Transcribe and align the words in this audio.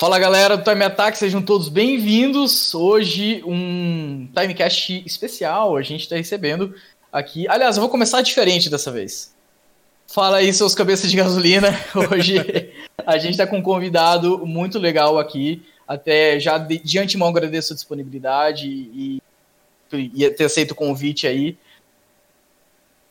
Fala 0.00 0.18
galera 0.18 0.56
do 0.56 0.64
Time 0.64 0.82
Attack, 0.82 1.18
sejam 1.18 1.42
todos 1.42 1.68
bem-vindos. 1.68 2.74
Hoje 2.74 3.42
um 3.44 4.26
Timecast 4.34 5.02
especial, 5.04 5.76
a 5.76 5.82
gente 5.82 6.04
está 6.04 6.16
recebendo 6.16 6.74
aqui. 7.12 7.46
Aliás, 7.46 7.76
eu 7.76 7.82
vou 7.82 7.90
começar 7.90 8.22
diferente 8.22 8.70
dessa 8.70 8.90
vez. 8.90 9.36
Fala 10.06 10.38
aí, 10.38 10.54
seus 10.54 10.74
cabeças 10.74 11.10
de 11.10 11.18
gasolina. 11.18 11.68
Hoje 12.10 12.36
a 13.06 13.18
gente 13.18 13.32
está 13.32 13.46
com 13.46 13.58
um 13.58 13.62
convidado 13.62 14.46
muito 14.46 14.78
legal 14.78 15.18
aqui. 15.18 15.62
Até 15.86 16.40
já 16.40 16.56
de, 16.56 16.78
de 16.78 16.98
antemão 16.98 17.28
agradeço 17.28 17.74
a 17.74 17.76
disponibilidade 17.76 18.68
e, 18.68 19.22
e 19.92 20.30
ter 20.30 20.44
aceito 20.44 20.70
o 20.70 20.76
convite 20.76 21.26
aí. 21.26 21.58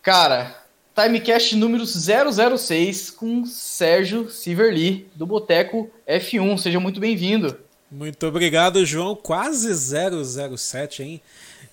Cara, 0.02 0.59
Timecast 1.02 1.56
número 1.56 1.86
006 1.86 3.12
com 3.12 3.46
Sérgio 3.46 4.30
Siverly, 4.30 5.08
do 5.16 5.26
Boteco 5.26 5.90
F1. 6.06 6.58
Seja 6.58 6.78
muito 6.78 7.00
bem-vindo. 7.00 7.58
Muito 7.90 8.28
obrigado, 8.28 8.86
João. 8.86 9.16
Quase 9.16 9.74
007, 9.74 11.04
hein? 11.04 11.22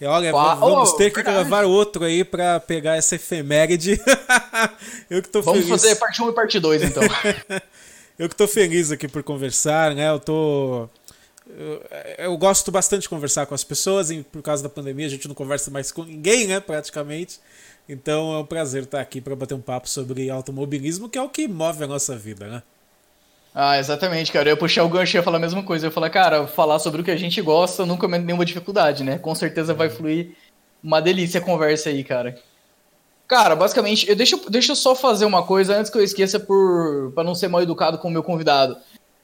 E 0.01 0.05
olha, 0.05 0.31
vamos 0.31 0.93
ter 0.93 1.11
que 1.11 1.17
verdade. 1.17 1.39
gravar 1.39 1.65
outro 1.65 2.05
aí 2.05 2.23
para 2.23 2.61
pegar 2.61 2.95
essa 2.95 3.17
efeméride. 3.17 4.01
Eu 5.11 5.21
que 5.21 5.29
tô 5.29 5.43
vamos 5.43 5.65
feliz. 5.65 5.83
fazer 5.83 5.97
parte 5.97 6.23
1 6.23 6.29
e 6.29 6.33
parte 6.33 6.61
2, 6.61 6.83
então. 6.85 7.03
Eu 8.17 8.29
que 8.29 8.37
tô 8.37 8.47
feliz 8.47 8.93
aqui 8.93 9.09
por 9.09 9.25
conversar, 9.25 9.93
né? 9.93 10.09
Eu 10.09 10.21
tô. 10.21 10.89
Eu, 11.49 11.83
eu, 12.19 12.37
gosto 12.37 12.71
bastante 12.71 13.03
de 13.03 13.09
conversar 13.09 13.45
com 13.47 13.57
as 13.57 13.65
pessoas, 13.65 14.09
e 14.09 14.23
por 14.23 14.41
causa 14.41 14.63
da 14.63 14.69
pandemia 14.69 15.07
a 15.07 15.11
gente 15.11 15.27
não 15.27 15.35
conversa 15.35 15.69
mais 15.69 15.91
com 15.91 16.05
ninguém, 16.05 16.47
né? 16.47 16.61
Praticamente. 16.61 17.41
Então 17.89 18.35
é 18.35 18.39
um 18.39 18.45
prazer 18.45 18.83
estar 18.83 19.01
aqui 19.01 19.21
para 19.21 19.37
bater 19.37 19.55
um 19.55 19.61
papo 19.61 19.89
sobre 19.89 20.29
automobilismo, 20.29 21.09
que 21.09 21.19
é 21.19 21.23
o 21.23 21.29
que 21.29 21.47
move 21.47 21.85
a 21.85 21.87
nossa 21.87 22.17
vida, 22.17 22.47
né? 22.47 22.63
Ah, 23.55 23.79
exatamente, 23.79 24.31
cara. 24.31 24.51
Eu 24.51 24.55
ia 24.55 24.59
puxar 24.59 24.85
o 24.85 24.89
gancho 24.89 25.17
e 25.17 25.19
ia 25.19 25.23
falar 25.23 25.39
a 25.39 25.41
mesma 25.41 25.63
coisa. 25.63 25.87
Eu 25.87 25.89
ia 25.89 25.95
falar, 25.95 26.11
cara, 26.11 26.47
falar 26.47 26.79
sobre 26.79 27.01
o 27.01 27.05
que 27.05 27.11
a 27.11 27.17
gente 27.17 27.41
gosta 27.41 27.87
nunca 27.87 28.07
é 28.07 28.19
nenhuma 28.19 28.45
dificuldade, 28.45 29.03
né? 29.03 29.17
Com 29.19 29.35
certeza 29.35 29.73
vai 29.73 29.89
fluir 29.89 30.37
uma 30.83 31.01
delícia 31.01 31.41
a 31.41 31.43
conversa 31.43 31.89
aí, 31.89 32.05
cara. 32.05 32.39
Cara, 33.27 33.57
basicamente, 33.57 34.09
eu 34.09 34.15
deixa, 34.15 34.39
deixa 34.49 34.73
eu 34.73 34.77
só 34.77 34.95
fazer 34.95 35.25
uma 35.25 35.43
coisa 35.43 35.77
antes 35.77 35.91
que 35.91 35.99
eu 35.99 36.05
esqueça 36.05 36.39
por 36.39 37.13
para 37.13 37.25
não 37.25 37.35
ser 37.35 37.49
mal 37.49 37.63
educado 37.63 37.99
com 37.99 38.09
o 38.09 38.11
meu 38.11 38.23
convidado. 38.23 38.77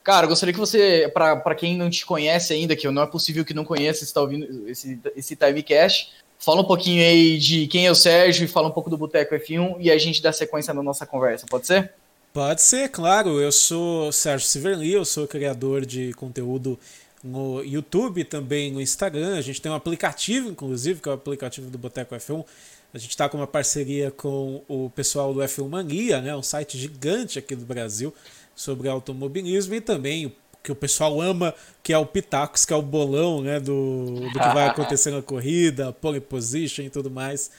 Cara, 0.02 0.26
gostaria 0.26 0.52
que 0.52 0.58
você, 0.58 1.08
para 1.14 1.54
quem 1.54 1.76
não 1.76 1.88
te 1.88 2.04
conhece 2.04 2.52
ainda, 2.52 2.74
que 2.74 2.90
não 2.90 3.02
é 3.02 3.06
possível 3.06 3.44
que 3.44 3.54
não 3.54 3.64
conheça, 3.64 4.02
está 4.02 4.20
ouvindo 4.20 4.68
esse, 4.68 4.98
esse 5.14 5.36
timecast, 5.36 6.12
Fala 6.42 6.60
um 6.60 6.64
pouquinho 6.64 7.04
aí 7.04 7.38
de 7.38 7.68
quem 7.68 7.86
é 7.86 7.90
o 7.90 7.94
Sérgio 7.94 8.44
e 8.44 8.48
fala 8.48 8.66
um 8.66 8.72
pouco 8.72 8.90
do 8.90 8.98
Boteco 8.98 9.32
F1 9.32 9.76
e 9.78 9.92
a 9.92 9.96
gente 9.96 10.20
dá 10.20 10.32
sequência 10.32 10.74
na 10.74 10.82
nossa 10.82 11.06
conversa, 11.06 11.46
pode 11.48 11.68
ser? 11.68 11.92
Pode 12.32 12.60
ser, 12.62 12.88
claro. 12.88 13.40
Eu 13.40 13.52
sou 13.52 14.10
Sérgio 14.10 14.48
Siverli, 14.48 14.92
eu 14.92 15.04
sou 15.04 15.28
criador 15.28 15.86
de 15.86 16.12
conteúdo 16.14 16.76
no 17.22 17.62
YouTube, 17.62 18.24
também 18.24 18.72
no 18.72 18.80
Instagram. 18.80 19.36
A 19.38 19.40
gente 19.40 19.62
tem 19.62 19.70
um 19.70 19.74
aplicativo, 19.76 20.48
inclusive, 20.48 21.00
que 21.00 21.08
é 21.08 21.12
o 21.12 21.14
aplicativo 21.14 21.70
do 21.70 21.78
Boteco 21.78 22.12
F1. 22.12 22.44
A 22.92 22.98
gente 22.98 23.10
está 23.10 23.28
com 23.28 23.36
uma 23.36 23.46
parceria 23.46 24.10
com 24.10 24.62
o 24.66 24.90
pessoal 24.90 25.32
do 25.32 25.38
F1 25.38 25.68
Mania, 25.68 26.20
né, 26.20 26.34
um 26.34 26.42
site 26.42 26.76
gigante 26.76 27.38
aqui 27.38 27.54
do 27.54 27.64
Brasil 27.64 28.12
sobre 28.56 28.88
automobilismo 28.88 29.74
e 29.74 29.80
também 29.80 30.26
o 30.26 30.32
que 30.62 30.70
o 30.70 30.74
pessoal 30.74 31.20
ama, 31.20 31.54
que 31.82 31.92
é 31.92 31.98
o 31.98 32.06
Pitacos, 32.06 32.64
que 32.64 32.72
é 32.72 32.76
o 32.76 32.82
bolão 32.82 33.42
né, 33.42 33.58
do, 33.58 34.14
do 34.14 34.32
que 34.32 34.38
vai 34.38 34.68
acontecer 34.68 35.10
na 35.10 35.20
corrida, 35.20 35.92
pole 35.92 36.20
position 36.20 36.84
e 36.84 36.90
tudo 36.90 37.10
mais. 37.10 37.50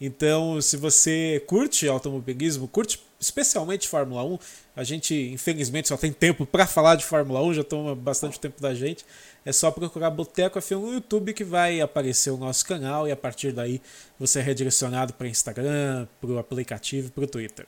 Então, 0.00 0.60
se 0.60 0.76
você 0.76 1.42
curte 1.46 1.86
automobilismo, 1.86 2.66
curte 2.66 3.00
especialmente 3.20 3.86
Fórmula 3.86 4.24
1, 4.24 4.38
a 4.74 4.82
gente 4.82 5.14
infelizmente 5.32 5.86
só 5.86 5.96
tem 5.96 6.12
tempo 6.12 6.44
para 6.44 6.66
falar 6.66 6.96
de 6.96 7.04
Fórmula 7.04 7.40
1, 7.40 7.54
já 7.54 7.64
toma 7.64 7.94
bastante 7.94 8.40
tempo 8.40 8.60
da 8.60 8.74
gente. 8.74 9.04
É 9.44 9.52
só 9.52 9.70
procurar 9.70 10.10
Boteco 10.10 10.58
F1 10.58 10.80
no 10.80 10.92
YouTube 10.94 11.32
que 11.32 11.44
vai 11.44 11.80
aparecer 11.80 12.30
o 12.30 12.36
nosso 12.36 12.66
canal 12.66 13.06
e 13.06 13.12
a 13.12 13.16
partir 13.16 13.52
daí 13.52 13.80
você 14.18 14.40
é 14.40 14.42
redirecionado 14.42 15.14
para 15.14 15.28
Instagram, 15.28 16.08
para 16.20 16.30
o 16.30 16.38
aplicativo, 16.38 17.12
para 17.12 17.22
o 17.24 17.26
Twitter. 17.28 17.66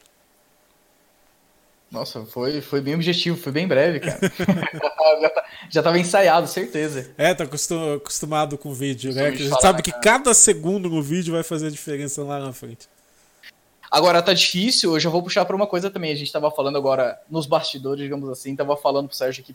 Nossa, 1.94 2.26
foi, 2.26 2.60
foi 2.60 2.80
bem 2.80 2.96
objetivo, 2.96 3.36
foi 3.36 3.52
bem 3.52 3.68
breve, 3.68 4.00
cara. 4.00 4.18
já, 5.70 5.80
estava 5.80 5.96
ensaiado, 5.96 6.48
certeza. 6.48 7.12
É, 7.16 7.32
tá 7.32 7.44
acostumado 7.44 8.58
com 8.58 8.70
o 8.70 8.74
vídeo, 8.74 9.14
né? 9.14 9.30
Que 9.30 9.48
sabe 9.60 9.80
que 9.80 9.92
cada 9.92 10.34
segundo 10.34 10.90
no 10.90 11.00
vídeo 11.00 11.32
vai 11.32 11.44
fazer 11.44 11.68
a 11.68 11.70
diferença 11.70 12.24
lá 12.24 12.40
na 12.40 12.52
frente. 12.52 12.88
Agora 13.88 14.20
tá 14.20 14.32
difícil, 14.32 14.94
eu 14.94 14.98
já 14.98 15.08
vou 15.08 15.22
puxar 15.22 15.44
para 15.44 15.54
uma 15.54 15.68
coisa 15.68 15.88
também. 15.88 16.12
A 16.12 16.16
gente 16.16 16.32
tava 16.32 16.50
falando 16.50 16.76
agora 16.76 17.16
nos 17.30 17.46
bastidores, 17.46 18.02
digamos 18.02 18.28
assim, 18.28 18.56
tava 18.56 18.76
falando 18.76 19.06
pro 19.06 19.16
Sérgio 19.16 19.44
aqui. 19.44 19.54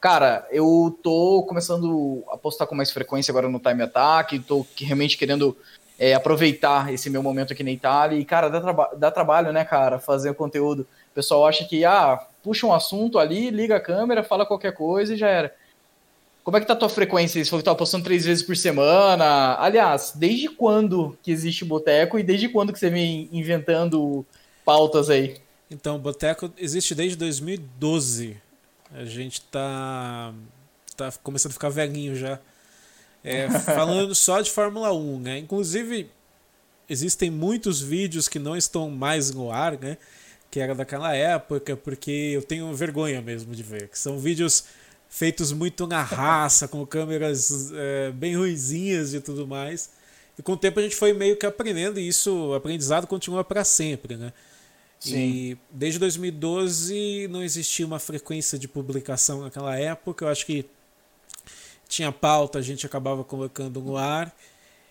Cara, 0.00 0.44
eu 0.50 0.98
tô 1.04 1.44
começando 1.48 2.24
a 2.32 2.36
postar 2.36 2.66
com 2.66 2.74
mais 2.74 2.90
frequência 2.90 3.30
agora 3.30 3.48
no 3.48 3.60
Time 3.60 3.84
Attack, 3.84 4.40
tô 4.40 4.66
realmente 4.76 5.16
querendo 5.16 5.56
é, 5.96 6.14
aproveitar 6.14 6.92
esse 6.92 7.08
meu 7.08 7.22
momento 7.22 7.52
aqui 7.52 7.62
na 7.62 7.70
Itália. 7.70 8.18
E, 8.18 8.24
cara, 8.24 8.48
dá, 8.48 8.60
traba 8.60 8.90
dá 8.96 9.10
trabalho, 9.12 9.52
né, 9.52 9.64
cara, 9.64 10.00
fazer 10.00 10.30
o 10.30 10.34
conteúdo 10.34 10.84
pessoal 11.16 11.46
acha 11.46 11.64
que, 11.64 11.82
ah, 11.82 12.22
puxa 12.42 12.66
um 12.66 12.74
assunto 12.74 13.18
ali, 13.18 13.48
liga 13.48 13.76
a 13.76 13.80
câmera, 13.80 14.22
fala 14.22 14.44
qualquer 14.44 14.74
coisa 14.74 15.14
e 15.14 15.16
já 15.16 15.28
era. 15.28 15.56
Como 16.44 16.56
é 16.56 16.60
que 16.60 16.66
tá 16.66 16.74
a 16.74 16.76
tua 16.76 16.90
frequência? 16.90 17.42
Você 17.42 17.48
falou 17.50 17.62
que 17.62 17.64
tá 17.64 17.74
postando 17.74 18.04
três 18.04 18.24
vezes 18.24 18.44
por 18.44 18.54
semana. 18.54 19.56
Aliás, 19.58 20.12
desde 20.14 20.48
quando 20.50 21.18
que 21.22 21.32
existe 21.32 21.64
Boteco 21.64 22.18
e 22.18 22.22
desde 22.22 22.50
quando 22.50 22.72
que 22.72 22.78
você 22.78 22.90
vem 22.90 23.28
inventando 23.32 24.24
pautas 24.64 25.08
aí? 25.08 25.38
Então, 25.70 25.98
Boteco 25.98 26.52
existe 26.58 26.94
desde 26.94 27.16
2012. 27.16 28.36
A 28.92 29.04
gente 29.04 29.40
tá, 29.40 30.32
tá 30.96 31.10
começando 31.22 31.50
a 31.50 31.54
ficar 31.54 31.70
velhinho 31.70 32.14
já. 32.14 32.38
É, 33.24 33.50
falando 33.60 34.14
só 34.14 34.40
de 34.40 34.50
Fórmula 34.50 34.92
1, 34.92 35.18
né? 35.18 35.38
Inclusive, 35.38 36.08
existem 36.88 37.30
muitos 37.30 37.80
vídeos 37.80 38.28
que 38.28 38.38
não 38.38 38.56
estão 38.56 38.88
mais 38.90 39.32
no 39.32 39.50
ar, 39.50 39.76
né? 39.78 39.96
Que 40.50 40.60
era 40.60 40.74
daquela 40.74 41.14
época, 41.14 41.76
porque 41.76 42.10
eu 42.10 42.42
tenho 42.42 42.72
vergonha 42.74 43.20
mesmo 43.20 43.54
de 43.54 43.62
ver. 43.62 43.88
Que 43.88 43.98
são 43.98 44.18
vídeos 44.18 44.64
feitos 45.08 45.52
muito 45.52 45.86
na 45.86 46.02
raça, 46.02 46.68
com 46.68 46.84
câmeras 46.86 47.72
é, 47.72 48.10
bem 48.12 48.36
ruizinhas 48.36 49.14
e 49.14 49.20
tudo 49.20 49.46
mais. 49.46 49.90
E 50.38 50.42
com 50.42 50.52
o 50.52 50.56
tempo 50.56 50.78
a 50.78 50.82
gente 50.82 50.96
foi 50.96 51.12
meio 51.12 51.36
que 51.36 51.46
aprendendo, 51.46 51.98
e 51.98 52.08
isso, 52.08 52.50
o 52.50 52.54
aprendizado 52.54 53.06
continua 53.06 53.42
para 53.42 53.64
sempre, 53.64 54.16
né? 54.16 54.32
Sim. 54.98 55.16
E 55.16 55.58
desde 55.70 55.98
2012 55.98 57.28
não 57.28 57.42
existia 57.42 57.86
uma 57.86 57.98
frequência 57.98 58.58
de 58.58 58.66
publicação 58.66 59.42
naquela 59.42 59.78
época. 59.78 60.24
Eu 60.24 60.28
acho 60.28 60.44
que 60.46 60.66
tinha 61.88 62.10
pauta, 62.10 62.58
a 62.58 62.62
gente 62.62 62.84
acabava 62.84 63.22
colocando 63.22 63.80
no 63.80 63.96
ar. 63.96 64.34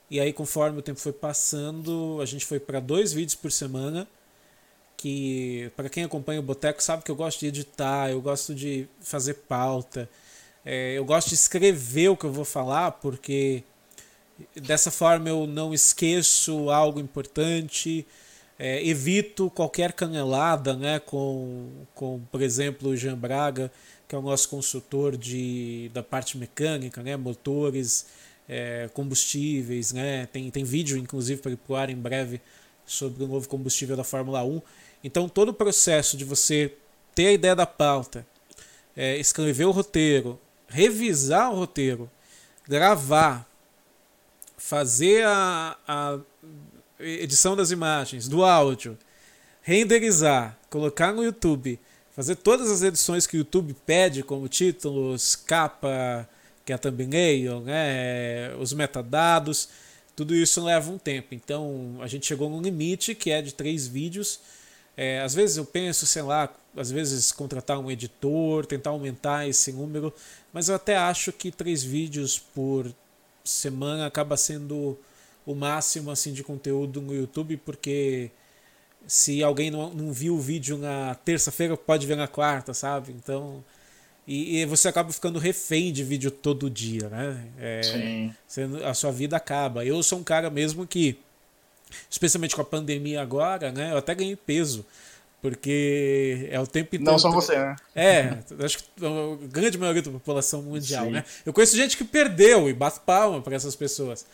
E 0.09 0.19
aí, 0.19 0.31
conforme 0.31 0.79
o 0.79 0.81
tempo 0.81 0.99
foi 0.99 1.11
passando, 1.11 2.19
a 2.21 2.25
gente 2.25 2.45
foi 2.45 2.59
para 2.59 2.79
dois 2.79 3.11
vídeos 3.11 3.35
por 3.35 3.51
semana 3.51 4.07
que 4.97 5.71
para 5.75 5.89
quem 5.89 6.03
acompanha 6.03 6.39
o 6.39 6.43
Boteco 6.43 6.81
sabe 6.81 7.03
que 7.03 7.11
eu 7.11 7.15
gosto 7.15 7.39
de 7.39 7.47
editar, 7.47 8.09
eu 8.09 8.21
gosto 8.21 8.53
de 8.53 8.87
fazer 9.01 9.35
pauta, 9.47 10.09
é, 10.65 10.93
eu 10.93 11.05
gosto 11.05 11.29
de 11.29 11.35
escrever 11.35 12.09
o 12.09 12.17
que 12.17 12.25
eu 12.25 12.31
vou 12.31 12.45
falar, 12.45 12.91
porque 12.93 13.63
dessa 14.55 14.91
forma 14.91 15.29
eu 15.29 15.45
não 15.45 15.73
esqueço 15.73 16.69
algo 16.69 16.99
importante, 16.99 18.05
é, 18.57 18.85
evito 18.87 19.49
qualquer 19.49 19.93
canelada 19.93 20.75
né, 20.75 20.99
com, 20.99 21.69
com, 21.93 22.21
por 22.31 22.41
exemplo, 22.41 22.89
o 22.89 22.97
Jean 22.97 23.17
Braga, 23.17 23.71
que 24.07 24.15
é 24.15 24.17
o 24.17 24.21
nosso 24.21 24.49
consultor 24.49 25.17
de, 25.17 25.89
da 25.93 26.01
parte 26.01 26.37
mecânica, 26.37 27.03
né, 27.03 27.15
motores, 27.17 28.05
é, 28.47 28.89
combustíveis, 28.93 29.91
né, 29.91 30.27
tem, 30.27 30.49
tem 30.49 30.63
vídeo 30.63 30.97
inclusive 30.97 31.41
para 31.41 31.51
ir 31.51 31.57
para 31.57 31.73
o 31.73 31.75
ar 31.75 31.89
em 31.89 31.95
breve 31.95 32.41
sobre 32.85 33.23
o 33.23 33.27
novo 33.27 33.47
combustível 33.47 33.97
da 33.97 34.03
Fórmula 34.03 34.43
1. 34.43 34.61
Então, 35.05 35.29
todo 35.29 35.49
o 35.49 35.53
processo 35.53 36.17
de 36.17 36.25
você 36.25 36.73
ter 37.13 37.27
a 37.27 37.31
ideia 37.33 37.55
da 37.55 37.67
pauta, 37.67 38.25
é, 38.97 39.15
escrever 39.17 39.65
o 39.65 39.71
roteiro, 39.71 40.39
revisar 40.67 41.51
o 41.51 41.55
roteiro, 41.55 42.09
gravar, 42.67 43.47
fazer 44.57 45.23
a, 45.27 45.77
a 45.87 46.19
edição 46.99 47.55
das 47.55 47.69
imagens, 47.69 48.27
do 48.27 48.43
áudio, 48.43 48.97
renderizar, 49.61 50.57
colocar 50.71 51.13
no 51.13 51.23
YouTube, 51.23 51.79
fazer 52.15 52.37
todas 52.37 52.71
as 52.71 52.81
edições 52.81 53.27
que 53.27 53.37
o 53.37 53.39
YouTube 53.39 53.75
pede, 53.85 54.23
como 54.23 54.47
títulos, 54.47 55.35
capa, 55.35 56.27
que 56.65 56.71
é 56.71 56.75
a 56.75 56.79
thumbnail, 56.79 57.59
né, 57.61 58.55
os 58.59 58.73
metadados 58.73 59.69
tudo 60.15 60.33
isso 60.33 60.63
leva 60.63 60.89
um 60.89 60.97
tempo. 60.97 61.35
Então 61.35 61.97
a 61.99 62.07
gente 62.07 62.25
chegou 62.25 62.49
num 62.49 62.61
limite 62.61 63.13
que 63.13 63.31
é 63.31 63.41
de 63.41 63.53
três 63.53 63.85
vídeos. 63.85 64.39
É, 64.97 65.19
às 65.21 65.33
vezes 65.33 65.57
eu 65.57 65.65
penso, 65.65 66.05
sei 66.05 66.21
lá, 66.21 66.53
às 66.75 66.89
vezes 66.89 67.31
contratar 67.31 67.79
um 67.79 67.91
editor, 67.91 68.65
tentar 68.65 68.91
aumentar 68.91 69.47
esse 69.47 69.71
número, 69.71 70.13
mas 70.53 70.69
eu 70.69 70.75
até 70.75 70.95
acho 70.95 71.31
que 71.33 71.51
três 71.51 71.83
vídeos 71.83 72.39
por 72.39 72.93
semana 73.43 74.07
acaba 74.07 74.37
sendo 74.37 74.97
o 75.45 75.53
máximo 75.53 76.09
assim 76.11 76.33
de 76.33 76.43
conteúdo 76.43 77.01
no 77.01 77.13
YouTube, 77.13 77.57
porque 77.57 78.31
se 79.07 79.43
alguém 79.43 79.69
não, 79.69 79.93
não 79.93 80.11
viu 80.11 80.35
o 80.35 80.41
vídeo 80.41 80.77
na 80.77 81.15
terça-feira, 81.15 81.77
pode 81.77 82.07
ver 82.07 82.17
na 82.17 82.27
quarta, 82.27 82.73
sabe? 82.73 83.13
Então 83.13 83.63
E, 84.27 84.61
e, 84.61 84.65
você 84.65 84.87
acaba 84.87 85.11
ficando 85.13 85.37
refém 85.37 85.93
de 85.93 86.03
vídeo 86.03 86.31
todo 86.31 86.69
dia, 86.69 87.09
né? 87.09 87.47
É, 87.59 87.81
Sim. 87.83 88.35
Você, 88.47 88.63
a 88.83 88.93
sua 88.93 89.11
vida 89.11 89.37
acaba. 89.37 89.85
Eu 89.85 90.01
sou 90.01 90.19
um 90.19 90.23
cara 90.23 90.49
mesmo 90.49 90.87
que, 90.87 91.19
especialmente 92.09 92.55
com 92.55 92.61
a 92.61 92.65
pandemia 92.65 93.21
agora, 93.21 93.71
né? 93.71 93.91
Eu 93.91 93.97
até 93.97 94.13
ganhei 94.15 94.35
peso. 94.35 94.85
Porque 95.41 96.47
é 96.49 96.59
o 96.59 96.65
tempo 96.65 96.95
inteiro. 96.95 97.11
Não 97.11 97.19
só 97.19 97.29
você, 97.29 97.55
né? 97.55 97.75
É, 97.93 98.37
acho 98.63 98.79
que 98.79 98.85
a 99.05 99.47
grande 99.47 99.77
maioria 99.77 100.01
da 100.01 100.09
população 100.09 100.63
mundial, 100.63 101.05
Sim. 101.05 101.11
né? 101.11 101.25
Eu 101.45 101.53
conheço 101.53 101.75
gente 101.75 101.95
que 101.95 102.03
perdeu 102.03 102.67
e 102.67 102.73
bato 102.73 103.01
palma 103.01 103.39
para 103.41 103.55
essas 103.55 103.75
pessoas. 103.75 104.25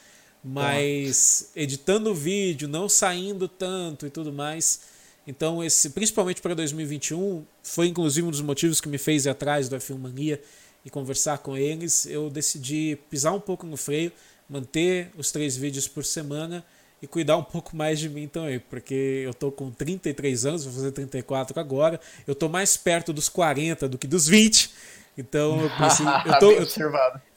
Mas 0.41 1.51
editando 1.53 2.11
o 2.11 2.15
vídeo, 2.15 2.67
não 2.67 2.87
saindo 2.87 3.47
tanto 3.49 4.07
e 4.07 4.09
tudo 4.09 4.31
mais. 4.31 4.81
Então, 5.27 5.63
esse, 5.63 5.89
principalmente 5.89 6.41
para 6.41 6.53
2021, 6.55 7.43
foi 7.61 7.87
inclusive 7.87 8.25
um 8.25 8.31
dos 8.31 8.41
motivos 8.41 8.79
que 8.79 8.87
me 8.87 8.97
fez 8.97 9.25
ir 9.25 9.29
atrás 9.29 9.67
do 9.67 9.75
F1 9.75 9.97
Mania 9.97 10.41
e 10.85 10.89
conversar 10.89 11.39
com 11.39 11.57
eles. 11.57 12.05
Eu 12.05 12.29
decidi 12.29 12.97
pisar 13.09 13.33
um 13.33 13.39
pouco 13.39 13.65
no 13.65 13.75
freio, 13.75 14.11
manter 14.49 15.11
os 15.17 15.31
três 15.31 15.57
vídeos 15.57 15.87
por 15.87 16.05
semana 16.05 16.65
e 17.01 17.07
cuidar 17.07 17.35
um 17.37 17.43
pouco 17.43 17.75
mais 17.75 17.99
de 17.99 18.07
mim 18.07 18.27
também, 18.27 18.59
porque 18.59 19.23
eu 19.25 19.33
tô 19.33 19.51
com 19.51 19.71
33 19.71 20.45
anos, 20.45 20.65
vou 20.65 20.73
fazer 20.73 20.91
34 20.91 21.59
agora, 21.59 21.99
eu 22.27 22.35
tô 22.35 22.47
mais 22.47 22.77
perto 22.77 23.11
dos 23.11 23.27
40 23.27 23.89
do 23.89 23.97
que 23.97 24.05
dos 24.05 24.27
20. 24.27 24.71
Então 25.17 25.61
eu 25.61 25.69
preciso, 25.71 26.09
eu 26.25 26.39
tô 26.39 26.51
eu, 26.51 26.67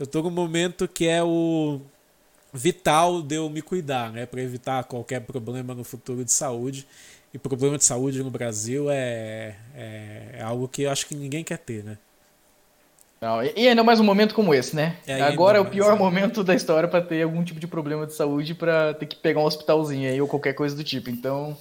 eu 0.01 0.07
tô 0.07 0.23
num 0.23 0.31
momento 0.31 0.87
que 0.87 1.09
é 1.09 1.23
o 1.23 1.81
vital 2.53 3.23
de 3.23 3.37
eu 3.37 3.49
me 3.49 3.63
cuidar, 3.63 4.13
né, 4.13 4.27
para 4.27 4.41
evitar 4.41 4.85
qualquer 4.85 5.21
problema 5.21 5.75
no 5.75 5.83
futuro 5.83 6.25
de 6.25 6.33
saúde. 6.33 6.87
E 7.33 7.39
problema 7.39 7.77
de 7.77 7.85
saúde 7.85 8.23
no 8.23 8.31
Brasil 8.31 8.89
é, 8.89 9.57
é, 9.75 10.29
é 10.35 10.43
algo 10.43 10.69
que 10.69 10.83
eu 10.83 10.91
acho 10.91 11.05
que 11.05 11.17
ninguém 11.17 11.43
quer 11.43 11.59
ter, 11.59 11.83
né? 11.83 11.99
Não, 13.25 13.43
e 13.43 13.67
ainda 13.67 13.83
mais 13.83 13.99
um 13.99 14.05
momento 14.05 14.35
como 14.35 14.53
esse, 14.53 14.77
né? 14.77 14.99
É, 15.07 15.23
Agora 15.23 15.57
é 15.57 15.61
o 15.63 15.65
pior 15.65 15.89
mais, 15.89 15.99
momento 15.99 16.45
da 16.45 16.55
história 16.55 16.87
para 16.87 17.01
ter 17.01 17.23
algum 17.23 17.43
tipo 17.43 17.59
de 17.59 17.67
problema 17.67 18.07
de 18.07 18.13
saúde 18.13 18.55
para 18.55 18.93
ter 18.93 19.07
que 19.07 19.17
pegar 19.17 19.41
um 19.41 19.45
hospitalzinho 19.45 20.11
aí 20.11 20.21
ou 20.21 20.29
qualquer 20.29 20.53
coisa 20.53 20.77
do 20.77 20.85
tipo. 20.85 21.09
Então. 21.09 21.57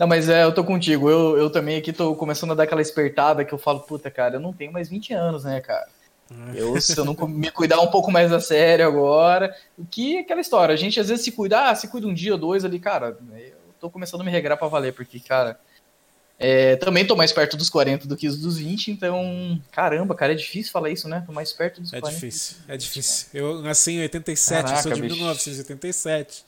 Não, 0.00 0.06
mas 0.06 0.30
é, 0.30 0.42
eu 0.42 0.54
tô 0.54 0.64
contigo. 0.64 1.10
Eu, 1.10 1.36
eu 1.36 1.50
também 1.50 1.76
aqui 1.76 1.92
tô 1.92 2.16
começando 2.16 2.52
a 2.52 2.54
dar 2.54 2.62
aquela 2.62 2.80
espertada 2.80 3.44
que 3.44 3.52
eu 3.52 3.58
falo, 3.58 3.80
puta, 3.80 4.10
cara, 4.10 4.36
eu 4.36 4.40
não 4.40 4.54
tenho 4.54 4.72
mais 4.72 4.88
20 4.88 5.12
anos, 5.12 5.44
né, 5.44 5.60
cara? 5.60 5.86
É. 6.30 6.62
Eu, 6.62 6.80
se 6.80 6.96
eu 6.98 7.04
não 7.04 7.14
me 7.28 7.50
cuidar 7.50 7.82
um 7.82 7.88
pouco 7.88 8.10
mais 8.10 8.32
a 8.32 8.40
sério 8.40 8.86
agora, 8.86 9.54
o 9.76 9.84
que 9.84 10.16
é 10.16 10.20
aquela 10.20 10.40
história, 10.40 10.72
a 10.72 10.78
gente 10.78 10.98
às 10.98 11.10
vezes 11.10 11.22
se 11.22 11.32
cuida, 11.32 11.68
ah, 11.68 11.74
se 11.74 11.88
cuida 11.88 12.06
um 12.06 12.14
dia 12.14 12.32
ou 12.32 12.38
dois 12.38 12.64
ali, 12.64 12.78
cara, 12.78 13.18
eu 13.36 13.52
tô 13.78 13.90
começando 13.90 14.22
a 14.22 14.24
me 14.24 14.30
regrar 14.30 14.56
pra 14.56 14.66
valer, 14.66 14.94
porque, 14.94 15.20
cara, 15.20 15.60
é, 16.42 16.76
também 16.76 17.06
tô 17.06 17.14
mais 17.14 17.30
perto 17.30 17.56
dos 17.56 17.70
40 17.70 18.08
do 18.08 18.16
que 18.16 18.26
os 18.26 18.36
dos 18.36 18.58
20, 18.58 18.90
então, 18.90 19.60
caramba, 19.70 20.12
cara, 20.14 20.32
é 20.32 20.34
difícil 20.34 20.72
falar 20.72 20.90
isso, 20.90 21.08
né? 21.08 21.22
Tô 21.24 21.32
mais 21.32 21.52
perto 21.52 21.80
dos 21.80 21.92
é 21.92 22.00
40. 22.00 22.20
Difícil, 22.20 22.56
é 22.66 22.76
difícil. 22.76 23.26
Eu 23.32 23.62
nasci 23.62 23.92
em 23.92 24.00
87, 24.00 24.62
Caraca, 24.62 24.78
eu 24.78 24.82
sou 24.82 24.92
de 24.92 25.00
bicho. 25.02 25.14
1987. 25.14 26.44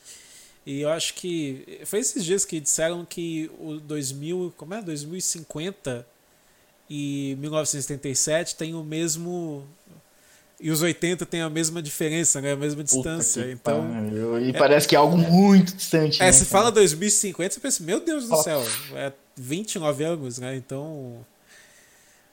E 0.67 0.81
eu 0.81 0.88
acho 0.88 1.14
que 1.14 1.81
foi 1.85 2.00
esses 2.00 2.25
dias 2.25 2.44
que 2.44 2.58
disseram 2.58 3.05
que 3.05 3.49
o 3.61 3.75
2000, 3.75 4.55
como 4.56 4.75
é? 4.75 4.82
2050 4.82 6.05
e 6.90 7.37
1977 7.38 8.56
tem 8.56 8.75
o 8.75 8.82
mesmo 8.82 9.64
e 10.61 10.70
os 10.70 10.82
80 10.82 11.26
tem 11.26 11.43
a 11.43 11.50
mesma 11.50 11.82
diferença, 11.82 12.40
né? 12.40 12.52
A 12.52 12.56
mesma 12.56 12.82
distância. 12.82 13.50
então, 13.52 13.87
e 14.40 14.50
é, 14.50 14.52
parece 14.55 14.88
que 14.88 14.97
é 14.97 14.99
algo 14.99 15.17
muito 15.17 15.75
distante. 15.75 16.23
É, 16.23 16.26
né, 16.26 16.32
se 16.32 16.47
fala 16.47 16.73
2050, 16.73 17.55
você 17.55 17.61
pensa, 17.61 17.82
meu 17.85 18.00
Deus 18.00 18.29
do 18.29 18.43
céu, 18.43 18.64
é 18.94 19.12
29 19.37 20.05
anos, 20.05 20.39
né? 20.39 20.57
Então. 20.57 21.25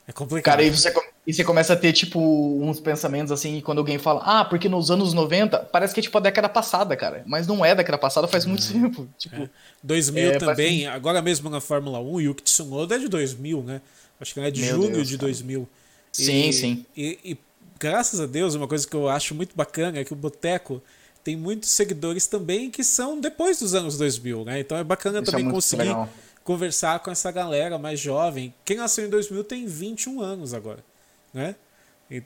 É 0.06 0.12
complicado. 0.12 0.52
Cara, 0.52 0.64
e 0.64 0.70
você, 0.70 0.92
e 1.26 1.32
você 1.32 1.44
começa 1.44 1.72
a 1.74 1.76
ter, 1.76 1.92
tipo, 1.92 2.18
uns 2.20 2.80
pensamentos 2.80 3.30
assim, 3.30 3.60
quando 3.60 3.78
alguém 3.78 3.98
fala, 3.98 4.20
ah, 4.24 4.44
porque 4.44 4.68
nos 4.68 4.90
anos 4.90 5.14
90, 5.14 5.58
parece 5.72 5.94
que 5.94 6.00
é 6.00 6.02
tipo 6.02 6.18
a 6.18 6.20
década 6.20 6.48
passada, 6.48 6.96
cara. 6.96 7.22
Mas 7.24 7.46
não 7.46 7.64
é 7.64 7.74
década 7.74 7.96
passada, 7.96 8.26
faz 8.26 8.44
muito 8.44 8.64
é. 8.64 8.72
tempo. 8.72 9.08
Tipo, 9.16 9.42
é. 9.42 9.50
2000 9.82 10.32
é, 10.32 10.38
também, 10.38 10.86
agora 10.88 11.22
mesmo 11.22 11.48
na 11.48 11.60
Fórmula 11.60 12.00
1, 12.00 12.12
o 12.12 12.20
Yuki 12.20 12.42
Tsunoda 12.42 12.96
é 12.96 12.98
de 12.98 13.08
2000, 13.08 13.62
né? 13.62 13.80
Acho 14.20 14.34
que 14.34 14.40
é 14.40 14.50
de 14.50 14.62
Meu 14.62 14.76
julho 14.76 14.92
Deus, 14.94 15.08
de 15.08 15.16
cara. 15.16 15.28
2000. 15.28 15.68
Sim, 16.12 16.48
e, 16.48 16.52
sim. 16.52 16.86
E, 16.96 17.18
e, 17.24 17.38
graças 17.78 18.20
a 18.20 18.26
Deus, 18.26 18.54
uma 18.54 18.66
coisa 18.66 18.86
que 18.86 18.94
eu 18.94 19.08
acho 19.08 19.34
muito 19.34 19.56
bacana 19.56 19.98
é 19.98 20.04
que 20.04 20.12
o 20.12 20.16
Boteco 20.16 20.82
tem 21.22 21.36
muitos 21.36 21.70
seguidores 21.70 22.26
também 22.26 22.70
que 22.70 22.82
são 22.82 23.20
depois 23.20 23.60
dos 23.60 23.74
anos 23.74 23.96
2000, 23.96 24.44
né? 24.44 24.60
Então 24.60 24.76
é 24.76 24.82
bacana 24.82 25.20
Isso 25.20 25.30
é 25.30 25.32
também 25.32 25.48
é 25.48 25.52
conseguir 25.52 25.82
legal 25.84 26.08
conversar 26.44 27.00
com 27.00 27.10
essa 27.10 27.30
galera 27.30 27.78
mais 27.78 28.00
jovem. 28.00 28.54
Quem 28.64 28.76
nasceu 28.76 29.06
em 29.06 29.10
2000 29.10 29.44
tem 29.44 29.66
21 29.66 30.20
anos 30.20 30.54
agora, 30.54 30.84
né? 31.32 31.54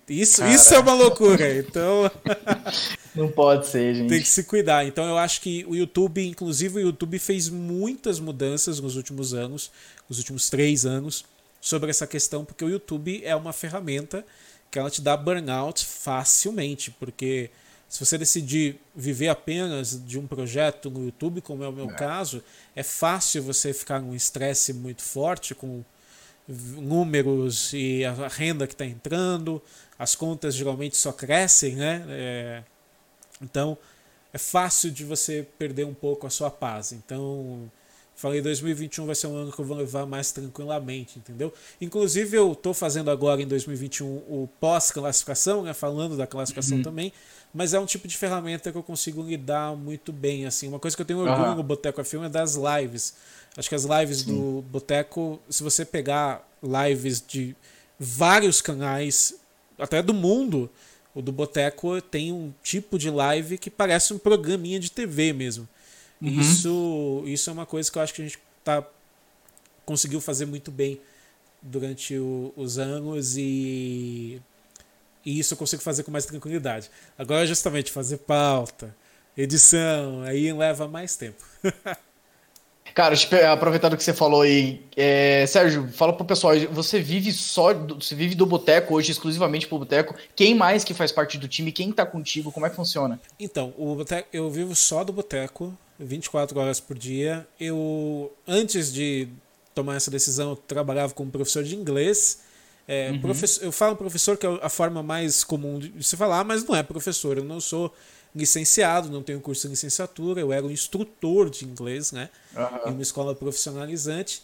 Isso, 0.09 0.45
isso 0.47 0.75
é 0.75 0.81
uma 0.81 0.95
loucura, 0.95 1.59
então. 1.59 2.11
Não 3.15 3.31
pode 3.31 3.69
ser, 3.69 3.95
gente. 3.95 4.09
Tem 4.09 4.21
que 4.21 4.29
se 4.29 4.43
cuidar. 4.43 4.85
Então 4.85 5.05
eu 5.05 5.17
acho 5.17 5.41
que 5.41 5.65
o 5.69 5.77
YouTube, 5.77 6.27
inclusive 6.27 6.79
o 6.79 6.81
YouTube, 6.81 7.19
fez 7.21 7.49
muitas 7.49 8.19
mudanças 8.19 8.81
nos 8.81 8.97
últimos 8.97 9.33
anos, 9.33 9.71
nos 10.09 10.19
últimos 10.19 10.51
três 10.51 10.85
anos, 10.85 11.25
sobre 11.61 11.91
essa 11.91 12.07
questão, 12.07 12.45
porque 12.45 12.65
o 12.65 12.69
YouTube 12.69 13.23
é 13.25 13.37
uma 13.37 13.53
ferramenta 13.53 14.25
que 14.71 14.79
ela 14.79 14.91
te 14.91 15.01
dá 15.01 15.17
burnout 15.17 15.85
facilmente, 15.85 16.91
porque 16.91 17.51
se 17.89 18.05
você 18.05 18.19
decidir 18.19 18.81
viver 18.95 19.29
apenas 19.29 20.05
de 20.05 20.19
um 20.19 20.27
projeto 20.27 20.91
no 20.91 21.05
YouTube, 21.05 21.41
como 21.41 21.63
é 21.63 21.69
o 21.69 21.73
meu 21.73 21.91
é. 21.91 21.95
caso, 21.95 22.43
é 22.75 22.83
fácil 22.83 23.43
você 23.43 23.73
ficar 23.73 24.01
num 24.01 24.15
estresse 24.15 24.73
muito 24.73 25.03
forte 25.03 25.55
com 25.55 25.85
números 26.49 27.73
e 27.73 28.05
a 28.05 28.29
renda 28.29 28.67
que 28.67 28.75
está 28.75 28.85
entrando, 28.85 29.63
as 29.99 30.15
contas 30.15 30.55
geralmente 30.55 30.97
só 30.97 31.13
crescem, 31.13 31.75
né? 31.75 32.05
É, 32.09 32.63
então 33.43 33.77
é 34.33 34.39
fácil 34.39 34.91
de 34.91 35.05
você 35.05 35.47
perder 35.59 35.85
um 35.85 35.95
pouco 35.95 36.27
a 36.27 36.31
sua 36.31 36.51
paz. 36.51 36.93
Então 36.93 37.71
falei 38.15 38.41
2021 38.41 39.07
vai 39.07 39.15
ser 39.15 39.27
um 39.27 39.37
ano 39.37 39.53
que 39.53 39.59
eu 39.59 39.65
vou 39.65 39.77
levar 39.77 40.07
mais 40.07 40.33
tranquilamente, 40.33 41.19
entendeu? 41.19 41.53
Inclusive 41.81 42.37
eu 42.37 42.53
estou 42.53 42.73
fazendo 42.73 43.11
agora 43.11 43.43
em 43.43 43.47
2021 43.47 44.07
o 44.07 44.49
pós-classificação, 44.61 45.63
né? 45.63 45.75
Falando 45.75 46.17
da 46.17 46.27
classificação 46.27 46.79
uhum. 46.79 46.83
também 46.83 47.13
mas 47.57 47.73
é 47.73 47.81
um 47.81 47.87
tipo 47.87 48.07
de 48.07 48.17
ferramenta 48.17 48.71
que 48.71 48.77
eu 48.77 48.83
consigo 48.83 49.23
lidar 49.23 49.75
muito 49.75 50.13
bem. 50.13 50.45
assim 50.45 50.69
Uma 50.69 50.79
coisa 50.79 50.95
que 50.95 51.01
eu 51.01 51.07
tenho 51.07 51.21
orgulho 51.21 51.49
uhum. 51.49 51.55
no 51.55 51.63
Boteco 51.63 52.01
F1 52.03 52.27
é 52.27 52.29
das 52.29 52.55
lives. 52.55 53.15
Acho 53.57 53.69
que 53.71 53.75
as 53.75 53.85
lives 53.85 54.19
Sim. 54.19 54.35
do 54.35 54.63
Boteco, 54.63 55.41
se 55.49 55.63
você 55.63 55.83
pegar 55.83 56.47
lives 56.63 57.25
de 57.27 57.57
vários 57.99 58.61
canais, 58.61 59.35
até 59.79 60.03
do 60.03 60.13
mundo, 60.13 60.69
o 61.15 61.23
do 61.23 61.33
Boteco 61.33 61.99
tem 62.03 62.31
um 62.31 62.53
tipo 62.63 62.99
de 62.99 63.09
live 63.09 63.57
que 63.57 63.71
parece 63.71 64.13
um 64.13 64.19
programinha 64.19 64.79
de 64.79 64.91
TV 64.91 65.33
mesmo. 65.33 65.67
Uhum. 66.21 66.29
Isso, 66.29 67.23
isso 67.25 67.49
é 67.49 67.53
uma 67.55 67.65
coisa 67.65 67.91
que 67.91 67.97
eu 67.97 68.03
acho 68.03 68.13
que 68.13 68.21
a 68.21 68.25
gente 68.27 68.39
tá, 68.63 68.87
conseguiu 69.87 70.21
fazer 70.21 70.45
muito 70.45 70.71
bem 70.71 71.01
durante 71.63 72.19
o, 72.19 72.53
os 72.55 72.77
anos 72.77 73.39
e 73.39 74.43
e 75.27 75.41
isso 75.41 75.55
eu 75.55 75.59
consigo 75.59 75.83
fazer 75.83 76.05
com 76.05 76.13
mais 76.13 76.25
tranquilidade. 76.25 76.89
Agora, 77.19 77.45
justamente, 77.45 77.91
fazer 77.91 78.19
pauta, 78.19 78.95
edição, 79.37 80.23
aí 80.23 80.53
leva 80.53 80.87
mais 80.87 81.17
tempo. 81.17 81.43
Cara, 82.95 83.15
aproveitando 83.53 83.95
que 83.95 84.03
você 84.03 84.15
falou 84.15 84.41
aí, 84.41 84.87
é, 84.97 85.45
Sérgio, 85.47 85.87
fala 85.93 86.15
pro 86.15 86.25
pessoal, 86.25 86.55
você 86.71 86.99
vive 86.99 87.31
só, 87.31 87.75
você 87.75 88.15
vive 88.15 88.35
do 88.35 88.47
boteco 88.47 88.95
hoje, 88.95 89.11
exclusivamente 89.11 89.67
pro 89.67 89.81
boteco. 89.81 90.15
Quem 90.35 90.55
mais 90.55 90.83
que 90.83 90.95
faz 90.95 91.13
parte 91.13 91.37
do 91.37 91.47
time? 91.47 91.73
Quem 91.73 91.93
tá 91.93 92.07
contigo? 92.07 92.51
Como 92.51 92.65
é 92.65 92.71
que 92.71 92.77
funciona? 92.77 93.21
Então, 93.39 93.75
o 93.77 93.97
boteco, 93.97 94.29
eu 94.33 94.49
vivo 94.49 94.75
só 94.75 95.05
do 95.05 95.13
boteco, 95.13 95.77
24 95.99 96.59
horas 96.59 96.81
por 96.81 96.97
dia. 96.97 97.47
Eu, 97.61 98.33
antes 98.47 98.91
de 98.91 99.29
tomar 99.75 99.97
essa 99.97 100.11
decisão, 100.11 100.51
eu 100.51 100.57
trabalhava 100.57 101.13
como 101.13 101.31
professor 101.31 101.65
de 101.65 101.75
inglês 101.75 102.46
é, 102.89 103.11
uhum. 103.11 103.33
Eu 103.61 103.73
falo 103.73 103.97
professor 103.97 104.37
que 104.37 104.47
é 104.47 104.59
a 104.63 104.69
forma 104.69 105.03
mais 105.03 105.43
comum 105.43 105.79
de 105.79 106.05
se 106.05 106.17
falar, 106.17 106.45
mas 106.45 106.65
não 106.65 106.75
é 106.75 106.83
professor. 106.83 107.37
Eu 107.37 107.45
não 107.45 107.61
sou 107.61 107.93
licenciado, 108.35 109.11
não 109.11 109.23
tenho 109.23 109.41
curso 109.41 109.63
de 109.63 109.69
licenciatura, 109.69 110.41
eu 110.41 110.53
era 110.53 110.65
um 110.65 110.71
instrutor 110.71 111.51
de 111.51 111.65
inglês, 111.65 112.13
né? 112.13 112.29
Uhum. 112.55 112.91
Em 112.91 112.93
uma 112.93 113.03
escola 113.03 113.35
profissionalizante. 113.35 114.43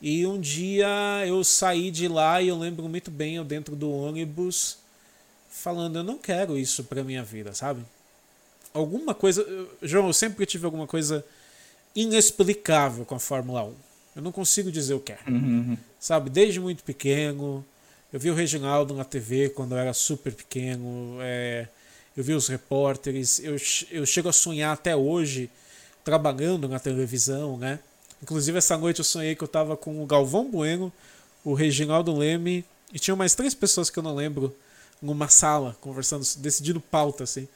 E 0.00 0.26
um 0.26 0.38
dia 0.38 0.86
eu 1.26 1.42
saí 1.42 1.90
de 1.90 2.06
lá 2.08 2.40
e 2.40 2.48
eu 2.48 2.58
lembro 2.58 2.88
muito 2.88 3.10
bem, 3.10 3.36
eu 3.36 3.44
dentro 3.44 3.74
do 3.74 3.90
ônibus, 3.90 4.78
falando: 5.50 5.96
eu 5.96 6.04
não 6.04 6.18
quero 6.18 6.58
isso 6.58 6.84
para 6.84 7.02
minha 7.02 7.22
vida, 7.24 7.52
sabe? 7.54 7.84
Alguma 8.72 9.14
coisa. 9.14 9.46
João, 9.80 10.06
eu 10.06 10.12
sempre 10.12 10.46
tive 10.46 10.64
alguma 10.64 10.86
coisa 10.86 11.24
inexplicável 11.94 13.04
com 13.04 13.14
a 13.14 13.20
Fórmula 13.20 13.64
1. 13.64 13.74
Eu 14.16 14.22
não 14.22 14.32
consigo 14.32 14.70
dizer 14.70 14.94
o 14.94 15.00
que 15.00 15.12
é. 15.12 15.18
Uhum. 15.26 15.76
Sabe, 15.98 16.30
desde 16.30 16.60
muito 16.60 16.82
pequeno, 16.84 17.64
eu 18.12 18.20
vi 18.20 18.30
o 18.30 18.34
Reginaldo 18.34 18.94
na 18.94 19.04
TV 19.04 19.48
quando 19.48 19.72
eu 19.72 19.78
era 19.78 19.94
super 19.94 20.32
pequeno. 20.34 21.16
É, 21.20 21.66
eu 22.16 22.22
vi 22.22 22.34
os 22.34 22.48
repórteres. 22.48 23.38
Eu, 23.38 23.56
eu 23.90 24.04
chego 24.04 24.28
a 24.28 24.32
sonhar 24.32 24.74
até 24.74 24.94
hoje 24.94 25.48
trabalhando 26.04 26.68
na 26.68 26.78
televisão, 26.78 27.56
né? 27.56 27.78
Inclusive 28.22 28.58
essa 28.58 28.76
noite 28.76 28.98
eu 28.98 29.04
sonhei 29.04 29.34
que 29.34 29.42
eu 29.42 29.46
estava 29.46 29.76
com 29.76 30.02
o 30.02 30.06
Galvão 30.06 30.50
Bueno, 30.50 30.92
o 31.44 31.54
Reginaldo 31.54 32.16
Leme 32.16 32.64
e 32.92 32.98
tinha 32.98 33.16
mais 33.16 33.34
três 33.34 33.54
pessoas 33.54 33.88
que 33.88 33.98
eu 33.98 34.02
não 34.02 34.14
lembro 34.14 34.54
numa 35.00 35.28
sala, 35.28 35.76
conversando, 35.80 36.24
decidindo 36.38 36.80
pauta, 36.80 37.24
assim. 37.24 37.48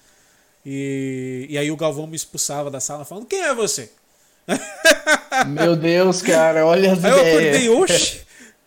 E, 0.64 1.46
e 1.48 1.58
aí 1.58 1.70
o 1.70 1.76
Galvão 1.76 2.06
me 2.06 2.16
expulsava 2.16 2.70
da 2.70 2.80
sala 2.80 3.04
falando: 3.04 3.26
Quem 3.26 3.42
é 3.42 3.54
você? 3.54 3.90
Meu 5.46 5.76
Deus, 5.76 6.22
cara, 6.22 6.66
olha 6.66 6.92
as 6.92 7.04
aí 7.04 7.12
ideias. 7.12 7.26
eu 7.26 7.38
acordei, 7.38 7.68
oxe, 7.68 8.25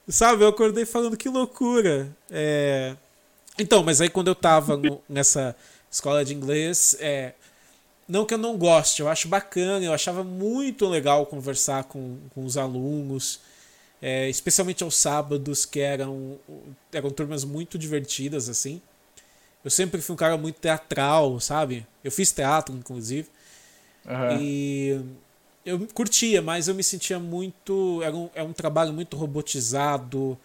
sabe? 0.10 0.44
Eu 0.44 0.50
acordei 0.50 0.86
falando 0.86 1.18
que 1.18 1.30
loucura. 1.30 2.10
É... 2.30 2.96
Então, 3.58 3.84
mas 3.84 4.02
aí 4.02 4.10
quando 4.10 4.28
eu 4.28 4.36
tava 4.36 4.78
no, 4.78 5.02
nessa 5.08 5.56
escola 5.92 6.26
de 6.26 6.34
inglês, 6.34 6.96
é... 7.00 7.34
não 8.08 8.26
que 8.26 8.34
eu 8.34 8.38
não 8.38 8.58
goste, 8.58 9.02
eu 9.02 9.08
acho 9.10 9.28
bacana, 9.28 9.84
eu 9.84 9.94
achava 9.94 10.24
muito 10.24 10.88
legal 10.88 11.26
conversar 11.26 11.86
com, 11.86 12.18
com 12.34 12.46
os 12.46 12.58
alunos 12.58 13.40
é, 14.02 14.30
especialmente 14.30 14.84
aos 14.84 14.96
sábados, 14.96 15.66
que 15.66 15.80
eram, 15.80 16.40
eram 16.92 17.10
turmas 17.10 17.44
muito 17.44 17.78
divertidas, 17.78 18.48
assim. 18.48 18.82
Eu 19.64 19.70
sempre 19.70 20.02
fui 20.02 20.14
um 20.14 20.18
cara 20.18 20.38
muito 20.38 20.60
teatral, 20.60 21.40
sabe? 21.40 21.86
Eu 22.04 22.12
fiz 22.12 22.32
teatro, 22.32 22.74
inclusive. 22.74 23.28
Uhum. 24.06 24.42
E 24.42 25.02
eu 25.66 25.88
curtia, 25.94 26.42
mas 26.42 26.68
eu 26.68 26.76
me 26.76 26.84
sentia 26.84 27.20
muito. 27.20 28.02
Era 28.04 28.16
um, 28.16 28.30
é 28.34 28.44
um 28.44 28.54
trabalho 28.54 28.94
muito 28.94 29.18
robotizado. 29.18 30.38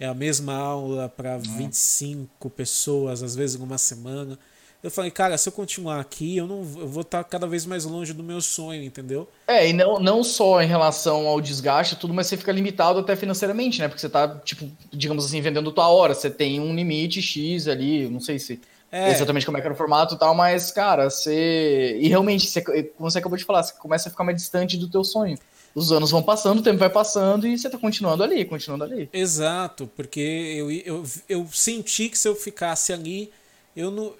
É 0.00 0.06
a 0.06 0.14
mesma 0.14 0.54
aula 0.54 1.08
para 1.08 1.36
uhum. 1.36 1.56
25 1.58 2.48
pessoas, 2.50 3.22
às 3.22 3.34
vezes, 3.34 3.58
numa 3.58 3.78
semana. 3.78 4.38
Eu 4.80 4.92
falei, 4.92 5.10
cara, 5.10 5.36
se 5.36 5.48
eu 5.48 5.52
continuar 5.52 5.98
aqui, 5.98 6.36
eu 6.36 6.46
não 6.46 6.58
eu 6.58 6.86
vou 6.86 7.00
estar 7.00 7.24
cada 7.24 7.48
vez 7.48 7.66
mais 7.66 7.84
longe 7.84 8.12
do 8.12 8.22
meu 8.22 8.40
sonho, 8.40 8.84
entendeu? 8.84 9.28
É, 9.48 9.68
e 9.68 9.72
não, 9.72 9.98
não 9.98 10.22
só 10.22 10.62
em 10.62 10.68
relação 10.68 11.26
ao 11.26 11.40
desgaste 11.40 11.96
tudo, 11.96 12.14
mas 12.14 12.28
você 12.28 12.36
fica 12.36 12.52
limitado 12.52 13.00
até 13.00 13.16
financeiramente, 13.16 13.80
né? 13.80 13.88
Porque 13.88 14.00
você 14.00 14.08
tá, 14.08 14.28
tipo, 14.44 14.70
digamos 14.92 15.24
assim, 15.24 15.40
vendendo 15.40 15.72
tua 15.72 15.88
hora. 15.88 16.14
Você 16.14 16.30
tem 16.30 16.60
um 16.60 16.76
limite 16.76 17.20
X 17.20 17.66
ali, 17.66 18.08
não 18.08 18.20
sei 18.20 18.38
se 18.38 18.60
é. 18.90 19.10
exatamente 19.10 19.44
como 19.44 19.58
é 19.58 19.60
que 19.60 19.66
era 19.66 19.74
o 19.74 19.76
formato 19.76 20.14
e 20.14 20.18
tal, 20.18 20.34
mas, 20.34 20.70
cara, 20.70 21.10
você. 21.10 21.98
E 22.00 22.08
realmente, 22.08 22.46
você, 22.46 22.62
como 22.62 23.10
você 23.10 23.18
acabou 23.18 23.36
de 23.36 23.44
falar, 23.44 23.62
você 23.62 23.74
começa 23.74 24.08
a 24.08 24.10
ficar 24.10 24.24
mais 24.24 24.36
distante 24.36 24.76
do 24.76 24.88
teu 24.88 25.04
sonho. 25.04 25.38
Os 25.74 25.92
anos 25.92 26.10
vão 26.10 26.22
passando, 26.22 26.60
o 26.60 26.62
tempo 26.62 26.78
vai 26.78 26.90
passando 26.90 27.46
e 27.46 27.56
você 27.56 27.68
tá 27.68 27.78
continuando 27.78 28.22
ali, 28.22 28.44
continuando 28.44 28.84
ali. 28.84 29.08
Exato, 29.12 29.88
porque 29.94 30.20
eu, 30.20 30.70
eu, 30.70 31.04
eu 31.28 31.48
senti 31.52 32.08
que 32.08 32.18
se 32.18 32.26
eu 32.26 32.34
ficasse 32.34 32.92
ali, 32.92 33.30
eu 33.76 33.90
não 33.90 34.12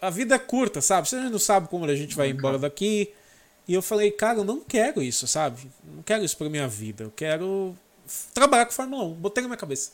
a 0.00 0.10
vida 0.10 0.34
é 0.34 0.38
curta, 0.38 0.80
sabe? 0.80 1.08
Você 1.08 1.16
não 1.16 1.38
sabe 1.38 1.68
como 1.68 1.84
a 1.84 1.94
gente 1.94 2.14
vai 2.14 2.30
embora 2.30 2.58
daqui. 2.58 3.12
E 3.68 3.74
eu 3.74 3.82
falei, 3.82 4.10
cara, 4.10 4.38
eu 4.38 4.44
não 4.44 4.60
quero 4.60 5.02
isso, 5.02 5.26
sabe? 5.26 5.70
Não 5.84 6.02
quero 6.02 6.24
isso 6.24 6.36
pra 6.36 6.48
minha 6.48 6.68
vida. 6.68 7.04
Eu 7.04 7.12
quero 7.14 7.76
trabalhar 8.32 8.66
com 8.66 8.72
Fórmula 8.72 9.04
1. 9.04 9.14
Botei 9.14 9.42
na 9.42 9.48
minha 9.48 9.58
cabeça. 9.58 9.92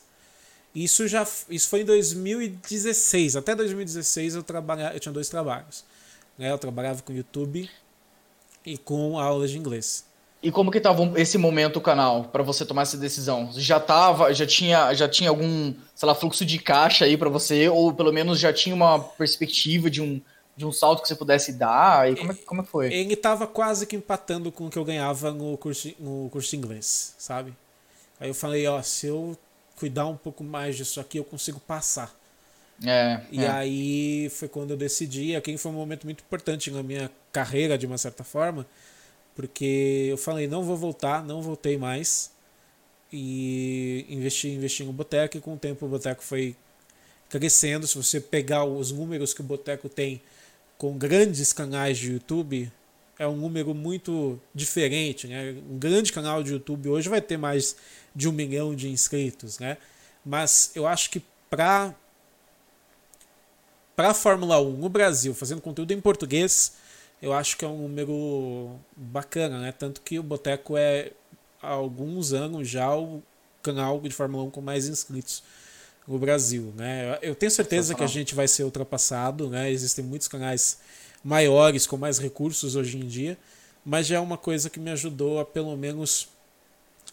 Isso 0.75 1.07
já 1.07 1.25
isso 1.49 1.69
foi 1.69 1.81
em 1.81 1.85
2016. 1.85 3.35
Até 3.35 3.55
2016 3.55 4.35
eu 4.35 4.43
trabalhava, 4.43 4.95
eu 4.95 4.99
tinha 4.99 5.13
dois 5.13 5.29
trabalhos. 5.29 5.85
Né? 6.37 6.51
Eu 6.51 6.57
trabalhava 6.57 7.01
com 7.01 7.13
YouTube 7.13 7.69
e 8.65 8.77
com 8.77 9.19
aulas 9.19 9.51
de 9.51 9.57
inglês. 9.57 10.05
E 10.41 10.51
como 10.51 10.71
que 10.71 10.77
estava 10.77 11.01
esse 11.15 11.37
momento 11.37 11.77
o 11.77 11.81
canal 11.81 12.25
para 12.25 12.43
você 12.43 12.65
tomar 12.65 12.81
essa 12.81 12.97
decisão? 12.97 13.49
Já 13.53 13.79
tava, 13.79 14.33
já 14.33 14.45
tinha, 14.45 14.93
já 14.93 15.07
tinha 15.07 15.29
algum, 15.29 15.73
sei 15.95 16.07
lá, 16.07 16.13
fluxo 16.13 16.45
de 16.45 16.59
caixa 16.59 17.05
aí 17.05 17.15
para 17.15 17.29
você 17.29 17.69
ou 17.69 17.93
pelo 17.93 18.11
menos 18.11 18.39
já 18.39 18.51
tinha 18.51 18.75
uma 18.75 18.99
perspectiva 18.99 19.89
de 19.89 20.01
um 20.01 20.21
de 20.55 20.65
um 20.65 20.71
salto 20.71 21.01
que 21.01 21.07
você 21.07 21.15
pudesse 21.15 21.53
dar? 21.53 22.11
E 22.11 22.15
como 22.15 22.31
é, 22.31 22.35
como 22.35 22.61
é 22.61 22.63
foi? 22.63 22.93
Ele 22.93 23.13
estava 23.13 23.47
quase 23.47 23.87
que 23.87 23.95
empatando 23.95 24.51
com 24.51 24.67
o 24.67 24.69
que 24.69 24.77
eu 24.77 24.85
ganhava 24.85 25.31
no 25.31 25.57
curso, 25.57 25.91
no 25.99 26.29
curso 26.29 26.51
de 26.51 26.57
inglês, 26.57 27.15
sabe? 27.17 27.55
Aí 28.19 28.29
eu 28.29 28.35
falei, 28.35 28.67
ó, 28.67 28.81
se 28.81 29.07
eu 29.07 29.35
cuidar 29.83 30.07
um 30.07 30.15
pouco 30.15 30.45
mais 30.45 30.77
disso 30.77 31.01
aqui, 31.01 31.17
eu 31.17 31.25
consigo 31.25 31.59
passar. 31.59 32.17
É, 32.85 33.19
e 33.29 33.43
é. 33.43 33.49
aí 33.49 34.29
foi 34.29 34.47
quando 34.47 34.71
eu 34.71 34.77
decidi, 34.77 35.35
aqui 35.35 35.57
foi 35.57 35.71
um 35.73 35.75
momento 35.75 36.05
muito 36.05 36.23
importante 36.23 36.71
na 36.71 36.81
minha 36.81 37.11
carreira, 37.33 37.77
de 37.77 37.85
uma 37.85 37.97
certa 37.97 38.23
forma, 38.23 38.65
porque 39.35 40.07
eu 40.09 40.15
falei, 40.15 40.47
não 40.47 40.63
vou 40.63 40.77
voltar, 40.77 41.21
não 41.25 41.41
voltei 41.41 41.77
mais. 41.77 42.31
E 43.11 44.05
investi, 44.07 44.47
investi 44.47 44.85
no 44.85 44.93
Boteco 44.93 45.35
e 45.35 45.41
com 45.41 45.55
o 45.55 45.57
tempo 45.57 45.85
o 45.85 45.89
Boteco 45.89 46.23
foi 46.23 46.55
crescendo. 47.29 47.85
Se 47.85 47.97
você 47.97 48.21
pegar 48.21 48.63
os 48.63 48.89
números 48.89 49.33
que 49.33 49.41
o 49.41 49.43
Boteco 49.43 49.89
tem 49.89 50.21
com 50.77 50.97
grandes 50.97 51.51
canais 51.51 51.97
de 51.97 52.13
YouTube, 52.13 52.71
é 53.19 53.27
um 53.27 53.35
número 53.35 53.73
muito 53.75 54.39
diferente. 54.55 55.27
Né? 55.27 55.57
Um 55.69 55.77
grande 55.77 56.13
canal 56.13 56.41
de 56.41 56.53
YouTube 56.53 56.87
hoje 56.87 57.09
vai 57.09 57.21
ter 57.21 57.37
mais 57.37 57.75
de 58.15 58.29
um 58.29 58.31
milhão 58.31 58.75
de 58.75 58.89
inscritos. 58.89 59.59
Né? 59.59 59.77
Mas 60.25 60.71
eu 60.75 60.87
acho 60.87 61.09
que 61.09 61.23
para 61.49 61.93
para 63.95 64.09
a 64.09 64.13
Fórmula 64.13 64.59
1 64.59 64.71
no 64.77 64.89
Brasil, 64.89 65.35
fazendo 65.35 65.61
conteúdo 65.61 65.91
em 65.91 66.01
português, 66.01 66.73
eu 67.21 67.31
acho 67.31 67.55
que 67.55 67.63
é 67.63 67.67
um 67.67 67.83
número 67.83 68.71
bacana, 68.97 69.59
né? 69.61 69.71
Tanto 69.71 70.01
que 70.01 70.17
o 70.17 70.23
Boteco 70.23 70.75
é 70.75 71.11
há 71.61 71.69
alguns 71.69 72.33
anos 72.33 72.67
já 72.67 72.93
o 72.95 73.21
canal 73.61 74.01
de 74.01 74.09
Fórmula 74.09 74.43
1 74.45 74.49
com 74.49 74.61
mais 74.61 74.87
inscritos 74.87 75.43
no 76.07 76.19
Brasil, 76.19 76.73
né? 76.75 77.17
Eu 77.21 77.33
tenho 77.33 77.51
certeza 77.51 77.95
que 77.95 78.03
a 78.03 78.07
gente 78.07 78.35
vai 78.35 78.47
ser 78.47 78.63
ultrapassado, 78.63 79.49
né? 79.49 79.71
Existem 79.71 80.03
muitos 80.03 80.27
canais 80.27 80.79
maiores 81.23 81.87
com 81.87 81.95
mais 81.95 82.19
recursos 82.19 82.75
hoje 82.75 82.97
em 82.97 83.07
dia, 83.07 83.37
mas 83.85 84.05
já 84.05 84.17
é 84.17 84.19
uma 84.19 84.37
coisa 84.37 84.69
que 84.69 84.79
me 84.79 84.91
ajudou 84.91 85.39
a 85.39 85.45
pelo 85.45 85.77
menos 85.77 86.27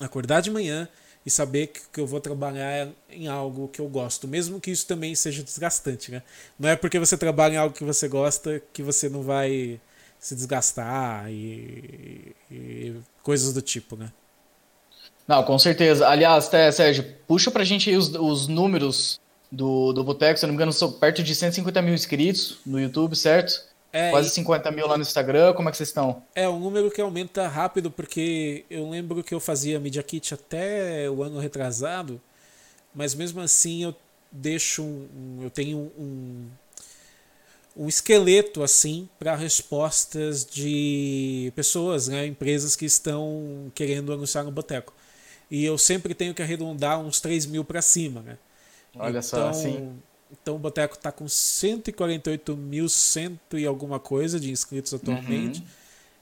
acordar 0.01 0.41
de 0.41 0.51
manhã 0.51 0.89
e 1.25 1.31
saber 1.31 1.71
que 1.93 2.01
eu 2.01 2.07
vou 2.07 2.21
trabalhar 2.21 2.89
em 3.11 3.29
algo 3.29 3.69
que 3.69 3.81
eu 3.81 3.89
gosto, 3.89 4.27
mesmo 4.27 4.61
que 4.61 4.71
isso 4.71 4.87
também 4.87 5.15
seja 5.15 5.43
desgastante, 5.43 6.11
né? 6.11 6.23
Não 6.59 6.69
é 6.69 6.77
porque 6.77 6.99
você 6.99 7.17
trabalha 7.17 7.55
em 7.55 7.59
algo 7.59 7.75
que 7.75 7.85
você 7.85 8.09
gosta 8.09 8.63
que 8.73 8.83
você 8.83 9.09
não 9.09 9.23
vai 9.23 9.79
se 10.19 10.35
desgastar 10.35 11.31
e, 11.31 12.35
e, 12.51 12.95
coisas 13.23 13.53
do 13.53 13.61
tipo, 13.61 13.97
né? 13.97 14.11
Não, 15.29 15.43
com 15.45 15.59
certeza. 15.59 16.09
Aliás, 16.09 16.49
até, 16.49 16.73
Sérgio, 16.73 17.05
puxa 17.27 17.51
pra 17.51 17.65
gente 17.65 17.89
aí 17.89 17.97
os, 17.97 18.13
os 18.15 18.49
números 18.49 19.21
do, 19.53 19.93
do 19.93 20.03
Boteco, 20.03 20.39
se 20.39 20.45
eu 20.45 20.49
não 20.49 20.55
me 20.55 20.57
engano, 20.57 20.73
são 20.73 20.91
perto 20.93 21.23
de 21.23 21.35
150 21.35 21.83
mil 21.83 21.95
inscritos 21.95 22.59
no 22.65 22.81
YouTube, 22.81 23.15
certo? 23.15 23.70
É, 23.93 24.11
Quase 24.11 24.31
50 24.31 24.71
mil 24.71 24.87
lá 24.87 24.97
no 24.97 25.03
Instagram, 25.03 25.53
como 25.53 25.69
é 25.69 25.73
que 25.73 25.77
vocês 25.77 25.89
estão? 25.89 26.23
É 26.35 26.49
um 26.49 26.61
número 26.61 26.91
que 26.91 27.01
aumenta 27.01 27.49
rápido, 27.49 27.91
porque 27.91 28.65
eu 28.71 28.89
lembro 28.89 29.23
que 29.23 29.35
eu 29.35 29.41
fazia 29.41 29.81
Media 29.81 30.03
Kit 30.03 30.33
até 30.33 31.11
o 31.11 31.23
ano 31.23 31.41
retrasado, 31.41 32.21
mas 32.95 33.15
mesmo 33.15 33.41
assim 33.41 33.83
eu 33.83 33.95
deixo 34.31 34.83
um, 34.83 35.41
eu 35.43 35.51
tenho 35.51 35.79
um, 35.99 36.47
um 37.77 37.89
esqueleto 37.89 38.63
assim 38.63 39.09
para 39.19 39.35
respostas 39.35 40.45
de 40.45 41.53
pessoas, 41.57 42.07
né, 42.07 42.27
empresas 42.27 42.77
que 42.77 42.85
estão 42.85 43.73
querendo 43.75 44.13
anunciar 44.13 44.45
no 44.45 44.53
boteco. 44.53 44.95
E 45.51 45.65
eu 45.65 45.77
sempre 45.77 46.15
tenho 46.15 46.33
que 46.33 46.43
arredondar 46.43 47.01
uns 47.01 47.21
3 47.21 47.47
mil 47.47 47.65
para 47.65 47.83
cima, 47.83 48.21
né? 48.23 48.39
Olha 48.95 49.11
então, 49.11 49.23
só, 49.23 49.49
assim. 49.49 50.01
Então 50.33 50.57
o 50.57 50.59
Boteco 50.59 50.95
está 50.95 51.13
com 51.13 51.29
148 51.29 52.57
mil 52.57 52.89
cento 52.89 53.59
e 53.59 53.67
alguma 53.67 53.99
coisa 53.99 54.41
de 54.41 54.51
inscritos 54.51 54.95
atualmente. 54.95 55.61
Uhum. 55.61 55.67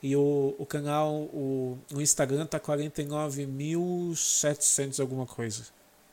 E 0.02 0.16
o, 0.16 0.56
o 0.58 0.64
canal, 0.64 1.12
o, 1.12 1.76
o 1.92 2.00
Instagram 2.00 2.46
tá 2.46 2.58
49.700 2.60 5.00
alguma 5.00 5.26
coisa 5.26 5.64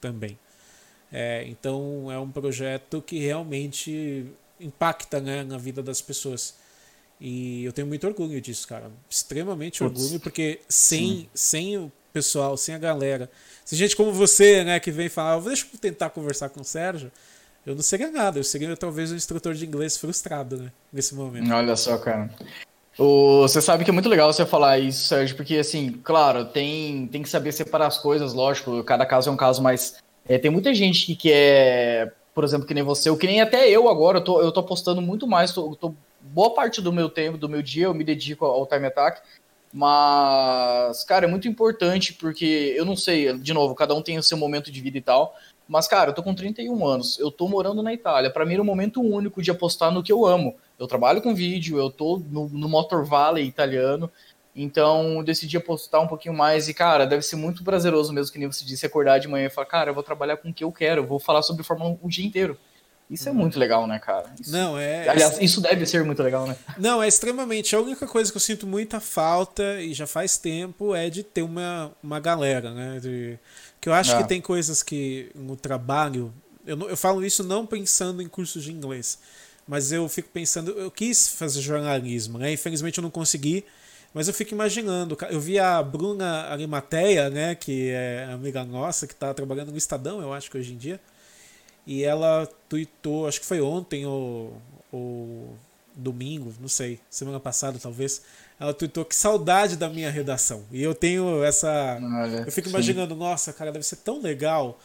também. 0.02 0.38
É, 1.12 1.46
então 1.48 2.12
é 2.12 2.18
um 2.20 2.32
projeto 2.32 3.00
que 3.02 3.20
realmente 3.20 4.26
impacta 4.60 5.22
né, 5.22 5.44
na 5.44 5.58
vida 5.58 5.84
das 5.84 6.02
pessoas. 6.02 6.56
E 7.22 7.64
eu 7.64 7.72
tenho 7.72 7.88
muito 7.88 8.06
orgulho 8.06 8.42
disso, 8.42 8.68
cara. 8.68 8.92
Extremamente 9.10 9.80
Putz. 9.80 10.02
orgulho, 10.02 10.20
porque 10.20 10.60
sem, 10.68 11.30
sem 11.34 11.78
o 11.78 11.90
pessoal, 12.12 12.58
sem 12.58 12.74
a 12.74 12.78
galera, 12.78 13.30
se 13.64 13.76
gente 13.76 13.96
como 13.96 14.12
você, 14.12 14.64
né, 14.64 14.80
que 14.80 14.92
vem 14.92 15.10
falar, 15.10 15.40
deixa 15.40 15.68
eu 15.72 15.80
tentar 15.80 16.10
conversar 16.10 16.50
com 16.50 16.62
o 16.62 16.66
Sérgio, 16.66 17.12
eu 17.66 17.76
não 17.76 17.82
seria 17.82 18.12
nada, 18.12 18.40
eu 18.40 18.44
seria 18.44 18.76
talvez 18.76 19.12
um 19.12 19.16
instrutor 19.16 19.54
de 19.54 19.66
inglês 19.66 19.98
frustrado, 19.98 20.58
né, 20.58 20.72
nesse 20.92 21.16
momento. 21.16 21.52
Olha 21.54 21.76
só, 21.76 21.98
cara. 21.98 22.30
O, 22.98 23.42
você 23.42 23.62
sabe 23.62 23.84
que 23.84 23.90
é 23.90 23.94
muito 23.94 24.08
legal 24.08 24.32
você 24.32 24.46
falar 24.46 24.80
isso, 24.80 25.08
Sérgio, 25.08 25.36
porque, 25.36 25.58
assim, 25.58 26.00
claro, 26.04 26.46
tem, 26.46 27.08
tem 27.08 27.22
que 27.22 27.30
saber 27.30 27.52
separar 27.52 27.88
as 27.88 27.98
coisas, 27.98 28.34
lógico, 28.34 28.84
cada 28.84 29.06
caso 29.06 29.30
é 29.30 29.34
um 29.34 29.38
caso, 29.38 29.62
mas 29.62 29.98
é, 30.26 30.38
tem 30.38 30.50
muita 30.50 30.74
gente 30.74 31.06
que 31.06 31.16
quer 31.16 32.14
por 32.36 32.44
exemplo, 32.44 32.68
que 32.68 32.74
nem 32.74 32.84
você, 32.84 33.10
ou 33.10 33.16
que 33.16 33.26
nem 33.26 33.40
até 33.40 33.70
eu 33.70 33.88
agora, 33.88 34.18
eu 34.18 34.24
tô, 34.24 34.42
eu 34.42 34.52
tô 34.52 34.62
postando 34.62 35.02
muito 35.02 35.26
mais, 35.26 35.54
tô, 35.54 35.74
tô, 35.74 35.96
boa 36.20 36.54
parte 36.54 36.82
do 36.82 36.92
meu 36.92 37.10
tempo, 37.10 37.38
do 37.38 37.48
meu 37.48 37.62
dia, 37.62 37.86
eu 37.86 37.94
me 37.94 38.04
dedico 38.04 38.46
ao 38.46 38.68
Time 38.68 38.88
Attack, 38.88 39.22
mas, 39.72 41.06
cara, 41.06 41.26
é 41.26 41.30
muito 41.30 41.48
importante 41.48 42.14
porque, 42.14 42.74
eu 42.78 42.84
não 42.84 42.98
sei, 42.98 43.38
de 43.38 43.54
novo, 43.54 43.74
cada 43.74 43.96
um 43.96 44.02
tem 44.02 44.18
o 44.18 44.24
seu 44.24 44.38
momento 44.38 44.70
de 44.70 44.82
vida 44.82 44.98
e 44.98 45.02
tal, 45.02 45.34
mas, 45.68 45.88
cara, 45.88 46.12
eu 46.12 46.14
tô 46.14 46.22
com 46.22 46.34
31 46.34 46.86
anos, 46.86 47.18
eu 47.20 47.32
tô 47.32 47.48
morando 47.48 47.82
na 47.82 47.94
Itália, 47.94 48.30
para 48.30 48.46
mim 48.46 48.54
era 48.54 48.62
um 48.62 48.66
momento 48.66 49.02
único 49.02 49.42
de 49.42 49.50
apostar 49.50 49.92
no 49.92 50.04
que 50.04 50.12
eu 50.12 50.26
amo. 50.26 50.56
Eu 50.78 50.88
trabalho 50.88 51.22
com 51.22 51.34
vídeo, 51.34 51.78
eu 51.78 51.90
tô 51.90 52.22
no, 52.30 52.48
no 52.50 52.70
Motor 52.70 53.04
Valley 53.04 53.46
italiano, 53.46 54.12
Então, 54.56 55.24
decidi 55.24 55.58
apostar 55.58 56.02
um 56.02 56.08
pouquinho 56.08 56.34
mais 56.34 56.70
e, 56.70 56.74
cara, 56.74 57.06
deve 57.06 57.24
ser 57.24 57.36
muito 57.36 57.64
prazeroso 57.64 58.14
mesmo, 58.14 58.32
que 58.32 58.40
nem 58.40 58.52
você 58.52 58.64
disse, 58.64 58.86
acordar 58.86 59.20
de 59.20 59.28
manhã 59.28 59.48
e 59.48 59.50
falar, 59.50 59.68
cara, 59.68 59.90
eu 59.90 59.94
vou 59.94 60.04
trabalhar 60.04 60.38
com 60.38 60.50
o 60.50 60.54
que 60.54 60.64
eu 60.64 60.72
quero, 60.72 61.02
eu 61.02 61.06
vou 61.06 61.20
falar 61.20 61.42
sobre 61.42 61.64
Fórmula 61.64 61.92
1 61.92 62.00
o 62.02 62.10
dia 62.10 62.26
inteiro. 62.26 62.58
Isso 63.10 63.30
é 63.30 63.32
uhum. 63.32 63.38
muito 63.38 63.60
legal, 63.60 63.86
né, 63.86 64.00
cara? 64.00 64.26
Isso, 64.40 64.52
não, 64.52 64.78
é. 64.80 65.08
Aliás, 65.08 65.40
isso 65.40 65.62
deve 65.62 65.86
ser 65.86 66.04
muito 66.04 66.24
legal, 66.24 66.48
né? 66.48 66.56
Não, 66.78 67.04
é 67.04 67.08
extremamente. 67.08 67.76
A 67.76 67.80
única 67.80 68.08
coisa 68.08 68.32
que 68.32 68.38
eu 68.38 68.42
sinto 68.42 68.66
muita 68.66 69.00
falta, 69.00 69.80
e 69.80 69.94
já 69.94 70.08
faz 70.08 70.38
tempo, 70.38 70.96
é 70.96 71.10
de 71.10 71.22
ter 71.22 71.44
uma, 71.44 71.92
uma 72.02 72.20
galera, 72.20 72.72
né? 72.74 73.00
De, 73.00 73.38
que 73.86 73.90
eu 73.90 73.94
acho 73.94 74.16
ah. 74.16 74.24
que 74.24 74.28
tem 74.28 74.42
coisas 74.42 74.82
que 74.82 75.30
no 75.36 75.56
trabalho. 75.56 76.34
Eu, 76.66 76.90
eu 76.90 76.98
falo 76.98 77.24
isso 77.24 77.44
não 77.44 77.68
pensando 77.68 78.20
em 78.20 78.28
cursos 78.28 78.64
de 78.64 78.72
inglês, 78.72 79.20
mas 79.68 79.92
eu 79.92 80.10
fico 80.10 80.28
pensando. 80.30 80.72
Eu 80.72 80.90
quis 80.90 81.28
fazer 81.28 81.62
jornalismo, 81.62 82.40
né? 82.40 82.52
Infelizmente 82.52 82.98
eu 82.98 83.04
não 83.04 83.12
consegui. 83.12 83.64
Mas 84.12 84.28
eu 84.28 84.34
fico 84.34 84.54
imaginando, 84.54 85.16
eu 85.30 85.42
vi 85.42 85.60
a 85.60 85.84
Bruna 85.84 86.46
Arimateia, 86.46 87.30
né, 87.30 87.54
que 87.54 87.90
é 87.90 88.30
amiga 88.32 88.64
nossa, 88.64 89.06
que 89.06 89.12
está 89.12 89.34
trabalhando 89.34 89.72
no 89.72 89.78
Estadão, 89.78 90.22
eu 90.22 90.32
acho 90.32 90.50
que 90.50 90.58
hoje 90.58 90.72
em 90.72 90.78
dia. 90.78 91.02
E 91.86 92.02
ela 92.02 92.50
tweetou, 92.70 93.28
acho 93.28 93.42
que 93.42 93.46
foi 93.46 93.60
ontem 93.60 94.06
ou, 94.06 94.62
ou 94.90 95.58
domingo, 95.94 96.54
não 96.62 96.70
sei, 96.70 96.98
semana 97.10 97.42
passada 97.42 97.78
talvez. 97.78 98.22
Ela 98.60 98.74
tweetou 98.74 99.04
que 99.04 99.16
saudade 99.16 99.76
da 99.76 99.90
minha 99.90 100.10
redação. 100.10 100.64
E 100.72 100.82
eu 100.82 100.96
tenho 100.96 101.44
essa. 101.44 102.00
Olha, 102.02 102.44
eu 102.46 102.52
fico 102.52 102.70
imaginando, 102.70 103.14
sim. 103.14 103.20
nossa, 103.20 103.52
cara, 103.52 103.72
deve 103.72 103.86
ser 103.86 103.98
tão 103.98 104.22
legal 104.22 104.80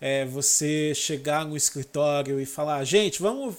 é, 0.00 0.24
você 0.24 0.94
chegar 0.94 1.44
no 1.44 1.56
escritório 1.56 2.40
e 2.40 2.46
falar, 2.46 2.82
gente, 2.84 3.20
vamos 3.20 3.56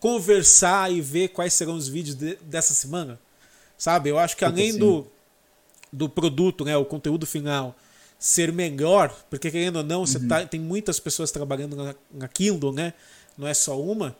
conversar 0.00 0.92
e 0.92 1.00
ver 1.00 1.28
quais 1.28 1.52
serão 1.52 1.74
os 1.74 1.86
vídeos 1.86 2.16
de, 2.16 2.34
dessa 2.42 2.74
semana. 2.74 3.18
Sabe? 3.78 4.10
Eu 4.10 4.18
acho 4.18 4.36
que 4.36 4.44
além 4.44 4.76
do, 4.76 5.06
do 5.92 6.08
produto, 6.08 6.64
né, 6.64 6.76
o 6.76 6.84
conteúdo 6.84 7.26
final, 7.26 7.74
ser 8.18 8.52
melhor, 8.52 9.14
porque 9.30 9.50
querendo 9.50 9.76
ou 9.76 9.82
não, 9.82 10.00
uhum. 10.00 10.06
você 10.06 10.20
tá, 10.20 10.44
tem 10.44 10.60
muitas 10.60 11.00
pessoas 11.00 11.30
trabalhando 11.30 11.76
na, 11.76 11.94
na 12.12 12.28
Kindle, 12.28 12.72
né? 12.72 12.92
Não 13.38 13.48
é 13.48 13.54
só 13.54 13.80
uma. 13.80 14.14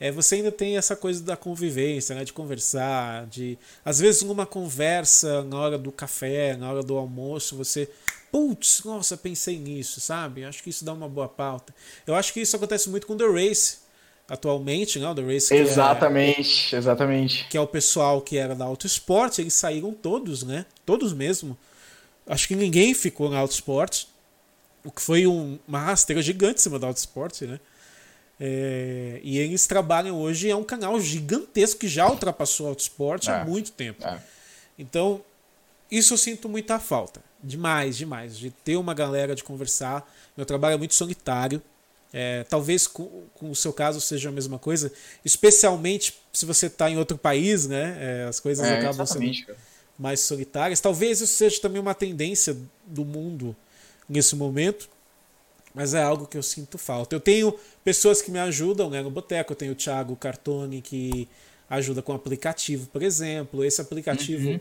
É, 0.00 0.10
você 0.10 0.36
ainda 0.36 0.50
tem 0.50 0.76
essa 0.76 0.96
coisa 0.96 1.22
da 1.22 1.36
convivência, 1.36 2.14
né? 2.14 2.24
De 2.24 2.32
conversar, 2.32 3.26
de 3.26 3.58
às 3.84 4.00
vezes 4.00 4.22
numa 4.22 4.46
conversa 4.46 5.42
na 5.44 5.58
hora 5.58 5.78
do 5.78 5.92
café, 5.92 6.56
na 6.56 6.70
hora 6.70 6.82
do 6.82 6.96
almoço, 6.96 7.56
você 7.56 7.88
putz, 8.30 8.82
nossa, 8.84 9.16
pensei 9.16 9.58
nisso, 9.58 10.00
sabe? 10.00 10.44
Acho 10.44 10.62
que 10.62 10.70
isso 10.70 10.84
dá 10.84 10.92
uma 10.92 11.08
boa 11.08 11.28
pauta. 11.28 11.74
Eu 12.06 12.14
acho 12.14 12.32
que 12.32 12.40
isso 12.40 12.56
acontece 12.56 12.88
muito 12.88 13.06
com 13.06 13.16
The 13.16 13.26
Race 13.26 13.78
atualmente, 14.28 14.98
né? 14.98 15.08
O 15.08 15.14
The 15.14 15.22
Race. 15.22 15.54
Exatamente, 15.54 16.74
é, 16.74 16.78
exatamente. 16.78 17.46
Que 17.48 17.56
é 17.56 17.60
o 17.60 17.66
pessoal 17.66 18.20
que 18.20 18.36
era 18.36 18.54
da 18.54 18.64
Auto 18.64 18.86
Esporte, 18.86 19.40
eles 19.40 19.54
saíram 19.54 19.92
todos, 19.92 20.42
né? 20.42 20.66
Todos 20.84 21.12
mesmo 21.12 21.56
Acho 22.26 22.48
que 22.48 22.54
ninguém 22.54 22.94
ficou 22.94 23.28
na 23.28 23.38
Auto 23.38 23.52
Sport, 23.52 24.04
o 24.84 24.90
que 24.90 25.02
foi 25.02 25.26
um, 25.26 25.58
uma 25.66 25.80
rasteira 25.80 26.22
gigante 26.22 26.60
em 26.60 26.62
cima 26.62 26.78
da 26.78 26.86
Auto 26.86 26.98
Sport, 26.98 27.42
né? 27.42 27.60
É, 28.44 29.20
e 29.22 29.38
eles 29.38 29.66
trabalham 29.68 30.20
hoje, 30.20 30.50
é 30.50 30.56
um 30.56 30.64
canal 30.64 31.00
gigantesco 31.00 31.78
que 31.78 31.86
já 31.86 32.08
ultrapassou 32.08 32.66
o 32.66 32.68
Autosport 32.70 33.28
é, 33.28 33.30
há 33.30 33.44
muito 33.44 33.70
tempo. 33.70 34.04
É. 34.04 34.20
Então, 34.76 35.20
isso 35.88 36.14
eu 36.14 36.18
sinto 36.18 36.48
muita 36.48 36.80
falta. 36.80 37.22
Demais, 37.42 37.96
demais. 37.96 38.36
De 38.36 38.50
ter 38.50 38.76
uma 38.76 38.94
galera 38.94 39.34
de 39.34 39.44
conversar. 39.44 40.10
Meu 40.36 40.44
trabalho 40.44 40.74
é 40.74 40.78
muito 40.78 40.94
solitário. 40.94 41.62
É, 42.12 42.44
talvez 42.48 42.86
com, 42.86 43.24
com, 43.34 43.50
o 43.50 43.54
seu 43.54 43.72
caso 43.72 44.00
seja 44.00 44.28
a 44.28 44.32
mesma 44.32 44.58
coisa, 44.58 44.92
especialmente 45.24 46.20
se 46.30 46.44
você 46.44 46.66
está 46.66 46.90
em 46.90 46.98
outro 46.98 47.16
país, 47.16 47.66
né? 47.66 47.96
É, 47.98 48.24
as 48.28 48.38
coisas 48.38 48.66
é, 48.66 48.80
acabam 48.80 49.06
sendo. 49.06 49.46
Cara 49.46 49.56
mais 49.98 50.20
solitárias. 50.20 50.80
Talvez 50.80 51.20
isso 51.20 51.34
seja 51.34 51.60
também 51.60 51.80
uma 51.80 51.94
tendência 51.94 52.56
do 52.86 53.04
mundo 53.04 53.54
nesse 54.08 54.34
momento, 54.34 54.88
mas 55.74 55.94
é 55.94 56.02
algo 56.02 56.26
que 56.26 56.36
eu 56.36 56.42
sinto 56.42 56.76
falta. 56.76 57.14
Eu 57.14 57.20
tenho 57.20 57.54
pessoas 57.84 58.20
que 58.20 58.30
me 58.30 58.38
ajudam 58.38 58.90
né, 58.90 59.02
no 59.02 59.10
boteco, 59.10 59.52
eu 59.52 59.56
tenho 59.56 59.72
o 59.72 59.74
Thiago 59.74 60.14
Cartoni 60.16 60.82
que 60.82 61.28
ajuda 61.68 62.02
com 62.02 62.12
aplicativo, 62.12 62.86
por 62.88 63.02
exemplo. 63.02 63.64
Esse 63.64 63.80
aplicativo, 63.80 64.50
uhum. 64.50 64.60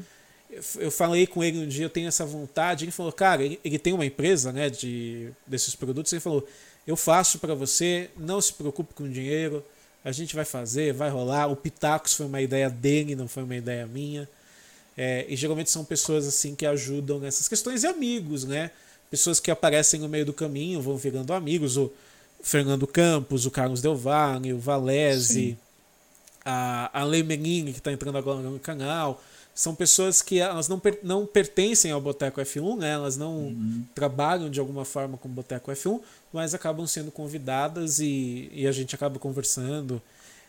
eu 0.80 0.90
falei 0.90 1.28
com 1.28 1.44
ele 1.44 1.60
um 1.60 1.68
dia, 1.68 1.86
eu 1.86 1.90
tenho 1.90 2.08
essa 2.08 2.26
vontade. 2.26 2.86
Ele 2.86 2.92
falou, 2.92 3.12
cara, 3.12 3.44
ele, 3.44 3.60
ele 3.64 3.78
tem 3.78 3.94
uma 3.94 4.06
empresa 4.06 4.52
né, 4.52 4.70
de, 4.70 5.30
desses 5.46 5.76
produtos. 5.76 6.14
Ele 6.14 6.22
falou, 6.22 6.48
eu 6.88 6.96
faço 6.96 7.40
para 7.40 7.54
você, 7.54 8.10
não 8.18 8.40
se 8.40 8.54
preocupe 8.54 8.94
com 8.94 9.10
dinheiro, 9.10 9.64
a 10.04 10.12
gente 10.12 10.34
vai 10.34 10.46
fazer, 10.46 10.94
vai 10.94 11.10
rolar. 11.10 11.48
O 11.48 11.56
Pitacos 11.56 12.14
foi 12.14 12.26
uma 12.26 12.42
ideia 12.42 12.70
dele, 12.70 13.16
não 13.16 13.28
foi 13.28 13.44
uma 13.44 13.56
ideia 13.56 13.86
minha. 13.86 14.28
É, 14.98 15.26
e 15.28 15.36
geralmente 15.36 15.70
são 15.70 15.86
pessoas 15.86 16.28
assim 16.28 16.56
que 16.56 16.66
ajudam 16.66 17.20
nessas 17.20 17.48
questões 17.48 17.84
e 17.84 17.88
amigos, 17.88 18.44
né? 18.44 18.72
Pessoas 19.12 19.42
que 19.42 19.52
aparecem 19.52 20.00
no 20.00 20.08
meio 20.08 20.26
do 20.26 20.32
caminho, 20.32 20.82
vão 20.82 20.96
virando 20.96 21.34
amigos. 21.34 21.76
O 21.76 21.92
Fernando 22.42 22.88
Campos, 22.88 23.46
o 23.46 23.52
Carlos 23.52 23.82
Del 23.82 23.96
Valle, 23.96 24.54
o 24.54 24.58
Valese, 24.58 25.58
a, 26.46 27.02
a 27.02 27.04
Lei 27.04 27.22
Menini, 27.22 27.74
que 27.74 27.80
está 27.80 27.92
entrando 27.92 28.18
agora 28.18 28.40
no 28.40 28.58
canal. 28.58 29.22
São 29.54 29.76
pessoas 29.76 30.22
que 30.22 30.40
elas 30.40 30.70
não, 30.70 30.80
per, 30.80 31.00
não 31.04 31.26
pertencem 31.26 31.92
ao 31.92 32.00
Boteco 32.00 32.40
F1, 32.40 32.78
né? 32.80 32.92
elas 32.92 33.18
não 33.18 33.34
uhum. 33.34 33.84
trabalham 33.94 34.50
de 34.50 34.62
alguma 34.62 34.86
forma 34.86 35.18
com 35.18 35.28
o 35.28 35.32
Boteco 35.32 35.70
F1, 35.72 36.00
mas 36.32 36.54
acabam 36.54 36.88
sendo 36.88 37.12
convidadas 37.12 38.00
e, 38.00 38.50
e 38.54 38.66
a 38.66 38.72
gente 38.72 38.96
acaba 38.96 39.20
conversando, 39.20 40.02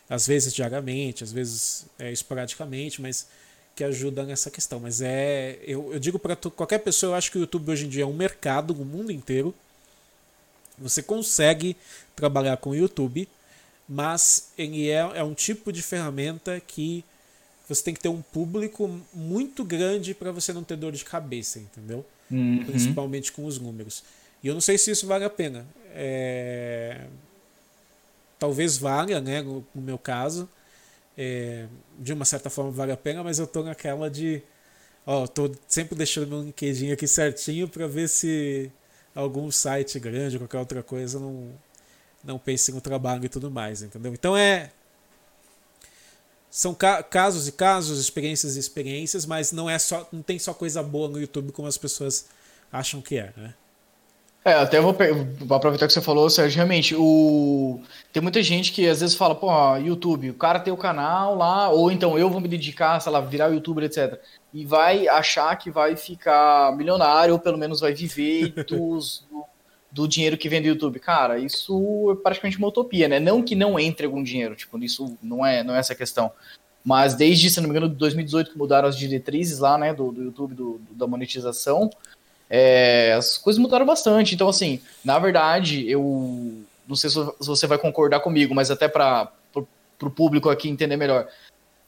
às 0.09 0.25
vezes 0.25 0.53
diariamente, 0.53 1.21
às 1.21 1.33
vezes 1.33 1.85
é, 1.99 2.13
esporadicamente, 2.13 3.01
mas 3.01 3.27
que 3.75 3.83
ajuda 3.83 4.23
nessa 4.23 4.51
questão. 4.51 4.79
Mas 4.79 5.01
é. 5.01 5.59
Eu, 5.63 5.93
eu 5.93 5.99
digo 5.99 6.19
para 6.19 6.35
qualquer 6.35 6.79
pessoa, 6.79 7.11
eu 7.11 7.15
acho 7.15 7.31
que 7.31 7.37
o 7.37 7.41
YouTube 7.41 7.71
hoje 7.71 7.85
em 7.85 7.89
dia 7.89 8.03
é 8.03 8.05
um 8.05 8.13
mercado 8.13 8.73
no 8.73 8.85
mundo 8.85 9.11
inteiro. 9.11 9.53
Você 10.77 11.03
consegue 11.03 11.75
trabalhar 12.15 12.57
com 12.57 12.71
o 12.71 12.75
YouTube, 12.75 13.27
mas 13.87 14.49
ele 14.57 14.89
é, 14.89 14.99
é 15.15 15.23
um 15.23 15.33
tipo 15.33 15.71
de 15.71 15.81
ferramenta 15.81 16.59
que 16.59 17.03
você 17.67 17.83
tem 17.83 17.93
que 17.93 17.99
ter 17.99 18.09
um 18.09 18.21
público 18.21 18.89
muito 19.13 19.63
grande 19.63 20.13
para 20.13 20.31
você 20.31 20.51
não 20.51 20.63
ter 20.63 20.75
dor 20.75 20.91
de 20.91 21.05
cabeça, 21.05 21.59
entendeu? 21.59 22.05
Uhum. 22.29 22.63
Principalmente 22.65 23.31
com 23.31 23.45
os 23.45 23.59
números. 23.59 24.03
E 24.43 24.47
eu 24.47 24.53
não 24.53 24.61
sei 24.61 24.77
se 24.77 24.91
isso 24.91 25.07
vale 25.07 25.23
a 25.23 25.29
pena. 25.29 25.65
É... 25.93 27.05
Talvez 28.37 28.77
valha, 28.77 29.21
né, 29.21 29.41
no, 29.41 29.65
no 29.73 29.81
meu 29.81 29.97
caso 29.97 30.49
é, 31.17 31.67
de 31.99 32.13
uma 32.13 32.25
certa 32.25 32.49
forma 32.49 32.71
vale 32.71 32.91
a 32.91 32.97
pena, 32.97 33.23
mas 33.23 33.39
eu 33.39 33.47
tô 33.47 33.63
naquela 33.63 34.09
de. 34.09 34.41
Ó, 35.05 35.27
tô 35.27 35.51
sempre 35.67 35.95
deixando 35.95 36.27
meu 36.27 36.41
LinkedIn 36.43 36.91
aqui 36.91 37.07
certinho 37.07 37.67
para 37.67 37.87
ver 37.87 38.07
se 38.07 38.71
algum 39.13 39.51
site 39.51 39.99
grande, 39.99 40.37
qualquer 40.37 40.59
outra 40.59 40.81
coisa, 40.81 41.19
não, 41.19 41.51
não 42.23 42.39
pense 42.39 42.71
no 42.71 42.81
trabalho 42.81 43.25
e 43.25 43.29
tudo 43.29 43.51
mais, 43.51 43.81
entendeu? 43.81 44.13
Então 44.13 44.35
é. 44.35 44.71
São 46.49 46.73
ca 46.73 47.01
casos 47.01 47.47
e 47.47 47.51
casos, 47.51 47.99
experiências 47.99 48.55
e 48.55 48.59
experiências, 48.59 49.25
mas 49.25 49.51
não 49.51 49.69
é 49.69 49.79
só. 49.79 50.07
não 50.11 50.21
tem 50.21 50.37
só 50.37 50.53
coisa 50.53 50.83
boa 50.83 51.09
no 51.09 51.19
YouTube 51.19 51.51
como 51.51 51.67
as 51.67 51.77
pessoas 51.77 52.27
acham 52.71 53.01
que 53.01 53.17
é, 53.17 53.33
né? 53.35 53.53
É, 54.45 54.55
até 54.55 54.81
vou, 54.81 54.93
vou, 55.39 55.55
aproveitar 55.55 55.87
que 55.87 55.93
você 55.93 56.01
falou, 56.01 56.29
Sérgio, 56.29 56.57
realmente, 56.57 56.93
o... 56.93 57.81
tem 58.11 58.21
muita 58.21 58.43
gente 58.43 58.73
que 58.73 58.89
às 58.89 58.99
vezes 58.99 59.15
fala, 59.15 59.33
pô, 59.33 59.49
YouTube, 59.77 60.31
o 60.31 60.33
cara 60.33 60.59
tem 60.59 60.73
o 60.73 60.77
canal 60.77 61.35
lá, 61.35 61.69
ou 61.69 61.89
então 61.89 62.19
eu 62.19 62.29
vou 62.29 62.41
me 62.41 62.49
dedicar, 62.49 62.99
sei 62.99 63.09
lá, 63.09 63.21
virar 63.21 63.47
youtuber, 63.47 63.85
etc. 63.85 64.19
E 64.53 64.65
vai 64.65 65.07
achar 65.07 65.55
que 65.55 65.71
vai 65.71 65.95
ficar 65.95 66.75
milionário, 66.75 67.33
ou 67.33 67.39
pelo 67.39 67.57
menos 67.57 67.79
vai 67.79 67.93
viver 67.93 68.49
dos, 68.67 69.25
do, 69.31 69.45
do, 69.89 70.07
dinheiro 70.09 70.37
que 70.37 70.49
vem 70.49 70.61
do 70.61 70.67
YouTube. 70.67 70.99
Cara, 70.99 71.39
isso 71.39 72.11
é 72.11 72.21
praticamente 72.21 72.57
uma 72.57 72.67
utopia, 72.67 73.07
né? 73.07 73.21
Não 73.21 73.41
que 73.41 73.55
não 73.55 73.79
entre 73.79 74.05
algum 74.05 74.21
dinheiro, 74.21 74.57
tipo, 74.57 74.77
isso 74.83 75.17
não 75.23 75.45
é, 75.45 75.63
não 75.63 75.73
é 75.73 75.79
essa 75.79 75.95
questão. 75.95 76.29
Mas 76.83 77.15
desde, 77.15 77.49
se 77.49 77.61
não 77.61 77.69
me 77.69 77.77
engano, 77.77 77.87
2018 77.87 78.51
que 78.51 78.57
mudaram 78.57 78.89
as 78.89 78.97
diretrizes 78.97 79.59
lá, 79.59 79.77
né, 79.77 79.93
do, 79.93 80.11
do 80.11 80.21
YouTube, 80.21 80.53
do, 80.53 80.81
da 80.91 81.07
monetização, 81.07 81.89
é, 82.55 83.13
as 83.13 83.35
coisas 83.35 83.59
mudaram 83.59 83.83
bastante. 83.83 84.35
Então, 84.35 84.47
assim, 84.47 84.79
na 85.03 85.17
verdade, 85.17 85.89
eu 85.89 86.53
não 86.87 86.95
sei 86.95 87.09
se 87.09 87.17
você 87.39 87.65
vai 87.65 87.79
concordar 87.79 88.19
comigo, 88.19 88.53
mas 88.53 88.69
até 88.69 88.87
para 88.87 89.31
o 89.55 90.09
público 90.11 90.51
aqui 90.51 90.69
entender 90.69 90.95
melhor. 90.95 91.27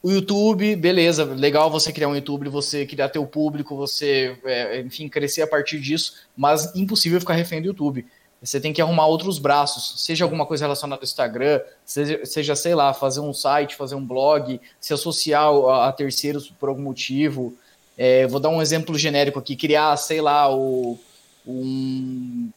O 0.02 0.10
YouTube, 0.10 0.74
beleza, 0.74 1.22
legal 1.22 1.70
você 1.70 1.92
criar 1.92 2.08
um 2.08 2.16
YouTube, 2.16 2.48
você 2.48 2.84
criar 2.84 3.10
teu 3.10 3.24
público, 3.24 3.76
você, 3.76 4.36
é, 4.44 4.80
enfim, 4.80 5.08
crescer 5.08 5.42
a 5.42 5.46
partir 5.46 5.78
disso, 5.78 6.14
mas 6.36 6.74
impossível 6.74 7.20
ficar 7.20 7.34
refém 7.34 7.62
do 7.62 7.68
YouTube. 7.68 8.04
Você 8.42 8.60
tem 8.60 8.72
que 8.72 8.82
arrumar 8.82 9.06
outros 9.06 9.38
braços, 9.38 10.04
seja 10.04 10.24
alguma 10.24 10.46
coisa 10.46 10.64
relacionada 10.64 11.00
ao 11.00 11.04
Instagram, 11.04 11.60
seja, 11.84 12.26
seja 12.26 12.56
sei 12.56 12.74
lá, 12.74 12.92
fazer 12.92 13.20
um 13.20 13.32
site, 13.32 13.76
fazer 13.76 13.94
um 13.94 14.04
blog, 14.04 14.60
se 14.80 14.92
associar 14.92 15.44
a, 15.44 15.88
a 15.88 15.92
terceiros 15.92 16.50
por 16.50 16.68
algum 16.68 16.82
motivo. 16.82 17.56
É, 17.96 18.26
vou 18.26 18.40
dar 18.40 18.50
um 18.50 18.60
exemplo 18.60 18.96
genérico 18.98 19.38
aqui, 19.38 19.56
criar, 19.56 19.96
sei 19.96 20.20
lá, 20.20 20.54
o, 20.54 20.98
um, 21.46 22.50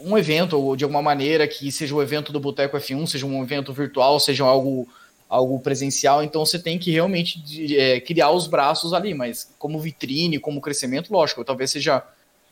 um 0.00 0.16
evento, 0.16 0.58
ou 0.58 0.74
de 0.76 0.84
alguma 0.84 1.02
maneira, 1.02 1.46
que 1.46 1.70
seja 1.70 1.94
o 1.94 2.02
evento 2.02 2.32
do 2.32 2.40
Boteco 2.40 2.76
F1, 2.76 3.06
seja 3.06 3.26
um 3.26 3.42
evento 3.42 3.72
virtual, 3.72 4.18
seja 4.18 4.44
algo, 4.44 4.88
algo 5.28 5.58
presencial, 5.60 6.22
então 6.22 6.44
você 6.44 6.58
tem 6.58 6.78
que 6.78 6.90
realmente 6.90 7.76
é, 7.76 8.00
criar 8.00 8.30
os 8.30 8.46
braços 8.46 8.92
ali, 8.92 9.12
mas 9.14 9.54
como 9.58 9.78
vitrine, 9.78 10.38
como 10.38 10.60
crescimento, 10.60 11.12
lógico, 11.12 11.44
talvez 11.44 11.70
seja 11.70 12.02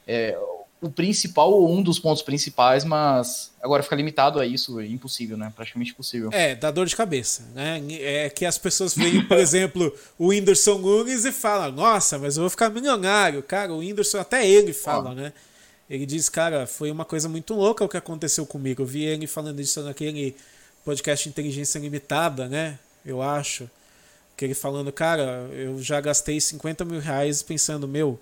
é, 0.06 0.38
o 0.81 0.90
principal 0.90 1.53
ou 1.53 1.71
um 1.71 1.83
dos 1.83 1.99
pontos 1.99 2.23
principais, 2.23 2.85
mas 2.85 3.53
agora 3.62 3.83
ficar 3.83 3.97
limitado 3.97 4.40
a 4.40 4.47
isso 4.47 4.81
é 4.81 4.87
impossível, 4.87 5.37
né? 5.37 5.53
Praticamente 5.55 5.93
impossível. 5.93 6.31
É, 6.33 6.55
dá 6.55 6.71
dor 6.71 6.87
de 6.87 6.97
cabeça, 6.97 7.45
né? 7.55 7.83
É 8.01 8.31
que 8.31 8.47
as 8.47 8.57
pessoas 8.57 8.95
veem, 8.95 9.23
por 9.27 9.37
exemplo, 9.38 9.95
o 10.19 10.29
Whindersson 10.29 10.79
Nunes 10.79 11.25
e 11.27 11.33
falam, 11.33 11.71
nossa, 11.73 12.19
mas 12.19 12.37
eu 12.37 12.45
vou 12.45 12.51
ficar 12.51 12.71
milionário. 12.71 13.43
Cara, 13.43 13.73
o 13.73 13.79
Whindersson, 13.79 14.19
até 14.19 14.49
ele 14.49 14.73
fala, 14.73 15.14
né? 15.14 15.33
Ele 15.88 16.07
diz, 16.07 16.29
cara, 16.29 16.66
foi 16.66 16.90
uma 16.90 17.05
coisa 17.05 17.29
muito 17.29 17.53
louca 17.53 17.85
o 17.85 17.88
que 17.88 17.97
aconteceu 17.97 18.47
comigo. 18.47 18.83
Eu 18.83 18.87
vi 18.87 19.05
ele 19.05 19.27
falando 19.27 19.61
isso 19.61 19.83
naquele 19.83 20.35
podcast 20.85 21.29
Inteligência 21.29 21.79
Limitada, 21.79 22.49
né? 22.49 22.79
Eu 23.05 23.21
acho. 23.21 23.69
Que 24.37 24.47
ele 24.47 24.55
falando, 24.55 24.90
cara, 24.90 25.47
eu 25.53 25.83
já 25.83 26.01
gastei 26.01 26.40
50 26.40 26.85
mil 26.85 27.01
reais 27.01 27.43
pensando, 27.43 27.87
meu, 27.87 28.19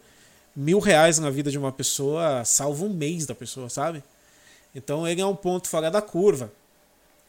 mil 0.54 0.78
reais 0.78 1.18
na 1.18 1.30
vida 1.30 1.50
de 1.50 1.58
uma 1.58 1.72
pessoa 1.72 2.44
salva 2.44 2.84
um 2.84 2.92
mês 2.92 3.26
da 3.26 3.34
pessoa, 3.34 3.68
sabe? 3.68 4.02
Então 4.74 5.06
ele 5.06 5.20
é 5.20 5.26
um 5.26 5.37
ponto 5.37 5.68
fora 5.68 5.90
da 5.90 6.02
curva. 6.02 6.52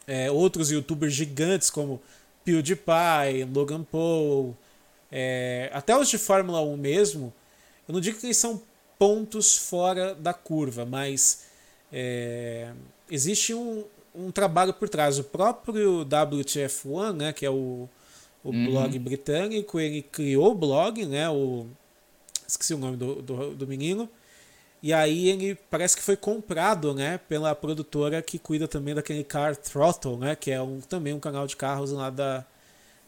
É, 0.06 0.30
outros 0.30 0.70
youtubers 0.70 1.12
gigantes 1.12 1.70
como 1.70 2.00
PewDiePie, 2.44 3.44
Logan 3.52 3.84
Paul, 3.84 4.56
é, 5.10 5.70
até 5.72 5.96
os 5.96 6.08
de 6.08 6.18
Fórmula 6.18 6.60
1 6.62 6.76
mesmo, 6.76 7.32
eu 7.86 7.94
não 7.94 8.00
digo 8.00 8.18
que 8.18 8.26
eles 8.26 8.36
são 8.36 8.62
pontos 8.98 9.56
fora 9.56 10.14
da 10.14 10.32
curva, 10.32 10.84
mas 10.84 11.46
é, 11.92 12.70
existe 13.10 13.54
um, 13.54 13.84
um 14.14 14.30
trabalho 14.30 14.72
por 14.74 14.88
trás. 14.88 15.18
O 15.18 15.24
próprio 15.24 16.04
WTF1, 16.04 17.12
né, 17.14 17.32
que 17.32 17.44
é 17.44 17.50
o, 17.50 17.88
o 18.44 18.50
uhum. 18.50 18.66
blog 18.66 18.98
britânico, 18.98 19.80
ele 19.80 20.02
criou 20.02 20.52
o 20.52 20.54
blog, 20.54 21.04
né, 21.06 21.28
o, 21.28 21.66
esqueci 22.50 22.74
o 22.74 22.78
nome 22.78 22.96
do, 22.96 23.22
do, 23.22 23.54
do, 23.54 23.66
menino, 23.66 24.08
e 24.82 24.92
aí 24.92 25.28
ele 25.28 25.58
parece 25.70 25.96
que 25.96 26.02
foi 26.02 26.16
comprado 26.16 26.94
né, 26.94 27.18
pela 27.28 27.54
produtora 27.54 28.22
que 28.22 28.38
cuida 28.38 28.66
também 28.66 28.94
daquele 28.94 29.24
Car 29.24 29.56
Throttle, 29.56 30.16
né, 30.16 30.36
que 30.36 30.50
é 30.50 30.60
um, 30.60 30.80
também 30.80 31.12
um 31.12 31.20
canal 31.20 31.46
de 31.46 31.56
carros 31.56 31.92
lá 31.92 32.10
da, 32.10 32.44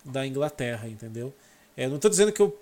da 0.04 0.26
Inglaterra, 0.26 0.88
entendeu? 0.88 1.32
É, 1.76 1.88
não 1.88 1.96
estou 1.96 2.10
dizendo 2.10 2.32
que 2.32 2.40
eu 2.40 2.58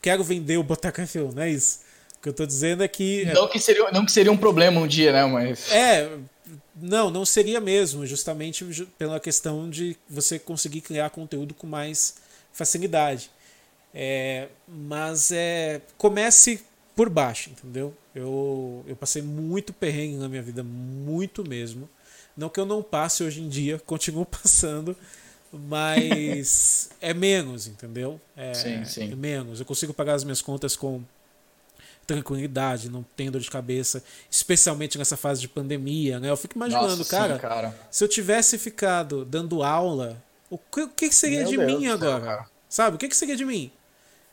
quero 0.00 0.24
vender 0.24 0.56
o 0.56 0.62
Boteca 0.62 1.02
F1, 1.02 1.34
não 1.34 1.42
é 1.42 1.50
isso. 1.50 1.80
O 2.16 2.22
que 2.22 2.28
eu 2.28 2.32
estou 2.32 2.46
dizendo 2.46 2.82
é 2.82 2.88
que. 2.88 3.24
Não 3.32 3.48
que, 3.48 3.58
seria, 3.58 3.90
não 3.90 4.04
que 4.04 4.12
seria 4.12 4.30
um 4.30 4.36
problema 4.36 4.80
um 4.80 4.86
dia, 4.86 5.10
né? 5.12 5.24
Mas. 5.24 5.72
É, 5.72 6.18
não, 6.76 7.10
não 7.10 7.24
seria 7.24 7.60
mesmo, 7.60 8.06
justamente 8.06 8.64
pela 8.98 9.18
questão 9.18 9.70
de 9.70 9.96
você 10.08 10.38
conseguir 10.38 10.80
criar 10.82 11.10
conteúdo 11.10 11.54
com 11.54 11.66
mais 11.66 12.16
facilidade. 12.52 13.30
É, 13.94 14.48
mas 14.68 15.30
é, 15.32 15.80
comece 15.98 16.62
por 16.94 17.08
baixo, 17.08 17.50
entendeu? 17.50 17.94
Eu, 18.14 18.84
eu 18.86 18.96
passei 18.96 19.22
muito 19.22 19.72
perrengue 19.72 20.16
na 20.16 20.28
minha 20.28 20.42
vida, 20.42 20.62
muito 20.62 21.46
mesmo. 21.46 21.88
Não 22.36 22.48
que 22.48 22.60
eu 22.60 22.66
não 22.66 22.82
passe 22.82 23.22
hoje 23.22 23.40
em 23.40 23.48
dia, 23.48 23.78
continuo 23.86 24.24
passando, 24.24 24.96
mas 25.52 26.90
é 27.00 27.12
menos, 27.12 27.66
entendeu? 27.66 28.20
É, 28.36 28.54
sim, 28.54 28.84
sim. 28.84 29.12
é 29.12 29.16
menos. 29.16 29.60
Eu 29.60 29.66
consigo 29.66 29.92
pagar 29.92 30.14
as 30.14 30.24
minhas 30.24 30.40
contas 30.40 30.76
com 30.76 31.02
tranquilidade, 32.06 32.90
não 32.90 33.04
tendo 33.16 33.32
dor 33.32 33.40
de 33.40 33.50
cabeça, 33.50 34.02
especialmente 34.28 34.98
nessa 34.98 35.16
fase 35.16 35.40
de 35.40 35.48
pandemia, 35.48 36.18
né? 36.18 36.28
Eu 36.28 36.36
fico 36.36 36.56
imaginando, 36.56 36.96
Nossa, 36.96 37.08
cara, 37.08 37.34
sim, 37.34 37.40
cara, 37.40 37.78
se 37.88 38.02
eu 38.02 38.08
tivesse 38.08 38.58
ficado 38.58 39.24
dando 39.24 39.62
aula, 39.62 40.20
o 40.48 40.58
que, 40.58 40.82
o 40.82 40.88
que 40.88 41.12
seria 41.12 41.40
Meu 41.40 41.50
de 41.50 41.56
Deus 41.56 41.80
mim 41.80 41.86
agora? 41.86 42.24
Céu, 42.24 42.46
Sabe? 42.68 42.96
O 42.96 42.98
que, 42.98 43.14
seria 43.14 43.36
de 43.36 43.44
mim? 43.44 43.70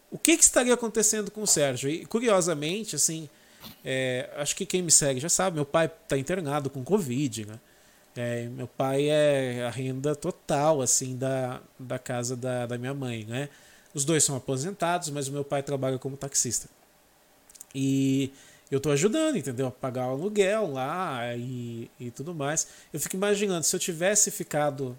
O 0.10 0.18
que, 0.18 0.38
que 0.38 0.44
estaria 0.44 0.74
acontecendo 0.74 1.30
com 1.32 1.42
o 1.42 1.48
Sérgio? 1.48 1.90
E 1.90 2.06
curiosamente, 2.06 2.96
assim, 2.96 3.30
é, 3.84 4.30
acho 4.38 4.56
que 4.56 4.66
quem 4.66 4.82
me 4.82 4.92
segue 4.92 5.20
já 5.20 5.30
sabe, 5.30 5.56
meu 5.56 5.66
pai 5.66 5.88
está 5.88 6.18
internado 6.18 6.70
com 6.70 6.84
Covid, 6.84 7.46
né? 7.46 7.60
É, 8.16 8.48
meu 8.48 8.68
pai 8.68 9.10
é 9.10 9.66
a 9.66 9.70
renda 9.70 10.16
total, 10.16 10.82
assim, 10.82 11.16
da, 11.16 11.62
da 11.78 12.00
casa 12.00 12.36
da, 12.36 12.66
da 12.66 12.78
minha 12.78 12.94
mãe, 12.94 13.26
né? 13.26 13.50
Os 13.94 14.06
dois 14.06 14.24
são 14.24 14.36
aposentados, 14.36 15.10
mas 15.10 15.28
o 15.28 15.32
meu 15.32 15.44
pai 15.44 15.62
trabalha 15.62 16.00
como 16.00 16.18
taxista. 16.18 16.68
E 17.76 18.34
eu 18.72 18.80
tô 18.80 18.90
ajudando, 18.92 19.38
entendeu? 19.38 19.68
A 19.68 19.72
pagar 19.72 20.08
o 20.08 20.12
aluguel 20.12 20.72
lá 20.72 21.36
e, 21.36 21.92
e 22.00 22.12
tudo 22.12 22.34
mais. 22.34 22.68
Eu 22.92 23.00
fico 23.00 23.16
imaginando, 23.16 23.64
se 23.64 23.76
eu 23.76 23.80
tivesse 23.80 24.32
ficado 24.32 24.98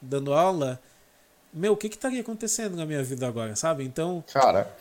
dando 0.00 0.32
aula, 0.32 0.80
meu, 1.52 1.72
o 1.72 1.76
que 1.76 1.88
que 1.88 1.96
estaria 1.96 2.20
acontecendo 2.20 2.76
na 2.76 2.86
minha 2.86 3.02
vida 3.02 3.26
agora, 3.26 3.54
sabe? 3.56 3.84
Então, 3.84 4.24
cara, 4.32 4.74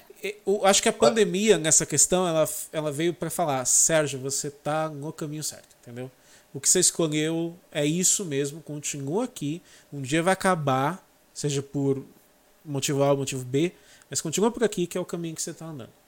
eu 0.45 0.65
acho 0.65 0.81
que 0.81 0.89
a 0.89 0.93
pandemia 0.93 1.57
nessa 1.57 1.85
questão, 1.85 2.27
ela, 2.27 2.47
ela 2.71 2.91
veio 2.91 3.13
para 3.13 3.29
falar, 3.29 3.65
Sérgio, 3.65 4.19
você 4.19 4.49
tá 4.49 4.89
no 4.89 5.11
caminho 5.11 5.43
certo, 5.43 5.75
entendeu? 5.81 6.09
O 6.53 6.59
que 6.59 6.69
você 6.69 6.79
escolheu 6.79 7.55
é 7.71 7.85
isso 7.85 8.25
mesmo, 8.25 8.61
continua 8.61 9.25
aqui, 9.25 9.61
um 9.91 10.01
dia 10.01 10.21
vai 10.21 10.33
acabar, 10.33 11.05
seja 11.33 11.61
por 11.61 12.03
motivo 12.63 13.03
A 13.03 13.11
ou 13.11 13.17
motivo 13.17 13.43
B, 13.43 13.71
mas 14.09 14.21
continua 14.21 14.51
por 14.51 14.63
aqui 14.63 14.85
que 14.85 14.97
é 14.97 15.01
o 15.01 15.05
caminho 15.05 15.35
que 15.35 15.41
você 15.41 15.53
tá 15.53 15.65
andando 15.65 16.01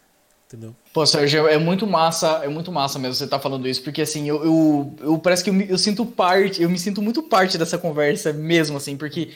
entendeu? 0.54 0.76
Pô, 0.94 1.06
Sérgio, 1.06 1.48
é 1.48 1.58
muito 1.58 1.88
massa, 1.88 2.42
é 2.44 2.48
muito 2.48 2.72
massa 2.72 3.00
mesmo 3.00 3.16
você 3.16 3.24
estar 3.24 3.38
tá 3.38 3.44
falando 3.44 3.68
isso, 3.68 3.82
porque 3.84 4.02
assim, 4.04 4.30
eu, 4.30 4.44
eu, 4.44 4.96
eu 5.02 5.18
parece 5.18 5.44
que 5.44 5.50
eu, 5.50 5.54
me, 5.54 5.68
eu 5.70 5.78
sinto 5.78 6.06
parte, 6.06 6.62
eu 6.62 6.70
me 6.70 6.78
sinto 6.78 7.02
muito 7.02 7.24
parte 7.24 7.58
dessa 7.58 7.78
conversa 7.78 8.32
mesmo, 8.32 8.78
assim, 8.78 8.96
porque 8.96 9.32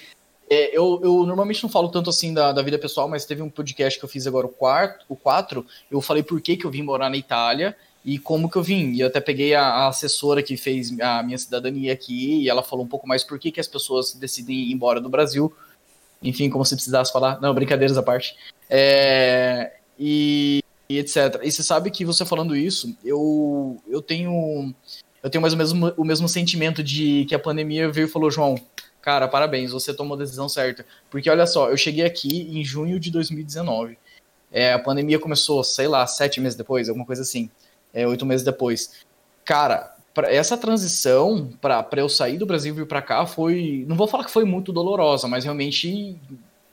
é, 0.49 0.77
eu, 0.77 0.99
eu 1.03 1.25
normalmente 1.25 1.61
não 1.61 1.69
falo 1.69 1.89
tanto 1.89 2.09
assim 2.09 2.33
da, 2.33 2.51
da 2.51 2.61
vida 2.61 2.79
pessoal, 2.79 3.07
mas 3.07 3.25
teve 3.25 3.41
um 3.41 3.49
podcast 3.49 3.99
que 3.99 4.05
eu 4.05 4.09
fiz 4.09 4.25
agora, 4.25 4.47
o 4.47 4.49
quarto, 4.49 5.05
o 5.09 5.15
4, 5.15 5.65
eu 5.91 6.01
falei 6.01 6.23
por 6.23 6.39
que, 6.39 6.55
que 6.57 6.65
eu 6.65 6.71
vim 6.71 6.83
morar 6.83 7.09
na 7.09 7.17
Itália 7.17 7.75
e 8.05 8.17
como 8.17 8.49
que 8.49 8.57
eu 8.57 8.63
vim. 8.63 8.91
E 8.93 9.01
eu 9.01 9.07
até 9.07 9.19
peguei 9.19 9.53
a, 9.53 9.63
a, 9.63 9.87
assessora 9.87 10.41
que 10.41 10.55
fez 10.55 10.97
a 10.99 11.21
minha 11.21 11.37
cidadania 11.37 11.91
aqui 11.91 12.43
e 12.43 12.49
ela 12.49 12.63
falou 12.63 12.85
um 12.85 12.87
pouco 12.87 13.07
mais 13.07 13.23
por 13.23 13.37
que, 13.37 13.51
que 13.51 13.59
as 13.59 13.67
pessoas 13.67 14.13
decidem 14.13 14.55
ir 14.55 14.71
embora 14.71 15.01
do 15.01 15.09
Brasil. 15.09 15.53
Enfim, 16.23 16.49
como 16.49 16.65
se 16.65 16.75
precisasse 16.75 17.11
falar. 17.11 17.39
Não, 17.41 17.53
brincadeiras 17.53 17.97
à 17.97 18.03
parte. 18.03 18.35
É, 18.69 19.73
e 19.99 20.63
e 20.89 20.99
etc. 20.99 21.41
E 21.43 21.51
você 21.51 21.63
sabe 21.63 21.91
que 21.91 22.05
você 22.05 22.25
falando 22.25 22.55
isso, 22.55 22.95
eu, 23.03 23.81
eu 23.87 24.01
tenho 24.01 24.73
eu 25.21 25.29
tenho 25.29 25.41
mais 25.41 25.53
ou 25.53 25.57
menos 25.57 25.95
o 25.97 26.05
mesmo 26.05 26.29
sentimento 26.29 26.81
de 26.81 27.25
que 27.25 27.35
a 27.35 27.39
pandemia 27.39 27.91
veio 27.91 28.05
e 28.05 28.09
falou, 28.09 28.31
João, 28.31 28.55
cara, 29.07 29.25
parabéns, 29.25 29.71
você 29.71 29.93
tomou 29.93 30.15
a 30.15 30.19
decisão 30.19 30.49
certa. 30.49 30.85
Porque 31.09 31.29
olha 31.29 31.47
só, 31.47 31.69
eu 31.69 31.77
cheguei 31.77 32.03
aqui 32.03 32.41
em 32.51 32.61
junho 32.61 32.99
de 32.99 33.09
2019. 33.09 33.97
É, 34.51 34.73
a 34.73 34.79
pandemia 34.79 35.17
começou, 35.17 35.63
sei 35.63 35.87
lá, 35.87 36.05
sete 36.05 36.41
meses 36.41 36.57
depois, 36.57 36.89
alguma 36.89 37.05
coisa 37.05 37.21
assim. 37.21 37.49
É, 37.93 38.05
oito 38.05 38.25
meses 38.25 38.45
depois. 38.45 39.05
Cara, 39.45 39.95
essa 40.25 40.57
transição 40.57 41.49
para 41.61 41.87
eu 41.95 42.09
sair 42.09 42.37
do 42.37 42.45
Brasil 42.45 42.73
e 42.73 42.79
vir 42.79 42.85
para 42.85 43.01
cá 43.01 43.25
foi. 43.25 43.85
Não 43.87 43.95
vou 43.95 44.09
falar 44.09 44.25
que 44.25 44.31
foi 44.31 44.43
muito 44.43 44.73
dolorosa, 44.73 45.25
mas 45.25 45.45
realmente 45.45 46.19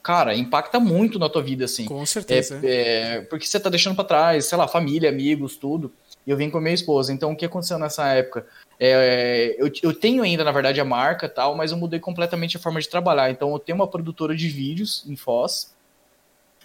cara, 0.02 0.34
impacta 0.34 0.80
muito 0.80 1.20
na 1.20 1.28
tua 1.28 1.40
vida, 1.40 1.64
assim. 1.64 1.84
Com 1.84 2.04
certeza. 2.04 2.60
É, 2.64 3.18
é, 3.18 3.20
porque 3.22 3.46
você 3.46 3.60
tá 3.60 3.70
deixando 3.70 3.94
para 3.94 4.04
trás, 4.04 4.46
sei 4.46 4.58
lá, 4.58 4.66
família, 4.66 5.08
amigos, 5.08 5.56
tudo. 5.56 5.92
E 6.26 6.30
eu 6.30 6.36
vim 6.36 6.50
com 6.50 6.58
a 6.58 6.60
minha 6.60 6.74
esposa. 6.74 7.12
Então, 7.12 7.32
o 7.32 7.36
que 7.36 7.44
aconteceu 7.44 7.78
nessa 7.78 8.06
época? 8.08 8.46
É, 8.78 9.54
eu, 9.58 9.70
eu 9.82 9.92
tenho 9.92 10.22
ainda, 10.22 10.42
na 10.42 10.52
verdade, 10.52 10.80
a 10.80 10.84
marca 10.84 11.28
tal, 11.28 11.54
mas 11.54 11.70
eu 11.70 11.76
mudei 11.76 12.00
completamente 12.00 12.56
a 12.56 12.60
forma 12.60 12.80
de 12.80 12.88
trabalhar. 12.88 13.30
Então, 13.30 13.52
eu 13.52 13.58
tenho 13.58 13.76
uma 13.76 13.86
produtora 13.86 14.34
de 14.34 14.48
vídeos 14.48 15.04
em 15.06 15.16
Foz. 15.16 15.74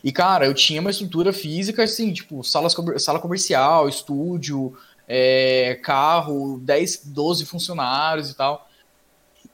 E, 0.04 0.12
cara, 0.12 0.46
eu 0.46 0.54
tinha 0.54 0.80
uma 0.80 0.92
estrutura 0.92 1.34
física, 1.34 1.84
assim, 1.84 2.14
tipo, 2.14 2.44
salas, 2.44 2.76
sala 2.98 3.20
comercial, 3.20 3.90
estúdio, 3.90 4.78
é, 5.08 5.78
carro, 5.84 6.60
10, 6.60 7.08
12 7.08 7.46
funcionários 7.46 8.32
e 8.32 8.36
tal. 8.36 8.70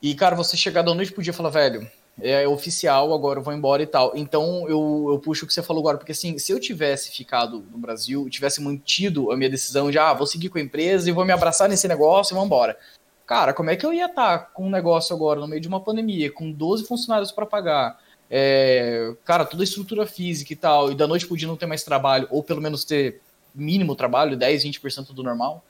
E, 0.01 0.13
cara, 0.13 0.35
você 0.35 0.55
chegar 0.55 0.83
da 0.83 0.93
noite 0.93 1.11
pro 1.11 1.23
dia 1.23 1.31
e 1.31 1.35
falar, 1.35 1.49
velho, 1.49 1.89
é 2.21 2.47
oficial, 2.47 3.13
agora 3.13 3.39
eu 3.39 3.43
vou 3.43 3.53
embora 3.53 3.83
e 3.83 3.85
tal. 3.85 4.13
Então 4.15 4.67
eu, 4.67 5.07
eu 5.09 5.19
puxo 5.19 5.45
o 5.45 5.47
que 5.47 5.53
você 5.53 5.61
falou 5.61 5.81
agora, 5.81 5.97
porque 5.97 6.11
assim, 6.11 6.37
se 6.37 6.51
eu 6.51 6.59
tivesse 6.59 7.11
ficado 7.11 7.63
no 7.71 7.77
Brasil, 7.77 8.29
tivesse 8.29 8.61
mantido 8.61 9.31
a 9.31 9.37
minha 9.37 9.49
decisão 9.49 9.91
de, 9.91 9.97
ah, 9.97 10.13
vou 10.13 10.25
seguir 10.25 10.49
com 10.49 10.57
a 10.57 10.61
empresa 10.61 11.09
e 11.09 11.13
vou 11.13 11.25
me 11.25 11.33
abraçar 11.33 11.67
nesse 11.67 11.87
negócio 11.87 12.33
e 12.33 12.35
vamos 12.35 12.47
embora. 12.47 12.77
Cara, 13.25 13.53
como 13.53 13.69
é 13.69 13.75
que 13.75 13.85
eu 13.85 13.93
ia 13.93 14.05
estar 14.05 14.37
tá 14.37 14.45
com 14.45 14.67
um 14.67 14.69
negócio 14.69 15.15
agora 15.15 15.39
no 15.39 15.47
meio 15.47 15.61
de 15.61 15.67
uma 15.67 15.79
pandemia, 15.79 16.31
com 16.31 16.51
12 16.51 16.85
funcionários 16.85 17.31
para 17.31 17.45
pagar, 17.45 17.99
é, 18.29 19.13
cara, 19.25 19.45
toda 19.45 19.63
a 19.63 19.65
estrutura 19.65 20.05
física 20.05 20.53
e 20.53 20.55
tal, 20.55 20.91
e 20.91 20.95
da 20.95 21.07
noite 21.07 21.27
pro 21.27 21.35
dia 21.35 21.47
não 21.47 21.57
ter 21.57 21.65
mais 21.65 21.83
trabalho, 21.83 22.27
ou 22.29 22.43
pelo 22.43 22.61
menos 22.61 22.85
ter 22.85 23.19
mínimo 23.53 23.95
trabalho, 23.95 24.37
10, 24.37 24.63
20% 24.63 25.13
do 25.13 25.23
normal? 25.23 25.63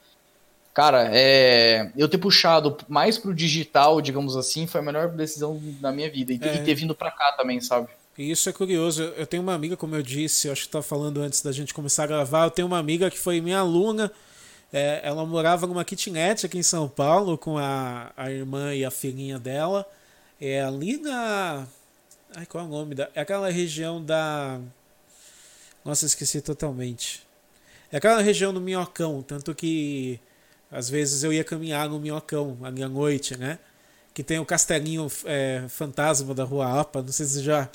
Cara, 0.75 1.09
é, 1.09 1.89
eu 1.95 2.09
ter 2.09 2.17
puxado 2.17 2.77
mais 2.89 3.17
pro 3.17 3.33
digital, 3.33 4.01
digamos 4.01 4.35
assim, 4.35 4.67
foi 4.67 4.81
a 4.81 4.83
melhor 4.83 5.07
decisão 5.07 5.57
da 5.79 5.89
minha 5.89 6.11
vida. 6.11 6.33
E, 6.33 6.39
é. 6.41 6.55
e 6.55 6.65
ter 6.65 6.75
vindo 6.75 6.93
para 6.93 7.09
cá 7.09 7.31
também, 7.31 7.61
sabe? 7.61 7.87
E 8.17 8.29
isso 8.29 8.49
é 8.49 8.51
curioso. 8.51 9.01
Eu 9.01 9.25
tenho 9.25 9.41
uma 9.41 9.53
amiga, 9.53 9.77
como 9.77 9.95
eu 9.95 10.03
disse, 10.03 10.47
eu 10.47 10.51
acho 10.51 10.63
que 10.63 10.69
tá 10.69 10.81
falando 10.81 11.21
antes 11.21 11.41
da 11.41 11.53
gente 11.53 11.73
começar 11.73 12.03
a 12.03 12.07
gravar. 12.07 12.43
Eu 12.43 12.51
tenho 12.51 12.67
uma 12.67 12.77
amiga 12.77 13.09
que 13.09 13.17
foi 13.17 13.39
minha 13.39 13.59
aluna. 13.59 14.11
É, 14.73 14.99
ela 15.01 15.25
morava 15.25 15.65
numa 15.65 15.85
kitnet 15.85 16.45
aqui 16.45 16.57
em 16.57 16.63
São 16.63 16.89
Paulo 16.89 17.37
com 17.37 17.57
a, 17.57 18.11
a 18.17 18.29
irmã 18.29 18.75
e 18.75 18.83
a 18.83 18.91
filhinha 18.91 19.39
dela. 19.39 19.89
É 20.41 20.61
ali 20.61 20.97
na. 20.97 21.65
Ai, 22.35 22.45
qual 22.45 22.65
é 22.65 22.67
o 22.67 22.69
nome 22.69 22.95
da. 22.95 23.09
É 23.15 23.21
aquela 23.21 23.49
região 23.49 24.03
da. 24.03 24.59
Nossa, 25.85 26.05
esqueci 26.05 26.41
totalmente. 26.41 27.25
É 27.89 27.95
aquela 27.95 28.21
região 28.21 28.53
do 28.53 28.59
Minhocão, 28.59 29.23
tanto 29.25 29.55
que 29.55 30.19
às 30.75 30.89
vezes 30.89 31.23
eu 31.23 31.31
ia 31.31 31.43
caminhar 31.43 31.87
no 31.87 31.99
Minhocão 31.99 32.57
ali 32.61 32.83
à 32.83 32.89
noite, 32.89 33.37
né? 33.37 33.57
Que 34.13 34.23
tem 34.23 34.39
o 34.39 34.45
castelinho 34.45 35.07
é, 35.25 35.63
fantasma 35.69 36.33
da 36.33 36.43
Rua 36.43 36.81
Apa, 36.81 37.01
não 37.01 37.11
sei 37.11 37.25
se 37.25 37.33
você 37.33 37.43
já 37.43 37.69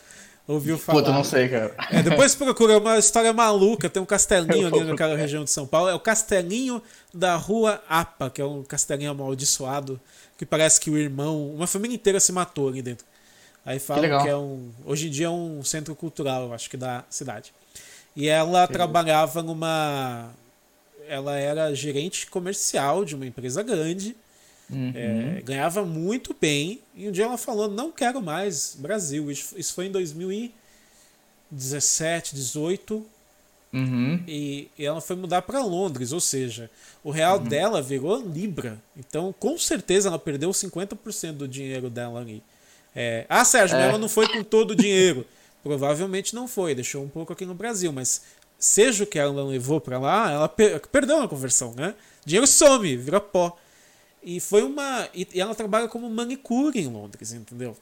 ouviu 0.46 0.76
falar. 0.78 1.00
Puta, 1.00 1.12
não 1.12 1.24
sei, 1.24 1.48
cara. 1.48 1.74
É, 1.90 2.02
depois 2.02 2.34
procura 2.34 2.78
uma 2.78 2.98
história 2.98 3.32
maluca, 3.32 3.88
tem 3.88 4.02
um 4.02 4.06
castelinho 4.06 4.66
ali 4.72 4.84
naquela 4.84 5.16
região 5.16 5.44
de 5.44 5.50
São 5.50 5.66
Paulo. 5.66 5.88
É 5.88 5.94
o 5.94 6.00
castelinho 6.00 6.82
da 7.12 7.36
Rua 7.36 7.82
Apa, 7.88 8.28
que 8.28 8.40
é 8.40 8.44
um 8.44 8.62
castelinho 8.62 9.10
amaldiçoado, 9.10 9.98
que 10.36 10.44
parece 10.44 10.78
que 10.78 10.90
o 10.90 10.98
irmão, 10.98 11.50
uma 11.54 11.66
família 11.66 11.94
inteira 11.94 12.20
se 12.20 12.32
matou 12.32 12.68
ali 12.68 12.82
dentro. 12.82 13.06
Aí 13.64 13.78
falam 13.78 14.18
que, 14.18 14.24
que 14.24 14.28
é 14.28 14.36
um. 14.36 14.70
Hoje 14.84 15.08
em 15.08 15.10
dia 15.10 15.26
é 15.26 15.30
um 15.30 15.62
centro 15.62 15.94
cultural, 15.94 16.52
acho 16.52 16.68
que 16.68 16.76
da 16.76 17.04
cidade. 17.08 17.52
E 18.16 18.28
ela 18.28 18.66
trabalhava 18.66 19.42
numa. 19.42 20.30
Ela 21.10 21.36
era 21.36 21.74
gerente 21.74 22.28
comercial 22.28 23.04
de 23.04 23.16
uma 23.16 23.26
empresa 23.26 23.64
grande. 23.64 24.14
Uhum. 24.70 24.92
É, 24.94 25.42
ganhava 25.42 25.84
muito 25.84 26.34
bem. 26.40 26.80
E 26.94 27.08
um 27.08 27.12
dia 27.12 27.24
ela 27.24 27.36
falou: 27.36 27.68
Não 27.68 27.90
quero 27.90 28.22
mais 28.22 28.76
Brasil. 28.78 29.28
Isso, 29.30 29.58
isso 29.58 29.74
foi 29.74 29.86
em 29.86 29.90
2017, 29.90 32.36
18. 32.36 33.04
Uhum. 33.72 34.22
E, 34.26 34.68
e, 34.78 34.84
ela 34.84 35.00
foi 35.00 35.16
mudar 35.16 35.42
para 35.42 35.62
Londres, 35.62 36.12
ou 36.12 36.20
seja, 36.20 36.68
o 37.04 37.10
real 37.10 37.38
uhum. 37.38 37.44
dela 37.44 37.82
virou 37.82 38.20
Libra. 38.20 38.78
Então, 38.96 39.34
com 39.38 39.58
certeza, 39.58 40.08
ela 40.08 40.18
perdeu 40.18 40.50
50% 40.50 41.32
do 41.32 41.48
dinheiro 41.48 41.90
dela 41.90 42.20
ali. 42.20 42.42
É, 42.94 43.26
ah, 43.28 43.44
Sérgio, 43.44 43.76
é. 43.76 43.88
ela 43.88 43.98
não 43.98 44.08
foi 44.08 44.28
com 44.28 44.42
todo 44.42 44.72
o 44.72 44.76
dinheiro. 44.76 45.26
Provavelmente 45.62 46.34
não 46.34 46.48
foi, 46.48 46.74
deixou 46.74 47.04
um 47.04 47.08
pouco 47.08 47.32
aqui 47.32 47.44
no 47.44 47.54
Brasil, 47.54 47.92
mas 47.92 48.22
seja 48.60 49.04
o 49.04 49.06
que 49.06 49.18
ela 49.18 49.42
levou 49.42 49.80
para 49.80 49.98
lá, 49.98 50.30
ela 50.30 50.48
per 50.48 50.80
perdeu 50.88 51.18
na 51.18 51.26
conversão, 51.26 51.74
né? 51.74 51.94
Dinheiro 52.24 52.46
some, 52.46 52.96
vira 52.96 53.20
pó. 53.20 53.56
E 54.22 54.38
foi 54.38 54.62
uma. 54.62 55.08
E 55.14 55.26
ela 55.34 55.54
trabalha 55.54 55.88
como 55.88 56.08
manicure 56.10 56.78
em 56.78 56.86
Londres, 56.86 57.32
entendeu? 57.32 57.74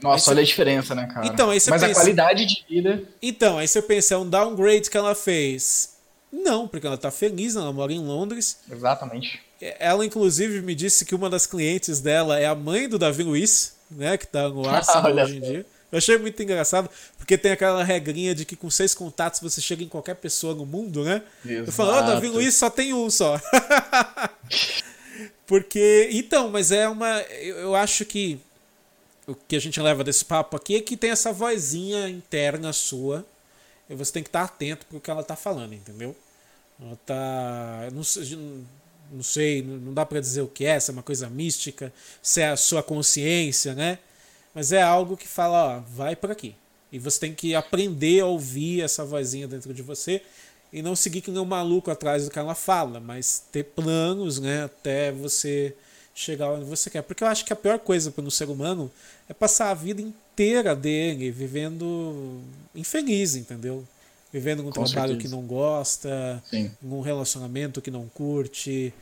Nossa, 0.00 0.30
olha 0.30 0.40
a 0.40 0.44
diferença, 0.44 0.94
né, 0.94 1.06
cara? 1.12 1.26
Então, 1.26 1.48
você 1.48 1.68
Mas 1.68 1.82
pensa... 1.82 1.92
a 1.92 1.94
qualidade 1.94 2.46
de 2.46 2.64
vida. 2.68 3.02
Então, 3.20 3.58
aí 3.58 3.66
você 3.66 3.82
pensa, 3.82 4.14
é 4.14 4.16
um 4.16 4.28
downgrade 4.28 4.88
que 4.88 4.96
ela 4.96 5.14
fez. 5.14 5.96
Não, 6.32 6.68
porque 6.68 6.86
ela 6.86 6.96
tá 6.96 7.10
feliz, 7.10 7.56
ela 7.56 7.72
mora 7.72 7.92
em 7.92 7.98
Londres. 7.98 8.60
Exatamente. 8.70 9.40
Ela, 9.60 10.06
inclusive, 10.06 10.62
me 10.62 10.74
disse 10.74 11.04
que 11.04 11.14
uma 11.14 11.28
das 11.28 11.44
clientes 11.44 12.00
dela 12.00 12.38
é 12.38 12.46
a 12.46 12.54
mãe 12.54 12.88
do 12.88 12.98
Davi 12.98 13.24
Luiz, 13.24 13.74
né? 13.90 14.16
Que 14.16 14.26
tá 14.26 14.48
no 14.48 14.66
Arsenal 14.70 15.12
hoje 15.12 15.36
em 15.36 15.40
dia. 15.40 15.66
Eu 15.90 15.98
achei 15.98 16.16
muito 16.18 16.40
engraçado, 16.42 16.88
porque 17.18 17.36
tem 17.36 17.50
aquela 17.50 17.82
regrinha 17.82 18.34
de 18.34 18.44
que 18.44 18.54
com 18.54 18.70
seis 18.70 18.94
contatos 18.94 19.40
você 19.40 19.60
chega 19.60 19.82
em 19.82 19.88
qualquer 19.88 20.14
pessoa 20.14 20.54
no 20.54 20.64
mundo, 20.64 21.04
né? 21.04 21.22
Exato. 21.44 21.68
Eu 21.68 21.72
falo, 21.72 21.90
oh, 21.90 22.02
Davi 22.02 22.28
Luiz 22.28 22.54
só 22.54 22.70
tem 22.70 22.94
um 22.94 23.10
só. 23.10 23.40
porque. 25.46 26.08
Então, 26.12 26.48
mas 26.48 26.70
é 26.70 26.88
uma. 26.88 27.20
Eu 27.22 27.74
acho 27.74 28.04
que 28.04 28.40
o 29.26 29.34
que 29.34 29.56
a 29.56 29.60
gente 29.60 29.80
leva 29.80 30.04
desse 30.04 30.24
papo 30.24 30.56
aqui 30.56 30.76
é 30.76 30.80
que 30.80 30.96
tem 30.96 31.10
essa 31.10 31.32
vozinha 31.32 32.08
interna 32.08 32.72
sua. 32.72 33.26
E 33.88 33.94
você 33.94 34.12
tem 34.12 34.22
que 34.22 34.28
estar 34.28 34.44
atento 34.44 34.86
pro 34.86 35.00
que 35.00 35.10
ela 35.10 35.24
tá 35.24 35.34
falando, 35.34 35.74
entendeu? 35.74 36.14
Ela 36.80 36.96
tá. 37.04 37.88
Não 37.92 38.04
sei, 38.04 38.38
não, 39.10 39.22
sei, 39.24 39.62
não 39.62 39.92
dá 39.92 40.06
para 40.06 40.20
dizer 40.20 40.42
o 40.42 40.46
que 40.46 40.64
é, 40.64 40.78
se 40.78 40.90
é 40.90 40.92
uma 40.92 41.02
coisa 41.02 41.28
mística, 41.28 41.92
se 42.22 42.40
é 42.40 42.50
a 42.50 42.56
sua 42.56 42.82
consciência, 42.82 43.74
né? 43.74 43.98
Mas 44.54 44.72
é 44.72 44.82
algo 44.82 45.16
que 45.16 45.28
fala, 45.28 45.78
ó, 45.78 45.80
vai 45.94 46.16
por 46.16 46.30
aqui. 46.30 46.54
E 46.92 46.98
você 46.98 47.20
tem 47.20 47.34
que 47.34 47.54
aprender 47.54 48.20
a 48.20 48.26
ouvir 48.26 48.82
essa 48.82 49.04
vozinha 49.04 49.46
dentro 49.46 49.72
de 49.72 49.82
você 49.82 50.22
e 50.72 50.82
não 50.82 50.94
seguir 50.94 51.20
que 51.20 51.30
nem 51.30 51.40
um 51.40 51.44
maluco 51.44 51.90
atrás 51.90 52.24
do 52.24 52.30
que 52.30 52.38
ela 52.38 52.54
fala, 52.54 53.00
mas 53.00 53.42
ter 53.50 53.64
planos, 53.64 54.38
né, 54.38 54.64
até 54.64 55.10
você 55.12 55.74
chegar 56.14 56.50
onde 56.50 56.64
você 56.64 56.90
quer. 56.90 57.02
Porque 57.02 57.24
eu 57.24 57.28
acho 57.28 57.44
que 57.44 57.52
a 57.52 57.56
pior 57.56 57.78
coisa 57.78 58.10
para 58.10 58.24
um 58.24 58.30
ser 58.30 58.48
humano 58.48 58.90
é 59.28 59.32
passar 59.32 59.70
a 59.70 59.74
vida 59.74 60.02
inteira 60.02 60.74
dele 60.74 61.30
vivendo 61.30 62.40
infeliz, 62.74 63.36
entendeu? 63.36 63.84
Vivendo 64.32 64.62
num 64.62 64.70
Com 64.70 64.84
trabalho 64.84 65.12
certeza. 65.12 65.20
que 65.20 65.28
não 65.28 65.42
gosta, 65.42 66.42
Sim. 66.48 66.70
num 66.80 67.00
relacionamento 67.00 67.80
que 67.80 67.90
não 67.90 68.08
curte, 68.08 68.92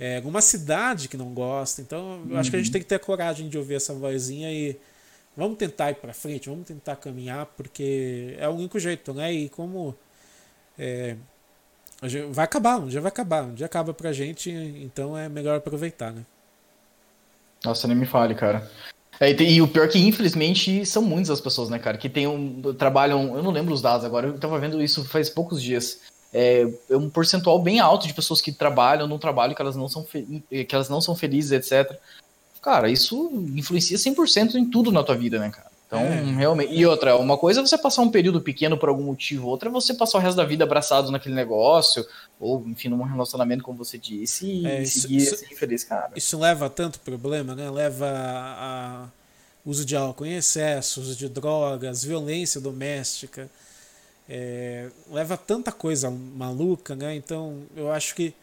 é, 0.00 0.20
numa 0.20 0.40
cidade 0.40 1.08
que 1.08 1.16
não 1.16 1.34
gosta. 1.34 1.82
Então, 1.82 2.22
eu 2.30 2.38
acho 2.38 2.50
que 2.50 2.56
a 2.56 2.58
gente 2.58 2.68
uhum. 2.68 2.72
tem 2.72 2.82
que 2.82 2.88
ter 2.88 2.94
a 2.94 3.00
coragem 3.00 3.48
de 3.48 3.58
ouvir 3.58 3.74
essa 3.74 3.92
vozinha 3.92 4.50
e 4.50 4.76
vamos 5.38 5.56
tentar 5.56 5.92
ir 5.92 5.94
para 5.94 6.12
frente, 6.12 6.50
vamos 6.50 6.66
tentar 6.66 6.96
caminhar, 6.96 7.46
porque 7.56 8.34
é 8.38 8.48
o 8.48 8.52
único 8.52 8.76
jeito, 8.80 9.14
né? 9.14 9.32
E 9.32 9.48
como 9.48 9.94
é, 10.76 11.14
vai 12.32 12.44
acabar, 12.44 12.78
um 12.78 12.88
dia 12.88 13.00
vai 13.00 13.08
acabar, 13.08 13.44
um 13.44 13.54
dia 13.54 13.66
acaba 13.66 13.94
pra 13.94 14.12
gente, 14.12 14.50
então 14.50 15.16
é 15.16 15.28
melhor 15.28 15.56
aproveitar, 15.56 16.12
né? 16.12 16.26
Nossa, 17.64 17.86
nem 17.86 17.96
me 17.96 18.04
fale, 18.04 18.34
cara. 18.34 18.68
É, 19.20 19.30
e, 19.30 19.54
e, 19.54 19.62
o 19.62 19.68
pior 19.68 19.84
é 19.84 19.88
que, 19.88 19.98
infelizmente, 19.98 20.84
são 20.84 21.02
muitas 21.02 21.30
as 21.30 21.40
pessoas, 21.40 21.68
né, 21.68 21.78
cara, 21.78 21.96
que 21.96 22.08
tem 22.08 22.26
um, 22.26 22.74
trabalham, 22.74 23.36
eu 23.36 23.42
não 23.42 23.52
lembro 23.52 23.72
os 23.72 23.82
dados 23.82 24.04
agora, 24.04 24.26
eu 24.26 24.38
tava 24.40 24.58
vendo 24.58 24.82
isso 24.82 25.04
faz 25.04 25.30
poucos 25.30 25.62
dias. 25.62 26.00
É, 26.32 26.68
é 26.90 26.96
um 26.96 27.08
percentual 27.08 27.62
bem 27.62 27.78
alto 27.78 28.06
de 28.08 28.12
pessoas 28.12 28.40
que 28.40 28.52
trabalham 28.52 29.06
num 29.06 29.18
trabalho 29.18 29.54
que 29.54 29.62
elas 29.62 29.76
não 29.76 29.88
são, 29.88 30.04
que 30.04 30.74
elas 30.74 30.88
não 30.88 31.00
são 31.00 31.14
felizes, 31.14 31.52
etc 31.52 31.96
cara, 32.60 32.90
isso 32.90 33.30
influencia 33.54 33.96
100% 33.96 34.54
em 34.54 34.64
tudo 34.64 34.92
na 34.92 35.02
tua 35.02 35.16
vida, 35.16 35.38
né, 35.38 35.50
cara? 35.50 35.68
Então, 35.88 36.00
é. 36.00 36.20
realmente. 36.20 36.74
E 36.74 36.84
outra, 36.84 37.16
uma 37.16 37.38
coisa 37.38 37.60
é 37.60 37.66
você 37.66 37.78
passar 37.78 38.02
um 38.02 38.10
período 38.10 38.42
pequeno 38.42 38.76
por 38.76 38.90
algum 38.90 39.04
motivo, 39.04 39.48
outra 39.48 39.70
é 39.70 39.72
você 39.72 39.94
passar 39.94 40.18
o 40.18 40.20
resto 40.20 40.36
da 40.36 40.44
vida 40.44 40.64
abraçado 40.64 41.10
naquele 41.10 41.34
negócio, 41.34 42.06
ou, 42.38 42.62
enfim, 42.68 42.88
num 42.88 43.02
relacionamento, 43.02 43.64
como 43.64 43.78
você 43.78 43.96
disse, 43.96 44.46
e 44.46 44.66
é, 44.66 44.84
seguir 44.84 45.16
isso, 45.16 45.34
assim, 45.34 45.54
feliz, 45.54 45.84
cara. 45.84 46.10
Isso 46.14 46.38
leva 46.38 46.66
a 46.66 46.68
tanto 46.68 47.00
problema, 47.00 47.54
né? 47.54 47.70
Leva 47.70 48.06
a 48.06 49.08
uso 49.64 49.84
de 49.84 49.96
álcool 49.96 50.26
em 50.26 50.36
excesso, 50.36 51.00
uso 51.00 51.16
de 51.16 51.28
drogas, 51.28 52.04
violência 52.04 52.60
doméstica. 52.60 53.50
É, 54.28 54.90
leva 55.10 55.38
tanta 55.38 55.72
coisa 55.72 56.10
maluca, 56.10 56.94
né? 56.94 57.14
Então, 57.14 57.62
eu 57.74 57.90
acho 57.90 58.14
que 58.14 58.34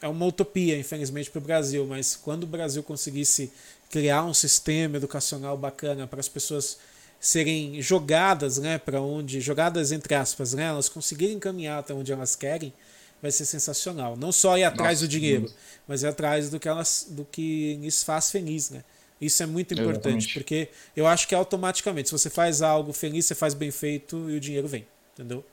é 0.00 0.08
uma 0.08 0.26
utopia, 0.26 0.78
infelizmente, 0.78 1.30
para 1.30 1.38
o 1.38 1.42
Brasil, 1.42 1.86
mas 1.86 2.16
quando 2.16 2.44
o 2.44 2.46
Brasil 2.46 2.82
conseguisse 2.82 3.52
criar 3.90 4.24
um 4.24 4.32
sistema 4.32 4.96
educacional 4.96 5.56
bacana 5.56 6.06
para 6.06 6.20
as 6.20 6.28
pessoas 6.28 6.78
serem 7.20 7.82
jogadas, 7.82 8.56
né, 8.56 8.78
para 8.78 9.00
onde, 9.00 9.40
jogadas 9.40 9.92
entre 9.92 10.14
aspas, 10.14 10.54
né, 10.54 10.64
elas 10.64 10.88
conseguirem 10.88 11.38
caminhar 11.38 11.80
até 11.80 11.92
onde 11.92 12.10
elas 12.10 12.34
querem, 12.34 12.72
vai 13.20 13.30
ser 13.30 13.44
sensacional. 13.44 14.16
Não 14.16 14.32
só 14.32 14.56
ir 14.56 14.64
atrás 14.64 15.00
Nossa, 15.00 15.06
do 15.06 15.08
dinheiro, 15.10 15.42
Deus. 15.42 15.54
mas 15.86 16.02
ir 16.02 16.06
atrás 16.06 16.48
do 16.48 16.58
que 16.58 16.66
elas, 16.66 17.06
do 17.10 17.24
que 17.24 17.76
lhes 17.76 18.02
faz 18.02 18.30
feliz, 18.30 18.70
né? 18.70 18.82
Isso 19.20 19.42
é 19.42 19.46
muito 19.46 19.74
importante, 19.74 20.00
Exatamente. 20.00 20.32
porque 20.32 20.68
eu 20.96 21.06
acho 21.06 21.28
que 21.28 21.34
automaticamente, 21.34 22.08
se 22.08 22.12
você 22.12 22.30
faz 22.30 22.62
algo 22.62 22.90
feliz, 22.94 23.26
você 23.26 23.34
faz 23.34 23.52
bem 23.52 23.70
feito 23.70 24.30
e 24.30 24.36
o 24.36 24.40
dinheiro 24.40 24.66
vem, 24.66 24.86
entendeu? 25.12 25.44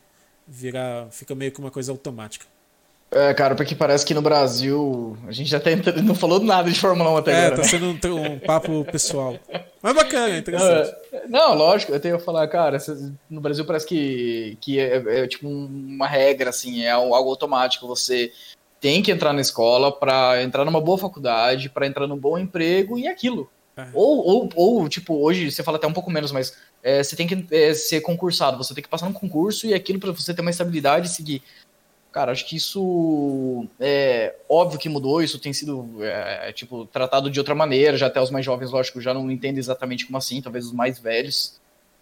Vira, 0.48 1.10
fica 1.12 1.36
meio 1.36 1.52
que 1.52 1.60
uma 1.60 1.70
coisa 1.70 1.92
automática. 1.92 2.46
É, 3.10 3.34
cara, 3.34 3.56
porque 3.56 3.74
parece 3.74 4.06
que 4.06 4.14
no 4.14 4.22
Brasil 4.22 5.18
a 5.28 5.32
gente 5.32 5.50
já 5.50 5.60
tá 5.60 5.72
entrando, 5.72 6.04
não 6.04 6.14
falou 6.14 6.42
nada 6.42 6.70
de 6.70 6.78
Fórmula 6.78 7.12
1 7.12 7.18
até 7.18 7.32
é, 7.32 7.46
agora. 7.46 7.54
É, 7.54 7.58
tá 7.58 7.64
sendo 7.64 7.86
um, 7.86 8.34
um, 8.34 8.40
papo 8.40 8.84
pessoal. 8.86 9.40
Mas 9.82 9.96
bacana, 9.96 10.36
é 10.36 10.38
interessante. 10.40 10.94
Não, 11.30 11.56
lógico, 11.56 11.94
eu 11.94 12.00
tenho 12.02 12.18
que 12.18 12.26
falar, 12.26 12.46
cara, 12.50 12.78
no 13.30 13.40
Brasil 13.40 13.64
parece 13.64 13.88
que, 13.88 14.58
que 14.60 14.78
é, 14.78 14.98
é, 14.98 15.20
é 15.22 15.28
tipo 15.28 15.48
uma 15.48 16.06
regra, 16.06 16.50
assim, 16.50 16.84
é 16.84 16.92
algo 16.92 17.14
automático. 17.16 17.88
Você 17.88 18.32
tem 18.80 19.02
que 19.02 19.12
entrar 19.12 19.32
na 19.32 19.42
escola 19.42 19.90
para 19.92 20.44
entrar 20.44 20.66
numa 20.66 20.82
boa 20.82 20.98
faculdade, 20.98 21.70
para 21.70 21.88
entrar 21.88 22.08
num 22.08 22.18
bom 22.18 22.38
emprego 22.38 23.00
e 23.00 23.08
aquilo. 23.08 23.50
É. 23.78 23.88
Ou, 23.94 24.26
ou, 24.26 24.50
ou, 24.56 24.90
tipo, 24.90 25.16
hoje 25.16 25.52
você 25.52 25.64
fala 25.64 25.78
até 25.78 25.88
um 25.88 25.94
pouco 25.94 26.10
menos, 26.10 26.32
mas 26.32 26.58
é, 26.84 27.02
você 27.02 27.16
tem 27.16 27.28
que 27.28 27.46
é, 27.52 27.74
ser 27.74 28.02
concursado, 28.02 28.58
você 28.58 28.74
tem 28.74 28.84
que 28.84 28.90
passar 28.90 29.06
num 29.06 29.14
concurso 29.14 29.68
e 29.68 29.74
aquilo 29.74 30.00
para 30.00 30.12
você 30.12 30.34
ter 30.34 30.42
uma 30.42 30.50
estabilidade 30.50 31.08
e 31.08 31.12
seguir. 31.12 31.44
Cara, 32.18 32.32
acho 32.32 32.48
que 32.48 32.56
isso 32.56 33.68
é 33.80 34.34
óbvio 34.50 34.80
que 34.80 34.90
mudou, 34.90 35.22
isso 35.22 35.38
tem 35.38 35.54
sido 35.54 35.88
é, 36.02 36.52
tipo 36.52 36.84
tratado 36.88 37.30
de 37.30 37.38
outra 37.38 37.54
maneira, 37.54 37.96
já 37.96 38.08
até 38.08 38.20
os 38.20 38.32
mais 38.32 38.44
jovens, 38.44 38.72
lógico, 38.72 39.00
já 39.00 39.14
não 39.14 39.30
entendem 39.30 39.60
exatamente 39.60 40.04
como 40.04 40.18
assim, 40.18 40.42
talvez 40.42 40.66
os 40.66 40.72
mais 40.74 40.98
velhos. 40.98 41.60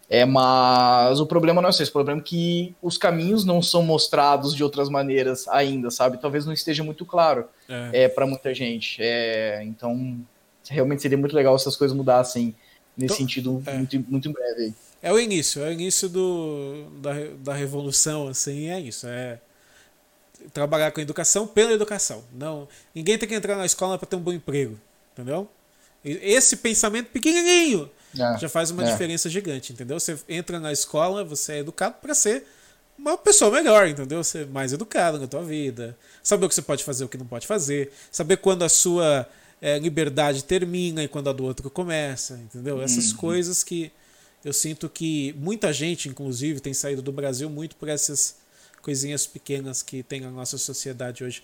É, 0.09 0.23
mas 0.23 1.19
o 1.19 1.25
problema 1.25 1.61
não 1.61 1.67
é 1.67 1.69
esse, 1.69 1.83
o 1.83 1.91
problema 1.91 2.21
é 2.21 2.23
que 2.23 2.73
os 2.81 2.97
caminhos 2.97 3.43
não 3.43 3.61
são 3.61 3.83
mostrados 3.83 4.55
de 4.55 4.63
outras 4.63 4.87
maneiras 4.87 5.49
ainda, 5.49 5.91
sabe? 5.91 6.17
Talvez 6.17 6.45
não 6.45 6.53
esteja 6.53 6.81
muito 6.81 7.05
claro 7.05 7.49
é. 7.67 8.03
é 8.03 8.07
para 8.07 8.25
muita 8.25 8.53
gente. 8.53 9.01
É, 9.01 9.61
então, 9.65 10.17
realmente 10.69 11.01
seria 11.01 11.17
muito 11.17 11.35
legal 11.35 11.59
se 11.59 11.67
as 11.67 11.75
coisas 11.75 11.97
mudassem 11.97 12.55
nesse 12.95 13.15
então, 13.15 13.17
sentido 13.17 13.63
é. 13.65 13.73
muito, 13.73 14.05
muito 14.07 14.29
em 14.29 14.31
breve. 14.31 14.73
É 15.01 15.11
o 15.11 15.19
início, 15.19 15.61
é 15.61 15.67
o 15.67 15.73
início 15.73 16.07
do, 16.07 16.85
da, 17.01 17.11
da 17.43 17.53
revolução, 17.53 18.29
assim, 18.29 18.69
é 18.69 18.79
isso. 18.79 19.05
É, 19.07 19.41
trabalhar 20.53 20.91
com 20.91 21.01
educação 21.01 21.47
pela 21.47 21.71
educação. 21.71 22.23
Não, 22.33 22.67
ninguém 22.93 23.17
tem 23.17 23.27
que 23.27 23.35
entrar 23.35 23.55
na 23.55 23.65
escola 23.65 23.97
para 23.97 24.07
ter 24.07 24.15
um 24.15 24.21
bom 24.21 24.33
emprego, 24.33 24.79
entendeu? 25.13 25.49
Esse 26.03 26.57
pensamento 26.57 27.07
pequenininho 27.07 27.89
é, 28.13 28.37
já 28.37 28.47
faz 28.47 28.69
uma 28.69 28.83
é. 28.83 28.91
diferença 28.91 29.29
gigante, 29.29 29.73
entendeu? 29.73 29.99
Você 29.99 30.17
entra 30.29 30.59
na 30.59 30.71
escola, 30.71 31.23
você 31.23 31.53
é 31.53 31.59
educado 31.59 31.95
para 32.01 32.13
ser 32.13 32.45
uma 32.97 33.17
pessoa 33.17 33.51
melhor, 33.51 33.87
entendeu? 33.87 34.23
Ser 34.23 34.47
mais 34.47 34.71
educado 34.71 35.19
na 35.19 35.27
tua 35.27 35.43
vida, 35.43 35.97
saber 36.23 36.45
o 36.45 36.49
que 36.49 36.55
você 36.55 36.61
pode 36.61 36.83
fazer, 36.83 37.03
o 37.03 37.09
que 37.09 37.17
não 37.17 37.25
pode 37.25 37.47
fazer, 37.47 37.91
saber 38.11 38.37
quando 38.37 38.63
a 38.63 38.69
sua 38.69 39.27
é, 39.61 39.79
liberdade 39.79 40.43
termina 40.43 41.03
e 41.03 41.07
quando 41.07 41.29
a 41.29 41.33
do 41.33 41.43
outro 41.43 41.69
começa, 41.69 42.35
entendeu? 42.35 42.81
Essas 42.81 43.11
uhum. 43.11 43.17
coisas 43.17 43.63
que 43.63 43.91
eu 44.43 44.53
sinto 44.53 44.87
que 44.87 45.33
muita 45.39 45.73
gente, 45.73 46.07
inclusive, 46.07 46.59
tem 46.59 46.73
saído 46.73 47.01
do 47.01 47.11
Brasil 47.11 47.49
muito 47.49 47.75
por 47.75 47.89
essas 47.89 48.35
coisinhas 48.85 49.25
pequenas 49.25 49.81
que 49.81 50.03
tem 50.03 50.23
a 50.23 50.29
nossa 50.29 50.59
sociedade 50.59 51.23
hoje. 51.23 51.41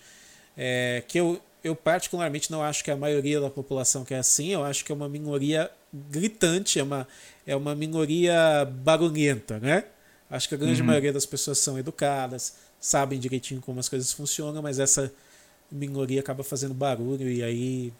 É, 0.56 1.02
que 1.08 1.18
eu, 1.18 1.42
eu 1.64 1.74
particularmente 1.74 2.52
não 2.52 2.62
acho 2.62 2.84
que 2.84 2.90
a 2.90 2.96
maioria 2.96 3.40
da 3.40 3.50
população 3.50 4.04
que 4.04 4.14
é 4.14 4.18
assim, 4.18 4.50
eu 4.50 4.64
acho 4.64 4.84
que 4.84 4.92
é 4.92 4.94
uma 4.94 5.08
minoria 5.08 5.68
gritante, 5.92 6.78
é 6.78 6.84
uma, 6.84 7.08
é 7.44 7.56
uma 7.56 7.74
minoria 7.74 8.64
barulhenta, 8.64 9.58
né? 9.58 9.84
Acho 10.30 10.48
que 10.48 10.54
a 10.54 10.58
grande 10.58 10.80
uhum. 10.80 10.86
maioria 10.86 11.12
das 11.12 11.26
pessoas 11.26 11.58
são 11.58 11.76
educadas, 11.76 12.54
sabem 12.80 13.18
direitinho 13.18 13.60
como 13.60 13.80
as 13.80 13.88
coisas 13.88 14.12
funcionam, 14.12 14.62
mas 14.62 14.78
essa 14.78 15.12
minoria 15.70 16.20
acaba 16.20 16.44
fazendo 16.44 16.74
barulho 16.74 17.28
e 17.28 17.42
aí 17.42 17.92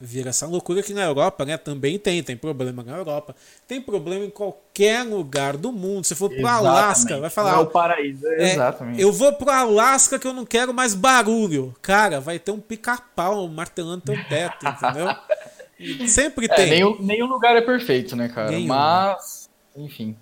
vira 0.00 0.30
essa 0.30 0.46
loucura 0.46 0.82
que 0.82 0.92
na 0.92 1.04
Europa, 1.04 1.44
né, 1.44 1.56
também 1.56 1.98
tem, 1.98 2.22
tem 2.22 2.36
problema 2.36 2.82
na 2.82 2.96
Europa, 2.96 3.34
tem 3.66 3.80
problema 3.80 4.24
em 4.24 4.30
qualquer 4.30 5.02
lugar 5.02 5.56
do 5.56 5.72
mundo. 5.72 6.04
Se 6.04 6.14
for 6.14 6.30
para 6.30 6.52
Alasca, 6.52 7.18
vai 7.18 7.30
falar, 7.30 7.54
é 7.54 7.58
o 7.58 7.66
paraíso, 7.66 8.26
é, 8.26 8.52
exatamente. 8.52 9.00
Eu 9.00 9.12
vou 9.12 9.32
para 9.32 9.60
Alasca 9.60 10.18
que 10.18 10.26
eu 10.26 10.34
não 10.34 10.44
quero 10.44 10.74
mais 10.74 10.94
barulho. 10.94 11.74
Cara, 11.80 12.20
vai 12.20 12.38
ter 12.38 12.50
um 12.50 12.60
pica-pau 12.60 13.48
martelando 13.48 14.02
teu 14.02 14.24
teto, 14.28 14.66
entendeu? 14.68 16.06
Sempre 16.08 16.46
é, 16.46 16.48
tem. 16.48 16.70
Nenhum, 16.70 16.96
nenhum 17.00 17.26
lugar 17.26 17.56
é 17.56 17.60
perfeito, 17.60 18.14
né, 18.16 18.28
cara? 18.28 18.50
Nenhum. 18.50 18.68
Mas, 18.68 19.48
enfim. 19.76 20.16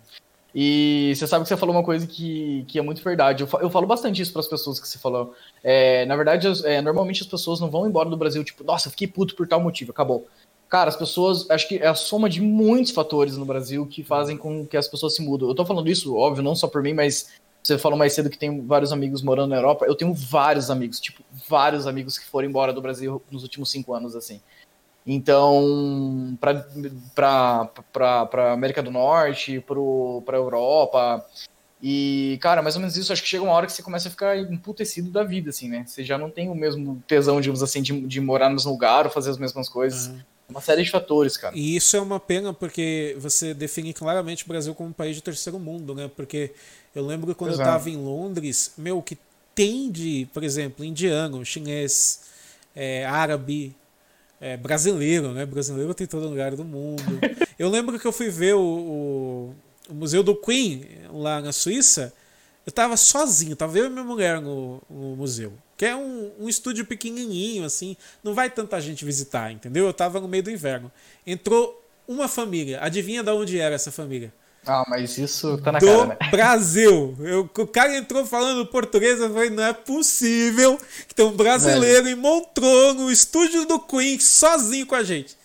E 0.55 1.13
você 1.17 1.27
sabe 1.27 1.43
que 1.43 1.49
você 1.49 1.57
falou 1.57 1.75
uma 1.75 1.83
coisa 1.83 2.07
que, 2.07 2.65
que 2.69 2.79
é 2.79 2.83
muito 2.83 3.03
verdade. 3.03 3.43
Eu, 3.43 3.49
eu 3.61 3.69
falo 3.69 3.87
bastante 3.87 4.23
isso 4.23 4.33
para 4.33 4.41
as 4.41 4.47
pessoas 4.47 4.79
que 4.79 4.87
você 4.87 4.99
falou. 4.99 5.35
É, 5.65 6.07
na 6.07 6.15
verdade, 6.15 6.47
é, 6.65 6.81
normalmente 6.81 7.23
as 7.23 7.27
pessoas 7.27 7.59
não 7.59 7.69
vão 7.69 7.89
embora 7.89 8.09
do 8.09 8.17
Brasil, 8.17 8.45
tipo, 8.45 8.63
nossa, 8.63 8.89
fiquei 8.89 9.09
puto 9.09 9.35
por 9.35 9.49
tal 9.49 9.61
motivo, 9.61 9.91
acabou. 9.91 10.29
Cara, 10.69 10.89
as 10.89 10.97
pessoas, 10.97 11.51
acho 11.51 11.69
que 11.69 11.79
é 11.79 11.87
a 11.89 11.95
soma 11.95 12.29
de 12.29 12.41
muitos 12.41 12.93
fatores 12.93 13.37
no 13.37 13.45
Brasil 13.45 13.85
que 13.87 14.05
fazem 14.05 14.37
com 14.37 14.65
que 14.65 14.77
as 14.77 14.87
pessoas 14.87 15.17
se 15.17 15.23
mudam. 15.23 15.49
Eu 15.49 15.55
tô 15.55 15.67
falando 15.67 15.89
isso, 15.89 16.15
óbvio, 16.17 16.43
não 16.43 16.55
só 16.55 16.69
por 16.69 16.83
mim, 16.83 16.95
mas 16.95 17.29
você 17.63 17.79
falou 17.79 17.99
mais 17.99 18.13
cedo 18.13 18.31
que 18.31 18.39
tem 18.39 18.65
vários 18.65 18.93
amigos 18.93 19.23
morando 19.23 19.51
na 19.51 19.57
Europa. 19.57 19.87
Eu 19.87 19.95
tenho 19.95 20.13
vários 20.13 20.71
amigos, 20.71 21.01
tipo, 21.01 21.23
vários 21.49 21.87
amigos 21.87 22.19
que 22.19 22.27
foram 22.27 22.49
embora 22.49 22.73
do 22.73 22.83
Brasil 22.83 23.23
nos 23.31 23.43
últimos 23.43 23.71
cinco 23.71 23.95
anos, 23.95 24.15
assim. 24.15 24.41
Então, 25.07 26.39
para 27.15 28.53
América 28.53 28.83
do 28.83 28.91
Norte, 28.91 29.63
para 30.25 30.37
Europa. 30.37 31.25
E, 31.83 32.39
cara, 32.41 32.63
mais 32.63 32.75
ou 32.77 32.81
menos 32.81 32.97
isso. 32.97 33.13
Acho 33.13 33.23
que 33.23 33.29
chega 33.29 33.45
uma 33.45 33.53
hora 33.53 33.67
que 33.67 33.73
você 33.73 33.83
começa 33.83 34.09
a 34.09 34.11
ficar 34.11 34.39
emputecido 34.39 35.11
da 35.11 35.23
vida, 35.23 35.51
assim, 35.51 35.69
né? 35.69 35.85
Você 35.87 36.03
já 36.03 36.17
não 36.17 36.31
tem 36.31 36.49
o 36.49 36.55
mesmo 36.55 37.03
tesão, 37.07 37.39
digamos 37.41 37.63
assim, 37.63 37.83
de, 37.83 38.01
de 38.07 38.21
morar 38.21 38.49
no 38.49 38.55
mesmo 38.55 38.71
lugar 38.71 39.05
ou 39.05 39.13
fazer 39.13 39.31
as 39.31 39.37
mesmas 39.37 39.69
coisas. 39.69 40.07
Uhum. 40.07 40.21
Uma 40.49 40.61
série 40.63 40.83
de 40.83 40.91
fatores, 40.91 41.37
cara. 41.37 41.55
E 41.57 41.77
isso 41.77 41.95
é 41.97 42.01
uma 42.01 42.19
pena 42.21 42.55
porque 42.55 43.15
você 43.19 43.53
define 43.53 43.93
claramente 43.93 44.45
o 44.45 44.49
Brasil 44.49 44.75
como 44.75 44.91
um 44.91 44.93
país 44.93 45.17
de 45.17 45.23
terceiro 45.23 45.59
mundo, 45.59 45.95
né? 45.95 46.11
Porque 46.15 46.53
eu 46.95 47.05
lembro 47.05 47.35
quando 47.35 47.53
Exato. 47.53 47.69
eu 47.69 47.75
estava 47.75 47.91
em 47.91 47.97
Londres, 47.97 48.73
meu, 48.79 49.03
que 49.03 49.19
tem 49.55 49.91
de, 49.91 50.27
por 50.33 50.43
exemplo, 50.43 50.85
indiano, 50.85 51.45
chinês, 51.45 52.23
é, 52.75 53.05
árabe, 53.05 53.75
é, 54.41 54.57
brasileiro, 54.57 55.33
né? 55.33 55.47
Brasileiro 55.47 55.95
tem 55.95 56.07
todo 56.07 56.29
lugar 56.29 56.55
do 56.55 56.65
mundo. 56.65 57.03
Eu 57.59 57.69
lembro 57.69 57.99
que 57.99 58.07
eu 58.07 58.11
fui 58.11 58.29
ver 58.29 58.55
o, 58.55 58.61
o, 58.61 59.55
o, 59.89 59.95
Museu 59.95 60.25
do 60.25 60.35
Queen 60.35 60.87
lá 61.13 61.41
na 61.41 61.53
Suíça. 61.53 62.13
Eu 62.67 62.73
tava 62.73 62.97
sozinho, 62.97 63.55
tava 63.55 63.79
eu 63.79 63.87
e 63.87 63.91
minha 63.91 64.03
mulher 64.03 64.41
no, 64.41 64.83
no 64.91 65.15
museu. 65.15 65.53
Que 65.77 65.87
é 65.87 65.95
um, 65.95 66.33
um 66.41 66.49
estúdio 66.49 66.85
pequenininho, 66.85 67.65
assim. 67.65 67.97
Não 68.25 68.35
vai 68.35 68.51
tanta 68.51 68.81
gente 68.81 69.05
visitar, 69.05 69.53
entendeu? 69.53 69.87
Eu 69.87 69.93
tava 69.93 70.19
no 70.19 70.27
meio 70.27 70.43
do 70.43 70.51
inverno. 70.51 70.91
Entrou 71.25 71.81
uma 72.09 72.27
família. 72.27 72.81
Adivinha 72.81 73.23
de 73.23 73.31
onde 73.31 73.61
era 73.61 73.75
essa 73.75 73.93
família? 73.93 74.33
Ah, 74.67 74.85
mas 74.89 75.19
isso 75.19 75.59
tá 75.59 75.73
na 75.73 75.79
do 75.79 75.87
cara, 75.87 76.07
né? 76.07 76.17
Brasil. 76.31 77.17
Eu, 77.21 77.51
o 77.57 77.67
cara 77.67 77.97
entrou 77.97 78.25
falando 78.25 78.67
português, 78.67 79.21
eu 79.21 79.33
falei, 79.33 79.51
não 79.51 79.63
é 79.63 79.73
possível 79.73 80.79
que 81.07 81.15
tem 81.15 81.25
um 81.25 81.33
brasileiro 81.33 82.09
em 82.09 82.15
Montreux, 82.15 82.95
no 82.95 83.11
estúdio 83.11 83.67
do 83.67 83.79
Queen, 83.79 84.19
sozinho 84.19 84.87
com 84.87 84.95
a 84.95 85.03
gente. 85.03 85.37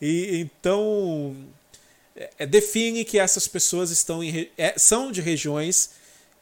E 0.00 0.40
então 0.40 1.36
é, 2.16 2.30
é 2.40 2.46
define 2.46 3.04
que 3.04 3.18
essas 3.18 3.46
pessoas 3.46 3.90
estão 3.90 4.22
em, 4.22 4.50
é, 4.58 4.74
são 4.76 5.12
de 5.12 5.20
regiões 5.20 5.90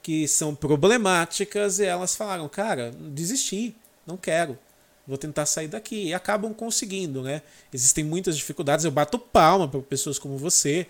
que 0.03 0.27
são 0.27 0.55
problemáticas 0.55 1.79
e 1.79 1.85
elas 1.85 2.17
falaram, 2.17 2.49
cara, 2.49 2.93
desisti, 2.99 3.75
não 4.07 4.17
quero 4.17 4.59
vou 5.07 5.19
tentar 5.19 5.47
sair 5.47 5.69
daqui. 5.69 6.07
E 6.07 6.15
acabam 6.15 6.53
conseguindo, 6.55 7.23
né? 7.23 7.43
Existem 7.73 8.05
muitas 8.05 8.37
dificuldades, 8.37 8.85
eu 8.85 8.91
bato 8.91 9.19
palma 9.19 9.69
para 9.69 9.81
pessoas 9.81 10.19
como 10.19 10.37
você, 10.37 10.87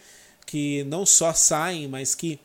que 0.47 0.85
não 0.85 1.07
só 1.07 1.33
saem, 1.33 1.89
mas 1.89 2.15
que 2.15 2.39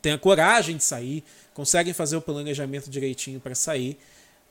têm 0.00 0.12
a 0.12 0.18
coragem 0.18 0.76
de 0.76 0.84
sair, 0.84 1.24
conseguem 1.54 1.92
fazer 1.92 2.16
o 2.16 2.20
planejamento 2.20 2.88
direitinho 2.90 3.40
para 3.40 3.54
sair. 3.54 3.98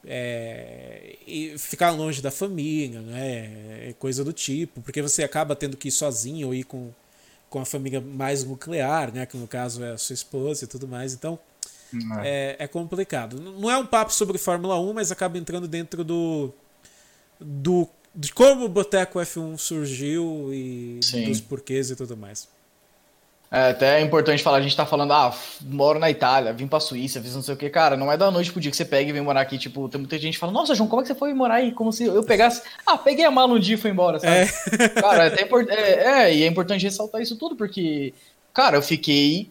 É, 0.10 1.18
e 1.26 1.58
ficar 1.58 1.90
longe 1.90 2.22
da 2.22 2.32
família, 2.32 3.02
né? 3.02 3.90
É 3.90 3.96
coisa 4.00 4.24
do 4.24 4.32
tipo, 4.32 4.80
porque 4.82 5.02
você 5.02 5.24
acaba 5.24 5.56
tendo 5.56 5.76
que 5.76 5.90
ir 5.90 5.92
sozinho 5.92 6.48
ou 6.48 6.54
ir 6.54 6.64
com, 6.64 6.92
com 7.50 7.60
a 7.60 7.66
família 7.66 8.00
mais 8.00 8.44
nuclear, 8.44 9.14
né? 9.14 9.26
Que 9.26 9.36
no 9.36 9.48
caso 9.48 9.84
é 9.84 9.92
a 9.92 9.98
sua 9.98 10.14
esposa 10.14 10.64
e 10.64 10.68
tudo 10.68 10.88
mais. 10.88 11.14
Então 11.14 11.38
é. 12.22 12.56
é, 12.60 12.64
é 12.64 12.68
complicado. 12.68 13.40
Não 13.40 13.70
é 13.70 13.78
um 13.78 13.86
papo 13.86 14.14
sobre 14.14 14.38
Fórmula 14.38 14.80
1, 14.80 14.94
mas 14.94 15.12
acaba 15.12 15.38
entrando 15.38 15.68
dentro 15.68 16.04
do, 16.04 16.54
do 17.40 17.90
de 18.16 18.34
como 18.34 18.66
o 18.66 18.70
Boteco 18.70 19.20
F1 19.20 19.58
surgiu 19.58 20.52
e 20.52 21.00
Sim. 21.04 21.26
dos 21.26 21.40
porquês 21.40 21.92
e 21.92 21.96
tudo 21.96 22.18
mais. 22.18 22.48
É, 23.50 23.70
até 23.70 24.00
é 24.00 24.02
importante 24.02 24.44
falar, 24.44 24.58
a 24.58 24.62
gente 24.62 24.76
tá 24.76 24.86
falando, 24.86 25.14
ah, 25.14 25.34
moro 25.62 26.00
na 26.00 26.10
Itália, 26.10 26.52
vim 26.52 26.68
pra 26.68 26.82
Suíça, 26.82 27.22
fiz 27.22 27.34
não 27.34 27.42
sei 27.42 27.54
o 27.54 27.58
que, 27.58 27.70
cara, 27.70 27.96
não 27.96 28.12
é 28.12 28.18
da 28.18 28.30
noite 28.30 28.52
pro 28.52 28.60
dia 28.60 28.70
que 28.70 28.76
você 28.76 28.84
pega 28.84 29.10
e 29.10 29.14
vem 29.14 29.22
morar 29.22 29.40
aqui, 29.40 29.58
tipo, 29.58 29.88
tem 29.88 30.02
muita 30.02 30.20
gente 30.20 30.34
que 30.34 30.40
fala, 30.40 30.52
nossa, 30.52 30.76
João, 30.76 30.90
como 30.90 31.02
é 31.02 31.04
que 31.04 31.08
você 31.08 31.16
foi 31.16 31.34
morar 31.34 31.56
aí? 31.56 31.72
Como 31.72 31.94
se 31.94 32.04
eu 32.04 32.22
pegasse, 32.24 32.62
ah, 32.86 32.98
peguei 32.98 33.24
a 33.24 33.32
mala 33.32 33.54
um 33.54 33.60
dia 33.60 33.76
e 33.76 33.78
fui 33.78 33.90
embora, 33.90 34.20
sabe? 34.20 34.36
É. 34.36 34.90
Cara, 35.00 35.24
é, 35.24 35.28
até 35.28 35.48
é, 35.74 36.24
é, 36.24 36.36
e 36.36 36.44
é 36.44 36.48
importante 36.48 36.84
ressaltar 36.84 37.22
isso 37.22 37.38
tudo, 37.38 37.56
porque, 37.56 38.14
cara, 38.54 38.76
eu 38.76 38.82
fiquei, 38.82 39.50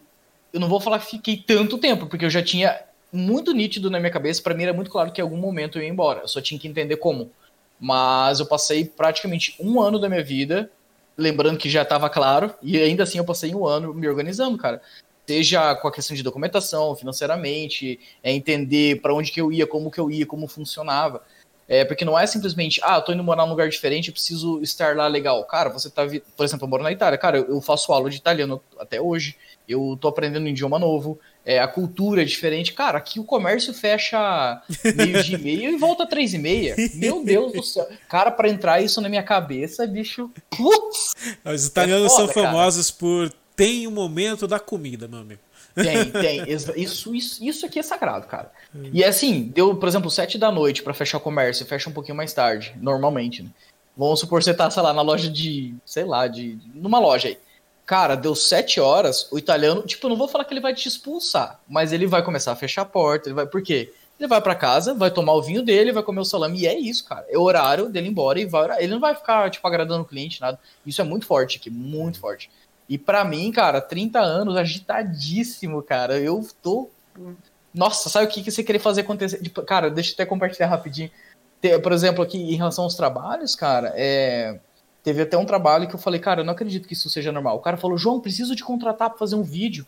eu 0.53 0.59
não 0.59 0.69
vou 0.69 0.79
falar 0.79 0.99
que 0.99 1.09
fiquei 1.09 1.37
tanto 1.37 1.79
tempo, 1.79 2.05
porque 2.05 2.25
eu 2.25 2.29
já 2.29 2.43
tinha 2.43 2.79
muito 3.11 3.51
nítido 3.51 3.89
na 3.89 3.99
minha 3.99 4.11
cabeça, 4.11 4.43
para 4.43 4.53
mim 4.53 4.63
era 4.63 4.73
muito 4.73 4.91
claro 4.91 5.11
que 5.11 5.19
em 5.19 5.23
algum 5.23 5.37
momento 5.37 5.79
eu 5.79 5.81
ia 5.81 5.89
embora, 5.89 6.19
eu 6.21 6.27
só 6.27 6.39
tinha 6.39 6.59
que 6.59 6.67
entender 6.67 6.97
como. 6.97 7.31
Mas 7.79 8.39
eu 8.39 8.45
passei 8.45 8.85
praticamente 8.85 9.55
um 9.59 9.79
ano 9.81 9.99
da 9.99 10.09
minha 10.09 10.23
vida 10.23 10.69
lembrando 11.17 11.57
que 11.57 11.69
já 11.69 11.81
estava 11.81 12.09
claro, 12.09 12.53
e 12.61 12.77
ainda 12.77 13.03
assim 13.03 13.17
eu 13.17 13.25
passei 13.25 13.53
um 13.55 13.65
ano 13.65 13.93
me 13.93 14.07
organizando, 14.07 14.57
cara. 14.57 14.81
Seja 15.27 15.75
com 15.75 15.87
a 15.87 15.91
questão 15.91 16.15
de 16.15 16.23
documentação, 16.23 16.95
financeiramente, 16.95 17.99
é 18.23 18.31
entender 18.31 19.01
para 19.01 19.13
onde 19.13 19.31
que 19.31 19.41
eu 19.41 19.51
ia, 19.51 19.67
como 19.67 19.91
que 19.91 19.99
eu 19.99 20.09
ia, 20.09 20.25
como 20.25 20.47
funcionava. 20.47 21.21
É, 21.67 21.83
porque 21.83 22.05
não 22.05 22.17
é 22.17 22.25
simplesmente, 22.25 22.79
ah, 22.81 22.95
eu 22.95 23.01
tô 23.01 23.11
indo 23.11 23.23
morar 23.23 23.43
num 23.43 23.51
lugar 23.51 23.67
diferente, 23.67 24.11
preciso 24.11 24.61
estar 24.61 24.95
lá 24.95 25.05
legal. 25.07 25.43
Cara, 25.43 25.69
você 25.69 25.89
tá, 25.89 26.03
por 26.37 26.45
exemplo, 26.45 26.65
eu 26.65 26.69
moro 26.69 26.83
na 26.83 26.93
Itália, 26.93 27.17
cara, 27.17 27.39
eu 27.39 27.59
faço 27.59 27.91
aula 27.91 28.09
de 28.09 28.15
italiano 28.15 28.63
até 28.79 29.01
hoje, 29.01 29.35
eu 29.67 29.97
tô 29.99 30.07
aprendendo 30.07 30.45
um 30.45 30.49
idioma 30.49 30.79
novo, 30.79 31.19
é, 31.45 31.59
a 31.59 31.67
cultura 31.67 32.21
é 32.21 32.25
diferente. 32.25 32.73
Cara, 32.73 32.97
aqui 32.97 33.19
o 33.19 33.23
comércio 33.23 33.73
fecha 33.73 34.61
meio 34.95 35.23
de 35.23 35.37
meio 35.37 35.71
e 35.71 35.77
volta 35.77 36.05
três 36.05 36.33
e 36.33 36.37
meia. 36.37 36.75
Meu 36.95 37.23
Deus 37.23 37.51
do 37.51 37.63
céu. 37.63 37.87
Cara, 38.07 38.31
para 38.31 38.49
entrar 38.49 38.81
isso 38.81 39.01
na 39.01 39.09
minha 39.09 39.23
cabeça, 39.23 39.85
bicho. 39.85 40.31
Putz! 40.49 41.13
Os 41.45 41.65
italianos 41.65 42.13
é 42.13 42.15
foda, 42.15 42.33
são 42.33 42.43
famosos 42.43 42.91
cara. 42.91 42.99
por 42.99 43.33
tem 43.55 43.87
o 43.87 43.89
um 43.89 43.93
momento 43.93 44.47
da 44.47 44.59
comida, 44.59 45.07
meu 45.07 45.19
amigo. 45.19 45.41
Tem, 45.73 46.11
tem. 46.11 46.49
Isso, 46.49 47.11
isso, 47.11 47.43
isso 47.43 47.65
aqui 47.65 47.79
é 47.79 47.83
sagrado, 47.83 48.27
cara. 48.27 48.51
E 48.93 49.03
é 49.03 49.07
assim, 49.07 49.43
deu, 49.43 49.75
por 49.75 49.87
exemplo, 49.87 50.09
sete 50.09 50.37
da 50.37 50.51
noite 50.51 50.81
para 50.81 50.93
fechar 50.93 51.17
o 51.17 51.21
comércio, 51.21 51.65
fecha 51.65 51.89
um 51.89 51.93
pouquinho 51.93 52.15
mais 52.15 52.33
tarde, 52.33 52.73
normalmente, 52.79 53.43
né? 53.43 53.49
Vamos 53.95 54.19
supor 54.19 54.39
que 54.39 54.45
você 54.45 54.53
tá, 54.53 54.69
sei 54.69 54.83
lá, 54.83 54.93
na 54.93 55.01
loja 55.01 55.29
de, 55.29 55.73
sei 55.83 56.05
lá, 56.05 56.27
de 56.27 56.57
numa 56.73 56.99
loja 56.99 57.29
aí. 57.29 57.37
Cara, 57.87 58.15
deu 58.15 58.35
sete 58.35 58.81
horas, 58.81 59.31
o 59.31 59.37
italiano, 59.37 59.81
tipo, 59.83 60.09
não 60.09 60.17
vou 60.17 60.27
falar 60.27 60.43
que 60.43 60.53
ele 60.53 60.59
vai 60.59 60.73
te 60.73 60.89
expulsar, 60.89 61.61
mas 61.65 61.93
ele 61.93 62.05
vai 62.05 62.21
começar 62.21 62.51
a 62.51 62.55
fechar 62.55 62.81
a 62.81 62.85
porta, 62.85 63.29
ele 63.29 63.35
vai, 63.35 63.47
por 63.47 63.63
quê? 63.63 63.93
Ele 64.19 64.27
vai 64.27 64.41
para 64.41 64.55
casa, 64.55 64.93
vai 64.93 65.09
tomar 65.09 65.31
o 65.31 65.41
vinho 65.41 65.63
dele, 65.63 65.93
vai 65.93 66.03
comer 66.03 66.19
o 66.19 66.25
salame, 66.25 66.59
e 66.59 66.67
é 66.67 66.77
isso, 66.77 67.05
cara. 67.05 67.25
É 67.29 67.37
o 67.37 67.41
horário 67.43 67.87
dele 67.87 68.07
ir 68.07 68.09
embora 68.09 68.41
e 68.41 68.45
vai. 68.45 68.83
Ele 68.83 68.91
não 68.91 68.99
vai 68.99 69.15
ficar, 69.15 69.49
tipo, 69.49 69.65
agradando 69.65 70.01
o 70.01 70.05
cliente, 70.05 70.41
nada. 70.41 70.59
Isso 70.85 70.99
é 70.99 71.03
muito 71.05 71.25
forte 71.25 71.57
aqui, 71.57 71.69
muito 71.69 72.19
forte. 72.19 72.51
E 72.89 72.97
para 72.97 73.23
mim, 73.23 73.49
cara, 73.53 73.79
30 73.79 74.19
anos, 74.19 74.57
agitadíssimo, 74.57 75.81
cara. 75.81 76.19
Eu 76.19 76.45
tô. 76.61 76.89
Nossa, 77.73 78.09
sabe 78.09 78.25
o 78.25 78.29
que, 78.29 78.43
que 78.43 78.51
você 78.51 78.63
querer 78.63 78.79
fazer 78.79 79.01
acontecer? 79.01 79.41
Tipo, 79.41 79.61
cara, 79.61 79.89
deixa 79.89 80.11
eu 80.11 80.13
até 80.15 80.25
compartilhar 80.25 80.67
rapidinho. 80.67 81.09
Por 81.81 81.93
exemplo, 81.93 82.21
aqui 82.21 82.37
em 82.37 82.55
relação 82.55 82.83
aos 82.83 82.95
trabalhos, 82.95 83.55
cara, 83.55 83.93
é 83.95 84.59
teve 85.07 85.21
até 85.21 85.37
um 85.37 85.45
trabalho 85.45 85.87
que 85.87 85.95
eu 85.95 85.99
falei, 85.99 86.19
cara, 86.19 86.41
eu 86.41 86.43
não 86.43 86.51
acredito 86.51 86.85
que 86.85 86.91
isso 86.91 87.09
seja 87.09 87.31
normal. 87.31 87.55
O 87.55 87.61
cara 87.61 87.77
falou, 87.77 87.97
João, 87.97 88.19
preciso 88.19 88.53
te 88.57 88.61
contratar 88.61 89.09
para 89.09 89.17
fazer 89.17 89.37
um 89.37 89.41
vídeo, 89.41 89.87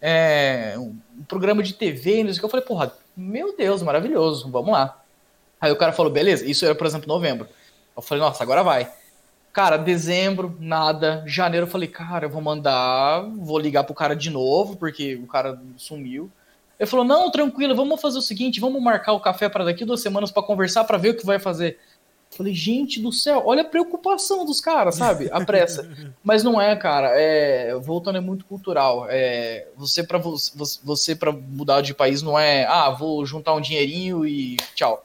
é, 0.00 0.74
um 0.78 1.22
programa 1.28 1.62
de 1.62 1.74
TV, 1.74 2.24
não 2.24 2.32
sei 2.32 2.38
o 2.38 2.40
que. 2.40 2.44
Eu 2.46 2.48
falei, 2.48 2.64
porra, 2.64 2.90
meu 3.14 3.54
Deus, 3.54 3.82
maravilhoso, 3.82 4.50
vamos 4.50 4.72
lá. 4.72 5.02
Aí 5.60 5.70
o 5.70 5.76
cara 5.76 5.92
falou, 5.92 6.10
beleza, 6.10 6.46
isso 6.46 6.64
era, 6.64 6.74
por 6.74 6.86
exemplo, 6.86 7.06
novembro. 7.06 7.46
Eu 7.94 8.00
falei, 8.00 8.24
nossa, 8.24 8.42
agora 8.42 8.62
vai. 8.62 8.90
Cara, 9.52 9.76
dezembro, 9.76 10.56
nada. 10.58 11.22
Janeiro 11.26 11.66
eu 11.66 11.70
falei, 11.70 11.88
cara, 11.88 12.24
eu 12.24 12.30
vou 12.30 12.40
mandar, 12.40 13.20
vou 13.36 13.58
ligar 13.58 13.84
pro 13.84 13.94
cara 13.94 14.16
de 14.16 14.30
novo, 14.30 14.76
porque 14.76 15.16
o 15.16 15.26
cara 15.26 15.60
sumiu. 15.76 16.32
Ele 16.80 16.88
falou, 16.88 17.04
não, 17.04 17.30
tranquilo, 17.30 17.76
vamos 17.76 18.00
fazer 18.00 18.16
o 18.16 18.22
seguinte, 18.22 18.60
vamos 18.60 18.82
marcar 18.82 19.12
o 19.12 19.20
café 19.20 19.46
para 19.46 19.64
daqui 19.64 19.84
duas 19.84 20.00
semanas 20.00 20.30
para 20.30 20.42
conversar, 20.42 20.84
para 20.84 20.96
ver 20.96 21.10
o 21.10 21.16
que 21.18 21.26
vai 21.26 21.38
fazer. 21.38 21.78
Falei, 22.36 22.54
gente 22.54 23.00
do 23.00 23.12
céu, 23.12 23.42
olha 23.44 23.62
a 23.62 23.64
preocupação 23.64 24.44
dos 24.44 24.60
caras, 24.60 24.96
sabe? 24.96 25.28
A 25.30 25.44
pressa. 25.44 25.88
Mas 26.22 26.42
não 26.42 26.60
é, 26.60 26.74
cara. 26.74 27.08
É, 27.14 27.74
voltando 27.76 28.18
é 28.18 28.20
muito 28.20 28.44
cultural. 28.44 29.06
É, 29.08 29.68
você 29.76 30.02
para 30.02 30.18
você 30.18 31.14
para 31.14 31.32
mudar 31.32 31.80
de 31.80 31.94
país 31.94 32.22
não 32.22 32.38
é, 32.38 32.64
ah, 32.64 32.90
vou 32.90 33.24
juntar 33.24 33.54
um 33.54 33.60
dinheirinho 33.60 34.26
e 34.26 34.56
tchau 34.74 35.04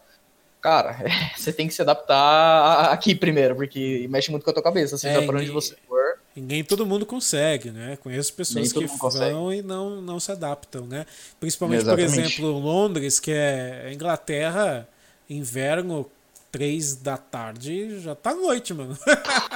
cara, 0.61 0.97
você 1.35 1.51
tem 1.51 1.67
que 1.67 1.73
se 1.73 1.81
adaptar 1.81 2.91
aqui 2.91 3.15
primeiro, 3.15 3.55
porque 3.55 4.07
mexe 4.09 4.29
muito 4.29 4.43
com 4.43 4.49
a 4.51 4.53
tua 4.53 4.63
cabeça, 4.63 4.97
seja 4.97 5.21
é, 5.21 5.25
para 5.25 5.37
onde 5.37 5.51
você 5.51 5.75
for. 5.87 6.19
Ninguém 6.35 6.63
todo 6.63 6.85
mundo 6.85 7.05
consegue, 7.05 7.71
né? 7.71 7.97
Conheço 8.01 8.33
pessoas 8.33 8.71
que 8.71 8.85
vão 8.85 8.97
consegue. 8.97 9.57
e 9.57 9.61
não, 9.61 10.01
não 10.01 10.19
se 10.19 10.31
adaptam, 10.31 10.85
né? 10.85 11.05
Principalmente, 11.39 11.81
Exatamente. 11.81 12.13
por 12.13 12.19
exemplo, 12.19 12.59
Londres, 12.59 13.19
que 13.19 13.31
é 13.31 13.91
Inglaterra, 13.91 14.87
inverno, 15.29 16.09
três 16.51 16.95
da 16.95 17.17
tarde, 17.17 17.99
já 17.99 18.15
tá 18.15 18.33
noite, 18.33 18.73
mano. 18.73 18.97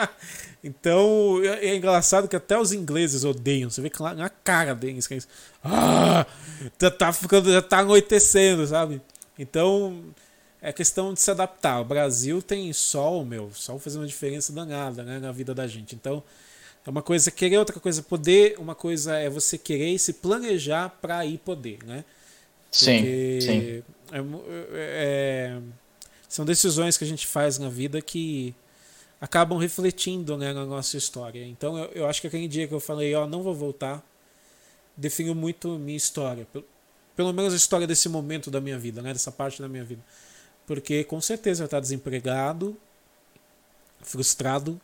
então, 0.63 1.39
é, 1.43 1.67
é 1.67 1.75
engraçado 1.75 2.27
que 2.27 2.35
até 2.35 2.57
os 2.57 2.71
ingleses 2.71 3.23
odeiam. 3.23 3.69
Você 3.69 3.81
vê 3.81 3.89
que 3.89 4.01
lá 4.01 4.13
na 4.13 4.29
cara 4.29 4.75
deles, 4.75 5.07
que 5.07 5.15
é 5.15 5.17
isso. 5.17 5.27
Ah, 5.63 6.25
já 6.79 6.91
tá 6.91 7.11
ficando, 7.11 7.51
já 7.51 7.61
tá 7.61 7.79
anoitecendo, 7.79 8.65
sabe? 8.67 9.01
Então, 9.37 10.03
é 10.61 10.71
questão 10.71 11.13
de 11.13 11.19
se 11.19 11.29
adaptar. 11.29 11.81
O 11.81 11.85
Brasil 11.85 12.41
tem 12.41 12.71
sol, 12.71 13.25
meu, 13.25 13.51
sol 13.53 13.79
faz 13.79 13.95
uma 13.95 14.07
diferença 14.07 14.53
danada 14.53 15.03
né, 15.03 15.19
na 15.19 15.31
vida 15.31 15.53
da 15.53 15.67
gente. 15.67 15.95
Então, 15.95 16.23
é 16.85 16.89
uma 16.89 17.01
coisa 17.01 17.31
querer, 17.31 17.57
outra 17.57 17.79
coisa 17.79 18.03
poder, 18.03 18.55
uma 18.59 18.75
coisa 18.75 19.17
é 19.17 19.29
você 19.29 19.57
querer 19.57 19.93
e 19.93 19.99
se 19.99 20.13
planejar 20.13 20.89
para 21.01 21.25
ir 21.25 21.37
poder, 21.39 21.79
né? 21.85 22.03
Porque 22.71 23.39
sim, 23.41 23.41
sim. 23.41 23.83
É, 24.11 24.19
é, 24.73 25.57
são 26.33 26.43
decisões 26.43 26.97
que 26.97 27.03
a 27.03 27.07
gente 27.07 27.27
faz 27.27 27.59
na 27.59 27.69
vida 27.69 28.01
que 28.01 28.55
acabam 29.21 29.59
refletindo 29.59 30.35
né, 30.35 30.51
na 30.51 30.65
nossa 30.65 30.97
história. 30.97 31.45
Então, 31.45 31.77
eu, 31.77 31.91
eu 31.91 32.07
acho 32.07 32.19
que 32.21 32.25
aquele 32.25 32.47
dia 32.47 32.67
que 32.67 32.73
eu 32.73 32.79
falei, 32.79 33.13
ó, 33.13 33.27
não 33.27 33.43
vou 33.43 33.53
voltar, 33.53 34.03
definiu 34.97 35.35
muito 35.35 35.77
minha 35.77 35.95
história. 35.95 36.47
Pelo, 36.51 36.65
pelo 37.15 37.31
menos 37.31 37.53
a 37.53 37.55
história 37.55 37.85
desse 37.85 38.09
momento 38.09 38.49
da 38.49 38.59
minha 38.59 38.79
vida, 38.79 38.99
né, 38.99 39.13
dessa 39.13 39.31
parte 39.31 39.61
da 39.61 39.69
minha 39.69 39.83
vida. 39.83 40.01
Porque 40.65 41.03
com 41.03 41.21
certeza 41.21 41.59
vai 41.59 41.67
estar 41.67 41.79
desempregado, 41.79 42.75
frustrado, 44.01 44.81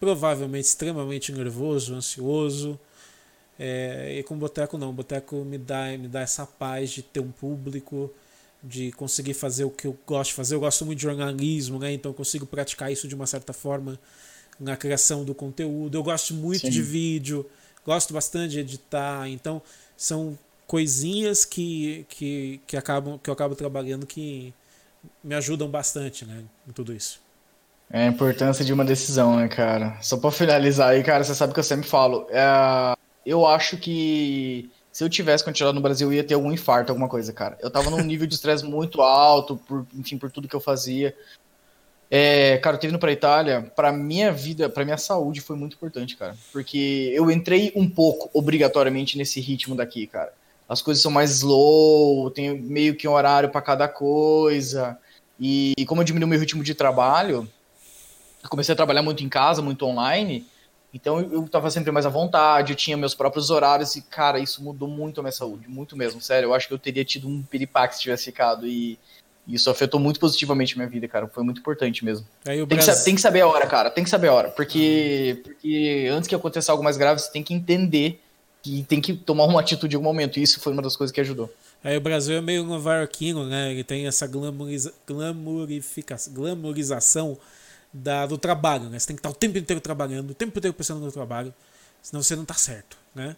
provavelmente 0.00 0.64
extremamente 0.64 1.30
nervoso, 1.30 1.94
ansioso. 1.94 2.76
É, 3.56 4.16
e 4.18 4.24
com 4.24 4.36
Boteco 4.36 4.76
não, 4.76 4.92
Boteco 4.92 5.36
me 5.44 5.56
dá, 5.56 5.96
me 5.96 6.08
dá 6.08 6.22
essa 6.22 6.44
paz 6.44 6.90
de 6.90 7.00
ter 7.00 7.20
um 7.20 7.30
público, 7.30 8.12
de 8.62 8.92
conseguir 8.92 9.34
fazer 9.34 9.64
o 9.64 9.70
que 9.70 9.86
eu 9.86 9.96
gosto 10.06 10.30
de 10.30 10.34
fazer. 10.36 10.54
Eu 10.54 10.60
gosto 10.60 10.84
muito 10.84 10.98
de 10.98 11.04
jornalismo, 11.04 11.78
né? 11.78 11.92
então 11.92 12.10
eu 12.10 12.14
consigo 12.14 12.46
praticar 12.46 12.92
isso 12.92 13.08
de 13.08 13.14
uma 13.14 13.26
certa 13.26 13.52
forma 13.52 13.98
na 14.58 14.76
criação 14.76 15.24
do 15.24 15.34
conteúdo. 15.34 15.96
Eu 15.96 16.02
gosto 16.02 16.34
muito 16.34 16.60
Sim. 16.60 16.70
de 16.70 16.82
vídeo, 16.82 17.48
gosto 17.84 18.12
bastante 18.12 18.52
de 18.52 18.60
editar, 18.60 19.28
então 19.28 19.62
são 19.96 20.38
coisinhas 20.66 21.44
que, 21.44 22.06
que, 22.08 22.60
que, 22.66 22.76
acabam, 22.76 23.18
que 23.18 23.28
eu 23.28 23.34
acabo 23.34 23.54
trabalhando 23.54 24.06
que 24.06 24.54
me 25.24 25.34
ajudam 25.34 25.68
bastante, 25.68 26.24
né, 26.24 26.44
em 26.68 26.72
tudo 26.72 26.92
isso. 26.92 27.20
É 27.92 28.04
a 28.04 28.06
importância 28.06 28.64
de 28.64 28.72
uma 28.72 28.84
decisão, 28.84 29.36
né, 29.36 29.48
cara? 29.48 29.98
Só 30.00 30.16
pra 30.16 30.30
finalizar 30.30 30.90
aí, 30.90 31.02
cara, 31.02 31.24
você 31.24 31.34
sabe 31.34 31.52
que 31.52 31.58
eu 31.58 31.64
sempre 31.64 31.88
falo. 31.88 32.24
É, 32.30 32.94
eu 33.26 33.44
acho 33.44 33.76
que 33.78 34.70
se 34.92 35.04
eu 35.04 35.08
tivesse 35.08 35.44
continuado 35.44 35.74
no 35.74 35.80
Brasil, 35.80 36.08
eu 36.08 36.14
ia 36.14 36.24
ter 36.24 36.34
algum 36.34 36.52
infarto, 36.52 36.90
alguma 36.90 37.08
coisa, 37.08 37.32
cara. 37.32 37.58
Eu 37.60 37.70
tava 37.70 37.90
num 37.90 38.02
nível 38.02 38.26
de 38.26 38.34
estresse 38.34 38.64
muito 38.64 39.02
alto, 39.02 39.56
por, 39.56 39.86
enfim, 39.94 40.18
por 40.18 40.30
tudo 40.30 40.48
que 40.48 40.56
eu 40.56 40.60
fazia. 40.60 41.14
É, 42.10 42.58
cara, 42.58 42.76
eu 42.76 42.80
ter 42.80 42.88
ido 42.88 42.98
pra 42.98 43.12
Itália, 43.12 43.70
pra 43.76 43.92
minha 43.92 44.32
vida, 44.32 44.68
pra 44.68 44.84
minha 44.84 44.98
saúde, 44.98 45.40
foi 45.40 45.56
muito 45.56 45.76
importante, 45.76 46.16
cara. 46.16 46.36
Porque 46.52 47.12
eu 47.14 47.30
entrei 47.30 47.72
um 47.76 47.88
pouco, 47.88 48.28
obrigatoriamente, 48.32 49.16
nesse 49.16 49.40
ritmo 49.40 49.76
daqui, 49.76 50.06
cara 50.06 50.32
as 50.70 50.80
coisas 50.80 51.02
são 51.02 51.10
mais 51.10 51.32
slow, 51.32 52.30
tem 52.30 52.56
meio 52.56 52.94
que 52.94 53.08
um 53.08 53.10
horário 53.10 53.48
para 53.48 53.60
cada 53.60 53.88
coisa. 53.88 54.96
E, 55.38 55.72
e 55.76 55.84
como 55.84 56.00
eu 56.00 56.04
diminui 56.04 56.28
meu 56.28 56.38
ritmo 56.38 56.62
de 56.62 56.76
trabalho, 56.76 57.50
eu 58.40 58.48
comecei 58.48 58.72
a 58.72 58.76
trabalhar 58.76 59.02
muito 59.02 59.24
em 59.24 59.28
casa, 59.28 59.60
muito 59.60 59.84
online. 59.84 60.46
Então 60.92 61.20
eu 61.20 61.44
estava 61.44 61.70
sempre 61.70 61.90
mais 61.92 62.04
à 62.04 62.08
vontade, 62.08 62.72
eu 62.72 62.76
tinha 62.76 62.96
meus 62.96 63.14
próprios 63.14 63.50
horários 63.50 63.94
e, 63.94 64.02
cara, 64.02 64.38
isso 64.38 64.62
mudou 64.62 64.88
muito 64.88 65.20
a 65.20 65.22
minha 65.22 65.32
saúde, 65.32 65.68
muito 65.68 65.96
mesmo, 65.96 66.20
sério. 66.20 66.48
Eu 66.48 66.54
acho 66.54 66.66
que 66.66 66.74
eu 66.74 66.78
teria 66.78 67.04
tido 67.04 67.28
um 67.28 67.42
piripaque 67.42 67.94
se 67.94 68.02
tivesse 68.02 68.24
ficado 68.24 68.66
e 68.66 68.98
isso 69.46 69.70
afetou 69.70 69.98
muito 70.00 70.18
positivamente 70.18 70.74
a 70.74 70.76
minha 70.76 70.88
vida, 70.88 71.06
cara. 71.06 71.28
Foi 71.28 71.44
muito 71.44 71.60
importante 71.60 72.04
mesmo. 72.04 72.26
Tem, 72.44 72.64
Brasil... 72.64 72.94
que, 72.94 73.04
tem, 73.04 73.14
que, 73.14 73.20
saber 73.20 73.40
a 73.40 73.46
hora, 73.46 73.66
cara, 73.66 73.90
tem 73.90 74.04
que 74.04 74.10
saber 74.10 74.28
a 74.28 74.34
hora, 74.34 74.50
porque, 74.50 75.40
porque 75.44 76.08
antes 76.12 76.28
que 76.28 76.34
aconteça 76.34 76.72
algo 76.72 76.82
mais 76.82 76.96
grave, 76.96 77.20
você 77.20 77.30
tem 77.30 77.42
que 77.42 77.54
entender 77.54 78.20
que 78.62 78.82
tem 78.82 79.00
que 79.00 79.14
tomar 79.14 79.44
uma 79.44 79.60
atitude 79.60 79.94
em 79.94 79.96
algum 79.96 80.08
momento. 80.08 80.38
E 80.38 80.42
isso 80.42 80.60
foi 80.60 80.72
uma 80.72 80.82
das 80.82 80.96
coisas 80.96 81.12
que 81.12 81.20
ajudou. 81.20 81.52
Aí 81.82 81.96
o 81.96 82.00
Brasil 82.00 82.36
é 82.36 82.40
meio 82.40 82.64
nova-iorquino, 82.64 83.46
né? 83.46 83.72
Ele 83.72 83.82
tem 83.82 84.06
essa 84.06 84.26
glamoriza, 84.26 84.92
glamorização 86.30 87.38
da, 87.92 88.26
do 88.26 88.38
trabalho, 88.38 88.84
né? 88.88 88.98
Você 88.98 89.08
tem 89.08 89.16
que 89.16 89.20
estar 89.20 89.30
o 89.30 89.34
tempo 89.34 89.58
inteiro 89.58 89.80
trabalhando, 89.80 90.30
o 90.30 90.34
tempo 90.34 90.56
inteiro 90.58 90.74
pensando 90.74 91.00
no 91.00 91.12
trabalho, 91.12 91.52
senão 92.02 92.22
você 92.22 92.34
não 92.34 92.42
está 92.42 92.54
certo, 92.54 92.96
né? 93.14 93.36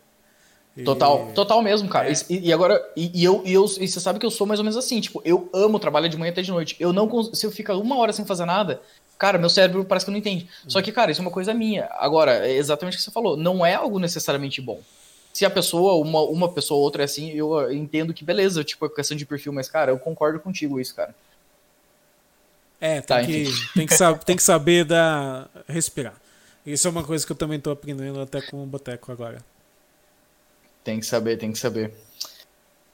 E... 0.76 0.84
Total, 0.84 1.30
total 1.34 1.62
mesmo, 1.62 1.88
cara. 1.88 2.10
É. 2.10 2.14
E, 2.30 2.48
e, 2.48 2.52
agora, 2.52 2.82
e, 2.96 3.10
e, 3.20 3.24
eu, 3.24 3.42
e 3.44 3.52
eu, 3.52 3.64
e 3.64 3.86
você 3.86 4.00
sabe 4.00 4.18
que 4.18 4.24
eu 4.24 4.30
sou 4.30 4.46
mais 4.46 4.58
ou 4.58 4.64
menos 4.64 4.76
assim, 4.76 5.00
tipo, 5.00 5.20
eu 5.24 5.50
amo 5.52 5.78
trabalhar 5.78 6.08
de 6.08 6.16
manhã 6.16 6.32
até 6.32 6.40
de 6.40 6.50
noite. 6.50 6.76
Eu 6.80 6.92
não 6.92 7.24
se 7.34 7.44
eu 7.44 7.50
ficar 7.50 7.76
uma 7.76 7.96
hora 7.98 8.12
sem 8.12 8.24
fazer 8.24 8.46
nada, 8.46 8.80
cara, 9.18 9.38
meu 9.38 9.50
cérebro 9.50 9.84
parece 9.84 10.06
que 10.06 10.10
não 10.10 10.18
entende. 10.18 10.48
Só 10.66 10.80
que, 10.80 10.90
cara, 10.90 11.10
isso 11.10 11.20
é 11.20 11.24
uma 11.24 11.30
coisa 11.30 11.52
minha. 11.52 11.88
Agora, 11.98 12.46
é 12.46 12.52
exatamente 12.52 12.94
o 12.94 12.96
que 12.96 13.04
você 13.04 13.10
falou, 13.10 13.36
não 13.36 13.64
é 13.64 13.74
algo 13.74 13.98
necessariamente 13.98 14.60
bom 14.60 14.80
se 15.32 15.46
a 15.46 15.50
pessoa, 15.50 15.94
uma, 15.94 16.22
uma 16.22 16.52
pessoa 16.52 16.78
ou 16.78 16.84
outra 16.84 17.02
é 17.02 17.06
assim, 17.06 17.30
eu 17.30 17.72
entendo 17.72 18.12
que 18.12 18.24
beleza, 18.24 18.62
tipo, 18.62 18.84
é 18.84 18.88
questão 18.88 19.16
de 19.16 19.24
perfil, 19.24 19.52
mas, 19.52 19.68
cara, 19.68 19.90
eu 19.90 19.98
concordo 19.98 20.38
contigo 20.38 20.78
isso, 20.78 20.94
cara. 20.94 21.14
É, 22.82 22.94
tem, 22.94 23.02
tá, 23.02 23.24
que, 23.24 23.44
tem, 23.76 23.86
que, 23.86 24.24
tem 24.26 24.36
que 24.36 24.42
saber 24.42 24.84
da, 24.84 25.46
respirar. 25.68 26.14
Isso 26.66 26.88
é 26.88 26.90
uma 26.90 27.04
coisa 27.04 27.24
que 27.24 27.30
eu 27.30 27.36
também 27.36 27.60
tô 27.60 27.70
aprendendo 27.70 28.20
até 28.20 28.42
com 28.42 28.60
o 28.60 28.66
Boteco 28.66 29.12
agora. 29.12 29.38
Tem 30.82 30.98
que 30.98 31.06
saber, 31.06 31.36
tem 31.36 31.52
que 31.52 31.60
saber. 31.60 31.94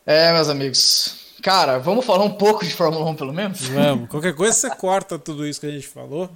É, 0.04 0.30
meus 0.34 0.50
amigos. 0.50 1.34
Cara, 1.42 1.78
vamos 1.78 2.04
falar 2.04 2.24
um 2.24 2.34
pouco 2.34 2.66
de 2.66 2.74
Fórmula 2.74 3.10
1 3.12 3.14
pelo 3.14 3.32
menos? 3.32 3.62
Vamos. 3.62 4.10
Qualquer 4.10 4.34
coisa 4.34 4.52
você 4.52 4.68
corta 4.68 5.18
tudo 5.18 5.46
isso 5.46 5.58
que 5.58 5.66
a 5.66 5.70
gente 5.70 5.88
falou. 5.88 6.28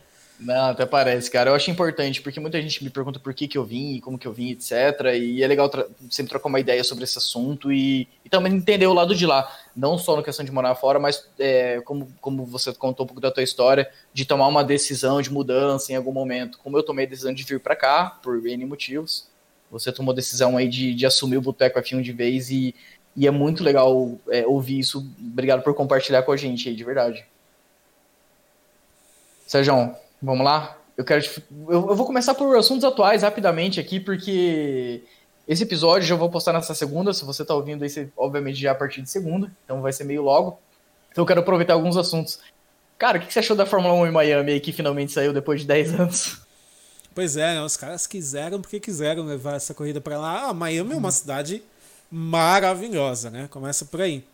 Não, 0.45 0.71
até 0.71 0.85
parece, 0.85 1.31
cara. 1.31 1.51
Eu 1.51 1.55
acho 1.55 1.71
importante, 1.71 2.21
porque 2.21 2.41
muita 2.41 2.61
gente 2.61 2.83
me 2.83 2.91
pergunta 2.91 3.21
por 3.21 3.33
que, 3.33 3.47
que 3.47 3.57
eu 3.57 3.65
vim, 3.65 4.01
como 4.01 4.19
que 4.19 4.27
eu 4.27 4.33
vim, 4.33 4.51
etc. 4.51 4.73
E 5.15 5.43
é 5.43 5.47
legal 5.47 5.71
sempre 6.11 6.31
trocar 6.31 6.49
uma 6.49 6.59
ideia 6.59 6.83
sobre 6.83 7.05
esse 7.05 7.17
assunto 7.17 7.73
e, 7.73 8.09
e, 8.25 8.29
também 8.29 8.53
entender 8.53 8.87
o 8.87 8.93
lado 8.93 9.15
de 9.15 9.25
lá. 9.25 9.49
Não 9.75 9.97
só 9.97 10.17
na 10.17 10.23
questão 10.23 10.45
de 10.45 10.51
morar 10.51 10.75
fora, 10.75 10.99
mas 10.99 11.29
é, 11.39 11.81
como, 11.83 12.13
como 12.21 12.45
você 12.45 12.73
contou 12.75 13.05
um 13.05 13.07
pouco 13.07 13.21
da 13.21 13.31
tua 13.31 13.43
história, 13.43 13.89
de 14.13 14.25
tomar 14.25 14.49
uma 14.49 14.65
decisão 14.65 15.23
de 15.23 15.31
mudança 15.31 15.93
em 15.93 15.97
algum 15.97 16.13
momento. 16.13 16.59
Como 16.59 16.77
eu 16.77 16.83
tomei 16.83 17.07
a 17.07 17.09
decisão 17.09 17.33
de 17.33 17.45
vir 17.45 17.61
para 17.61 17.77
cá, 17.77 18.19
por 18.23 18.45
N 18.45 18.67
motivos. 18.67 19.29
Você 19.71 19.93
tomou 19.93 20.13
a 20.13 20.17
decisão 20.17 20.57
aí 20.57 20.69
de, 20.69 20.93
de 20.93 21.07
assumir 21.07 21.37
o 21.37 21.43
Boteco 21.43 21.79
F1 21.79 22.03
de 22.03 22.13
vez 22.13 22.51
e, 22.51 22.75
e 23.17 23.29
é 23.29 23.31
muito 23.31 23.63
legal 23.63 24.19
é, 24.29 24.45
ouvir 24.45 24.81
isso. 24.81 25.07
Obrigado 25.21 25.63
por 25.63 25.73
compartilhar 25.73 26.23
com 26.25 26.33
a 26.33 26.37
gente 26.37 26.69
aí, 26.69 26.75
de 26.75 26.85
verdade. 26.85 27.25
Sérgio, 29.47 29.95
Vamos 30.23 30.45
lá? 30.45 30.79
Eu 30.97 31.05
quero. 31.05 31.25
Eu, 31.69 31.89
eu 31.89 31.97
vou 31.97 32.07
começar 32.07 32.35
por 32.35 32.57
assuntos 32.57 32.85
atuais 32.85 33.23
rapidamente 33.23 33.81
aqui, 33.81 33.99
porque 33.99 35.03
esse 35.49 35.65
episódio 35.65 36.07
já 36.07 36.15
vou 36.15 36.31
postar 36.31 36.53
nessa 36.53 36.75
segunda. 36.75 37.13
Se 37.13 37.25
você 37.25 37.43
está 37.43 37.55
ouvindo 37.55 37.83
aí, 37.83 38.09
obviamente 38.17 38.61
já 38.61 38.71
a 38.71 38.75
partir 38.75 39.03
de 39.03 39.11
segunda, 39.11 39.51
então 39.65 39.83
vai 39.83 39.93
ser 39.93 40.05
meio 40.05 40.23
logo. 40.23 40.59
Então 41.11 41.23
eu 41.23 41.27
quero 41.27 41.41
aproveitar 41.41 41.75
alguns 41.75 41.97
assuntos. 41.97 42.39
Cara, 42.99 43.19
o 43.19 43.21
que 43.21 43.33
você 43.33 43.41
achou 43.41 43.57
da 43.57 43.67
Fórmula 43.67 43.95
1 43.95 44.07
em 44.07 44.11
Miami 44.13 44.53
aí, 44.53 44.61
que 44.61 44.73
finalmente 44.73 45.11
saiu 45.11 45.33
depois 45.33 45.63
de 45.63 45.67
10 45.67 46.01
anos? 46.01 46.41
Pois 47.15 47.37
é, 47.37 47.55
né? 47.55 47.63
os 47.63 47.77
caras 47.77 48.07
quiseram 48.07 48.61
porque 48.61 48.81
quiseram 48.81 49.25
levar 49.25 49.57
essa 49.57 49.75
corrida 49.75 50.01
para 50.01 50.19
lá. 50.19 50.49
Ah, 50.49 50.55
Miami 50.55 50.93
é 50.93 50.97
uma 50.97 51.11
cidade 51.11 51.63
maravilhosa, 52.11 53.29
né? 53.29 53.49
Começa 53.51 53.85
por 53.85 54.01
aí. 54.01 54.25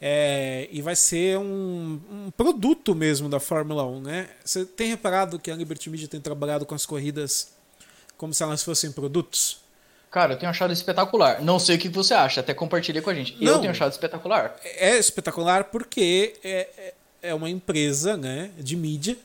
É, 0.00 0.68
e 0.70 0.82
vai 0.82 0.94
ser 0.94 1.38
um, 1.38 2.00
um, 2.10 2.30
produto 2.36 2.94
mesmo 2.94 3.28
da 3.28 3.40
Fórmula 3.40 3.84
1, 3.86 4.00
né? 4.02 4.28
Você 4.44 4.64
tem 4.64 4.88
reparado 4.88 5.38
que 5.38 5.50
a 5.50 5.56
Liberty 5.56 5.88
Media 5.88 6.06
tem 6.06 6.20
trabalhado 6.20 6.66
com 6.66 6.74
as 6.74 6.84
corridas 6.84 7.54
como 8.16 8.34
se 8.34 8.42
elas 8.42 8.62
fossem 8.62 8.92
produtos? 8.92 9.60
Cara, 10.10 10.34
eu 10.34 10.38
tenho 10.38 10.50
achado 10.50 10.72
espetacular. 10.72 11.42
Não 11.42 11.58
sei 11.58 11.76
o 11.76 11.78
que 11.78 11.88
você 11.88 12.14
acha, 12.14 12.40
até 12.40 12.54
compartilhei 12.54 13.02
com 13.02 13.10
a 13.10 13.14
gente. 13.14 13.36
Não, 13.42 13.54
eu 13.54 13.58
tenho 13.58 13.70
achado 13.70 13.90
espetacular. 13.90 14.56
É 14.64 14.96
espetacular 14.96 15.64
porque 15.64 16.34
é, 16.44 16.68
é, 16.78 16.94
é 17.22 17.34
uma 17.34 17.50
empresa 17.50 18.16
né, 18.16 18.50
de 18.58 18.76
mídia 18.76 19.16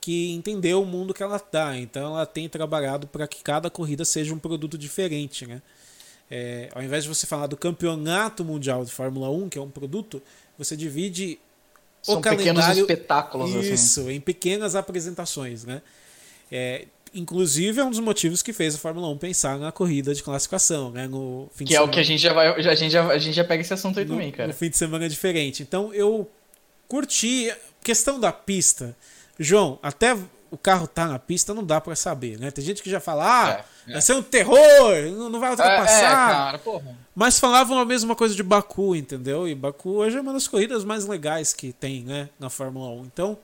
que 0.00 0.32
entendeu 0.32 0.82
o 0.82 0.86
mundo 0.86 1.14
que 1.14 1.22
ela 1.22 1.40
dá. 1.50 1.76
Então 1.78 2.14
ela 2.14 2.26
tem 2.26 2.48
trabalhado 2.48 3.06
para 3.06 3.26
que 3.26 3.42
cada 3.42 3.70
corrida 3.70 4.04
seja 4.04 4.34
um 4.34 4.38
produto 4.38 4.76
diferente. 4.76 5.46
Né? 5.46 5.62
É, 6.30 6.68
ao 6.74 6.82
invés 6.82 7.04
de 7.04 7.08
você 7.08 7.26
falar 7.26 7.46
do 7.46 7.56
campeonato 7.56 8.44
mundial 8.44 8.84
de 8.84 8.90
Fórmula 8.90 9.30
1, 9.30 9.48
que 9.50 9.58
é 9.58 9.60
um 9.60 9.70
produto, 9.70 10.22
você 10.58 10.76
divide 10.76 11.38
São 12.02 12.18
o 12.18 12.20
calendário. 12.20 12.54
Pequenos 12.54 12.78
espetáculos, 12.78 13.54
assim. 13.54 13.72
Isso, 13.72 14.00
assim. 14.00 14.12
em 14.12 14.20
pequenas 14.20 14.74
apresentações. 14.74 15.64
Né? 15.64 15.82
É, 16.50 16.86
inclusive 17.14 17.80
é 17.80 17.84
um 17.84 17.90
dos 17.90 18.00
motivos 18.00 18.42
que 18.42 18.52
fez 18.52 18.74
a 18.74 18.78
Fórmula 18.78 19.08
1 19.08 19.18
pensar 19.18 19.58
na 19.58 19.70
corrida 19.70 20.14
de 20.14 20.22
classificação, 20.22 20.90
né? 20.90 21.06
No 21.06 21.48
fim 21.54 21.64
que 21.64 21.74
é 21.74 21.80
o 21.80 21.88
que 21.88 22.00
a 22.00 22.02
gente 22.02 22.20
já 22.20 22.32
vai. 22.32 22.48
A 22.48 22.74
gente 22.74 22.90
já, 22.90 23.06
a 23.06 23.18
gente 23.18 23.34
já 23.34 23.44
pega 23.44 23.60
esse 23.62 23.72
assunto 23.72 23.98
aí 23.98 24.04
no, 24.04 24.12
também, 24.12 24.32
cara. 24.32 24.48
No 24.48 24.54
fim 24.54 24.68
de 24.68 24.76
semana 24.76 25.08
diferente. 25.08 25.62
Então 25.62 25.92
eu 25.94 26.28
curti. 26.88 27.52
Questão 27.82 28.18
da 28.18 28.32
pista. 28.32 28.96
João, 29.38 29.78
até 29.82 30.16
o 30.50 30.56
carro 30.56 30.86
tá 30.86 31.06
na 31.06 31.18
pista, 31.18 31.52
não 31.52 31.64
dá 31.64 31.80
para 31.80 31.94
saber, 31.94 32.38
né? 32.38 32.50
Tem 32.50 32.64
gente 32.64 32.82
que 32.82 32.88
já 32.88 32.98
fala, 33.00 33.24
ah, 33.24 33.50
é, 33.50 33.52
é. 33.52 33.64
Vai 33.86 34.00
ser 34.00 34.14
um 34.14 34.22
terror, 34.22 34.94
não 35.30 35.40
vai 35.40 35.50
ultrapassar. 35.50 36.02
É, 36.02 36.04
é, 36.04 36.08
cara, 36.08 36.58
porra. 36.58 36.98
Mas 37.14 37.38
falavam 37.38 37.78
a 37.78 37.84
mesma 37.84 38.16
coisa 38.16 38.34
de 38.34 38.42
Baku, 38.42 38.96
entendeu? 38.96 39.46
E 39.46 39.54
Baku 39.54 39.90
hoje 39.90 40.16
é 40.16 40.20
uma 40.20 40.32
das 40.32 40.48
corridas 40.48 40.84
mais 40.84 41.06
legais 41.06 41.52
que 41.52 41.72
tem, 41.72 42.02
né, 42.02 42.28
na 42.38 42.50
Fórmula 42.50 42.90
1. 43.02 43.04
Então, 43.04 43.38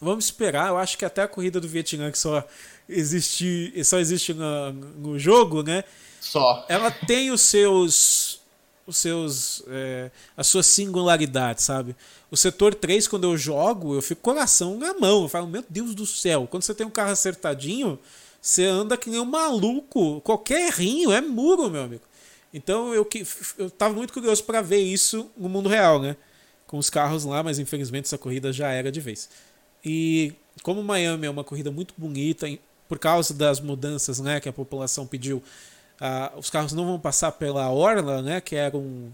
vamos 0.00 0.24
esperar. 0.24 0.68
Eu 0.68 0.78
acho 0.78 0.98
que 0.98 1.04
até 1.04 1.22
a 1.22 1.28
corrida 1.28 1.60
do 1.60 1.68
Vietnã, 1.68 2.10
que 2.10 2.18
só 2.18 2.44
existe, 2.88 3.72
só 3.84 3.98
existe 3.98 4.34
no, 4.34 4.72
no 4.72 5.18
jogo, 5.18 5.62
né? 5.62 5.84
Só. 6.20 6.64
Ela 6.68 6.90
tem 6.90 7.30
os 7.30 7.42
seus. 7.42 8.40
Os 8.86 8.96
seus. 8.98 9.62
É, 9.68 10.10
as 10.36 10.46
suas 10.46 10.66
singularidades, 10.66 11.64
sabe? 11.64 11.94
O 12.30 12.36
setor 12.36 12.74
3, 12.74 13.06
quando 13.06 13.24
eu 13.24 13.36
jogo, 13.36 13.94
eu 13.94 14.02
fico 14.02 14.20
com 14.20 14.30
o 14.30 14.34
coração 14.34 14.76
na 14.76 14.94
mão. 14.94 15.22
Eu 15.22 15.28
falo, 15.28 15.46
meu 15.46 15.64
Deus 15.68 15.94
do 15.94 16.06
céu, 16.06 16.46
quando 16.50 16.64
você 16.64 16.74
tem 16.74 16.86
um 16.86 16.90
carro 16.90 17.12
acertadinho, 17.12 17.98
você 18.46 18.64
anda 18.64 18.96
que 18.96 19.10
nem 19.10 19.18
um 19.18 19.24
maluco. 19.24 20.20
Qualquer 20.20 20.68
errinho 20.68 21.10
é 21.10 21.20
muro, 21.20 21.68
meu 21.68 21.82
amigo. 21.82 22.04
Então 22.54 22.94
eu, 22.94 23.06
eu 23.58 23.68
tava 23.68 23.92
muito 23.92 24.12
curioso 24.12 24.44
para 24.44 24.62
ver 24.62 24.78
isso 24.78 25.28
no 25.36 25.48
mundo 25.48 25.68
real, 25.68 26.00
né? 26.00 26.16
Com 26.64 26.78
os 26.78 26.88
carros 26.88 27.24
lá, 27.24 27.42
mas 27.42 27.58
infelizmente 27.58 28.04
essa 28.04 28.16
corrida 28.16 28.52
já 28.52 28.70
era 28.70 28.92
de 28.92 29.00
vez. 29.00 29.28
E 29.84 30.32
como 30.62 30.80
Miami 30.80 31.26
é 31.26 31.30
uma 31.30 31.42
corrida 31.42 31.72
muito 31.72 31.92
bonita, 31.98 32.46
por 32.88 33.00
causa 33.00 33.34
das 33.34 33.58
mudanças 33.58 34.20
né, 34.20 34.38
que 34.38 34.48
a 34.48 34.52
população 34.52 35.08
pediu, 35.08 35.42
uh, 36.00 36.38
os 36.38 36.48
carros 36.48 36.72
não 36.72 36.86
vão 36.86 37.00
passar 37.00 37.32
pela 37.32 37.68
Orla, 37.68 38.22
né, 38.22 38.40
que 38.40 38.54
era 38.54 38.76
um, 38.76 39.10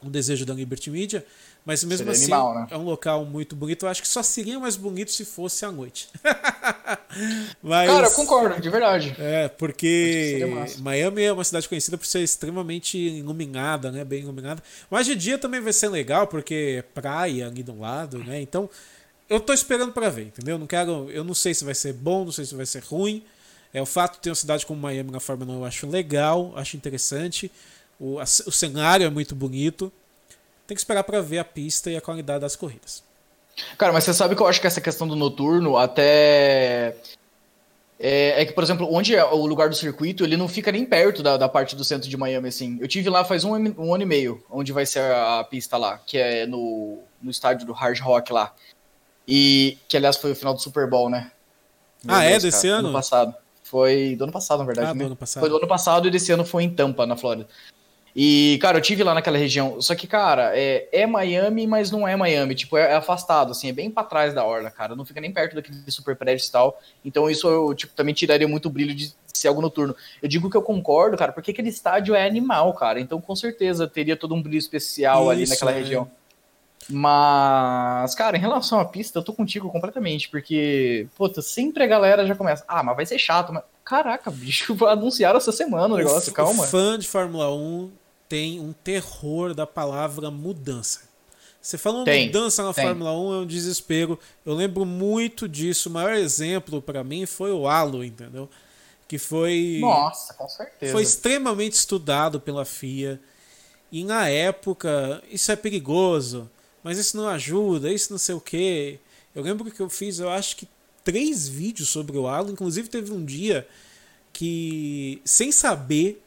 um 0.00 0.08
desejo 0.08 0.46
da 0.46 0.54
Liberty 0.54 0.88
Media, 0.88 1.26
mas 1.64 1.84
mesmo 1.84 1.98
seria 1.98 2.12
assim 2.12 2.32
animal, 2.32 2.54
né? 2.54 2.66
é 2.70 2.76
um 2.76 2.82
local 2.82 3.24
muito 3.24 3.54
bonito. 3.54 3.86
Eu 3.86 3.88
acho 3.88 4.02
que 4.02 4.08
só 4.08 4.22
seria 4.22 4.58
mais 4.58 4.74
bonito 4.74 5.12
se 5.12 5.24
fosse 5.24 5.64
à 5.64 5.70
noite. 5.70 6.08
mas, 7.62 7.88
Cara, 7.88 8.06
eu 8.08 8.12
concordo, 8.12 8.60
de 8.60 8.68
verdade. 8.68 9.14
É, 9.16 9.48
porque 9.48 10.40
Miami 10.80 11.22
é 11.22 11.32
uma 11.32 11.44
cidade 11.44 11.68
conhecida 11.68 11.96
por 11.96 12.06
ser 12.06 12.20
extremamente 12.20 12.98
iluminada, 12.98 13.92
né? 13.92 14.04
Bem 14.04 14.22
iluminada. 14.22 14.60
Mas 14.90 15.06
de 15.06 15.14
dia 15.14 15.38
também 15.38 15.60
vai 15.60 15.72
ser 15.72 15.88
legal, 15.88 16.26
porque 16.26 16.78
é 16.78 16.82
praia 16.82 17.46
ali 17.46 17.62
do 17.62 17.78
lado, 17.78 18.18
né? 18.18 18.40
Então 18.40 18.68
eu 19.28 19.38
tô 19.38 19.52
esperando 19.52 19.92
para 19.92 20.10
ver, 20.10 20.26
entendeu? 20.26 20.58
Não 20.58 20.66
quero, 20.66 21.08
eu 21.10 21.22
não 21.22 21.34
sei 21.34 21.54
se 21.54 21.64
vai 21.64 21.74
ser 21.74 21.92
bom, 21.92 22.24
não 22.24 22.32
sei 22.32 22.44
se 22.44 22.56
vai 22.56 22.66
ser 22.66 22.82
ruim. 22.82 23.22
É 23.72 23.80
o 23.80 23.86
fato 23.86 24.14
de 24.14 24.20
ter 24.20 24.30
uma 24.30 24.36
cidade 24.36 24.66
como 24.66 24.80
Miami 24.80 25.10
na 25.12 25.20
Fórmula 25.20 25.52
1 25.52 25.56
eu 25.60 25.64
acho 25.64 25.86
legal, 25.86 26.52
acho 26.56 26.76
interessante. 26.76 27.50
O, 28.00 28.18
a, 28.18 28.24
o 28.24 28.52
cenário 28.52 29.06
é 29.06 29.10
muito 29.10 29.34
bonito. 29.34 29.92
Tem 30.72 30.74
que 30.74 30.80
esperar 30.80 31.04
para 31.04 31.20
ver 31.20 31.38
a 31.38 31.44
pista 31.44 31.90
e 31.90 31.98
a 31.98 32.00
qualidade 32.00 32.40
das 32.40 32.56
corridas. 32.56 33.04
Cara, 33.76 33.92
mas 33.92 34.04
você 34.04 34.14
sabe 34.14 34.34
que 34.34 34.40
eu 34.40 34.46
acho 34.46 34.58
que 34.58 34.66
essa 34.66 34.80
questão 34.80 35.06
do 35.06 35.14
noturno 35.14 35.76
até 35.76 36.96
é, 38.00 38.40
é, 38.40 38.46
que, 38.46 38.54
por 38.54 38.64
exemplo, 38.64 38.88
onde 38.90 39.14
é 39.14 39.22
o 39.22 39.44
lugar 39.44 39.68
do 39.68 39.76
circuito, 39.76 40.24
ele 40.24 40.34
não 40.34 40.48
fica 40.48 40.72
nem 40.72 40.86
perto 40.86 41.22
da, 41.22 41.36
da 41.36 41.46
parte 41.46 41.76
do 41.76 41.84
centro 41.84 42.08
de 42.08 42.16
Miami, 42.16 42.48
assim. 42.48 42.78
Eu 42.80 42.88
tive 42.88 43.10
lá 43.10 43.22
faz 43.22 43.44
um, 43.44 43.52
um 43.52 43.92
ano 43.92 44.02
e 44.02 44.06
meio, 44.06 44.42
onde 44.50 44.72
vai 44.72 44.86
ser 44.86 45.00
a, 45.00 45.40
a 45.40 45.44
pista 45.44 45.76
lá, 45.76 45.98
que 45.98 46.16
é 46.16 46.46
no, 46.46 47.00
no 47.20 47.30
estádio 47.30 47.66
do 47.66 47.74
Hard 47.74 48.00
Rock 48.00 48.32
lá. 48.32 48.54
E 49.28 49.76
que, 49.86 49.98
aliás, 49.98 50.16
foi 50.16 50.32
o 50.32 50.34
final 50.34 50.54
do 50.54 50.62
Super 50.62 50.88
Bowl, 50.88 51.10
né? 51.10 51.30
Meu 52.02 52.16
ah, 52.16 52.24
é? 52.24 52.30
Deus, 52.30 52.44
é? 52.44 52.46
Desse 52.46 52.66
cara, 52.66 52.78
ano? 52.78 52.88
ano 52.88 52.96
passado. 52.96 53.34
Foi 53.62 54.16
do 54.16 54.24
ano 54.24 54.32
passado, 54.32 54.60
na 54.60 54.64
verdade. 54.64 54.88
Ah, 54.88 54.94
né? 54.94 55.00
do 55.00 55.06
ano 55.08 55.16
passado. 55.16 55.42
Foi 55.42 55.50
do 55.50 55.56
ano 55.58 55.68
passado 55.68 56.08
e 56.08 56.10
desse 56.10 56.32
ano 56.32 56.46
foi 56.46 56.62
em 56.62 56.70
Tampa, 56.70 57.04
na 57.04 57.14
Flórida. 57.14 57.46
E, 58.14 58.58
cara, 58.60 58.76
eu 58.76 58.82
tive 58.82 59.02
lá 59.02 59.14
naquela 59.14 59.38
região. 59.38 59.80
Só 59.80 59.94
que, 59.94 60.06
cara, 60.06 60.52
é, 60.54 60.86
é 60.92 61.06
Miami, 61.06 61.66
mas 61.66 61.90
não 61.90 62.06
é 62.06 62.14
Miami. 62.14 62.54
Tipo, 62.54 62.76
é, 62.76 62.92
é, 62.92 62.94
afastado, 62.94 63.52
assim, 63.52 63.68
é 63.68 63.72
bem 63.72 63.90
para 63.90 64.06
trás 64.06 64.34
da 64.34 64.44
orla, 64.44 64.70
cara. 64.70 64.94
Não 64.94 65.04
fica 65.04 65.20
nem 65.20 65.32
perto 65.32 65.54
daquele 65.54 65.90
super 65.90 66.14
prédio 66.14 66.46
e 66.46 66.50
tal. 66.50 66.80
Então, 67.04 67.30
isso 67.30 67.48
eu, 67.48 67.74
tipo, 67.74 67.94
também 67.94 68.14
tiraria 68.14 68.46
muito 68.46 68.68
brilho 68.68 68.94
de 68.94 69.14
ser 69.32 69.48
algo 69.48 69.62
noturno. 69.62 69.96
Eu 70.22 70.28
digo 70.28 70.50
que 70.50 70.56
eu 70.56 70.62
concordo, 70.62 71.16
cara, 71.16 71.32
porque 71.32 71.52
aquele 71.52 71.70
estádio 71.70 72.14
é 72.14 72.26
animal, 72.26 72.74
cara. 72.74 73.00
Então, 73.00 73.18
com 73.18 73.34
certeza, 73.34 73.88
teria 73.88 74.16
todo 74.16 74.34
um 74.34 74.42
brilho 74.42 74.58
especial 74.58 75.22
isso, 75.22 75.30
ali 75.30 75.48
naquela 75.48 75.72
é. 75.72 75.78
região. 75.78 76.10
Mas, 76.90 78.14
cara, 78.14 78.36
em 78.36 78.40
relação 78.40 78.78
à 78.78 78.84
pista, 78.84 79.20
eu 79.20 79.22
tô 79.22 79.32
contigo 79.32 79.70
completamente, 79.70 80.28
porque, 80.28 81.06
puta, 81.16 81.40
sempre 81.40 81.84
a 81.84 81.86
galera 81.86 82.26
já 82.26 82.34
começa, 82.34 82.64
ah, 82.66 82.82
mas 82.82 82.96
vai 82.96 83.06
ser 83.06 83.18
chato, 83.18 83.52
mas. 83.52 83.62
Caraca, 83.84 84.30
bicho, 84.30 84.76
anunciaram 84.86 85.38
essa 85.38 85.50
semana 85.50 85.94
o 85.94 85.96
negócio, 85.96 86.30
o 86.30 86.34
calma. 86.34 86.66
Fã 86.66 86.96
de 86.98 87.08
Fórmula 87.08 87.52
1 87.52 88.01
tem 88.32 88.60
um 88.60 88.72
terror 88.72 89.54
da 89.54 89.66
palavra 89.66 90.30
mudança. 90.30 91.02
Você 91.60 91.76
falou 91.76 92.04
tem, 92.04 92.26
mudança 92.26 92.62
na 92.62 92.72
tem. 92.72 92.84
Fórmula 92.84 93.12
1 93.12 93.32
é 93.34 93.36
um 93.38 93.46
desespero. 93.46 94.18
Eu 94.44 94.54
lembro 94.54 94.84
muito 94.84 95.48
disso. 95.48 95.88
O 95.88 95.92
maior 95.92 96.14
exemplo 96.14 96.80
para 96.80 97.04
mim 97.04 97.26
foi 97.26 97.52
o 97.52 97.68
Halo, 97.68 98.02
entendeu? 98.02 98.48
Que 99.06 99.18
foi. 99.18 99.78
Nossa, 99.80 100.34
com 100.34 100.48
certeza. 100.48 100.92
Foi 100.92 101.02
extremamente 101.02 101.74
estudado 101.74 102.40
pela 102.40 102.64
FIA. 102.64 103.20
E 103.92 104.02
na 104.02 104.28
época, 104.28 105.22
isso 105.30 105.52
é 105.52 105.56
perigoso 105.56 106.50
mas 106.82 106.98
isso 106.98 107.16
não 107.16 107.28
ajuda, 107.28 107.92
isso 107.92 108.10
não 108.10 108.18
sei 108.18 108.34
o 108.34 108.40
que. 108.40 108.98
Eu 109.34 109.42
lembro 109.42 109.70
que 109.70 109.80
eu 109.80 109.88
fiz, 109.88 110.18
eu 110.18 110.28
acho 110.28 110.56
que 110.56 110.68
três 111.04 111.48
vídeos 111.48 111.88
sobre 111.88 112.18
o 112.18 112.26
Halo. 112.26 112.50
Inclusive 112.50 112.88
teve 112.88 113.12
um 113.12 113.24
dia 113.24 113.66
que, 114.32 115.22
sem 115.24 115.52
saber, 115.52 116.22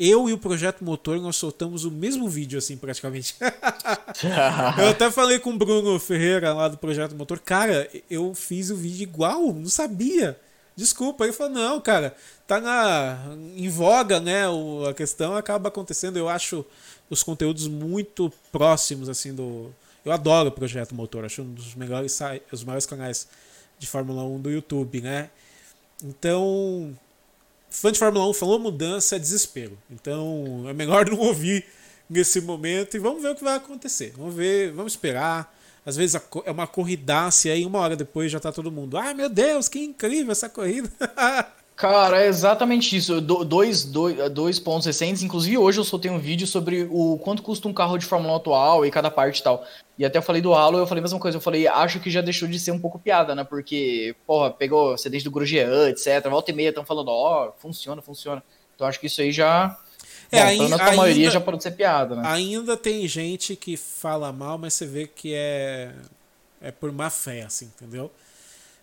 eu 0.00 0.28
e 0.28 0.32
o 0.32 0.38
Projeto 0.38 0.82
Motor 0.82 1.20
nós 1.20 1.36
soltamos 1.36 1.84
o 1.84 1.90
mesmo 1.90 2.28
vídeo, 2.28 2.58
assim, 2.58 2.76
praticamente. 2.76 3.36
eu 4.80 4.88
até 4.88 5.10
falei 5.10 5.38
com 5.38 5.50
o 5.50 5.58
Bruno 5.58 6.00
Ferreira 6.00 6.54
lá 6.54 6.68
do 6.68 6.78
Projeto 6.78 7.14
Motor, 7.14 7.38
cara, 7.38 7.88
eu 8.10 8.34
fiz 8.34 8.70
o 8.70 8.76
vídeo 8.76 9.02
igual, 9.02 9.52
não 9.52 9.68
sabia. 9.68 10.38
Desculpa. 10.74 11.24
Ele 11.24 11.32
falou, 11.32 11.52
não, 11.52 11.80
cara, 11.80 12.16
tá 12.46 12.58
na, 12.58 13.36
em 13.54 13.68
voga, 13.68 14.18
né? 14.18 14.48
O, 14.48 14.86
a 14.86 14.94
questão 14.94 15.36
acaba 15.36 15.68
acontecendo. 15.68 16.16
Eu 16.16 16.28
acho 16.28 16.64
os 17.10 17.22
conteúdos 17.22 17.68
muito 17.68 18.32
próximos, 18.50 19.08
assim, 19.08 19.34
do, 19.34 19.70
eu 20.04 20.12
adoro 20.12 20.48
o 20.48 20.52
Projeto 20.52 20.94
Motor, 20.94 21.24
acho 21.24 21.42
um 21.42 21.52
dos 21.52 21.74
melhores, 21.74 22.18
os 22.50 22.64
maiores 22.64 22.86
canais 22.86 23.28
de 23.78 23.86
Fórmula 23.86 24.22
1 24.24 24.40
do 24.40 24.50
YouTube, 24.50 25.02
né? 25.02 25.28
Então, 26.02 26.96
fã 27.70 27.92
de 27.92 27.98
Fórmula 27.98 28.28
1 28.28 28.34
falou 28.34 28.58
mudança 28.58 29.16
é 29.16 29.18
desespero. 29.18 29.78
Então, 29.90 30.64
é 30.68 30.72
melhor 30.72 31.08
não 31.10 31.18
ouvir 31.18 31.64
nesse 32.08 32.40
momento 32.40 32.96
e 32.96 33.00
vamos 33.00 33.22
ver 33.22 33.30
o 33.30 33.34
que 33.34 33.44
vai 33.44 33.56
acontecer. 33.56 34.12
Vamos 34.16 34.34
ver, 34.34 34.72
vamos 34.72 34.92
esperar. 34.92 35.56
Às 35.86 35.96
vezes 35.96 36.20
é 36.44 36.50
uma 36.50 36.66
corridaça 36.66 37.48
e 37.48 37.50
aí 37.52 37.64
uma 37.64 37.78
hora 37.78 37.96
depois 37.96 38.30
já 38.30 38.38
tá 38.38 38.52
todo 38.52 38.70
mundo. 38.70 38.98
Ah, 38.98 39.14
meu 39.14 39.30
Deus, 39.30 39.68
que 39.68 39.78
incrível 39.78 40.32
essa 40.32 40.48
corrida. 40.48 40.90
Cara, 41.80 42.20
é 42.22 42.26
exatamente 42.26 42.94
isso. 42.94 43.22
dois, 43.22 43.84
dois, 43.84 44.30
dois 44.30 44.58
pontos 44.58 44.84
recentes. 44.84 45.22
Inclusive, 45.22 45.56
hoje 45.56 45.80
eu 45.80 45.84
soltei 45.84 46.10
um 46.10 46.18
vídeo 46.18 46.46
sobre 46.46 46.86
o 46.90 47.18
quanto 47.24 47.42
custa 47.42 47.66
um 47.68 47.72
carro 47.72 47.96
de 47.96 48.04
Fórmula 48.04 48.34
1 48.34 48.36
atual 48.36 48.84
e 48.84 48.90
cada 48.90 49.10
parte 49.10 49.38
e 49.38 49.42
tal. 49.42 49.64
E 49.98 50.04
até 50.04 50.18
eu 50.18 50.22
falei 50.22 50.42
do 50.42 50.52
Halo, 50.52 50.76
eu 50.76 50.86
falei 50.86 51.00
a 51.00 51.04
mesma 51.04 51.18
coisa. 51.18 51.38
Eu 51.38 51.40
falei, 51.40 51.66
acho 51.66 51.98
que 51.98 52.10
já 52.10 52.20
deixou 52.20 52.46
de 52.46 52.60
ser 52.60 52.72
um 52.72 52.78
pouco 52.78 52.98
piada, 52.98 53.34
né? 53.34 53.44
Porque, 53.44 54.14
porra, 54.26 54.50
pegou 54.50 54.98
CDs 54.98 55.22
do 55.22 55.30
Grosjean, 55.30 55.88
etc. 55.88 56.22
Volta 56.28 56.50
e 56.50 56.54
meia 56.54 56.68
estão 56.68 56.84
falando, 56.84 57.08
ó, 57.08 57.48
oh, 57.48 57.52
funciona, 57.58 58.02
funciona. 58.02 58.42
Então 58.74 58.86
acho 58.86 59.00
que 59.00 59.06
isso 59.06 59.22
aí 59.22 59.32
já. 59.32 59.74
É, 60.30 60.42
Bom, 60.42 60.48
ainda, 60.64 60.76
sua 60.76 60.92
maioria 60.92 61.30
já 61.30 61.40
pode 61.40 61.62
ser 61.62 61.70
piada, 61.70 62.14
né? 62.14 62.22
Ainda 62.26 62.76
tem 62.76 63.08
gente 63.08 63.56
que 63.56 63.78
fala 63.78 64.30
mal, 64.30 64.58
mas 64.58 64.74
você 64.74 64.84
vê 64.84 65.06
que 65.06 65.32
é, 65.32 65.94
é 66.60 66.70
por 66.70 66.92
má 66.92 67.08
fé, 67.08 67.40
assim, 67.40 67.72
entendeu? 67.74 68.10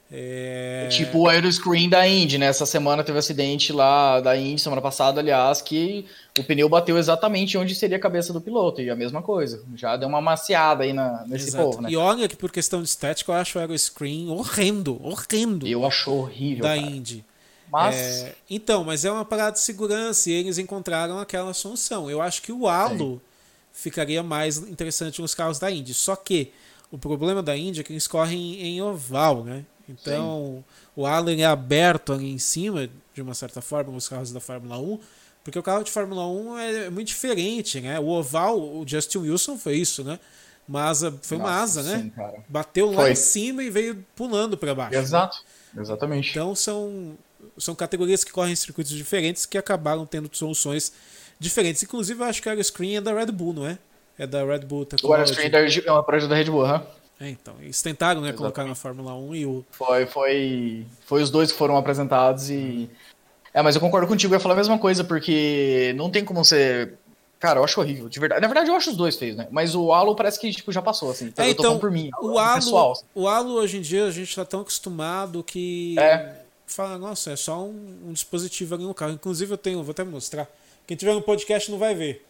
É... 0.10 0.88
Tipo 0.90 1.20
o 1.20 1.28
aeroscreen 1.28 1.90
da 1.90 2.08
Indy, 2.08 2.38
né? 2.38 2.46
Essa 2.46 2.66
semana 2.66 3.04
teve 3.04 3.18
um 3.18 3.20
acidente 3.20 3.74
lá 3.74 4.22
da 4.22 4.38
Indy, 4.38 4.62
semana 4.62 4.82
passada, 4.82 5.20
aliás, 5.20 5.62
que 5.62 6.06
o 6.40 6.44
pneu 6.44 6.70
bateu 6.70 6.98
exatamente 6.98 7.58
onde 7.58 7.76
seria 7.76 7.98
a 7.98 8.00
cabeça 8.00 8.32
do 8.32 8.40
piloto. 8.40 8.82
E 8.82 8.90
a 8.90 8.96
mesma 8.96 9.22
coisa. 9.22 9.64
Já 9.76 9.98
deu 9.98 10.08
uma 10.08 10.22
maciada 10.22 10.86
aí 10.86 10.94
na, 10.94 11.26
nesse 11.28 11.50
Exato. 11.50 11.64
povo, 11.66 11.82
né? 11.82 11.90
E 11.92 11.98
olha 11.98 12.28
que 12.28 12.38
por 12.38 12.52
questão 12.52 12.82
de 12.82 12.88
estética 12.88 13.32
eu 13.32 13.36
acho 13.36 13.58
o 13.58 13.62
aeroscreen 13.62 14.30
horrendo, 14.30 14.98
horrendo. 15.04 15.68
Eu 15.68 15.86
acho 15.86 16.10
horrível. 16.12 16.64
Da 16.64 16.76
cara. 16.76 16.82
Indy. 16.82 17.26
Mas. 17.70 17.96
É, 17.98 18.36
então, 18.50 18.86
mas 18.86 19.04
é 19.04 19.12
uma 19.12 19.26
parada 19.26 19.52
de 19.52 19.60
segurança 19.60 20.30
e 20.30 20.34
eles 20.34 20.58
encontraram 20.58 21.20
aquela 21.20 21.54
solução. 21.54 22.10
Eu 22.10 22.22
acho 22.22 22.42
que 22.42 22.54
o 22.54 22.66
halo 22.66 23.16
Sim. 23.16 23.22
ficaria 23.74 24.24
mais 24.24 24.58
interessante 24.58 25.22
nos 25.22 25.36
carros 25.36 25.60
da 25.60 25.70
Indy. 25.70 25.94
Só 25.94 26.16
que 26.16 26.54
o 26.90 26.98
problema 26.98 27.44
da 27.44 27.58
Indy 27.58 27.82
é 27.82 27.84
que 27.84 27.92
eles 27.92 28.08
correm 28.08 28.62
em 28.62 28.82
oval, 28.82 29.44
né? 29.44 29.66
Então, 29.88 30.58
Sim. 30.58 30.92
o 30.96 31.06
halo 31.06 31.30
é 31.30 31.46
aberto 31.46 32.12
ali 32.14 32.30
em 32.30 32.38
cima, 32.40 32.90
de 33.14 33.22
uma 33.22 33.34
certa 33.34 33.62
forma, 33.62 33.92
nos 33.92 34.08
carros 34.08 34.32
da 34.32 34.40
Fórmula 34.40 34.78
1, 34.78 35.00
porque 35.44 35.58
o 35.58 35.64
carro 35.64 35.84
de 35.84 35.92
Fórmula 35.92 36.28
1 36.28 36.58
é 36.60 36.90
muito 36.90 37.08
diferente, 37.08 37.80
né? 37.80 38.00
O 38.00 38.08
oval, 38.08 38.60
o 38.60 38.84
Justin 38.86 39.20
Wilson 39.20 39.58
foi 39.58 39.76
isso, 39.78 40.04
né? 40.04 40.20
Mas 40.68 41.02
foi 41.22 41.38
uma 41.38 41.62
asa, 41.62 41.82
né? 41.82 42.00
sim, 42.00 42.12
né? 42.18 42.34
Bateu 42.50 42.92
lá 42.92 43.04
foi. 43.04 43.12
em 43.12 43.16
cima 43.16 43.64
e 43.64 43.70
veio 43.70 44.06
pulando 44.14 44.58
para 44.58 44.76
baixo. 44.76 44.98
Exato, 44.98 45.38
né? 45.74 45.82
exatamente. 45.82 46.32
Então 46.32 46.54
são, 46.54 47.18
são 47.58 47.74
categorias 47.74 48.26
que 48.26 48.32
correm 48.34 48.52
em 48.52 48.56
circuitos 48.58 48.92
diferentes 48.92 49.46
que 49.46 49.58
acabaram 49.58 50.06
tendo 50.06 50.30
soluções 50.34 50.92
diferentes. 51.40 51.82
Inclusive, 51.82 52.22
eu 52.22 52.26
acho 52.26 52.42
que 52.42 52.50
o 52.50 52.52
Aeroscreen 52.52 52.98
é 52.98 53.02
da 53.02 53.14
Red 53.14 53.28
Bull, 53.28 53.54
não 53.54 53.66
é? 53.66 53.78
É 54.20 54.28
da 54.28 54.44
Red 54.44 54.66
Bull 54.66 54.86
Technology. 54.86 55.32
O 55.32 55.48
Aeroscreen 55.48 55.84
é 55.86 55.92
uma 55.92 56.04
projeto 56.04 56.30
da 56.30 56.36
Red 56.36 56.46
Bull, 56.52 56.66
huh? 56.66 56.82
É, 57.20 57.30
então, 57.30 57.56
eles 57.60 57.82
tentaram, 57.82 58.22
né, 58.22 58.32
colocar 58.32 58.64
na 58.64 58.76
Fórmula 58.76 59.16
1 59.16 59.36
e 59.36 59.46
o. 59.46 59.66
Foi, 59.72 60.06
foi, 60.06 60.86
foi 61.06 61.24
os 61.24 61.32
dois 61.32 61.52
que 61.52 61.58
foram 61.58 61.76
apresentados 61.76 62.50
e. 62.50 62.90
É, 63.54 63.62
mas 63.62 63.74
eu 63.74 63.82
concordo 63.82 64.08
contigo, 64.08 64.34
eu 64.34 64.38
ia 64.38 64.40
falar 64.40 64.54
a 64.54 64.58
mesma 64.58 64.78
coisa, 64.78 65.04
porque 65.04 65.94
não 65.96 66.12
tem 66.12 66.24
como 66.24 66.44
você. 66.44 66.94
Cara, 67.40 67.60
eu 67.60 67.64
acho 67.64 67.80
horrível, 67.80 68.08
de 68.08 68.20
verdade. 68.20 68.42
Na 68.42 68.48
verdade, 68.48 68.70
eu 68.70 68.76
acho 68.76 68.92
os 68.92 68.98
dois 68.98 69.16
feios, 69.16 69.36
né? 69.36 69.48
Mas 69.50 69.74
o 69.74 69.92
Halo 69.92 70.16
parece 70.16 70.40
que 70.40 70.52
tipo, 70.52 70.72
já 70.72 70.82
passou, 70.82 71.10
assim. 71.10 71.26
Então, 71.26 71.44
é, 71.44 71.50
então, 71.50 71.80
por 71.80 71.90
mim. 71.90 72.12
O 72.22 72.38
Halo, 72.38 72.56
pessoal, 72.56 72.92
assim. 72.92 73.06
o 73.16 73.28
Halo, 73.28 73.54
hoje 73.54 73.78
em 73.78 73.82
dia, 73.82 74.06
a 74.06 74.12
gente 74.12 74.36
tá 74.36 74.46
tão 74.46 74.62
acostumado 74.62 75.44
que. 75.44 75.96
É. 75.98 76.36
Fala, 76.68 76.98
nossa, 76.98 77.32
é 77.32 77.36
só 77.36 77.64
um, 77.64 78.10
um 78.10 78.14
dispositivo 78.14 78.76
ali 78.76 78.84
no 78.84 78.94
carro. 78.94 79.14
Inclusive, 79.14 79.54
eu 79.54 79.58
tenho, 79.58 79.82
vou 79.82 79.92
até 79.92 80.04
mostrar. 80.04 80.48
Quem 80.86 80.96
tiver 80.98 81.14
no 81.14 81.22
podcast 81.22 81.72
não 81.72 81.80
vai 81.80 81.96
ver. 81.96 82.26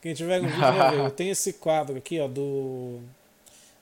Quem 0.00 0.14
tiver 0.14 0.40
no 0.40 0.48
vídeo 0.48 0.60
vai 0.60 0.90
ver. 0.90 0.98
Eu 1.00 1.10
tenho 1.12 1.32
esse 1.32 1.54
quadro 1.54 1.96
aqui, 1.96 2.20
ó, 2.20 2.28
do 2.28 3.00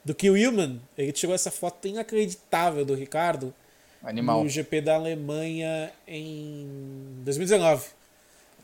do 0.07 0.15
que 0.15 0.29
o 0.29 0.33
Willman, 0.33 0.81
ele 0.97 1.11
tirou 1.11 1.35
essa 1.35 1.51
foto 1.51 1.85
inacreditável 1.85 2.85
do 2.85 2.95
Ricardo 2.95 3.53
Animal. 4.01 4.41
no 4.41 4.49
GP 4.49 4.79
da 4.79 4.95
Alemanha 4.95 5.91
em 6.07 6.65
2019. 7.25 7.87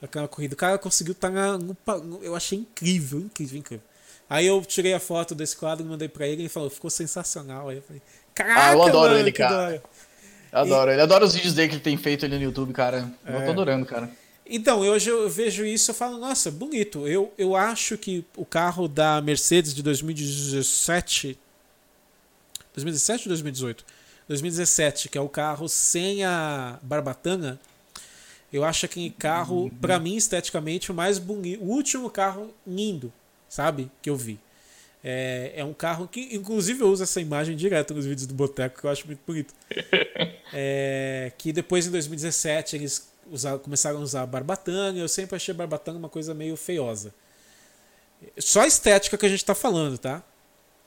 Aquela 0.02 0.26
corrida. 0.26 0.54
O 0.54 0.58
cara 0.58 0.78
conseguiu 0.78 1.12
estar 1.12 1.30
tá 1.30 1.58
no, 1.98 2.24
Eu 2.24 2.34
achei 2.34 2.60
incrível, 2.60 3.20
incrível, 3.20 3.60
incrível. 3.60 3.86
Aí 4.30 4.48
eu 4.48 4.64
tirei 4.64 4.94
a 4.94 5.02
foto 5.02 5.36
desse 5.36 5.58
quadro 5.58 5.86
e 5.86 5.90
mandei 5.90 6.08
pra 6.08 6.26
ele 6.26 6.38
e 6.38 6.42
ele 6.44 6.50
falou, 6.50 6.70
ficou 6.70 6.90
sensacional. 6.90 7.68
Aí 7.68 7.78
eu 7.78 7.82
falei, 7.82 8.02
caraca, 8.34 8.70
ah, 8.70 8.74
eu 8.74 8.84
adoro 8.84 9.10
mano, 9.10 9.20
ele, 9.20 9.32
cara. 9.34 9.84
Eu 10.50 10.60
adoro 10.60 10.92
e... 10.92 10.94
ele. 10.94 11.02
Adoro 11.02 11.26
os 11.26 11.34
vídeos 11.34 11.54
dele 11.54 11.68
que 11.68 11.76
ele 11.76 11.84
tem 11.84 11.98
feito 11.98 12.24
ali 12.26 12.38
no 12.38 12.44
YouTube, 12.44 12.72
cara. 12.72 13.12
Eu 13.26 13.40
é. 13.40 13.46
tô 13.46 13.52
adorando, 13.52 13.86
cara. 13.86 14.10
Então, 14.46 14.82
hoje 14.82 15.10
eu 15.10 15.30
vejo 15.30 15.66
isso 15.66 15.92
e 15.92 15.94
falo, 15.94 16.18
nossa, 16.18 16.52
bonito. 16.52 17.08
Eu, 17.08 17.34
eu 17.38 17.56
acho 17.56 17.98
que 17.98 18.26
o 18.36 18.46
carro 18.46 18.88
da 18.88 19.22
Mercedes 19.22 19.74
de 19.74 19.82
2017. 19.82 21.38
2017 22.74 23.28
ou 23.28 23.30
2018? 23.30 23.86
2017, 24.28 25.10
que 25.10 25.18
é 25.18 25.22
o 25.22 25.30
carro 25.30 25.70
sem 25.70 26.24
a 26.24 26.78
barbatana. 26.82 27.60
Eu 28.52 28.64
acho 28.64 28.86
aquele 28.86 29.10
carro, 29.10 29.64
uhum. 29.64 29.70
para 29.70 30.00
mim, 30.00 30.16
esteticamente, 30.16 30.92
o 30.92 30.94
mais 30.94 31.18
bonito. 31.20 31.64
O 31.64 31.68
último 31.68 32.10
carro 32.10 32.54
lindo, 32.68 33.12
sabe? 33.50 33.90
Que 34.02 34.10
eu 34.10 34.16
vi. 34.16 34.40
É, 35.04 35.54
é 35.56 35.66
um 35.66 35.74
carro 35.74 36.08
que, 36.08 36.36
inclusive, 36.36 36.82
eu 36.82 36.88
uso 36.88 37.04
essa 37.04 37.20
imagem 37.20 37.56
direto 37.56 37.94
nos 37.94 38.06
vídeos 38.06 38.28
do 38.28 38.34
Boteco, 38.34 38.80
que 38.80 38.86
eu 38.86 38.90
acho 38.90 39.08
muito 39.08 39.22
bonito. 39.26 39.54
É, 40.56 41.32
que 41.36 41.52
depois, 41.52 41.88
em 41.88 41.90
2017, 41.90 42.76
eles 42.76 43.12
usar, 43.32 43.58
começaram 43.60 44.00
a 44.00 44.02
usar 44.02 44.26
barbatana. 44.26 44.98
Eu 44.98 45.08
sempre 45.08 45.36
achei 45.36 45.54
barbatana 45.54 45.98
uma 45.98 46.10
coisa 46.10 46.34
meio 46.34 46.56
feiosa. 46.56 47.14
Só 48.38 48.62
a 48.62 48.68
estética 48.68 49.18
que 49.18 49.26
a 49.26 49.30
gente 49.30 49.44
tá 49.44 49.56
falando, 49.56 49.98
tá? 49.98 50.24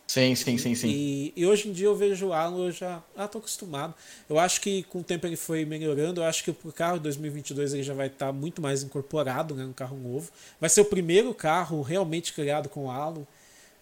Sim, 0.06 0.34
sim, 0.36 0.56
sim, 0.56 0.74
sim. 0.74 0.88
E, 0.88 1.32
e, 1.36 1.44
hoje 1.44 1.68
em 1.68 1.72
dia 1.72 1.86
eu 1.86 1.96
vejo 1.96 2.28
o 2.28 2.32
Alan, 2.32 2.66
eu 2.66 2.70
já 2.70 3.02
ah, 3.16 3.26
tô 3.26 3.38
acostumado. 3.38 3.92
Eu 4.30 4.38
acho 4.38 4.60
que 4.60 4.84
com 4.84 5.00
o 5.00 5.04
tempo 5.04 5.26
ele 5.26 5.36
foi 5.36 5.64
melhorando. 5.64 6.20
Eu 6.20 6.24
acho 6.24 6.44
que 6.44 6.50
o 6.50 6.72
carro 6.72 7.00
2022 7.00 7.74
ele 7.74 7.82
já 7.82 7.92
vai 7.92 8.06
estar 8.06 8.26
tá 8.26 8.32
muito 8.32 8.62
mais 8.62 8.84
incorporado, 8.84 9.54
né, 9.54 9.64
um 9.64 9.72
carro 9.72 9.96
novo. 9.96 10.30
Vai 10.60 10.70
ser 10.70 10.80
o 10.80 10.84
primeiro 10.84 11.34
carro 11.34 11.82
realmente 11.82 12.32
criado 12.32 12.68
com 12.68 12.86
o 12.86 12.90
Alan. 12.90 13.26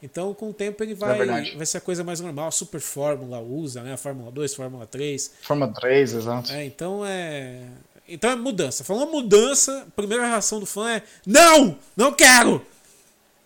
Então, 0.02 0.34
com 0.34 0.50
o 0.50 0.52
tempo 0.52 0.82
ele 0.82 0.94
vai, 0.94 1.20
é 1.20 1.56
vai 1.56 1.66
ser 1.66 1.78
a 1.78 1.80
coisa 1.80 2.02
mais 2.02 2.20
normal. 2.20 2.48
A 2.48 2.50
Super 2.50 2.80
Fórmula 2.80 3.40
usa, 3.40 3.82
né? 3.82 3.92
A 3.92 3.96
Fórmula 3.96 4.30
2, 4.30 4.54
Fórmula 4.54 4.86
3. 4.86 5.32
Fórmula 5.42 5.72
3, 5.72 6.14
exato. 6.14 6.52
É, 6.52 6.64
então 6.64 7.04
é 7.04 7.60
então 8.08 8.30
é 8.30 8.36
mudança. 8.36 8.84
Falando 8.84 9.10
mudança, 9.10 9.84
a 9.86 9.90
primeira 9.90 10.26
reação 10.26 10.60
do 10.60 10.66
fã 10.66 10.90
é: 10.90 11.02
Não! 11.26 11.76
Não 11.96 12.12
quero! 12.12 12.64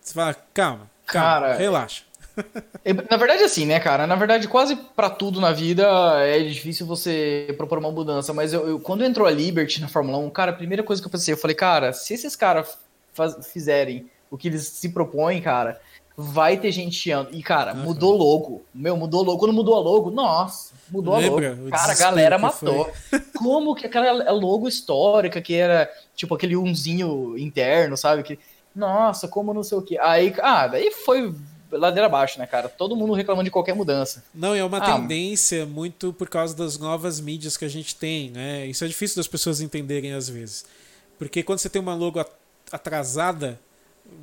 Você 0.01 0.13
fala, 0.13 0.33
calma, 0.53 0.89
calma, 1.05 1.47
cara, 1.47 1.55
relaxa. 1.55 2.03
É, 2.85 2.93
na 2.93 3.17
verdade, 3.17 3.43
assim, 3.43 3.65
né, 3.65 3.81
cara? 3.81 4.07
Na 4.07 4.15
verdade, 4.15 4.47
quase 4.47 4.73
para 4.73 5.09
tudo 5.09 5.41
na 5.41 5.51
vida 5.51 5.85
é 6.21 6.39
difícil 6.39 6.85
você 6.85 7.53
propor 7.57 7.77
uma 7.77 7.91
mudança. 7.91 8.33
Mas 8.33 8.53
eu, 8.53 8.65
eu, 8.65 8.79
quando 8.79 9.03
entrou 9.03 9.27
a 9.27 9.31
Liberty 9.31 9.81
na 9.81 9.89
Fórmula 9.89 10.17
1, 10.19 10.29
cara, 10.29 10.51
a 10.51 10.55
primeira 10.55 10.81
coisa 10.81 11.01
que 11.01 11.07
eu 11.07 11.11
pensei, 11.11 11.33
eu 11.33 11.37
falei, 11.37 11.55
cara, 11.55 11.91
se 11.91 12.13
esses 12.13 12.37
caras 12.37 12.77
fizerem 13.51 14.09
o 14.31 14.37
que 14.37 14.47
eles 14.47 14.65
se 14.67 14.87
propõem, 14.89 15.41
cara, 15.41 15.81
vai 16.15 16.57
ter 16.57 16.71
gente 16.71 16.95
chiando. 16.95 17.29
E, 17.33 17.43
cara, 17.43 17.73
uhum. 17.73 17.83
mudou 17.83 18.15
logo. 18.15 18.63
Meu, 18.73 18.95
mudou 18.95 19.21
logo. 19.21 19.39
Quando 19.39 19.53
mudou 19.53 19.75
a 19.75 19.79
logo, 19.79 20.09
nossa, 20.09 20.73
mudou 20.91 21.17
Lembra? 21.17 21.51
a 21.51 21.55
logo. 21.55 21.69
Cara, 21.69 21.91
a 21.91 21.95
galera 21.95 22.37
matou. 22.37 22.91
Como 23.37 23.75
que 23.75 23.85
aquela 23.85 24.31
logo 24.31 24.67
histórica 24.67 25.41
que 25.41 25.53
era, 25.53 25.89
tipo, 26.15 26.35
aquele 26.35 26.57
unzinho 26.57 27.37
interno, 27.37 27.95
sabe? 27.95 28.23
Que, 28.23 28.39
nossa, 28.75 29.27
como 29.27 29.53
não 29.53 29.63
sei 29.63 29.77
o 29.77 29.81
que. 29.81 29.97
Aí, 29.99 30.33
ah, 30.41 30.67
daí 30.67 30.91
foi 30.91 31.33
ladeira 31.71 32.07
abaixo, 32.07 32.39
né, 32.39 32.47
cara? 32.47 32.67
Todo 32.67 32.95
mundo 32.95 33.13
reclamando 33.13 33.45
de 33.45 33.51
qualquer 33.51 33.75
mudança. 33.75 34.23
Não, 34.33 34.55
é 34.55 34.63
uma 34.63 34.77
ah, 34.77 34.95
tendência 34.95 35.65
muito 35.65 36.11
por 36.13 36.29
causa 36.29 36.55
das 36.55 36.77
novas 36.77 37.19
mídias 37.19 37.57
que 37.57 37.65
a 37.65 37.69
gente 37.69 37.95
tem, 37.95 38.31
né? 38.31 38.65
Isso 38.67 38.83
é 38.83 38.87
difícil 38.87 39.17
das 39.17 39.27
pessoas 39.27 39.61
entenderem 39.61 40.13
às 40.13 40.29
vezes. 40.29 40.65
Porque 41.17 41.43
quando 41.43 41.59
você 41.59 41.69
tem 41.69 41.81
uma 41.81 41.93
logo 41.93 42.23
atrasada, 42.71 43.59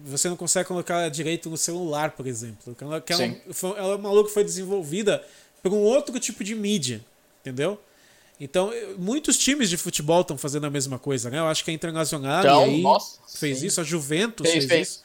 você 0.04 0.28
não 0.28 0.36
consegue 0.36 0.66
colocar 0.66 1.00
ela 1.00 1.10
direito 1.10 1.48
no 1.50 1.56
celular, 1.56 2.12
por 2.12 2.26
exemplo. 2.26 2.76
Ela, 2.80 3.02
ela, 3.08 3.78
ela 3.78 3.92
é 3.92 3.96
uma 3.96 4.10
logo 4.10 4.28
que 4.28 4.34
foi 4.34 4.44
desenvolvida 4.44 5.22
por 5.62 5.72
um 5.72 5.80
outro 5.80 6.18
tipo 6.18 6.44
de 6.44 6.54
mídia, 6.54 7.04
entendeu? 7.40 7.80
Então, 8.38 8.70
muitos 8.98 9.38
times 9.38 9.70
de 9.70 9.76
futebol 9.76 10.20
estão 10.20 10.36
fazendo 10.36 10.66
a 10.66 10.70
mesma 10.70 10.98
coisa, 10.98 11.30
né? 11.30 11.38
Eu 11.38 11.46
acho 11.46 11.64
que 11.64 11.70
a 11.70 11.74
Internacional 11.74 12.40
então, 12.40 12.64
aí 12.64 12.82
nossa, 12.82 13.18
fez 13.34 13.60
sim. 13.60 13.66
isso, 13.66 13.80
a 13.80 13.84
Juventus 13.84 14.50
fez, 14.50 14.64
fez, 14.64 14.68
fez 14.68 14.88
isso. 14.88 15.02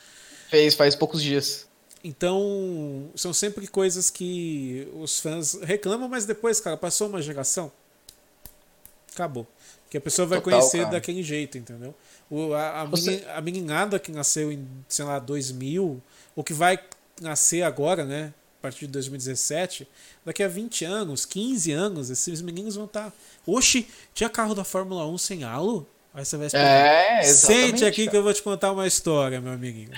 Fez, 0.49 0.75
faz 0.75 0.95
poucos 0.95 1.21
dias. 1.21 1.65
Então, 2.03 3.09
são 3.15 3.31
sempre 3.31 3.67
coisas 3.67 4.09
que 4.09 4.87
os 4.95 5.19
fãs 5.19 5.53
reclamam, 5.61 6.09
mas 6.09 6.25
depois, 6.25 6.59
cara, 6.59 6.75
passou 6.75 7.07
uma 7.07 7.21
geração, 7.21 7.71
acabou. 9.13 9.47
Que 9.89 9.97
a 9.97 10.01
pessoa 10.01 10.25
vai 10.25 10.41
Total, 10.41 10.59
conhecer 10.59 10.79
cara. 10.79 10.91
daquele 10.91 11.21
jeito, 11.21 11.57
entendeu? 11.57 11.93
O, 12.29 12.53
a, 12.53 12.81
a, 12.81 12.85
Você... 12.85 13.23
a 13.33 13.41
meninada 13.41 13.99
que 13.99 14.11
nasceu 14.11 14.51
em, 14.51 14.67
sei 14.87 15.05
lá, 15.05 15.19
2000, 15.19 16.01
ou 16.35 16.43
que 16.43 16.53
vai 16.53 16.79
nascer 17.21 17.61
agora, 17.61 18.03
né? 18.03 18.33
A 18.61 18.69
partir 18.69 18.85
de 18.85 18.91
2017, 18.91 19.87
daqui 20.23 20.43
a 20.43 20.47
20 20.47 20.85
anos, 20.85 21.25
15 21.25 21.71
anos, 21.71 22.11
esses 22.11 22.43
meninos 22.43 22.75
vão 22.75 22.85
estar. 22.85 23.09
Tá... 23.09 23.13
Oxi, 23.47 23.87
tinha 24.13 24.29
carro 24.29 24.53
da 24.53 24.63
Fórmula 24.63 25.07
1 25.07 25.17
sem 25.17 25.43
halo? 25.43 25.87
Aí 26.13 26.23
você 26.23 26.37
vai 26.37 26.45
esperar. 26.45 26.67
É, 26.67 27.21
exatamente. 27.21 27.69
Sente 27.71 27.85
aqui 27.85 28.01
cara. 28.01 28.11
que 28.11 28.17
eu 28.17 28.21
vou 28.21 28.31
te 28.31 28.43
contar 28.43 28.71
uma 28.71 28.85
história, 28.85 29.41
meu 29.41 29.53
amiguinho. 29.53 29.89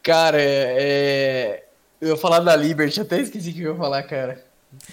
cara, 0.00 0.40
é, 0.40 0.76
é, 0.78 1.64
eu 2.00 2.10
ia 2.10 2.16
falar 2.16 2.38
da 2.38 2.54
Liberty, 2.54 3.00
até 3.00 3.20
esqueci 3.20 3.50
o 3.50 3.52
que 3.52 3.62
eu 3.62 3.72
ia 3.72 3.78
falar, 3.78 4.04
cara. 4.04 4.45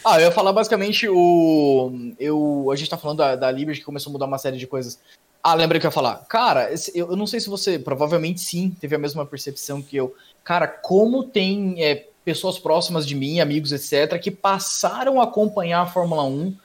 Ah, 0.04 0.20
eu 0.20 0.26
ia 0.26 0.32
falar 0.32 0.54
basicamente 0.54 1.08
o. 1.08 2.14
Eu, 2.20 2.70
a 2.72 2.76
gente 2.76 2.90
tá 2.90 2.98
falando 2.98 3.18
da, 3.18 3.36
da 3.36 3.52
Liberty 3.52 3.80
que 3.80 3.86
começou 3.86 4.12
a 4.12 4.14
mudar 4.14 4.26
uma 4.26 4.38
série 4.38 4.58
de 4.58 4.68
coisas. 4.68 5.00
Ah, 5.42 5.54
lembra 5.54 5.80
que 5.80 5.86
eu 5.86 5.90
ia 5.90 5.94
falar? 5.94 6.26
Cara, 6.30 6.70
eu, 6.94 7.16
não 7.16 7.28
sei 7.28 7.40
se 7.40 7.50
você. 7.50 7.78
Provavelmente 7.78 8.40
sim, 8.40 8.76
teve 8.80 8.96
a 8.96 9.00
mesma 9.00 9.26
percepção 9.26 9.82
que 9.82 9.98
eu. 9.98 10.16
Cara, 10.44 10.68
como 10.68 11.24
tem 11.24 11.84
é, 11.84 12.08
pessoas 12.24 12.58
próximas 12.60 13.06
de 13.06 13.16
mim, 13.16 13.40
amigos, 13.40 13.72
etc., 13.72 14.20
que 14.20 14.32
passaram 14.32 15.20
a 15.20 15.26
acompanhar 15.26 15.82
a 15.82 15.88
Fórmula 15.88 16.24
1 16.24 16.56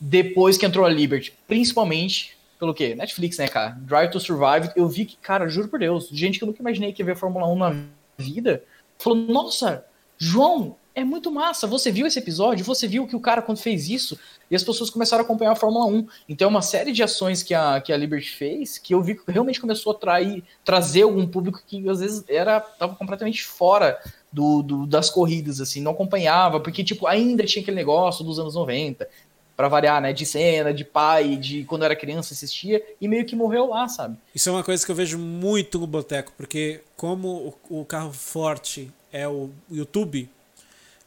depois 0.00 0.56
que 0.56 0.66
entrou 0.66 0.84
a 0.84 0.88
Liberty. 0.88 1.32
Principalmente 1.46 2.36
pelo 2.62 2.72
quê? 2.72 2.94
Netflix, 2.94 3.38
né, 3.38 3.48
cara? 3.48 3.76
Drive 3.80 4.10
to 4.12 4.20
Survive. 4.20 4.70
Eu 4.76 4.88
vi 4.88 5.04
que, 5.04 5.16
cara, 5.16 5.48
juro 5.48 5.66
por 5.66 5.80
Deus, 5.80 6.08
gente 6.12 6.38
que 6.38 6.44
eu 6.44 6.46
nunca 6.46 6.60
imaginei 6.62 6.92
que 6.92 7.02
ia 7.02 7.06
ver 7.06 7.16
Fórmula 7.16 7.48
1 7.48 7.56
na 7.56 7.74
vida, 8.16 8.62
falou: 8.98 9.18
Nossa, 9.18 9.84
João, 10.16 10.76
é 10.94 11.04
muito 11.04 11.30
massa. 11.30 11.66
Você 11.66 11.90
viu 11.90 12.06
esse 12.06 12.18
episódio? 12.18 12.64
Você 12.64 12.86
viu 12.86 13.06
que 13.06 13.16
o 13.16 13.20
cara, 13.20 13.42
quando 13.42 13.58
fez 13.58 13.88
isso, 13.88 14.18
e 14.50 14.56
as 14.56 14.62
pessoas 14.62 14.90
começaram 14.90 15.22
a 15.22 15.24
acompanhar 15.24 15.52
a 15.52 15.56
Fórmula 15.56 15.86
1. 15.86 16.06
Então 16.28 16.46
é 16.46 16.48
uma 16.50 16.62
série 16.62 16.92
de 16.92 17.02
ações 17.02 17.42
que 17.42 17.54
a, 17.54 17.80
que 17.80 17.92
a 17.92 17.96
Liberty 17.96 18.30
fez 18.30 18.78
que 18.78 18.94
eu 18.94 19.02
vi 19.02 19.14
que 19.14 19.30
realmente 19.30 19.60
começou 19.60 19.92
a 19.92 19.94
trair, 19.94 20.44
trazer 20.64 21.02
algum 21.02 21.26
público 21.26 21.62
que 21.66 21.88
às 21.88 22.00
vezes 22.00 22.24
era 22.28 22.60
tava 22.60 22.94
completamente 22.94 23.42
fora 23.44 23.98
do, 24.32 24.62
do, 24.62 24.86
das 24.86 25.10
corridas, 25.10 25.60
assim, 25.60 25.80
não 25.80 25.92
acompanhava, 25.92 26.58
porque, 26.58 26.82
tipo, 26.82 27.06
ainda 27.06 27.44
tinha 27.44 27.62
aquele 27.62 27.76
negócio 27.76 28.24
dos 28.24 28.38
anos 28.38 28.54
90, 28.54 29.06
para 29.54 29.68
variar, 29.68 30.00
né, 30.00 30.12
de 30.12 30.24
cena, 30.24 30.72
de 30.72 30.84
pai, 30.84 31.36
de 31.36 31.64
quando 31.64 31.84
era 31.84 31.94
criança 31.94 32.32
assistia, 32.32 32.82
e 33.00 33.06
meio 33.06 33.24
que 33.26 33.36
morreu 33.36 33.68
lá, 33.68 33.86
sabe? 33.86 34.16
Isso 34.34 34.48
é 34.48 34.52
uma 34.52 34.64
coisa 34.64 34.84
que 34.84 34.90
eu 34.90 34.96
vejo 34.96 35.18
muito 35.18 35.78
no 35.78 35.86
Boteco, 35.86 36.32
porque 36.36 36.80
como 36.96 37.54
o, 37.70 37.80
o 37.80 37.84
carro 37.84 38.12
forte 38.12 38.90
é 39.12 39.28
o 39.28 39.50
YouTube, 39.70 40.28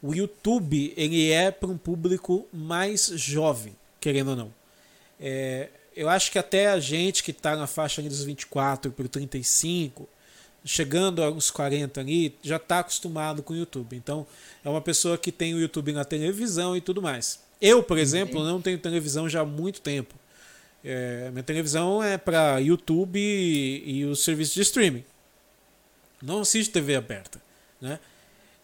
o 0.06 0.14
YouTube 0.14 0.94
ele 0.96 1.32
é 1.32 1.50
para 1.50 1.68
um 1.68 1.78
público 1.78 2.48
mais 2.54 3.08
jovem, 3.16 3.76
querendo 4.00 4.30
ou 4.30 4.36
não. 4.36 4.54
É, 5.20 5.70
eu 5.96 6.08
acho 6.08 6.32
que 6.32 6.38
até 6.38 6.68
a 6.68 6.80
gente 6.80 7.24
que 7.24 7.32
está 7.32 7.56
na 7.56 7.66
faixa 7.66 8.04
dos 8.04 8.24
24 8.24 8.92
para 8.92 9.08
35, 9.08 10.08
chegando 10.64 11.24
aos 11.24 11.50
40 11.50 12.00
ali, 12.00 12.36
já 12.44 12.58
está 12.58 12.80
acostumado 12.80 13.42
com 13.42 13.54
o 13.54 13.58
YouTube. 13.58 13.96
Então, 13.96 14.28
é 14.64 14.70
uma 14.70 14.82
pessoa 14.82 15.18
que 15.18 15.32
tem 15.32 15.56
o 15.56 15.60
YouTube 15.60 15.92
na 15.92 16.06
televisão 16.06 16.78
e 16.78 16.82
tudo 16.82 17.02
mais. 17.02 17.40
Eu, 17.60 17.82
por 17.82 17.98
exemplo, 17.98 18.44
não 18.44 18.62
tenho 18.62 18.78
televisão 18.78 19.28
já 19.28 19.42
há 19.42 19.46
muito 19.46 19.82
tempo. 19.82 20.14
É, 20.84 21.32
minha 21.32 21.44
televisão 21.44 22.04
é 22.04 22.16
para 22.16 22.60
YouTube 22.60 23.18
e, 23.20 24.02
e 24.02 24.06
os 24.06 24.24
serviços 24.24 24.54
de 24.54 24.62
streaming. 24.62 25.04
Não 26.22 26.42
assisto 26.42 26.72
TV 26.72 26.96
aberta. 26.96 27.42
Né? 27.82 28.00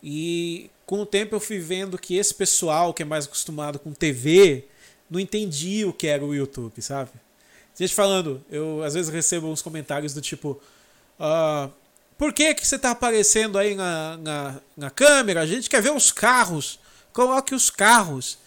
E 0.03 0.69
com 0.91 0.99
o 0.99 1.05
tempo 1.05 1.33
eu 1.33 1.39
fui 1.39 1.57
vendo 1.57 1.97
que 1.97 2.17
esse 2.17 2.33
pessoal 2.33 2.93
que 2.93 3.01
é 3.01 3.05
mais 3.05 3.23
acostumado 3.23 3.79
com 3.79 3.93
TV 3.93 4.65
não 5.09 5.21
entendia 5.21 5.87
o 5.87 5.93
que 5.93 6.05
era 6.05 6.21
o 6.21 6.35
YouTube, 6.35 6.81
sabe? 6.81 7.11
Gente 7.73 7.95
falando, 7.95 8.43
eu 8.51 8.83
às 8.83 8.93
vezes 8.93 9.09
recebo 9.09 9.47
uns 9.47 9.61
comentários 9.61 10.13
do 10.13 10.19
tipo: 10.19 10.61
uh, 11.17 11.71
Por 12.17 12.33
que, 12.33 12.53
que 12.53 12.67
você 12.67 12.75
está 12.75 12.91
aparecendo 12.91 13.57
aí 13.57 13.73
na, 13.73 14.17
na, 14.17 14.61
na 14.75 14.89
câmera? 14.89 15.39
A 15.39 15.45
gente 15.45 15.69
quer 15.69 15.81
ver 15.81 15.93
os 15.93 16.11
carros. 16.11 16.77
Coloque 17.13 17.55
os 17.55 17.69
carros. 17.69 18.37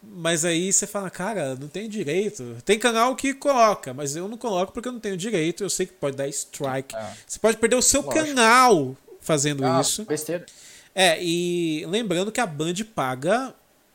Mas 0.00 0.44
aí 0.44 0.72
você 0.72 0.86
fala, 0.86 1.10
cara, 1.10 1.56
não 1.56 1.66
tem 1.66 1.88
direito. 1.88 2.58
Tem 2.64 2.78
canal 2.78 3.16
que 3.16 3.34
coloca, 3.34 3.92
mas 3.92 4.14
eu 4.14 4.28
não 4.28 4.38
coloco 4.38 4.70
porque 4.70 4.88
eu 4.88 4.92
não 4.92 5.00
tenho 5.00 5.16
direito. 5.16 5.64
Eu 5.64 5.70
sei 5.70 5.84
que 5.86 5.94
pode 5.94 6.16
dar 6.16 6.28
strike. 6.28 6.94
É. 6.94 7.12
Você 7.26 7.40
pode 7.40 7.56
perder 7.56 7.74
o 7.74 7.82
seu 7.82 8.02
Lógico. 8.02 8.24
canal 8.24 8.96
fazendo 9.20 9.66
ah, 9.66 9.80
isso. 9.80 10.04
Besteira. 10.04 10.46
É, 11.00 11.16
e 11.22 11.86
lembrando 11.86 12.32
que 12.32 12.40
a 12.40 12.46
Band 12.46 12.74
paga 12.92 13.54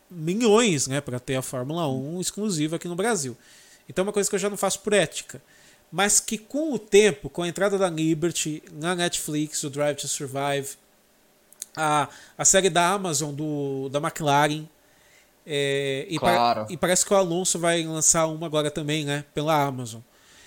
milhões 0.09 0.87
né, 0.87 1.01
para 1.01 1.19
ter 1.19 1.35
a 1.35 1.41
Fórmula 1.41 1.85
1 1.85 2.21
exclusiva 2.21 2.77
aqui 2.77 2.87
no 2.87 2.95
Brasil. 2.95 3.35
Então 3.89 4.03
é 4.03 4.07
uma 4.07 4.13
coisa 4.13 4.29
que 4.29 4.35
eu 4.37 4.39
já 4.39 4.49
não 4.49 4.55
faço 4.55 4.79
por 4.79 4.93
ética. 4.93 5.41
Mas 5.91 6.21
que 6.21 6.37
com 6.37 6.71
o 6.71 6.79
tempo, 6.79 7.29
com 7.29 7.43
a 7.43 7.47
entrada 7.49 7.77
da 7.77 7.89
Liberty 7.89 8.63
na 8.71 8.95
Netflix, 8.95 9.61
o 9.65 9.69
Drive 9.69 9.97
to 9.97 10.07
Survive, 10.07 10.77
a, 11.75 12.07
a 12.37 12.45
série 12.45 12.69
da 12.69 12.91
Amazon 12.91 13.35
do, 13.35 13.89
da 13.89 13.99
McLaren, 13.99 14.63
é, 15.45 16.05
e, 16.07 16.17
claro. 16.17 16.65
e 16.69 16.77
parece 16.77 17.05
que 17.05 17.13
o 17.13 17.17
Alonso 17.17 17.59
vai 17.59 17.83
lançar 17.83 18.27
uma 18.27 18.47
agora 18.47 18.71
também, 18.71 19.03
né? 19.03 19.25
Pela 19.33 19.61
Amazon. 19.61 19.99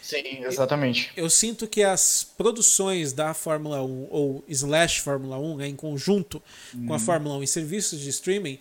Sim, 0.07 0.44
exatamente. 0.44 1.12
Eu, 1.16 1.24
eu, 1.24 1.30
sinto 1.30 1.66
que 1.66 1.82
as 1.82 2.24
produções 2.36 3.12
da 3.12 3.34
Fórmula 3.34 3.82
1 3.82 4.09
ou 4.11 4.44
slash 4.48 5.00
Fórmula 5.00 5.38
1, 5.38 5.57
né, 5.57 5.68
em 5.68 5.74
conjunto 5.74 6.40
com 6.72 6.92
a 6.92 6.96
uhum. 6.96 6.98
Fórmula 6.98 7.36
1 7.38 7.42
e 7.42 7.46
serviços 7.46 8.00
de 8.00 8.09
streaming, 8.11 8.59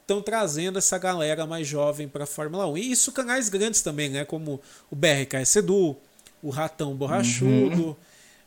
estão 0.00 0.22
trazendo 0.22 0.78
essa 0.78 0.96
galera 0.96 1.46
mais 1.46 1.66
jovem 1.66 2.08
para 2.08 2.24
a 2.24 2.26
Fórmula 2.26 2.66
1. 2.68 2.78
E 2.78 2.92
isso 2.92 3.12
canais 3.12 3.48
grandes 3.48 3.82
também, 3.82 4.08
né? 4.08 4.24
Como 4.24 4.60
o 4.90 4.96
BRK 4.96 5.58
Edu, 5.58 5.96
o 6.42 6.48
Ratão 6.48 6.94
Borrachudo, 6.94 7.88
uhum. 7.88 7.96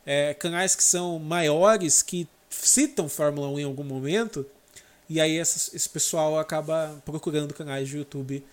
é, 0.04 0.34
canais 0.34 0.74
que 0.74 0.82
são 0.82 1.18
maiores 1.18 2.02
que 2.02 2.26
citam 2.48 3.08
Fórmula 3.08 3.48
1 3.48 3.60
em 3.60 3.64
algum 3.64 3.84
momento 3.84 4.44
e 5.10 5.20
aí 5.20 5.38
essa, 5.38 5.74
esse 5.76 5.88
pessoal 5.88 6.38
acaba 6.38 7.02
procurando 7.04 7.52
canais 7.52 7.88
de 7.88 7.96
YouTube, 7.96 8.44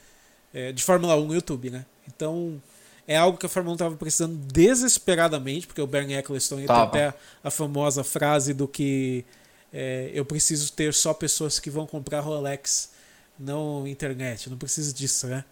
é, 0.51 0.71
de 0.71 0.83
Fórmula 0.83 1.15
1 1.15 1.25
no 1.27 1.35
YouTube, 1.35 1.69
né? 1.69 1.85
Então 2.07 2.59
é 3.07 3.15
algo 3.15 3.37
que 3.37 3.45
a 3.45 3.49
Fórmula 3.49 3.71
1 3.71 3.75
estava 3.75 3.95
precisando 3.95 4.35
desesperadamente, 4.35 5.65
porque 5.65 5.81
o 5.81 5.87
Bernie 5.87 6.17
Eccleston 6.17 6.57
tem 6.57 6.65
até 6.69 7.13
a, 7.41 7.49
famosa 7.49 8.03
frase 8.03 8.53
do 8.53 8.67
que 8.67 9.23
é, 9.71 10.11
eu 10.13 10.25
preciso 10.25 10.73
ter 10.73 10.93
só 10.93 11.13
pessoas 11.13 11.57
que 11.57 11.69
vão 11.69 11.87
comprar 11.87 12.19
Rolex, 12.19 12.91
não 13.39 13.87
internet. 13.87 14.49
Não 14.49 14.57
preciso 14.57 14.93
disso, 14.93 15.27
né? 15.27 15.45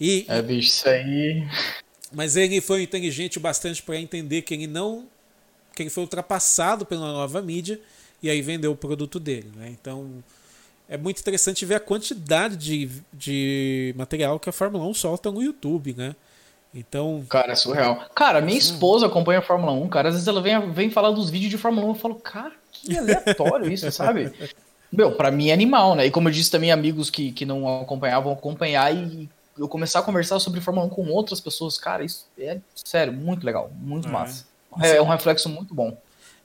E, 0.00 0.24
é, 0.28 0.40
bicho, 0.40 0.68
isso 0.68 0.88
aí. 0.88 1.46
Mas 2.10 2.36
ele 2.36 2.60
foi 2.60 2.82
inteligente 2.82 3.36
o 3.36 3.40
bastante 3.40 3.82
para 3.82 3.98
entender 3.98 4.42
que 4.42 4.54
ele 4.54 4.66
não. 4.66 5.06
que 5.74 5.82
ele 5.82 5.90
foi 5.90 6.02
ultrapassado 6.04 6.86
pela 6.86 7.12
nova 7.12 7.42
mídia 7.42 7.78
e 8.22 8.30
aí 8.30 8.40
vendeu 8.40 8.72
o 8.72 8.76
produto 8.76 9.20
dele. 9.20 9.52
Né? 9.56 9.76
Então 9.78 10.24
é 10.88 10.96
muito 10.96 11.20
interessante 11.20 11.66
ver 11.66 11.74
a 11.74 11.80
quantidade 11.80 12.56
de, 12.56 12.88
de 13.12 13.94
material 13.96 14.40
que 14.40 14.48
a 14.48 14.52
Fórmula 14.52 14.86
1 14.86 14.94
solta 14.94 15.30
no 15.30 15.42
YouTube, 15.42 15.94
né? 15.94 16.16
Então. 16.74 17.24
Cara, 17.28 17.52
é 17.52 17.54
surreal. 17.54 18.04
Cara, 18.14 18.40
minha 18.40 18.58
esposa 18.58 19.06
acompanha 19.06 19.38
a 19.38 19.42
Fórmula 19.42 19.72
1, 19.72 19.88
cara. 19.88 20.08
Às 20.08 20.14
vezes 20.14 20.28
ela 20.28 20.40
vem, 20.40 20.70
vem 20.70 20.90
falar 20.90 21.10
dos 21.10 21.30
vídeos 21.30 21.50
de 21.50 21.58
Fórmula 21.58 21.86
1 21.86 21.90
e 21.90 21.92
eu 21.92 22.00
falo, 22.00 22.14
cara, 22.16 22.52
que 22.70 22.96
aleatório 22.98 23.70
isso, 23.70 23.90
sabe? 23.90 24.32
Meu, 24.92 25.12
pra 25.12 25.30
mim 25.30 25.48
é 25.48 25.52
animal, 25.52 25.94
né? 25.94 26.06
E 26.06 26.10
como 26.10 26.28
eu 26.28 26.32
disse 26.32 26.50
também, 26.50 26.70
amigos 26.70 27.10
que, 27.10 27.32
que 27.32 27.44
não 27.44 27.80
acompanhavam 27.80 28.32
acompanhar 28.32 28.94
e 28.94 29.28
eu 29.58 29.68
começar 29.68 30.00
a 30.00 30.02
conversar 30.02 30.38
sobre 30.38 30.60
Fórmula 30.60 30.86
1 30.86 30.90
com 30.90 31.08
outras 31.08 31.40
pessoas, 31.40 31.78
cara, 31.78 32.04
isso 32.04 32.26
é 32.38 32.58
sério, 32.74 33.12
muito 33.12 33.44
legal, 33.44 33.70
muito 33.74 34.08
é. 34.08 34.10
massa. 34.10 34.46
É, 34.80 34.96
é 34.96 35.02
um 35.02 35.06
reflexo 35.06 35.48
muito 35.48 35.74
bom. 35.74 35.96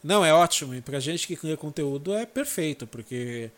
Não, 0.04 0.26
é 0.26 0.34
ótimo. 0.34 0.74
E 0.74 0.82
pra 0.82 1.00
gente 1.00 1.28
que 1.28 1.36
cria 1.36 1.56
conteúdo 1.56 2.14
é 2.14 2.26
perfeito, 2.26 2.86
porque 2.88 3.50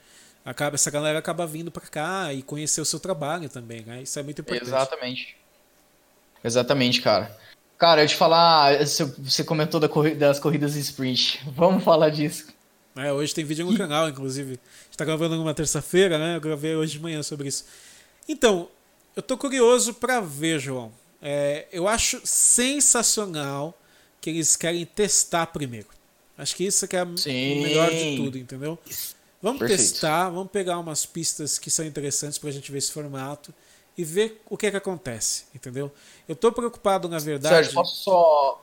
acaba, 0.43 0.75
essa 0.75 0.91
galera 0.91 1.17
acaba 1.17 1.47
vindo 1.47 1.71
para 1.71 1.87
cá 1.87 2.33
e 2.33 2.43
conhecer 2.43 2.81
o 2.81 2.85
seu 2.85 2.99
trabalho 2.99 3.49
também, 3.49 3.81
né? 3.81 4.03
Isso 4.03 4.19
é 4.19 4.23
muito 4.23 4.41
importante. 4.41 4.67
Exatamente. 4.67 5.37
Exatamente, 6.45 7.01
cara. 7.01 7.35
Cara, 7.77 8.03
eu 8.03 8.07
te 8.07 8.15
falar, 8.15 8.77
você 9.17 9.43
comentou 9.43 9.79
das 9.79 10.39
corridas 10.39 10.77
em 10.77 10.79
sprint. 10.79 11.41
Vamos 11.55 11.83
falar 11.83 12.09
disso. 12.09 12.47
É, 12.95 13.11
hoje 13.11 13.33
tem 13.33 13.43
vídeo 13.43 13.65
no 13.65 13.75
canal, 13.75 14.07
inclusive. 14.07 14.53
A 14.53 14.85
gente 14.85 14.97
tá 14.97 15.03
gravando 15.03 15.35
numa 15.35 15.53
terça-feira, 15.53 16.17
né? 16.17 16.37
Eu 16.37 16.41
gravei 16.41 16.75
hoje 16.75 16.93
de 16.93 16.99
manhã 16.99 17.21
sobre 17.23 17.49
isso. 17.49 17.65
Então, 18.29 18.69
eu 19.15 19.21
tô 19.21 19.37
curioso 19.37 19.93
para 19.95 20.21
ver, 20.21 20.59
João. 20.59 20.91
É, 21.21 21.65
eu 21.71 21.87
acho 21.87 22.21
sensacional 22.23 23.77
que 24.21 24.29
eles 24.29 24.55
querem 24.55 24.85
testar 24.85 25.47
primeiro. 25.47 25.87
Acho 26.37 26.55
que 26.55 26.63
isso 26.63 26.87
que 26.87 26.95
é 26.95 27.03
o 27.03 27.07
melhor 27.07 27.89
de 27.89 28.17
tudo, 28.17 28.37
entendeu? 28.37 28.77
Vamos 29.41 29.59
Perfeito. 29.59 29.79
testar, 29.79 30.29
vamos 30.29 30.51
pegar 30.51 30.79
umas 30.79 31.05
pistas 31.05 31.57
que 31.57 31.69
são 31.69 31.85
interessantes 31.85 32.37
para 32.37 32.49
a 32.49 32.53
gente 32.53 32.71
ver 32.71 32.77
esse 32.77 32.91
formato 32.91 33.53
e 33.97 34.03
ver 34.03 34.41
o 34.49 34.57
que 34.57 34.67
é 34.67 34.71
que 34.71 34.77
acontece, 34.77 35.45
entendeu? 35.53 35.91
Eu 36.27 36.35
tô 36.35 36.51
preocupado, 36.51 37.07
na 37.07 37.19
verdade. 37.19 37.55
Sérgio, 37.55 37.73
posso 37.73 37.95
só. 38.03 38.61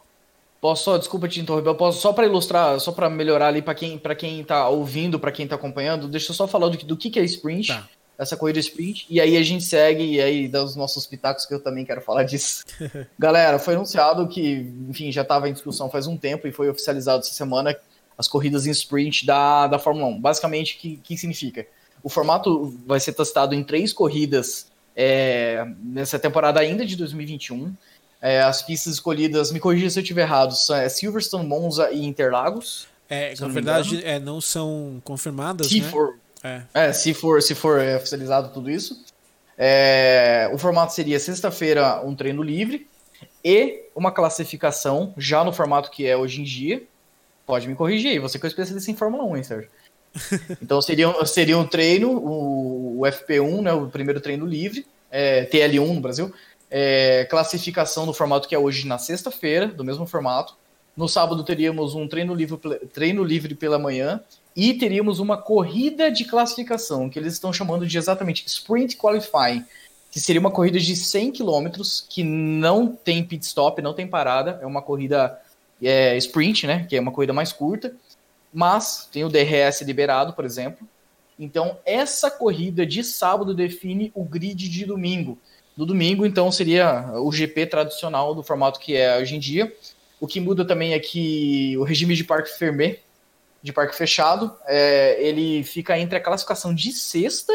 Posso 0.60 0.84
só, 0.84 0.96
desculpa 0.96 1.26
te 1.26 1.40
interromper, 1.40 1.70
eu 1.70 1.74
posso 1.74 2.00
só 2.00 2.12
para 2.12 2.24
ilustrar, 2.24 2.78
só 2.78 2.92
para 2.92 3.10
melhorar 3.10 3.48
ali 3.48 3.60
para 3.60 3.74
quem, 3.74 3.98
para 3.98 4.14
quem 4.14 4.44
tá 4.44 4.68
ouvindo, 4.68 5.18
para 5.18 5.32
quem 5.32 5.48
tá 5.48 5.56
acompanhando, 5.56 6.06
deixa 6.06 6.30
eu 6.30 6.36
só 6.36 6.46
falar 6.46 6.68
do, 6.68 6.78
do 6.78 6.96
que, 6.96 7.10
que 7.10 7.18
é 7.18 7.24
sprint. 7.24 7.68
Tá 7.68 7.88
essa 8.22 8.36
corrida 8.36 8.58
sprint. 8.58 9.06
E 9.10 9.20
aí 9.20 9.36
a 9.36 9.42
gente 9.42 9.64
segue 9.64 10.04
e 10.04 10.20
aí 10.20 10.48
dá 10.48 10.62
os 10.62 10.76
nossos 10.76 11.06
pitacos 11.06 11.44
que 11.44 11.54
eu 11.54 11.60
também 11.60 11.84
quero 11.84 12.00
falar 12.00 12.22
disso. 12.24 12.64
Galera, 13.18 13.58
foi 13.58 13.74
anunciado 13.74 14.28
que, 14.28 14.72
enfim, 14.88 15.10
já 15.10 15.22
estava 15.22 15.48
em 15.48 15.52
discussão 15.52 15.90
faz 15.90 16.06
um 16.06 16.16
tempo 16.16 16.46
e 16.46 16.52
foi 16.52 16.68
oficializado 16.68 17.20
essa 17.20 17.34
semana 17.34 17.76
as 18.16 18.28
corridas 18.28 18.66
em 18.66 18.70
sprint 18.70 19.26
da, 19.26 19.66
da 19.66 19.78
Fórmula 19.78 20.06
1. 20.06 20.20
Basicamente, 20.20 20.76
o 20.76 20.78
que, 20.78 20.96
que 20.98 21.16
significa? 21.16 21.66
O 22.02 22.08
formato 22.08 22.78
vai 22.86 23.00
ser 23.00 23.12
testado 23.12 23.54
em 23.54 23.64
três 23.64 23.92
corridas 23.92 24.66
é, 24.96 25.66
nessa 25.82 26.18
temporada 26.18 26.60
ainda 26.60 26.84
de 26.84 26.96
2021. 26.96 27.74
É, 28.20 28.40
as 28.40 28.62
pistas 28.62 28.94
escolhidas, 28.94 29.50
me 29.50 29.58
corrija 29.58 29.90
se 29.90 29.98
eu 29.98 30.02
estiver 30.02 30.22
errado, 30.22 30.54
são 30.54 30.76
é 30.76 30.88
Silverstone, 30.88 31.44
Monza 31.44 31.90
e 31.90 32.04
Interlagos. 32.04 32.86
É, 33.08 33.34
na 33.38 33.48
verdade, 33.48 34.04
é, 34.04 34.20
não 34.20 34.40
são 34.40 35.02
confirmadas, 35.04 35.66
se 35.66 35.80
né? 35.80 35.88
For, 35.90 36.16
é. 36.42 36.62
é, 36.72 36.92
se 36.92 37.12
for, 37.12 37.42
se 37.42 37.54
for 37.54 37.80
oficializado 37.96 38.50
tudo 38.50 38.70
isso. 38.70 39.04
É, 39.58 40.48
o 40.52 40.58
formato 40.58 40.94
seria 40.94 41.18
sexta-feira 41.20 42.00
um 42.04 42.14
treino 42.14 42.42
livre 42.42 42.86
e 43.44 43.86
uma 43.94 44.10
classificação, 44.10 45.12
já 45.16 45.44
no 45.44 45.52
formato 45.52 45.90
que 45.90 46.06
é 46.06 46.16
hoje 46.16 46.40
em 46.40 46.44
dia. 46.44 46.82
Pode 47.44 47.68
me 47.68 47.74
corrigir 47.74 48.12
aí, 48.12 48.18
você 48.18 48.38
que 48.38 48.46
é 48.46 48.48
especialista 48.48 48.90
em 48.90 48.96
Fórmula 48.96 49.24
1, 49.24 49.36
hein, 49.36 49.42
Sérgio? 49.42 49.70
Então 50.62 50.80
seria, 50.80 51.12
seria 51.26 51.58
um 51.58 51.66
treino, 51.66 52.10
o, 52.10 53.00
o 53.00 53.02
FP1, 53.02 53.62
né, 53.62 53.72
o 53.72 53.88
primeiro 53.88 54.20
treino 54.20 54.46
livre, 54.46 54.86
é, 55.10 55.46
TL1 55.46 55.94
no 55.94 56.00
Brasil, 56.00 56.32
é, 56.70 57.26
classificação 57.28 58.06
no 58.06 58.14
formato 58.14 58.48
que 58.48 58.54
é 58.54 58.58
hoje 58.58 58.86
na 58.86 58.98
sexta-feira, 58.98 59.66
do 59.66 59.84
mesmo 59.84 60.06
formato. 60.06 60.54
No 60.96 61.08
sábado 61.08 61.42
teríamos 61.44 61.94
um 61.94 62.06
treino 62.06 62.34
livre, 62.34 62.58
treino 62.92 63.24
livre 63.24 63.54
pela 63.54 63.78
manhã 63.78 64.20
e 64.54 64.74
teríamos 64.74 65.18
uma 65.18 65.36
corrida 65.36 66.10
de 66.10 66.24
classificação, 66.24 67.08
que 67.08 67.18
eles 67.18 67.34
estão 67.34 67.52
chamando 67.52 67.86
de 67.86 67.96
exatamente 67.96 68.46
Sprint 68.46 68.96
Qualifying, 68.96 69.64
que 70.10 70.20
seria 70.20 70.40
uma 70.40 70.50
corrida 70.50 70.78
de 70.78 70.94
100 70.94 71.32
km, 71.32 71.68
que 72.08 72.22
não 72.22 72.88
tem 72.88 73.24
pit 73.24 73.44
stop, 73.46 73.80
não 73.80 73.94
tem 73.94 74.06
parada, 74.06 74.58
é 74.62 74.66
uma 74.66 74.82
corrida 74.82 75.38
é, 75.82 76.16
sprint, 76.18 76.66
né, 76.66 76.86
que 76.88 76.96
é 76.96 77.00
uma 77.00 77.12
corrida 77.12 77.32
mais 77.32 77.52
curta, 77.52 77.94
mas 78.52 79.08
tem 79.10 79.24
o 79.24 79.28
DRS 79.28 79.80
liberado, 79.82 80.32
por 80.32 80.44
exemplo. 80.44 80.86
Então, 81.38 81.78
essa 81.84 82.30
corrida 82.30 82.84
de 82.84 83.02
sábado 83.02 83.54
define 83.54 84.12
o 84.14 84.24
grid 84.24 84.68
de 84.68 84.84
domingo. 84.84 85.38
No 85.76 85.86
domingo, 85.86 86.26
então, 86.26 86.52
seria 86.52 87.10
o 87.16 87.32
GP 87.32 87.66
tradicional 87.66 88.34
do 88.34 88.42
formato 88.42 88.78
que 88.78 88.94
é 88.94 89.18
hoje 89.18 89.36
em 89.36 89.38
dia. 89.38 89.74
O 90.20 90.26
que 90.26 90.38
muda 90.38 90.64
também 90.64 90.92
é 90.92 91.00
que 91.00 91.76
o 91.78 91.82
regime 91.82 92.14
de 92.14 92.22
parque 92.22 92.50
fermé, 92.50 92.98
de 93.62 93.72
parque 93.72 93.96
fechado, 93.96 94.54
é, 94.66 95.16
ele 95.20 95.64
fica 95.64 95.98
entre 95.98 96.16
a 96.16 96.20
classificação 96.20 96.74
de 96.74 96.92
sexta 96.92 97.52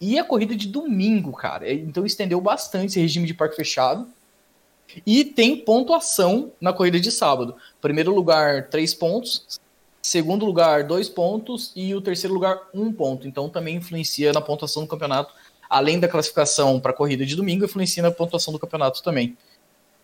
e 0.00 0.18
a 0.18 0.24
corrida 0.24 0.56
de 0.56 0.68
domingo, 0.68 1.32
cara. 1.32 1.70
Então 1.70 2.06
estendeu 2.06 2.40
bastante 2.40 2.86
esse 2.86 3.00
regime 3.00 3.26
de 3.26 3.34
parque 3.34 3.56
fechado. 3.56 4.08
E 5.06 5.24
tem 5.24 5.56
pontuação 5.56 6.52
na 6.60 6.72
corrida 6.72 6.98
de 6.98 7.12
sábado. 7.12 7.54
Primeiro 7.80 8.14
lugar, 8.14 8.68
três 8.68 8.94
pontos. 8.94 9.60
Segundo 10.10 10.44
lugar, 10.44 10.82
dois 10.82 11.08
pontos. 11.08 11.70
E 11.76 11.94
o 11.94 12.00
terceiro 12.00 12.34
lugar, 12.34 12.68
um 12.74 12.92
ponto. 12.92 13.28
Então 13.28 13.48
também 13.48 13.76
influencia 13.76 14.32
na 14.32 14.40
pontuação 14.40 14.82
do 14.82 14.88
campeonato. 14.88 15.32
Além 15.68 16.00
da 16.00 16.08
classificação 16.08 16.80
para 16.80 16.90
a 16.90 16.94
corrida 16.94 17.24
de 17.24 17.36
domingo, 17.36 17.64
influencia 17.64 18.02
na 18.02 18.10
pontuação 18.10 18.52
do 18.52 18.58
campeonato 18.58 19.04
também. 19.04 19.38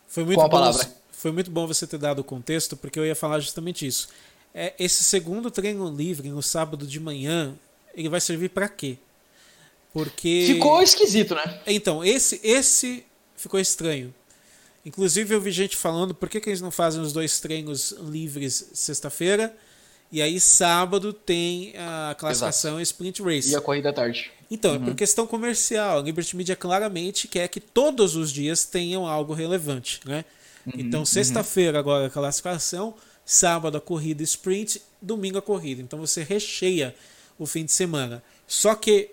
Foi 0.06 0.22
muito, 0.22 0.38
bom, 0.38 0.48
palavra. 0.48 0.88
foi 1.10 1.32
muito 1.32 1.50
bom 1.50 1.66
você 1.66 1.88
ter 1.88 1.98
dado 1.98 2.20
o 2.20 2.24
contexto, 2.24 2.76
porque 2.76 3.00
eu 3.00 3.04
ia 3.04 3.16
falar 3.16 3.40
justamente 3.40 3.84
isso. 3.84 4.08
É, 4.54 4.74
esse 4.78 5.02
segundo 5.02 5.50
treino 5.50 5.92
livre 5.92 6.28
no 6.28 6.40
sábado 6.40 6.86
de 6.86 7.00
manhã, 7.00 7.56
ele 7.92 8.08
vai 8.08 8.20
servir 8.20 8.50
para 8.50 8.68
quê? 8.68 8.98
Porque. 9.92 10.44
Ficou 10.46 10.80
esquisito, 10.80 11.34
né? 11.34 11.62
Então, 11.66 12.04
esse, 12.04 12.40
esse 12.44 13.04
ficou 13.36 13.58
estranho. 13.58 14.14
Inclusive, 14.84 15.34
eu 15.34 15.40
vi 15.40 15.50
gente 15.50 15.76
falando 15.76 16.14
por 16.14 16.28
que, 16.28 16.40
que 16.40 16.48
eles 16.48 16.60
não 16.60 16.70
fazem 16.70 17.02
os 17.02 17.12
dois 17.12 17.40
treinos 17.40 17.90
livres 17.90 18.70
sexta-feira 18.72 19.52
e 20.10 20.22
aí 20.22 20.38
sábado 20.38 21.12
tem 21.12 21.74
a 21.76 22.14
classificação 22.14 22.80
Exato. 22.80 22.82
Sprint 22.82 23.22
Race. 23.22 23.50
E 23.50 23.56
a 23.56 23.60
corrida 23.60 23.90
à 23.90 23.92
tarde. 23.92 24.30
Então, 24.50 24.72
uhum. 24.72 24.76
é 24.76 24.80
por 24.80 24.88
uhum. 24.88 24.94
questão 24.94 25.26
comercial. 25.26 25.98
A 25.98 26.02
Liberty 26.02 26.36
Media 26.36 26.54
claramente 26.54 27.26
quer 27.26 27.48
que 27.48 27.60
todos 27.60 28.14
os 28.14 28.32
dias 28.32 28.64
tenham 28.64 29.06
algo 29.06 29.34
relevante, 29.34 30.00
né? 30.04 30.24
Uhum, 30.66 30.72
então, 30.76 31.00
uhum. 31.00 31.06
sexta-feira 31.06 31.78
agora 31.78 32.06
a 32.06 32.10
classificação, 32.10 32.94
sábado 33.24 33.76
a 33.76 33.80
corrida 33.80 34.22
sprint, 34.22 34.80
domingo 35.02 35.38
a 35.38 35.42
corrida. 35.42 35.82
Então 35.82 35.98
você 35.98 36.22
recheia 36.22 36.94
o 37.38 37.46
fim 37.46 37.64
de 37.64 37.72
semana. 37.72 38.22
Só 38.46 38.74
que 38.74 39.10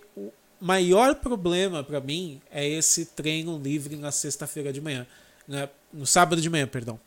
maior 0.62 1.16
problema 1.16 1.84
para 1.84 2.00
mim 2.00 2.40
é 2.52 2.68
esse 2.68 3.06
treino 3.08 3.58
livre 3.58 3.96
na 3.96 4.12
sexta-feira 4.12 4.72
de 4.72 4.80
manhã, 4.80 5.06
né? 5.48 5.68
no 5.92 6.06
sábado 6.06 6.42
de 6.42 6.50
manhã, 6.50 6.68
perdão. 6.68 7.00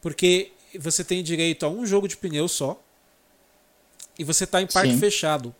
Porque 0.00 0.52
você 0.78 1.04
tem 1.04 1.22
direito 1.22 1.64
a 1.64 1.68
um 1.68 1.86
jogo 1.86 2.08
de 2.08 2.16
pneu 2.16 2.48
só 2.48 2.82
e 4.20 4.24
você 4.24 4.44
está 4.44 4.60
em 4.60 4.66
parque 4.66 4.92
Sim. 4.92 4.98
fechado. 4.98 5.54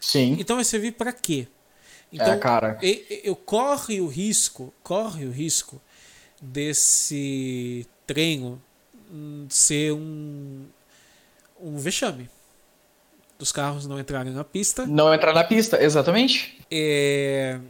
Sim. 0.00 0.38
Então 0.40 0.56
vai 0.56 0.64
servir 0.64 0.92
para 0.92 1.12
quê? 1.12 1.46
É, 2.10 2.16
então, 2.16 2.32
é, 2.32 2.38
cara. 2.38 2.78
Eu, 2.80 3.20
eu 3.22 3.36
corre 3.36 4.00
o 4.00 4.06
risco, 4.06 4.72
corre 4.82 5.26
o 5.26 5.30
risco 5.30 5.78
desse 6.40 7.86
treino 8.06 8.60
ser 9.50 9.92
um, 9.92 10.64
um 11.60 11.76
vexame 11.76 12.30
dos 13.38 13.52
carros 13.52 13.86
não 13.86 14.00
entrarem 14.00 14.32
na 14.32 14.42
pista. 14.42 14.86
Não 14.86 15.12
entrar 15.12 15.34
na 15.34 15.44
pista, 15.44 15.82
exatamente. 15.82 16.58
É, 16.70 17.60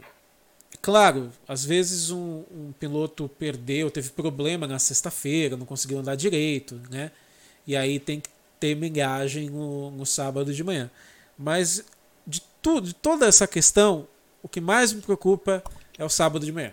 claro, 0.81 1.31
às 1.45 1.65
vezes 1.65 2.11
um, 2.11 2.43
um 2.49 2.71
piloto 2.79 3.27
perdeu, 3.27 3.91
teve 3.91 4.09
problema 4.11 4.67
na 4.67 4.79
sexta-feira, 4.79 5.57
não 5.57 5.65
conseguiu 5.65 5.99
andar 5.99 6.15
direito, 6.15 6.79
né? 6.89 7.11
E 7.67 7.75
aí 7.75 7.99
tem 7.99 8.21
que 8.21 8.29
ter 8.63 8.77
milhagem 8.77 9.49
no, 9.49 9.91
no 9.91 10.05
sábado 10.05 10.53
de 10.53 10.63
manhã. 10.63 10.89
Mas 11.37 11.83
de 12.25 12.41
tudo, 12.61 12.87
de 12.87 12.93
toda 12.93 13.25
essa 13.25 13.45
questão, 13.45 14.07
o 14.41 14.47
que 14.47 14.61
mais 14.61 14.93
me 14.93 15.01
preocupa 15.01 15.61
é 15.97 16.05
o 16.05 16.07
sábado 16.07 16.45
de 16.45 16.51
manhã. 16.53 16.71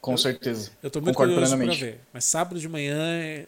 Com 0.00 0.16
certeza. 0.16 0.72
Eu 0.82 0.88
estou 0.88 1.00
muito 1.00 1.14
Concordo 1.14 1.34
curioso 1.34 1.56
para 1.56 1.74
ver. 1.74 2.00
Mas 2.12 2.24
sábado 2.24 2.58
de 2.58 2.68
manhã, 2.68 2.98
é, 2.98 3.46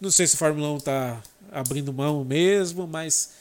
não, 0.00 0.08
sei 0.08 0.28
se 0.28 0.36
a 0.36 0.38
Fórmula 0.38 0.70
1 0.70 0.76
está 0.76 1.20
abrindo 1.50 1.92
mão 1.92 2.24
mesmo, 2.24 2.86
mas 2.86 3.32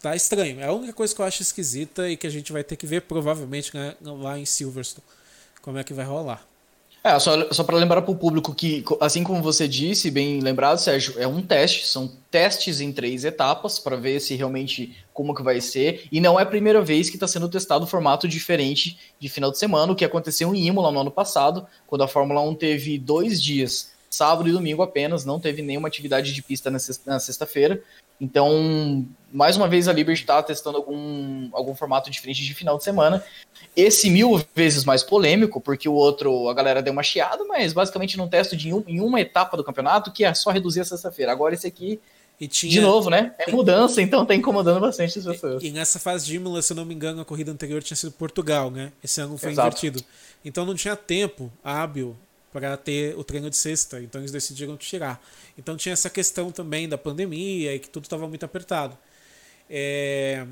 tá 0.00 0.16
estranho. 0.16 0.58
É 0.60 0.64
a 0.64 0.72
única 0.72 0.94
coisa 0.94 1.14
que 1.14 1.20
eu 1.20 1.26
acho 1.26 1.42
esquisita 1.42 2.08
e 2.08 2.16
que 2.16 2.26
a 2.26 2.30
gente 2.30 2.54
vai 2.54 2.64
ter 2.64 2.76
que 2.76 2.86
ver 2.86 3.02
provavelmente 3.02 3.76
né, 3.76 3.94
lá 4.00 4.38
em 4.38 4.46
Silverstone 4.46 5.04
como 5.60 5.76
é 5.76 5.84
que 5.84 5.92
vai 5.92 6.06
rolar. 6.06 6.42
É, 7.06 7.20
só, 7.20 7.52
só 7.52 7.62
para 7.62 7.76
lembrar 7.76 8.02
para 8.02 8.10
o 8.10 8.16
público 8.16 8.52
que, 8.52 8.84
assim 9.00 9.22
como 9.22 9.40
você 9.40 9.68
disse, 9.68 10.10
bem 10.10 10.40
lembrado, 10.40 10.78
Sérgio, 10.78 11.14
é 11.18 11.24
um 11.24 11.40
teste, 11.40 11.86
são 11.86 12.10
testes 12.32 12.80
em 12.80 12.90
três 12.90 13.24
etapas 13.24 13.78
para 13.78 13.94
ver 13.94 14.18
se 14.18 14.34
realmente 14.34 14.92
como 15.14 15.32
que 15.32 15.40
vai 15.40 15.60
ser. 15.60 16.08
E 16.10 16.20
não 16.20 16.36
é 16.36 16.42
a 16.42 16.46
primeira 16.46 16.82
vez 16.82 17.08
que 17.08 17.14
está 17.14 17.28
sendo 17.28 17.48
testado 17.48 17.84
um 17.84 17.86
formato 17.86 18.26
diferente 18.26 18.98
de 19.20 19.28
final 19.28 19.52
de 19.52 19.58
semana, 19.58 19.92
o 19.92 19.94
que 19.94 20.04
aconteceu 20.04 20.52
em 20.52 20.66
Imola 20.66 20.90
no 20.90 20.98
ano 20.98 21.10
passado, 21.12 21.64
quando 21.86 22.02
a 22.02 22.08
Fórmula 22.08 22.40
1 22.40 22.56
teve 22.56 22.98
dois 22.98 23.40
dias, 23.40 23.92
sábado 24.10 24.48
e 24.48 24.52
domingo 24.52 24.82
apenas, 24.82 25.24
não 25.24 25.38
teve 25.38 25.62
nenhuma 25.62 25.86
atividade 25.86 26.32
de 26.32 26.42
pista 26.42 26.72
na 26.72 27.20
sexta-feira. 27.20 27.80
Então, 28.20 29.06
mais 29.32 29.56
uma 29.56 29.68
vez 29.68 29.88
a 29.88 29.92
Liberty 29.92 30.22
está 30.22 30.42
testando 30.42 30.78
algum, 30.78 31.48
algum 31.52 31.74
formato 31.74 32.10
diferente 32.10 32.42
de 32.42 32.54
final 32.54 32.78
de 32.78 32.84
semana. 32.84 33.22
Esse 33.76 34.08
mil 34.08 34.42
vezes 34.54 34.84
mais 34.84 35.02
polêmico, 35.02 35.60
porque 35.60 35.88
o 35.88 35.92
outro 35.92 36.48
a 36.48 36.54
galera 36.54 36.82
deu 36.82 36.92
uma 36.92 37.02
chiada, 37.02 37.44
mas 37.44 37.72
basicamente 37.72 38.16
num 38.16 38.28
teste 38.28 38.56
de 38.56 38.72
um, 38.72 38.82
em 38.86 39.00
uma 39.00 39.20
etapa 39.20 39.56
do 39.56 39.64
campeonato 39.64 40.10
que 40.10 40.24
é 40.24 40.32
só 40.32 40.50
reduzir 40.50 40.80
a 40.80 40.84
sexta-feira. 40.84 41.32
Agora 41.32 41.54
esse 41.54 41.66
aqui, 41.66 42.00
tinha... 42.48 42.72
de 42.72 42.80
novo, 42.80 43.10
né? 43.10 43.34
É 43.38 43.50
mudança, 43.50 44.00
então 44.00 44.24
tá 44.24 44.34
incomodando 44.34 44.80
bastante 44.80 45.18
as 45.18 45.24
pessoas. 45.24 45.62
E, 45.62 45.70
nessa 45.70 45.98
fase 45.98 46.26
de 46.26 46.36
Imola, 46.36 46.62
se 46.62 46.72
eu 46.72 46.76
não 46.76 46.84
me 46.84 46.94
engano, 46.94 47.20
a 47.20 47.24
corrida 47.24 47.52
anterior 47.52 47.82
tinha 47.82 47.96
sido 47.96 48.12
Portugal, 48.12 48.70
né? 48.70 48.92
Esse 49.02 49.20
ano 49.20 49.36
foi 49.36 49.52
Exato. 49.52 49.68
invertido. 49.68 50.02
Então 50.44 50.64
não 50.64 50.74
tinha 50.74 50.96
tempo 50.96 51.52
hábil 51.62 52.16
para 52.56 52.74
ter 52.74 53.14
o 53.18 53.22
treino 53.22 53.50
de 53.50 53.56
sexta, 53.56 54.00
então 54.00 54.18
eles 54.18 54.30
decidiram 54.30 54.78
tirar. 54.78 55.22
Então 55.58 55.76
tinha 55.76 55.92
essa 55.92 56.08
questão 56.08 56.50
também 56.50 56.88
da 56.88 56.96
pandemia 56.96 57.74
e 57.74 57.78
que 57.78 57.90
tudo 57.90 58.04
estava 58.04 58.26
muito 58.26 58.46
apertado. 58.46 58.96
É... 59.68 60.46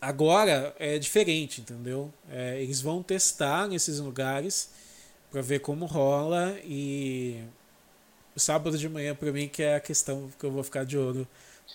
Agora 0.00 0.74
é 0.78 0.98
diferente, 0.98 1.60
entendeu? 1.60 2.10
É, 2.30 2.62
eles 2.62 2.80
vão 2.80 3.02
testar 3.02 3.68
nesses 3.68 3.98
lugares 3.98 4.70
para 5.30 5.42
ver 5.42 5.58
como 5.58 5.84
rola 5.84 6.56
e 6.64 7.42
o 8.34 8.40
sábado 8.40 8.78
de 8.78 8.88
manhã 8.88 9.14
para 9.14 9.30
mim 9.30 9.46
que 9.46 9.62
é 9.62 9.74
a 9.74 9.80
questão 9.80 10.30
que 10.38 10.46
eu 10.46 10.50
vou 10.50 10.64
ficar 10.64 10.86
de 10.86 10.96
olho 10.96 11.28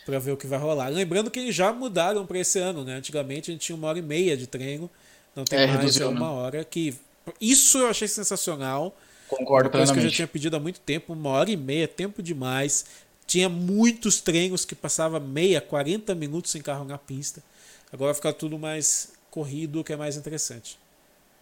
para 0.07 0.18
ver 0.18 0.32
o 0.32 0.38
que 0.38 0.47
vai 0.47 0.57
rolar. 0.57 0.88
Lembrando 0.88 1.30
que 1.30 1.39
eles 1.39 1.53
já 1.53 1.72
mudaram 1.72 2.26
para 2.26 2.39
esse 2.39 2.57
ano, 2.57 2.84
né? 2.84 2.95
Antigamente 2.95 3.51
a 3.51 3.53
gente 3.53 3.61
tinha 3.61 3.76
uma 3.76 3.89
hora 3.89 3.99
e 3.99 4.01
meia 4.01 4.36
de 4.36 4.47
treino, 4.47 4.89
não 5.36 5.45
tem 5.45 5.59
é, 5.59 5.68
mais 5.68 5.82
reduziu, 5.82 6.09
uma 6.09 6.20
né? 6.20 6.26
hora 6.26 6.64
que 6.64 6.95
isso 7.40 7.80
eu 7.80 7.88
achei 7.88 8.08
sensacional. 8.08 8.96
Concordo 9.28 9.70
plenamente. 9.70 9.94
Coisa 9.94 9.94
que 9.94 10.00
eu 10.00 10.10
já 10.10 10.16
tinha 10.16 10.28
pedido 10.28 10.56
há 10.56 10.60
muito 10.60 10.80
tempo, 10.80 11.14
uma 11.14 11.30
hora 11.30 11.50
e 11.50 11.58
meia, 11.58 11.88
tempo 11.88 12.22
demais. 12.22 12.86
Tinha 13.26 13.50
muitos 13.50 14.20
treinos 14.22 14.66
que 14.66 14.76
passava 14.76 15.20
meia, 15.20 15.62
40 15.62 16.14
minutos 16.14 16.52
sem 16.52 16.62
carro 16.62 16.86
na 16.86 16.98
pista. 16.98 17.42
Agora 17.92 18.14
fica 18.14 18.34
tudo 18.34 18.60
mais 18.60 19.14
corrido, 19.30 19.84
que 19.84 19.94
é 19.94 19.96
mais 19.96 20.18
interessante. 20.18 20.78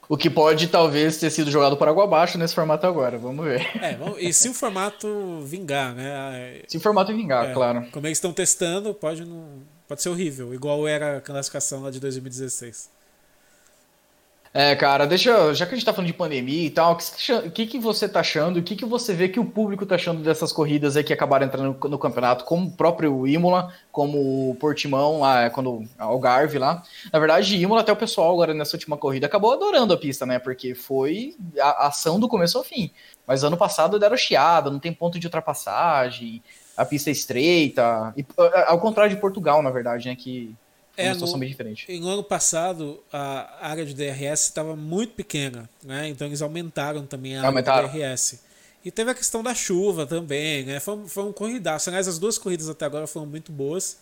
O 0.08 0.18
que 0.18 0.30
pode 0.30 0.68
talvez 0.68 1.18
ter 1.18 1.30
sido 1.30 1.50
jogado 1.50 1.78
por 1.78 1.88
água 1.88 2.04
abaixo 2.04 2.38
nesse 2.38 2.54
formato 2.54 2.86
agora, 2.86 3.18
vamos 3.18 3.46
ver. 3.46 3.62
É, 3.82 3.98
e 4.20 4.34
se 4.34 4.50
o 4.50 4.54
formato 4.54 5.42
vingar, 5.46 5.94
né? 5.96 6.62
Se 6.68 6.76
o 6.76 6.82
formato 6.82 7.16
vingar, 7.16 7.50
é, 7.50 7.54
claro. 7.54 7.88
Como 7.92 8.06
eles 8.06 8.18
estão 8.18 8.34
testando, 8.34 8.94
pode 8.94 9.24
não, 9.24 9.62
pode 9.88 10.02
ser 10.02 10.10
horrível, 10.10 10.54
igual 10.54 10.86
era 10.86 11.18
a 11.18 11.22
classificação 11.22 11.84
lá 11.84 11.92
de 11.92 12.00
2016. 12.02 12.90
É, 14.54 14.76
cara, 14.76 15.08
deixa. 15.08 15.54
Já 15.54 15.66
que 15.66 15.74
a 15.74 15.78
gente 15.78 15.86
tá 15.86 15.93
falando 15.93 16.08
de 16.08 16.14
pandemia 16.14 16.68
e 16.68 16.70
tal, 16.70 16.97
o 17.45 17.52
que, 17.52 17.66
que 17.66 17.80
você 17.80 18.08
tá 18.08 18.20
achando? 18.20 18.60
O 18.60 18.64
que, 18.64 18.76
que 18.76 18.84
você 18.84 19.14
vê 19.14 19.30
que 19.30 19.39
o 19.39 19.45
público 19.45 19.86
tá 19.86 19.95
achando 19.95 20.22
dessas 20.22 20.52
corridas 20.52 20.97
aí 20.97 21.06
que 21.06 21.14
acabaram 21.14 21.45
entrando 21.45 21.78
no, 21.82 21.89
no 21.89 21.97
campeonato, 21.97 22.43
como 22.43 22.68
o 22.68 22.72
próprio 22.72 23.26
Imola, 23.26 23.74
como 23.93 24.49
o 24.49 24.56
Portimão, 24.56 25.22
lá, 25.22 25.49
quando 25.49 25.86
o 25.97 26.20
Garve 26.20 26.58
lá. 26.58 26.84
Na 27.14 27.20
verdade, 27.20 27.56
Imola, 27.56 27.80
até 27.80 27.93
o 27.93 27.95
pessoal 27.95 28.34
agora 28.34 28.54
nessa 28.54 28.76
última 28.76 28.97
corrida, 28.97 29.26
acabou 29.26 29.54
adorando 29.54 29.93
a 29.93 29.97
pista, 29.97 30.26
né? 30.26 30.38
Porque 30.38 30.76
foi 30.76 31.34
a, 31.58 31.86
a 31.86 31.88
ação 31.88 32.20
do 32.20 32.28
começo 32.28 32.58
ao 32.58 32.64
fim. 32.64 32.91
Mas 33.26 33.45
ano 33.45 33.56
passado 33.56 33.97
deram 33.97 34.18
chiada, 34.18 34.70
não 34.70 34.80
tem 34.80 34.91
ponto 34.91 35.18
de 35.18 35.28
ultrapassagem, 35.28 36.43
a 36.76 36.84
pista 36.84 37.10
é 37.10 37.14
estreita. 37.14 38.14
E, 38.18 38.26
ao 38.68 38.82
contrário 38.82 39.16
de 39.16 39.22
Portugal, 39.22 39.62
na 39.62 39.70
verdade, 39.70 40.10
né? 40.10 40.16
Que 40.16 40.54
é, 41.02 41.08
uma 41.08 41.14
situação 41.14 41.36
no, 41.36 41.39
bem 41.39 41.49
diferente. 41.49 41.99
No 41.99 42.10
ano 42.10 42.24
passado, 42.24 43.04
a 43.12 43.68
área 43.68 43.86
de 43.86 43.93
DRS 43.93 44.41
estava 44.41 44.76
muito 44.76 45.14
pequena, 45.14 45.70
né? 45.84 46.10
Então 46.10 46.28
eles 46.28 46.41
aumentaram 46.41 47.06
também 47.06 47.38
a 47.38 47.45
aumentaram. 47.45 47.89
área 47.89 47.91
de 47.91 47.97
DRS. 47.97 48.39
E 48.84 48.89
teve 48.89 49.12
a 49.12 49.14
questão 49.14 49.43
da 49.43 49.54
chuva 49.54 50.06
também, 50.06 50.64
né? 50.64 50.80
Foi, 50.80 51.08
foi 51.08 51.24
um 51.24 51.32
corridaço. 51.32 51.89
Aliás, 51.89 52.08
as 52.08 52.18
duas 52.18 52.38
corridas 52.38 52.68
até 52.68 52.86
agora 52.86 53.06
foram 53.06 53.28
muito 53.28 53.52
boas. 53.52 53.97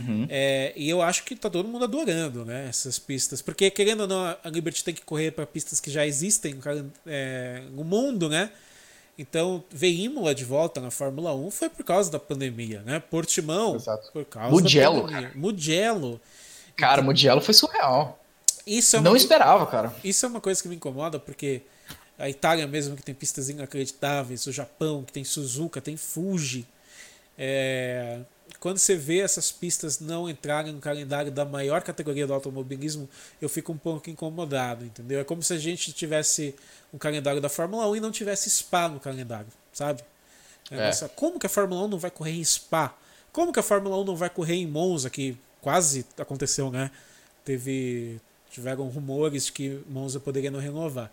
Uhum. 0.00 0.26
É, 0.28 0.72
e 0.76 0.88
eu 0.88 1.02
acho 1.02 1.24
que 1.24 1.36
tá 1.36 1.48
todo 1.48 1.68
mundo 1.68 1.84
adorando 1.84 2.44
né, 2.44 2.66
essas 2.68 2.98
pistas. 2.98 3.40
Porque, 3.42 3.70
querendo 3.70 4.00
ou 4.00 4.06
não, 4.08 4.24
a 4.24 4.48
Liberty 4.48 4.82
tem 4.82 4.94
que 4.94 5.02
correr 5.02 5.30
para 5.30 5.46
pistas 5.46 5.78
que 5.78 5.90
já 5.90 6.06
existem 6.06 6.58
é, 7.06 7.62
no 7.70 7.84
mundo, 7.84 8.28
né? 8.28 8.50
Então, 9.16 9.62
ver 9.70 9.92
Imola 9.92 10.34
de 10.34 10.44
volta 10.44 10.80
na 10.80 10.90
Fórmula 10.90 11.32
1 11.34 11.50
foi 11.52 11.68
por 11.68 11.84
causa 11.84 12.10
da 12.10 12.18
pandemia, 12.18 12.82
né? 12.82 12.98
Portimão, 12.98 13.76
Exato. 13.76 14.10
por 14.12 14.24
causa 14.24 14.50
Mugello, 14.50 14.96
da 14.96 15.02
pandemia. 15.02 15.28
cara. 15.28 15.38
Mugello. 15.38 16.20
Cara, 16.76 16.94
então, 16.94 17.04
Mugello 17.04 17.40
foi 17.40 17.54
surreal. 17.54 18.18
Isso 18.66 18.96
é 18.96 19.00
Não 19.00 19.14
esperava, 19.14 19.66
cara. 19.66 19.94
Isso 20.02 20.24
é 20.24 20.28
uma 20.28 20.40
coisa 20.40 20.62
que 20.62 20.68
me 20.68 20.76
incomoda, 20.76 21.18
porque 21.18 21.62
a 22.18 22.28
Itália 22.28 22.66
mesmo, 22.66 22.96
que 22.96 23.02
tem 23.02 23.14
pistas 23.14 23.48
inacreditáveis, 23.48 24.46
o 24.46 24.52
Japão, 24.52 25.02
que 25.02 25.12
tem 25.12 25.24
Suzuka, 25.24 25.80
tem 25.80 25.96
Fuji. 25.96 26.66
É... 27.36 28.20
Quando 28.60 28.78
você 28.78 28.96
vê 28.96 29.18
essas 29.18 29.50
pistas 29.50 30.00
não 30.00 30.28
entrarem 30.28 30.72
no 30.72 30.80
calendário 30.80 31.30
da 31.30 31.44
maior 31.44 31.82
categoria 31.82 32.26
do 32.26 32.32
automobilismo, 32.32 33.08
eu 33.40 33.48
fico 33.48 33.72
um 33.72 33.76
pouco 33.76 34.08
incomodado, 34.08 34.84
entendeu? 34.84 35.20
É 35.20 35.24
como 35.24 35.42
se 35.42 35.52
a 35.52 35.58
gente 35.58 35.92
tivesse 35.92 36.54
um 36.92 36.96
calendário 36.96 37.40
da 37.40 37.48
Fórmula 37.48 37.86
1 37.88 37.96
e 37.96 38.00
não 38.00 38.10
tivesse 38.10 38.48
Spa 38.48 38.88
no 38.88 39.00
calendário, 39.00 39.48
sabe? 39.72 40.02
É. 40.70 40.86
Nossa, 40.86 41.08
como 41.10 41.38
que 41.38 41.46
a 41.46 41.48
Fórmula 41.48 41.82
1 41.82 41.88
não 41.88 41.98
vai 41.98 42.10
correr 42.10 42.32
em 42.32 42.44
Spa? 42.44 42.96
Como 43.32 43.52
que 43.52 43.60
a 43.60 43.62
Fórmula 43.62 43.98
1 43.98 44.04
não 44.04 44.16
vai 44.16 44.30
correr 44.30 44.54
em 44.54 44.66
Monza, 44.66 45.10
que 45.10 45.36
quase 45.64 46.04
aconteceu, 46.18 46.70
né? 46.70 46.90
Teve 47.42 48.20
tiveram 48.50 48.86
rumores 48.88 49.50
que 49.50 49.80
Monza 49.88 50.20
poderia 50.20 50.50
não 50.50 50.60
renovar. 50.60 51.10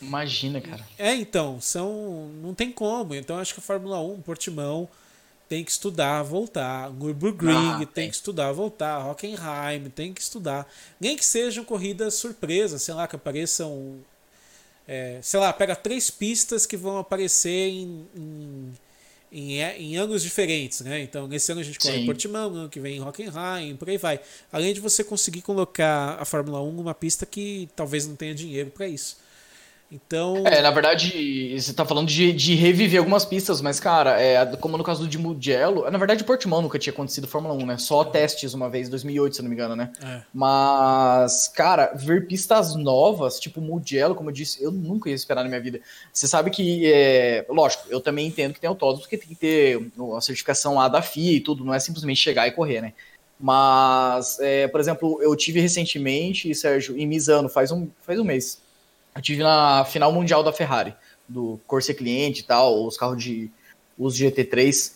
Imagina, 0.00 0.60
cara. 0.60 0.86
É, 0.98 1.14
então, 1.14 1.60
são 1.60 2.30
não 2.42 2.54
tem 2.54 2.70
como. 2.70 3.14
Então 3.14 3.38
acho 3.38 3.54
que 3.54 3.60
a 3.60 3.62
Fórmula 3.62 4.00
1, 4.00 4.20
Portimão 4.20 4.88
tem 5.48 5.64
que 5.64 5.70
estudar, 5.70 6.22
voltar. 6.22 6.90
Nürburgring 6.90 7.72
ah, 7.72 7.78
tem. 7.78 7.86
tem 7.86 8.08
que 8.10 8.14
estudar, 8.14 8.52
voltar. 8.52 9.10
Hockenheim 9.10 9.90
tem 9.94 10.12
que 10.12 10.20
estudar. 10.20 10.70
Nem 11.00 11.16
que 11.16 11.24
sejam 11.24 11.64
corridas 11.64 12.14
surpresas, 12.14 12.82
sei 12.82 12.94
lá, 12.94 13.08
que 13.08 13.16
apareçam 13.16 13.98
é, 14.86 15.18
sei 15.22 15.40
lá, 15.40 15.52
pega 15.52 15.74
três 15.74 16.10
pistas 16.10 16.66
que 16.66 16.76
vão 16.76 16.98
aparecer 16.98 17.70
em, 17.70 18.06
em, 18.14 18.74
em, 19.34 19.60
em 19.60 19.96
anos 19.96 20.22
diferentes, 20.22 20.80
né? 20.82 21.02
Então, 21.02 21.26
nesse 21.26 21.50
ano 21.50 21.60
a 21.60 21.64
gente 21.64 21.78
corre 21.80 21.98
em 21.98 22.06
Portimão, 22.06 22.54
ano 22.54 22.68
que 22.68 22.78
vem 22.78 22.98
em 22.98 23.00
Hockenheim, 23.02 23.74
por 23.76 23.90
aí 23.90 23.98
vai. 23.98 24.20
Além 24.52 24.72
de 24.72 24.80
você 24.80 25.02
conseguir 25.02 25.42
colocar 25.42 26.16
a 26.20 26.24
Fórmula 26.24 26.62
1 26.62 26.72
numa 26.72 26.94
pista 26.94 27.26
que 27.26 27.68
talvez 27.74 28.06
não 28.06 28.14
tenha 28.14 28.34
dinheiro 28.34 28.70
para 28.70 28.86
isso. 28.86 29.16
Então. 29.94 30.42
É, 30.44 30.60
na 30.60 30.72
verdade, 30.72 31.54
você 31.56 31.72
tá 31.72 31.84
falando 31.84 32.08
de, 32.08 32.32
de 32.32 32.56
reviver 32.56 32.98
algumas 32.98 33.24
pistas, 33.24 33.60
mas, 33.60 33.78
cara, 33.78 34.20
é, 34.20 34.44
como 34.56 34.76
no 34.76 34.82
caso 34.82 35.02
do 35.02 35.08
de 35.08 35.16
Mugello, 35.16 35.88
na 35.88 35.96
verdade, 35.96 36.24
Portimão 36.24 36.60
nunca 36.60 36.80
tinha 36.80 36.92
acontecido 36.92 37.28
Fórmula 37.28 37.54
1, 37.54 37.66
né? 37.66 37.78
Só 37.78 38.02
é. 38.02 38.06
testes 38.06 38.54
uma 38.54 38.68
vez, 38.68 38.88
2008, 38.88 39.36
se 39.36 39.42
não 39.42 39.48
me 39.48 39.54
engano, 39.54 39.76
né? 39.76 39.92
É. 40.02 40.22
Mas, 40.34 41.46
cara, 41.46 41.92
ver 41.94 42.26
pistas 42.26 42.74
novas, 42.74 43.38
tipo 43.38 43.60
Mugello, 43.60 44.16
como 44.16 44.30
eu 44.30 44.34
disse, 44.34 44.60
eu 44.62 44.72
nunca 44.72 45.08
ia 45.08 45.14
esperar 45.14 45.44
na 45.44 45.48
minha 45.48 45.60
vida. 45.60 45.80
Você 46.12 46.26
sabe 46.26 46.50
que, 46.50 46.90
é, 46.92 47.46
lógico, 47.48 47.84
eu 47.88 48.00
também 48.00 48.26
entendo 48.26 48.52
que 48.52 48.60
tem 48.60 48.68
autódromos 48.68 49.06
que 49.06 49.16
tem 49.16 49.28
que 49.28 49.36
ter 49.36 49.80
a 50.16 50.20
certificação 50.20 50.80
A 50.80 50.88
da 50.88 51.02
FIA 51.02 51.36
e 51.36 51.40
tudo, 51.40 51.64
não 51.64 51.72
é 51.72 51.78
simplesmente 51.78 52.18
chegar 52.18 52.48
e 52.48 52.52
correr, 52.52 52.80
né? 52.80 52.92
Mas, 53.38 54.40
é, 54.40 54.66
por 54.66 54.80
exemplo, 54.80 55.20
eu 55.22 55.36
tive 55.36 55.60
recentemente, 55.60 56.52
Sérgio, 56.52 56.96
em 56.98 57.06
Misano, 57.06 57.48
faz 57.48 57.70
um, 57.70 57.88
faz 58.02 58.18
um 58.18 58.24
mês 58.24 58.63
eu 59.14 59.22
tive 59.22 59.42
na 59.42 59.84
final 59.84 60.12
mundial 60.12 60.42
da 60.42 60.52
Ferrari, 60.52 60.94
do 61.28 61.60
Corsa 61.66 61.94
Cliente 61.94 62.40
e 62.40 62.44
tal, 62.44 62.86
os 62.86 62.96
carros 62.96 63.22
de 63.22 63.50
os 63.98 64.18
GT3. 64.18 64.92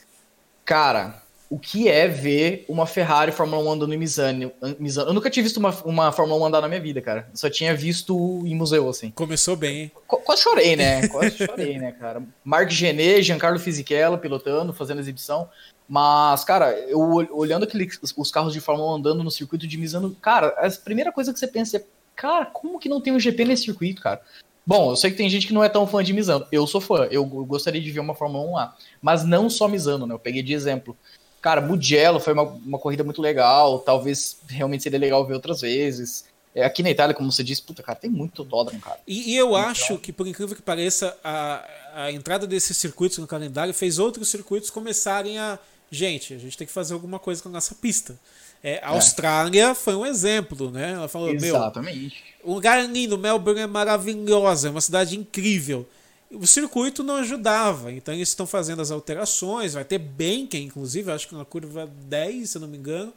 Cara, 0.64 1.22
o 1.50 1.58
que 1.58 1.88
é 1.88 2.06
ver 2.06 2.64
uma 2.68 2.86
Ferrari 2.86 3.32
Fórmula 3.32 3.62
1 3.62 3.72
andando 3.72 3.94
em 3.94 3.96
Misano? 3.96 4.52
Eu 4.60 5.14
nunca 5.14 5.30
tinha 5.30 5.42
visto 5.42 5.56
uma, 5.56 5.70
uma 5.84 6.12
Fórmula 6.12 6.40
1 6.42 6.46
andar 6.46 6.60
na 6.60 6.68
minha 6.68 6.80
vida, 6.80 7.00
cara. 7.00 7.26
Eu 7.30 7.36
só 7.36 7.48
tinha 7.48 7.74
visto 7.74 8.42
em 8.44 8.54
museu, 8.54 8.88
assim. 8.88 9.10
Começou 9.10 9.56
bem, 9.56 9.82
hein? 9.82 9.92
Qu 10.06 10.18
quase 10.18 10.42
chorei, 10.42 10.76
né? 10.76 11.08
Quase 11.08 11.46
chorei, 11.46 11.78
né, 11.78 11.92
cara? 11.92 12.22
Mark 12.44 12.70
Genet, 12.70 13.22
Giancarlo 13.22 13.58
Fisichella 13.58 14.18
pilotando, 14.18 14.74
fazendo 14.74 15.00
exibição. 15.00 15.48
Mas, 15.88 16.44
cara, 16.44 16.78
eu 16.80 17.00
olhando 17.32 17.62
aqueles, 17.62 17.98
os 18.14 18.30
carros 18.30 18.52
de 18.52 18.60
Fórmula 18.60 18.92
1 18.92 18.94
andando 18.96 19.24
no 19.24 19.30
circuito 19.30 19.66
de 19.66 19.78
Misano, 19.78 20.14
cara, 20.20 20.48
a 20.48 20.70
primeira 20.70 21.10
coisa 21.10 21.32
que 21.32 21.38
você 21.38 21.46
pensa 21.46 21.78
é, 21.78 21.84
cara, 22.18 22.46
como 22.46 22.80
que 22.80 22.88
não 22.88 23.00
tem 23.00 23.12
um 23.12 23.20
GP 23.20 23.44
nesse 23.44 23.62
circuito, 23.62 24.02
cara? 24.02 24.20
Bom, 24.66 24.90
eu 24.90 24.96
sei 24.96 25.10
que 25.10 25.16
tem 25.16 25.30
gente 25.30 25.46
que 25.46 25.54
não 25.54 25.62
é 25.62 25.68
tão 25.68 25.86
fã 25.86 26.02
de 26.02 26.12
Misano. 26.12 26.44
Eu 26.52 26.66
sou 26.66 26.80
fã, 26.80 27.08
eu 27.10 27.24
gostaria 27.24 27.80
de 27.80 27.90
ver 27.90 28.00
uma 28.00 28.14
Fórmula 28.14 28.44
1 28.44 28.54
lá. 28.54 28.76
Mas 29.00 29.24
não 29.24 29.48
só 29.48 29.68
Misano, 29.68 30.06
né? 30.06 30.12
Eu 30.12 30.18
peguei 30.18 30.42
de 30.42 30.52
exemplo. 30.52 30.94
Cara, 31.40 31.60
Mugello 31.60 32.18
foi 32.18 32.32
uma, 32.32 32.42
uma 32.42 32.78
corrida 32.78 33.04
muito 33.04 33.22
legal. 33.22 33.78
Talvez 33.78 34.36
realmente 34.48 34.82
seria 34.82 34.98
legal 34.98 35.24
ver 35.24 35.34
outras 35.34 35.60
vezes. 35.60 36.26
É, 36.54 36.64
aqui 36.64 36.82
na 36.82 36.90
Itália, 36.90 37.14
como 37.14 37.30
você 37.30 37.44
disse, 37.44 37.62
puta, 37.62 37.82
cara, 37.82 37.96
tem 37.96 38.10
muito 38.10 38.42
autódromo, 38.42 38.80
cara. 38.80 38.98
E, 39.06 39.32
e 39.32 39.36
eu 39.36 39.50
então... 39.50 39.60
acho 39.60 39.96
que, 39.98 40.12
por 40.12 40.26
incrível 40.26 40.56
que 40.56 40.60
pareça, 40.60 41.16
a, 41.22 41.64
a 41.94 42.12
entrada 42.12 42.46
desses 42.46 42.76
circuitos 42.76 43.16
no 43.18 43.26
calendário 43.26 43.72
fez 43.72 43.98
outros 43.98 44.28
circuitos 44.28 44.70
começarem 44.70 45.38
a. 45.38 45.58
Gente, 45.90 46.34
a 46.34 46.38
gente 46.38 46.58
tem 46.58 46.66
que 46.66 46.72
fazer 46.72 46.92
alguma 46.92 47.18
coisa 47.18 47.42
com 47.42 47.48
a 47.48 47.52
nossa 47.52 47.74
pista. 47.74 48.18
É, 48.62 48.80
a 48.82 48.90
Austrália 48.90 49.70
é. 49.70 49.74
foi 49.74 49.94
um 49.94 50.04
exemplo, 50.04 50.70
né? 50.70 50.92
Ela 50.92 51.08
falou, 51.08 51.30
Exatamente. 51.30 52.24
meu, 52.42 52.52
um 52.52 52.54
lugar 52.54 52.84
lindo, 52.84 53.16
Melbourne 53.16 53.60
é 53.60 53.66
maravilhosa, 53.66 54.68
é 54.68 54.70
uma 54.70 54.80
cidade 54.80 55.16
incrível. 55.16 55.88
O 56.30 56.46
circuito 56.46 57.02
não 57.02 57.16
ajudava, 57.16 57.90
então 57.92 58.12
eles 58.12 58.28
estão 58.28 58.46
fazendo 58.46 58.82
as 58.82 58.90
alterações, 58.90 59.74
vai 59.74 59.84
ter 59.84 59.98
Benken, 59.98 60.64
inclusive, 60.64 61.10
acho 61.10 61.28
que 61.28 61.34
na 61.34 61.44
curva 61.44 61.90
10, 62.06 62.50
se 62.50 62.58
não 62.58 62.68
me 62.68 62.76
engano. 62.76 63.12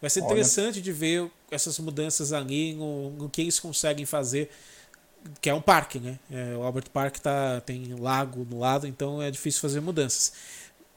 Vai 0.00 0.08
ser 0.08 0.20
Olha. 0.20 0.26
interessante 0.26 0.80
de 0.80 0.92
ver 0.92 1.30
essas 1.50 1.78
mudanças 1.78 2.32
ali, 2.32 2.74
no, 2.74 3.10
no, 3.10 3.28
que 3.28 3.42
eles 3.42 3.58
conseguem 3.58 4.06
fazer, 4.06 4.50
que 5.40 5.50
é 5.50 5.54
um 5.54 5.60
parque, 5.60 5.98
né? 5.98 6.18
É, 6.30 6.56
o 6.56 6.62
Albert 6.62 6.90
Park 6.90 7.18
tá, 7.18 7.60
tem 7.60 7.94
lago 7.98 8.46
no 8.48 8.58
lado, 8.58 8.86
então 8.86 9.20
é 9.20 9.30
difícil 9.30 9.60
fazer 9.60 9.80
mudanças 9.80 10.32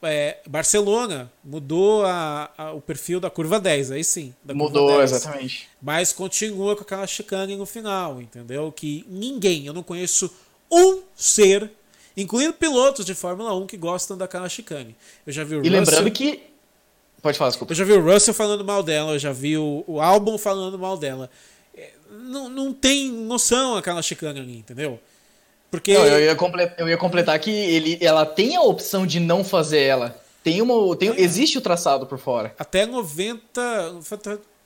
é, 0.02 0.38
Barcelona 0.46 1.30
mudou 1.42 2.04
a, 2.04 2.50
a, 2.56 2.72
o 2.72 2.80
perfil 2.80 3.18
da 3.18 3.28
curva 3.28 3.58
10, 3.58 3.90
aí 3.90 4.04
sim. 4.04 4.34
mudou, 4.44 4.98
10, 4.98 5.12
exatamente. 5.12 5.68
Mas 5.82 6.12
continua 6.12 6.76
com 6.76 6.82
aquela 6.82 7.06
chicane 7.06 7.56
no 7.56 7.66
final, 7.66 8.22
entendeu? 8.22 8.70
Que 8.70 9.04
ninguém, 9.08 9.66
eu 9.66 9.72
não 9.72 9.82
conheço 9.82 10.30
um 10.70 11.02
ser, 11.16 11.70
incluindo 12.16 12.52
pilotos 12.52 13.04
de 13.04 13.14
Fórmula 13.14 13.54
1 13.54 13.66
que 13.66 13.76
gostam 13.76 14.16
daquela 14.16 14.48
chicane. 14.48 14.94
Eu 15.26 15.32
já 15.32 15.42
vi 15.42 15.56
o 15.56 15.64
E 15.64 15.68
Russell, 15.68 15.80
lembrando 15.80 16.10
que. 16.12 16.42
Pode 17.20 17.36
falar, 17.36 17.50
desculpa. 17.50 17.72
Eu 17.72 17.76
já 17.76 17.84
vi 17.84 17.92
o 17.92 18.04
Russell 18.04 18.34
falando 18.34 18.64
mal 18.64 18.82
dela, 18.82 19.12
eu 19.12 19.18
já 19.18 19.32
vi 19.32 19.58
o, 19.58 19.82
o 19.86 20.00
álbum 20.00 20.38
falando 20.38 20.78
mal 20.78 20.96
dela. 20.96 21.28
É, 21.76 21.90
não, 22.10 22.48
não 22.48 22.72
tem 22.72 23.10
noção 23.10 23.76
aquela 23.76 24.00
chicane 24.00 24.38
ali, 24.38 24.58
entendeu? 24.58 25.00
Porque... 25.70 25.94
Não, 25.94 26.06
eu, 26.06 26.20
ia 26.20 26.34
completar, 26.34 26.80
eu 26.80 26.88
ia 26.88 26.96
completar 26.96 27.38
que 27.38 27.50
ele, 27.50 27.98
ela 28.00 28.24
tem 28.24 28.56
a 28.56 28.62
opção 28.62 29.06
de 29.06 29.20
não 29.20 29.44
fazer 29.44 29.80
ela. 29.80 30.20
Tem 30.42 30.62
uma, 30.62 30.96
tem, 30.96 31.10
é. 31.10 31.20
Existe 31.20 31.58
o 31.58 31.60
traçado 31.60 32.06
por 32.06 32.18
fora. 32.18 32.54
Até 32.58 32.86
90. 32.86 34.00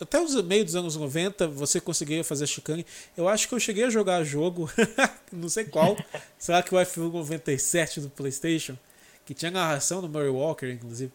Até 0.00 0.20
os 0.20 0.34
meio 0.42 0.64
dos 0.64 0.76
anos 0.76 0.96
90 0.96 1.48
você 1.48 1.80
conseguia 1.80 2.22
fazer 2.22 2.44
a 2.44 2.46
chicane. 2.46 2.86
Eu 3.16 3.28
acho 3.28 3.48
que 3.48 3.54
eu 3.54 3.60
cheguei 3.60 3.84
a 3.84 3.90
jogar 3.90 4.22
jogo, 4.24 4.70
não 5.32 5.48
sei 5.48 5.64
qual. 5.64 5.96
será 6.38 6.62
que 6.62 6.74
o 6.74 6.78
F1 6.78 7.12
97 7.12 8.00
do 8.00 8.10
PlayStation? 8.10 8.76
Que 9.24 9.34
tinha 9.34 9.50
narração 9.50 10.00
do 10.00 10.08
Murray 10.08 10.28
Walker, 10.28 10.66
inclusive. 10.66 11.12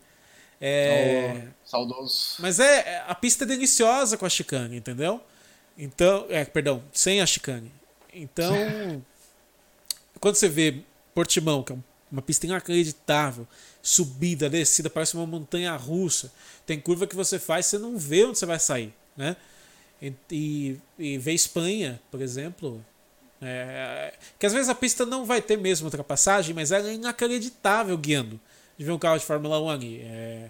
É... 0.60 1.44
Oh, 1.46 1.70
saudoso. 1.70 2.36
Mas 2.40 2.60
é, 2.60 3.04
a 3.08 3.14
pista 3.14 3.44
é 3.44 3.48
deliciosa 3.48 4.18
com 4.18 4.26
a 4.26 4.30
chicane, 4.30 4.78
entendeu? 4.78 5.22
Então, 5.78 6.26
é, 6.30 6.44
perdão, 6.44 6.82
sem 6.92 7.22
a 7.22 7.26
chicane. 7.26 7.72
Então, 8.14 8.54
quando 10.20 10.36
você 10.36 10.48
vê 10.48 10.82
Portimão, 11.14 11.64
que 11.64 11.74
é 11.74 11.78
uma 12.12 12.22
pista 12.22 12.46
inacreditável, 12.46 13.48
subida, 13.82 14.50
descida, 14.50 14.90
parece 14.90 15.16
uma 15.16 15.26
montanha 15.26 15.76
russa. 15.76 16.32
Tem 16.66 16.80
curva 16.80 17.08
que 17.08 17.16
você 17.16 17.40
faz, 17.40 17.66
você 17.66 17.78
não 17.78 17.98
vê 17.98 18.26
onde 18.26 18.38
você 18.38 18.46
vai 18.46 18.60
sair, 18.60 18.94
né? 19.16 19.36
E, 20.02 20.14
e, 20.32 20.80
e 21.00 21.18
ver 21.18 21.34
Espanha, 21.34 22.00
por 22.12 22.22
exemplo, 22.22 22.86
é, 23.42 24.14
que 24.38 24.46
às 24.46 24.54
vezes 24.54 24.70
a 24.70 24.76
pista 24.76 25.06
não 25.06 25.26
vai 25.26 25.42
ter 25.42 25.58
mesmo 25.58 25.86
ultrapassagem, 25.86 26.54
mas 26.54 26.72
ela 26.72 26.88
é 26.88 26.94
inacreditável 26.94 27.98
guiando. 27.98 28.40
De 28.78 28.86
ver 28.86 28.92
um 28.92 29.00
carro 29.00 29.18
de 29.18 29.26
Fórmula 29.26 29.60
1 29.60 29.70
ali. 29.70 30.02
É, 30.04 30.50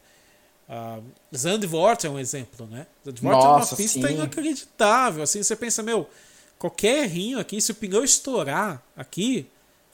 Zandvoort 1.35 2.05
é 2.05 2.09
um 2.09 2.19
exemplo, 2.19 2.67
né? 2.67 2.85
Zandvoort 3.05 3.45
é 3.45 3.47
uma 3.47 3.77
pista 3.77 4.07
sim. 4.07 4.13
inacreditável. 4.13 5.23
Assim, 5.23 5.41
você 5.41 5.55
pensa, 5.55 5.81
meu, 5.81 6.09
qualquer 6.57 7.03
errinho 7.03 7.39
aqui, 7.39 7.61
se 7.61 7.71
o 7.71 7.75
pneu 7.75 8.03
estourar 8.03 8.83
aqui, 8.95 9.47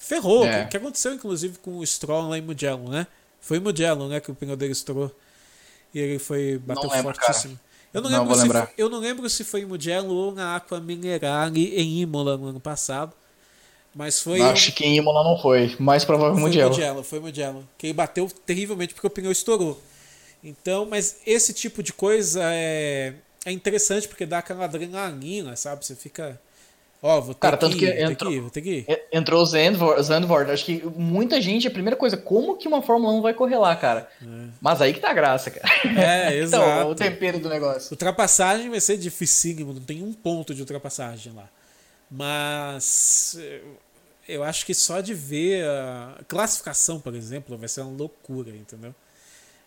Ferrou. 0.03 0.45
É. 0.45 0.63
O 0.63 0.67
que 0.67 0.75
aconteceu, 0.75 1.13
inclusive, 1.13 1.57
com 1.59 1.77
o 1.77 1.87
Stroll 1.87 2.27
lá 2.27 2.37
em 2.37 2.41
Mugello, 2.41 2.89
né? 2.89 3.07
Foi 3.39 3.57
em 3.57 3.61
Mugello, 3.61 4.09
né? 4.09 4.19
Que 4.19 4.29
o 4.29 4.35
pneu 4.35 4.57
dele 4.57 4.73
estourou. 4.73 5.09
E 5.93 5.99
ele 5.99 6.19
foi. 6.19 6.57
Bateu 6.57 6.89
não 6.89 7.03
fortíssimo. 7.03 7.57
Eu 7.93 8.01
não, 8.01 8.09
não 8.09 8.25
lembro 8.27 8.35
se 8.35 8.67
eu 8.77 8.89
não 8.89 8.99
lembro 8.99 9.29
se 9.29 9.43
foi 9.43 9.61
em 9.61 9.65
Mugello 9.65 10.13
ou 10.13 10.31
na 10.33 10.55
Aqua 10.57 10.79
Minerale 10.79 11.73
em 11.75 12.01
Imola 12.01 12.35
no 12.35 12.47
ano 12.47 12.59
passado. 12.59 13.13
Mas 13.95 14.19
foi. 14.19 14.41
Acho 14.41 14.71
um... 14.71 14.73
que 14.73 14.83
em 14.83 14.97
Imola 14.97 15.23
não 15.23 15.41
foi. 15.41 15.73
Mais 15.79 16.03
provavelmente 16.03 16.41
foi 16.41 16.49
Mugello. 16.49 16.69
Mugello. 16.71 17.03
Foi 17.03 17.19
Mugello. 17.19 17.69
Que 17.77 17.87
ele 17.87 17.93
bateu 17.93 18.29
terrivelmente 18.45 18.93
porque 18.93 19.07
o 19.07 19.09
pneu 19.09 19.31
estourou. 19.31 19.79
Então, 20.43 20.85
mas 20.85 21.17
esse 21.25 21.53
tipo 21.53 21.81
de 21.81 21.93
coisa 21.93 22.41
é, 22.43 23.13
é 23.45 23.51
interessante 23.51 24.07
porque 24.07 24.25
dá 24.25 24.39
aquela 24.39 24.65
adrenalina, 24.65 25.55
sabe? 25.55 25.85
Você 25.85 25.95
fica. 25.95 26.39
Ó, 27.05 27.17
oh, 27.17 27.21
vou 27.21 27.33
ter 27.33 27.39
Cara, 27.41 27.57
que, 27.57 27.65
tanto 27.65 27.75
que 27.77 27.83
ir, 27.85 27.89
vou 27.89 27.97
ter 28.07 28.11
entrou- 28.13 28.31
que 28.31 28.37
ir, 28.37 28.39
vou 28.39 28.49
ter 28.49 28.61
que 28.61 28.69
ir. 28.69 28.85
En- 28.87 29.17
Entrou 29.19 29.41
o 29.41 29.45
Zandvoort, 29.45 30.01
Zandvoort. 30.01 30.49
Acho 30.49 30.63
que 30.63 30.81
muita 30.95 31.41
gente, 31.41 31.67
a 31.67 31.71
primeira 31.71 31.97
coisa, 31.97 32.15
como 32.15 32.55
que 32.55 32.65
uma 32.65 32.81
Fórmula 32.81 33.11
1 33.13 33.21
vai 33.21 33.33
correr 33.33 33.57
lá, 33.57 33.75
cara? 33.75 34.09
Mas 34.61 34.81
aí 34.81 34.93
que 34.93 35.01
tá 35.01 35.09
a 35.09 35.13
graça, 35.13 35.51
cara. 35.51 35.67
É, 36.01 36.39
Então, 36.41 36.61
o 36.61 36.65
exato. 36.65 36.95
tempero 36.95 37.39
do 37.39 37.49
negócio. 37.49 37.91
Ultrapassagem 37.91 38.69
vai 38.69 38.79
ser 38.79 38.97
dificílimo, 38.97 39.73
não 39.73 39.81
tem 39.81 40.01
um 40.01 40.13
ponto 40.13 40.55
de 40.55 40.61
ultrapassagem 40.61 41.33
lá. 41.33 41.49
Mas 42.09 43.37
eu 44.27 44.41
acho 44.43 44.65
que 44.65 44.73
só 44.73 45.01
de 45.01 45.13
ver 45.13 45.65
a 45.65 46.19
classificação, 46.27 46.99
por 47.01 47.13
exemplo, 47.15 47.57
vai 47.57 47.67
ser 47.67 47.81
uma 47.81 47.97
loucura, 47.97 48.49
entendeu? 48.51 48.95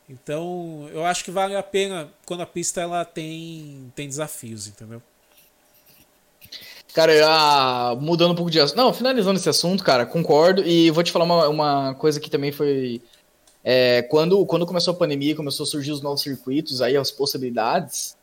Então, 0.09 0.89
eu 0.93 1.05
acho 1.05 1.23
que 1.25 1.31
vale 1.31 1.55
a 1.57 1.63
pena 1.63 2.09
quando 2.25 2.41
a 2.43 2.47
pista 2.47 2.81
ela 2.81 3.05
tem, 3.05 3.93
tem 3.95 4.09
desafios, 4.09 4.69
entendeu? 4.69 5.03
Cara, 6.97 7.13
ah, 7.27 7.95
mudando 8.01 8.33
um 8.33 8.35
pouco 8.35 8.51
de 8.51 8.59
assunto. 8.59 8.79
Não, 8.79 8.91
finalizando 8.91 9.39
esse 9.39 9.51
assunto, 9.51 9.85
cara, 9.85 10.07
concordo. 10.07 10.65
E 10.67 10.91
vou 10.91 11.05
te 11.05 11.13
falar 11.13 11.27
uma, 11.27 11.47
uma 11.47 11.95
coisa 11.97 12.19
que 12.19 12.31
também 12.31 12.53
foi. 12.53 13.03
é, 13.63 14.01
quando, 14.05 14.47
quando 14.47 14.65
começou 14.65 14.95
a 14.95 14.97
pandemia, 14.97 15.37
começou 15.37 15.65
a 15.65 15.67
surgir 15.67 15.93
os 15.93 16.01
novos 16.01 16.23
circuitos, 16.23 16.81
aí 16.81 16.97
as 16.97 17.11
possibilidades. 17.11 18.17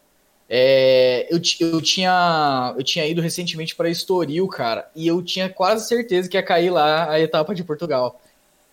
é, 0.50 1.28
eu, 1.30 1.40
eu, 1.60 1.82
tinha, 1.84 2.74
eu 2.76 2.84
tinha 2.84 3.06
ido 3.06 3.22
recentemente 3.22 3.76
para 3.76 3.92
Estoril, 3.92 4.48
cara, 4.48 4.90
e 4.96 5.06
eu 5.08 5.22
tinha 5.22 5.50
quase 5.50 5.88
certeza 5.88 6.28
que 6.28 6.36
ia 6.36 6.42
cair 6.42 6.72
lá 6.72 7.12
a 7.12 7.20
etapa 7.20 7.54
de 7.54 7.64
Portugal. 7.64 8.20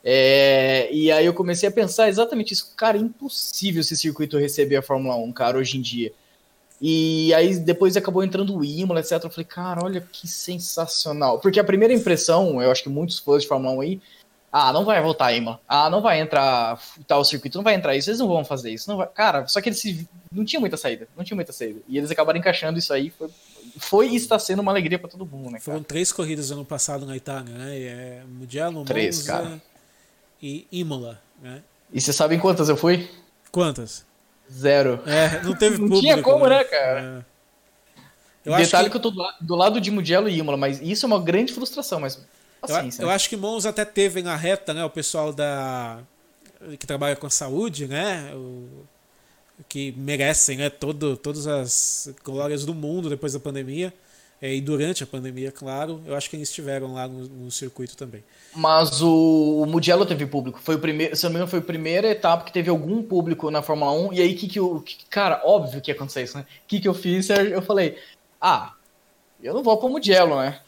É, 0.02 0.88
e 0.90 1.12
aí 1.12 1.26
eu 1.26 1.34
comecei 1.34 1.68
a 1.68 1.72
pensar 1.72 2.08
exatamente 2.08 2.54
isso. 2.54 2.72
Cara, 2.74 2.96
é 2.96 3.00
impossível 3.02 3.82
esse 3.82 3.96
circuito 3.98 4.38
receber 4.38 4.76
a 4.76 4.82
Fórmula 4.82 5.16
1, 5.16 5.32
cara, 5.32 5.58
hoje 5.58 5.76
em 5.76 5.82
dia. 5.82 6.10
E 6.80 7.32
aí 7.34 7.58
depois 7.58 7.96
acabou 7.96 8.24
entrando 8.24 8.56
o 8.56 8.64
Imola, 8.64 9.00
etc. 9.00 9.12
Eu 9.24 9.30
falei, 9.30 9.44
cara, 9.44 9.84
olha 9.84 10.00
que 10.00 10.26
sensacional. 10.26 11.38
Porque 11.38 11.60
a 11.60 11.64
primeira 11.64 11.92
impressão, 11.92 12.62
eu 12.62 12.70
acho 12.70 12.82
que 12.82 12.88
muitos 12.88 13.18
fãs 13.18 13.42
de 13.42 13.48
Fórmula 13.48 13.74
1 13.76 13.80
aí, 13.82 14.00
ah, 14.52 14.72
não 14.72 14.84
vai 14.84 15.00
voltar 15.02 15.26
a 15.26 15.32
Imola. 15.32 15.60
Ah, 15.68 15.90
não 15.90 16.00
vai 16.00 16.20
entrar 16.20 16.80
tal 17.06 17.24
circuito, 17.24 17.58
não 17.58 17.62
vai 17.62 17.74
entrar 17.74 17.94
isso, 17.94 18.08
eles 18.10 18.18
não 18.18 18.26
vão 18.26 18.44
fazer 18.44 18.70
isso. 18.72 18.88
Não 18.88 18.96
vai... 18.96 19.06
Cara, 19.08 19.46
só 19.46 19.60
que 19.60 19.68
eles 19.68 19.78
se- 19.78 20.08
não 20.32 20.44
tinha 20.44 20.58
muita 20.58 20.76
saída, 20.76 21.06
não 21.16 21.22
tinha 21.22 21.36
muita 21.36 21.52
saída. 21.52 21.80
E 21.86 21.98
eles 21.98 22.10
acabaram 22.10 22.38
encaixando 22.38 22.78
isso 22.78 22.92
aí, 22.92 23.10
foi, 23.10 23.28
foi 23.76 24.08
e 24.08 24.16
está 24.16 24.38
sendo 24.38 24.60
uma 24.60 24.72
alegria 24.72 24.98
pra 24.98 25.08
todo 25.08 25.24
mundo, 25.26 25.44
né, 25.46 25.58
cara? 25.58 25.62
Foram 25.62 25.82
três 25.82 26.10
corridas 26.10 26.50
ano 26.50 26.64
passado 26.64 27.04
na 27.06 27.14
Itália, 27.16 27.54
né? 27.54 27.78
E 27.78 27.84
É 27.86 28.22
Mugello, 28.26 28.84
Três, 28.84 29.18
Monza 29.18 29.32
cara. 29.32 29.62
e 30.42 30.66
Imola, 30.72 31.20
né? 31.42 31.62
E 31.92 32.00
vocês 32.00 32.16
sabem 32.16 32.38
quantas 32.38 32.68
eu 32.68 32.76
fui? 32.76 33.08
Quantas? 33.52 34.04
Zero. 34.52 35.00
É, 35.06 35.42
não 35.42 35.54
teve 35.54 35.78
Não 35.78 35.84
público. 35.88 36.00
tinha 36.02 36.22
como, 36.22 36.46
né, 36.48 36.64
cara? 36.64 37.24
É. 37.26 37.30
Eu 38.44 38.54
acho 38.54 38.64
Detalhe 38.64 38.84
que- 38.86 38.90
que... 38.92 38.96
eu 38.96 39.00
tô 39.02 39.10
do, 39.10 39.18
la- 39.18 39.36
do 39.40 39.54
lado 39.54 39.80
de 39.80 39.90
Mugello 39.90 40.28
e 40.28 40.38
Imola, 40.38 40.56
mas 40.56 40.80
isso 40.82 41.04
é 41.04 41.08
uma 41.08 41.20
grande 41.20 41.52
frustração, 41.52 42.00
mas 42.00 42.16
Eu, 42.16 42.22
paciência. 42.60 43.02
eu 43.02 43.08
né? 43.08 43.14
acho 43.14 43.28
que 43.28 43.36
Monza 43.36 43.68
até 43.68 43.84
teve 43.84 44.22
na 44.22 44.34
reta, 44.34 44.72
né? 44.74 44.84
O 44.84 44.90
pessoal 44.90 45.32
da 45.32 45.98
que 46.78 46.86
trabalha 46.86 47.16
com 47.16 47.26
a 47.26 47.30
saúde, 47.30 47.86
né? 47.86 48.32
O, 48.34 48.84
que 49.68 49.92
merecem, 49.92 50.56
né? 50.56 50.70
Todo, 50.70 51.16
todas 51.16 51.46
as 51.46 52.08
glórias 52.24 52.64
do 52.64 52.74
mundo 52.74 53.08
depois 53.10 53.34
da 53.34 53.40
pandemia 53.40 53.92
é, 54.42 54.54
e 54.54 54.60
durante 54.60 55.02
a 55.04 55.06
pandemia, 55.06 55.52
claro. 55.52 56.00
Eu 56.06 56.14
acho 56.16 56.30
que 56.30 56.36
eles 56.36 56.48
estiveram 56.48 56.94
lá 56.94 57.06
no, 57.06 57.28
no 57.28 57.50
circuito 57.50 57.96
também. 57.96 58.24
Mas 58.54 59.02
o, 59.02 59.62
o 59.62 59.66
Mugello 59.66 60.06
teve 60.06 60.24
público. 60.26 60.58
Foi 60.62 60.76
o 60.76 60.78
primeiro, 60.78 61.14
se 61.14 61.24
não 61.24 61.30
me 61.30 61.36
engano, 61.36 61.50
foi 61.50 61.58
a 61.58 61.62
primeira 61.62 62.08
etapa 62.08 62.44
que 62.44 62.52
teve 62.52 62.70
algum 62.70 63.02
público 63.02 63.50
na 63.50 63.60
Fórmula 63.62 63.92
1. 63.92 64.12
E 64.14 64.20
aí, 64.22 64.34
que 64.34 64.48
que 64.48 64.58
eu. 64.58 64.80
que- 64.80 64.96
cara, 65.10 65.42
óbvio 65.44 65.80
que 65.80 65.90
ia 65.90 65.94
acontecer 65.94 66.22
isso, 66.22 66.38
né? 66.38 66.44
O 66.64 66.68
que, 66.68 66.80
que 66.80 66.88
eu 66.88 66.94
fiz? 66.94 67.28
Eu 67.30 67.60
falei, 67.62 67.96
ah, 68.40 68.72
eu 69.42 69.52
não 69.54 69.62
vou 69.62 69.76
pro 69.76 69.88
Mugello, 69.88 70.36
né? 70.40 70.60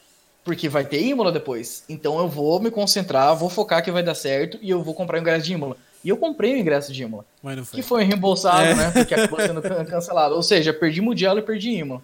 Porque 0.45 0.69
vai 0.69 0.85
ter 0.85 1.01
Imola 1.03 1.31
depois. 1.33 1.85
Então 1.89 2.19
eu 2.19 2.29
vou 2.29 2.59
me 2.61 2.71
concentrar, 2.71 3.35
vou 3.37 3.49
focar 3.49 3.83
que 3.83 3.91
vai 3.93 4.03
dar 4.03 4.15
certo 4.15 4.59
e 4.61 4.71
eu 4.71 4.83
vou 4.83 4.93
comprar 4.93 5.17
o 5.19 5.21
ingresso 5.21 5.45
de 5.47 5.53
Imola. 5.55 5.77
E 6.05 6.09
eu 6.09 6.17
comprei 6.17 6.53
o 6.55 6.57
ingresso 6.59 6.93
de 6.93 7.03
Imola. 7.05 7.25
Mas 7.43 7.57
não 7.57 7.65
foi. 7.65 7.81
Que 7.81 7.87
foi 7.87 8.03
reembolsado, 8.05 8.65
É. 8.65 8.75
né? 8.75 8.91
Porque 8.91 9.15
acabou 9.15 9.41
sendo 9.41 9.63
can- 9.63 9.85
cancelado. 9.85 10.35
Ou 10.35 10.43
seja, 10.43 10.73
perdi 10.75 11.01
Mugello 11.01 11.39
e 11.39 11.43
perdi 11.43 11.71
Imola. 11.71 12.03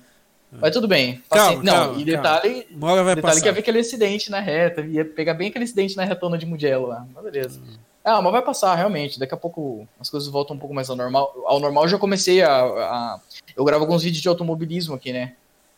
Mas 0.50 0.72
tudo 0.72 0.88
bem. 0.88 1.22
Calma, 1.28 1.52
Paci- 1.56 1.64
não, 1.66 1.72
calma, 1.74 2.00
e 2.00 2.04
detalhe, 2.04 2.66
vai 3.04 3.14
detalhe 3.14 3.22
passar. 3.22 3.40
que 3.40 3.46
ia 3.46 3.52
ver 3.52 3.60
aquele 3.60 3.78
acidente 3.80 4.30
na 4.30 4.40
reta, 4.40 4.80
ia 4.80 5.04
pegar 5.04 5.34
bem 5.34 5.48
aquele 5.48 5.64
acidente 5.64 5.96
na 5.96 6.04
retona 6.04 6.38
de 6.38 6.46
Mugello 6.46 6.86
lá. 6.86 7.06
Mas 7.14 7.22
beleza. 7.24 7.60
Ah, 8.04 8.22
mas 8.22 8.32
vai 8.32 8.40
passar, 8.42 8.74
realmente. 8.74 9.18
Daqui 9.20 9.34
a 9.34 9.36
pouco 9.36 9.86
as 10.00 10.08
coisas 10.08 10.28
voltam 10.28 10.56
um 10.56 10.58
pouco 10.58 10.74
mais 10.74 10.88
ao 10.88 10.96
normal. 10.96 11.34
Ao 11.44 11.60
normal 11.60 11.84
eu 11.84 11.88
já 11.90 11.98
comecei 11.98 12.42
a. 12.42 12.50
a- 12.62 13.20
eu 13.54 13.64
gravo 13.64 13.84
alguns 13.84 14.02
vídeos 14.02 14.22
de 14.22 14.28
automobilismo 14.28 14.94
aqui, 14.94 15.12
né? 15.12 15.34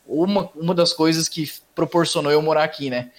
Uma, 0.06 0.48
uma 0.54 0.74
das 0.74 0.92
coisas 0.92 1.28
que 1.28 1.50
proporcionou 1.74 2.30
eu 2.30 2.40
morar 2.40 2.62
aqui, 2.64 2.88
né? 2.90 3.10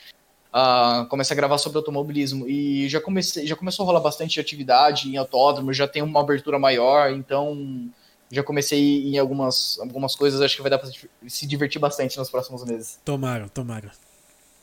Ah, 0.54 1.06
comecei 1.10 1.34
a 1.34 1.38
gravar 1.38 1.58
sobre 1.58 1.78
automobilismo. 1.78 2.48
E 2.48 2.88
já, 2.90 3.00
comecei, 3.02 3.46
já 3.46 3.56
começou 3.56 3.84
a 3.84 3.88
rolar 3.88 4.00
bastante 4.02 4.40
atividade 4.40 5.10
em 5.10 5.18
autódromo, 5.18 5.74
já 5.74 5.88
tem 5.88 6.02
uma 6.02 6.20
abertura 6.22 6.58
maior, 6.60 7.12
então 7.12 7.90
já 8.32 8.44
comecei 8.44 9.08
em 9.08 9.18
algumas, 9.18 9.78
algumas 9.80 10.16
coisas, 10.16 10.42
acho 10.42 10.56
que 10.56 10.62
vai 10.62 10.72
dar 10.72 10.78
pra 10.80 10.90
se 11.28 11.46
divertir 11.46 11.80
bastante 11.80 12.18
nos 12.18 12.30
próximos 12.30 12.64
meses. 12.64 12.98
Tomara, 13.04 13.50
tomara. 13.50 13.92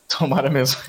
Tomara 0.09 0.49
mesmo. 0.51 0.81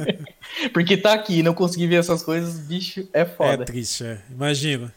Porque 0.72 0.96
tá 0.96 1.14
aqui 1.14 1.38
e 1.38 1.42
não 1.42 1.54
conseguir 1.54 1.86
ver 1.86 1.96
essas 1.96 2.22
coisas, 2.22 2.58
bicho, 2.58 3.08
é 3.12 3.22
É 3.22 3.24
foda. 3.24 3.64
triste, 3.64 4.04
é. 4.04 4.20
Imagina. 4.30 4.92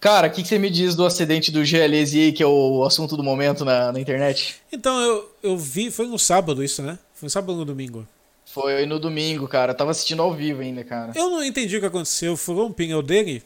Cara, 0.00 0.28
o 0.28 0.30
que, 0.30 0.42
que 0.42 0.48
você 0.48 0.58
me 0.58 0.68
diz 0.70 0.94
do 0.94 1.04
acidente 1.06 1.50
do 1.50 1.60
GLSI, 1.60 2.32
que 2.32 2.42
é 2.42 2.46
o 2.46 2.84
assunto 2.84 3.16
do 3.16 3.22
momento 3.22 3.64
na, 3.64 3.90
na 3.92 4.00
internet? 4.00 4.56
Então, 4.70 5.00
eu, 5.00 5.32
eu 5.42 5.56
vi, 5.58 5.90
foi 5.90 6.06
no 6.06 6.18
sábado 6.18 6.62
isso, 6.62 6.82
né? 6.82 6.98
Foi 7.14 7.26
no 7.26 7.30
sábado 7.30 7.52
ou 7.52 7.58
no 7.58 7.64
domingo? 7.64 8.06
Foi 8.46 8.84
no 8.86 8.98
domingo, 8.98 9.48
cara. 9.48 9.72
Eu 9.72 9.76
tava 9.76 9.90
assistindo 9.90 10.20
ao 10.22 10.32
vivo 10.32 10.60
ainda, 10.60 10.84
cara. 10.84 11.12
Eu 11.16 11.30
não 11.30 11.42
entendi 11.42 11.76
o 11.76 11.80
que 11.80 11.86
aconteceu. 11.86 12.36
Furou 12.36 12.68
um 12.68 12.72
pneu 12.72 13.02
dele? 13.02 13.42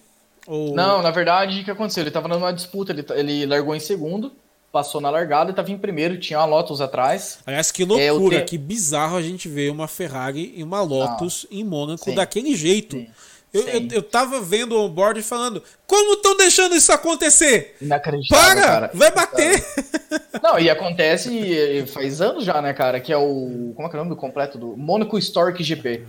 Ou... 0.48 0.74
Não, 0.74 1.02
na 1.02 1.10
verdade, 1.10 1.60
o 1.60 1.64
que 1.64 1.70
aconteceu? 1.70 2.02
Ele 2.02 2.10
tava 2.10 2.26
numa 2.26 2.50
disputa, 2.52 2.90
ele, 2.92 3.04
ele 3.14 3.44
largou 3.46 3.74
em 3.76 3.80
segundo, 3.80 4.32
passou 4.72 4.98
na 5.00 5.10
largada 5.10 5.50
e 5.50 5.54
tava 5.54 5.70
em 5.70 5.76
primeiro, 5.76 6.18
tinha 6.18 6.38
uma 6.38 6.46
Lotus 6.46 6.80
atrás. 6.80 7.38
Aliás, 7.46 7.70
que 7.70 7.82
É, 7.82 8.10
loucura, 8.10 8.40
te- 8.40 8.46
que 8.46 8.58
bizarro 8.58 9.16
a 9.16 9.22
gente 9.22 9.46
ver 9.48 9.70
uma 9.70 9.86
Ferrari 9.86 10.54
e 10.56 10.62
uma 10.62 10.80
Lotus 10.80 11.46
em 11.50 11.62
Mônaco 11.62 12.04
Sim. 12.04 12.14
daquele 12.14 12.56
jeito. 12.56 12.96
Sim. 12.96 13.08
Eu, 13.52 13.62
Sim. 13.62 13.70
eu, 13.70 13.96
eu 13.96 14.02
tava 14.02 14.40
vendo 14.42 14.72
o 14.76 14.84
onboard 14.84 15.22
falando, 15.22 15.62
como 15.86 16.14
estão 16.14 16.36
deixando 16.36 16.74
isso 16.74 16.92
acontecer? 16.92 17.76
Inacreditável, 17.80 18.46
Para! 18.46 18.62
cara. 18.62 18.90
Vai 18.92 19.10
bater! 19.10 19.64
Não, 20.42 20.58
e 20.58 20.68
acontece 20.68 21.86
faz 21.86 22.20
anos 22.20 22.44
já, 22.44 22.60
né, 22.60 22.72
cara? 22.74 23.00
Que 23.00 23.10
é 23.12 23.16
o. 23.16 23.72
Como 23.74 23.86
é 23.86 23.90
que 23.90 23.96
é 23.96 23.98
o 24.00 24.04
nome 24.04 24.14
do 24.14 24.20
completo? 24.20 24.58
Do 24.58 24.76
Monaco 24.76 25.18
Stork 25.18 25.62
GP. 25.62 26.04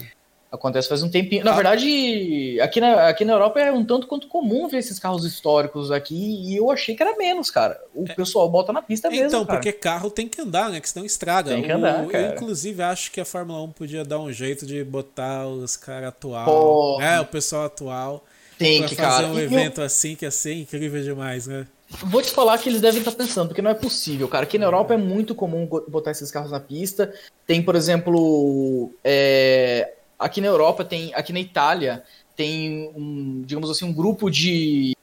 Acontece 0.51 0.89
faz 0.89 1.03
um 1.03 1.09
tempinho. 1.09 1.45
Na 1.45 1.51
Ah. 1.51 1.55
verdade, 1.55 2.59
aqui 2.59 2.81
na, 2.81 3.07
aqui 3.07 3.23
na 3.23 3.33
Europa 3.33 3.59
é 3.59 3.71
um 3.71 3.85
tanto 3.85 4.07
quanto 4.07 4.27
comum 4.27 4.67
ver 4.67 4.77
esses 4.79 4.97
carros 4.97 5.23
históricos 5.23 5.91
aqui. 5.91 6.15
E 6.15 6.55
eu 6.57 6.71
achei 6.71 6.95
que 6.95 7.03
era 7.03 7.15
menos, 7.15 7.51
cara. 7.51 7.79
O 7.93 8.03
pessoal 8.15 8.49
bota 8.49 8.73
na 8.73 8.81
pista 8.81 9.09
mesmo. 9.11 9.27
então, 9.27 9.45
cara. 9.45 9.59
porque 9.59 9.71
carro 9.71 10.09
tem 10.09 10.27
que 10.27 10.41
andar, 10.41 10.71
né? 10.71 10.79
Que 10.81 10.89
senão 10.89 11.05
estraga. 11.05 11.51
Tem 11.51 11.61
que 11.61 11.71
andar, 11.71 11.99
O- 12.01 12.03
Eu, 12.05 12.09
cara. 12.09 12.33
inclusive, 12.33 12.81
acho 12.81 13.11
que 13.11 13.21
a 13.21 13.25
Fórmula 13.25 13.61
1 13.61 13.69
podia 13.71 14.03
dar 14.03 14.17
um 14.19 14.31
jeito 14.31 14.65
de 14.65 14.83
botar 14.83 15.45
os 15.47 15.77
caras 15.77 16.09
atual, 16.09 16.97
né? 16.97 17.19
O 17.21 17.25
pessoal 17.25 17.65
atual. 17.65 18.25
Tem 18.57 18.83
que, 18.87 18.95
fazer 18.95 19.21
cara. 19.23 19.27
um 19.27 19.35
E 19.35 19.37
eu- 19.37 19.43
evento 19.43 19.81
assim 19.83 20.15
que 20.15 20.25
ia 20.25 20.31
ser 20.31 20.53
incrível 20.53 21.01
demais, 21.03 21.45
né? 21.47 21.67
Vou 22.05 22.21
te 22.21 22.29
falar 22.31 22.57
que 22.57 22.69
eles 22.69 22.81
devem 22.81 22.99
estar 22.99 23.11
pensando, 23.11 23.47
porque 23.47 23.61
não 23.61 23.71
é 23.71 23.73
possível, 23.75 24.27
cara. 24.27 24.43
Aqui 24.43 24.57
na 24.57 24.65
Europa 24.65 24.93
é 24.93 24.97
muito 24.97 25.33
comum 25.33 25.67
botar 25.87 26.11
esses 26.11 26.29
carros 26.29 26.51
na 26.51 26.59
pista. 26.59 27.11
Tem, 27.47 27.61
por 27.63 27.75
exemplo, 27.75 28.91
é, 29.03 29.93
aqui 30.19 30.41
na 30.41 30.47
Europa 30.47 30.83
tem, 30.83 31.13
aqui 31.15 31.31
na 31.33 31.39
Itália 31.39 32.03
tem 32.35 32.91
um, 32.95 33.41
digamos 33.45 33.69
assim, 33.69 33.85
um 33.85 33.93
grupo 33.93 34.29
de, 34.29 34.95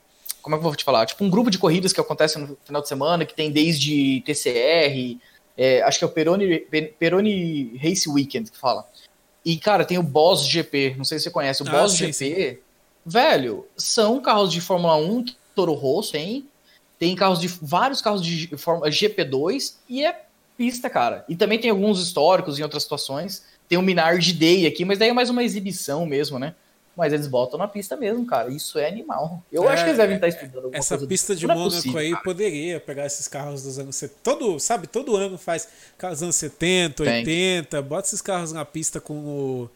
como 0.42 0.54
é 0.54 0.58
que 0.58 0.64
eu 0.64 0.68
vou 0.68 0.76
te 0.76 0.84
falar? 0.84 1.06
Tipo 1.06 1.24
um 1.24 1.30
grupo 1.30 1.50
de 1.50 1.58
corridas 1.58 1.92
que 1.92 2.00
acontece 2.00 2.38
no 2.38 2.56
final 2.64 2.82
de 2.82 2.88
semana, 2.88 3.24
que 3.26 3.34
tem 3.34 3.50
desde 3.50 4.22
TCR, 4.24 5.18
é, 5.56 5.82
acho 5.82 5.98
que 5.98 6.04
é 6.04 6.08
o 6.08 6.10
Peroni, 6.10 6.58
Pe- 6.60 6.94
Peroni 6.98 7.76
Race 7.82 8.08
Weekend 8.08 8.50
que 8.50 8.58
fala. 8.58 8.86
E 9.44 9.56
cara, 9.56 9.84
tem 9.84 9.98
o 9.98 10.02
Boss 10.02 10.46
GP, 10.46 10.94
não 10.96 11.04
sei 11.04 11.18
se 11.18 11.24
você 11.24 11.30
conhece, 11.30 11.62
o 11.62 11.68
Ah, 11.68 11.72
Boss 11.72 11.92
sim, 11.92 12.12
GP, 12.12 12.60
velho, 13.04 13.66
são 13.76 14.20
carros 14.20 14.52
de 14.52 14.60
Fórmula 14.60 14.96
1 14.96 15.24
que 15.24 15.36
Toro 15.54 15.72
Rosso 15.72 16.12
tem, 16.12 16.46
tem 16.98 17.14
carros 17.14 17.38
de 17.40 17.48
vários 17.48 18.00
carros 18.02 18.22
de 18.22 18.54
Fórmula 18.56 18.90
GP2 18.90 19.76
e 19.88 20.04
é 20.04 20.22
pista, 20.56 20.88
cara. 20.88 21.24
E 21.28 21.36
também 21.36 21.58
tem 21.58 21.70
alguns 21.70 22.02
históricos 22.02 22.58
em 22.58 22.62
outras 22.62 22.82
situações. 22.82 23.44
Tem 23.68 23.78
o 23.78 23.82
Minard 23.82 24.32
Day 24.32 24.66
aqui, 24.66 24.84
mas 24.84 24.98
daí 24.98 25.08
é 25.08 25.12
mais 25.12 25.30
uma 25.30 25.42
exibição 25.42 26.06
mesmo, 26.06 26.38
né? 26.38 26.54
Mas 26.96 27.12
eles 27.12 27.26
botam 27.26 27.58
na 27.58 27.68
pista 27.68 27.94
mesmo, 27.94 28.24
cara. 28.24 28.50
Isso 28.50 28.78
é 28.78 28.88
animal. 28.88 29.42
Eu 29.52 29.68
É, 29.68 29.72
acho 29.74 29.82
que 29.84 29.90
eles 29.90 29.98
devem 29.98 30.14
estar 30.16 30.28
estudando 30.28 30.64
alguma 30.64 30.76
Essa 30.78 30.96
pista 30.98 31.36
de 31.36 31.44
é 31.44 31.48
Mônaco 31.48 31.74
possível, 31.74 31.98
aí 32.00 32.10
cara. 32.12 32.22
poderia 32.22 32.80
pegar 32.80 33.04
esses 33.04 33.28
carros 33.28 33.62
dos 33.62 33.78
anos 33.78 33.96
70. 33.96 34.20
Todo, 34.22 34.58
sabe, 34.58 34.86
todo 34.86 35.14
ano 35.14 35.36
faz 35.36 35.68
carros 35.98 36.18
dos 36.18 36.22
anos 36.22 36.36
70, 36.36 37.04
Tem. 37.04 37.18
80. 37.18 37.82
Bota 37.82 38.08
esses 38.08 38.22
carros 38.22 38.50
na 38.50 38.64
pista 38.64 38.98
com 38.98 39.12
o, 39.14 39.70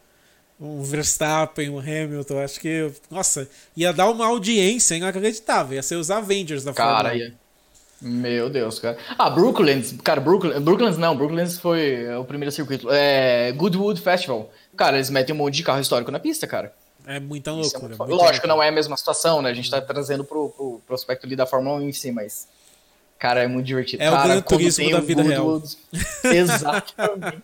um 0.59 0.81
Verstappen, 0.81 1.69
um 1.69 1.77
Hamilton. 1.79 2.39
Acho 2.39 2.59
que, 2.59 2.91
nossa, 3.09 3.47
ia 3.77 3.93
dar 3.93 4.09
uma 4.09 4.25
audiência 4.25 4.95
inacreditável. 4.95 5.75
Ia 5.75 5.83
ser 5.83 5.95
os 5.97 6.09
Avengers 6.09 6.63
da 6.63 6.73
Cara, 6.73 7.09
Fórmula 7.09 7.13
1. 7.13 7.17
ia. 7.17 7.40
Meu 8.01 8.49
Deus, 8.49 8.79
cara. 8.79 8.97
Ah, 9.17 9.29
Brooklands, 9.29 9.93
cara, 10.03 10.19
Brooklyn, 10.19 10.59
Brooklands 10.59 10.97
não, 10.97 11.15
Brooklands 11.15 11.59
foi 11.59 12.07
o 12.17 12.23
primeiro 12.25 12.51
circuito. 12.51 12.87
É, 12.89 13.51
Goodwood 13.51 14.01
Festival. 14.01 14.49
Cara, 14.75 14.97
eles 14.97 15.09
metem 15.09 15.35
um 15.35 15.37
monte 15.37 15.55
de 15.55 15.63
carro 15.63 15.79
histórico 15.79 16.09
na 16.11 16.19
pista, 16.19 16.47
cara. 16.47 16.73
É 17.05 17.19
muita 17.19 17.49
é 17.51 17.53
loucura. 17.53 17.79
muito- 17.89 17.97
muita 17.97 18.13
Lógico, 18.13 18.31
loucura. 18.47 18.47
não 18.47 18.63
é 18.63 18.69
a 18.69 18.71
mesma 18.71 18.97
situação, 18.97 19.41
né? 19.41 19.49
A 19.49 19.53
gente 19.53 19.69
tá 19.69 19.79
trazendo 19.81 20.23
pro, 20.23 20.49
pro 20.49 20.81
prospecto 20.87 21.25
ali 21.25 21.35
da 21.35 21.45
Fórmula 21.45 21.77
1 21.79 21.89
em 21.89 21.91
si, 21.91 22.11
mas. 22.11 22.47
Cara, 23.19 23.43
é 23.43 23.47
muito 23.47 23.67
divertido. 23.67 24.01
É 24.01 24.09
o 24.09 24.13
cara, 24.13 24.27
Gran 24.29 24.41
quando 24.41 24.59
Turismo 24.59 24.89
da 24.91 24.97
o 24.97 25.01
vida 25.03 25.21
real. 25.21 25.45
Goodwood- 25.45 25.77
Exatamente. 26.25 26.93
cara. 26.95 27.43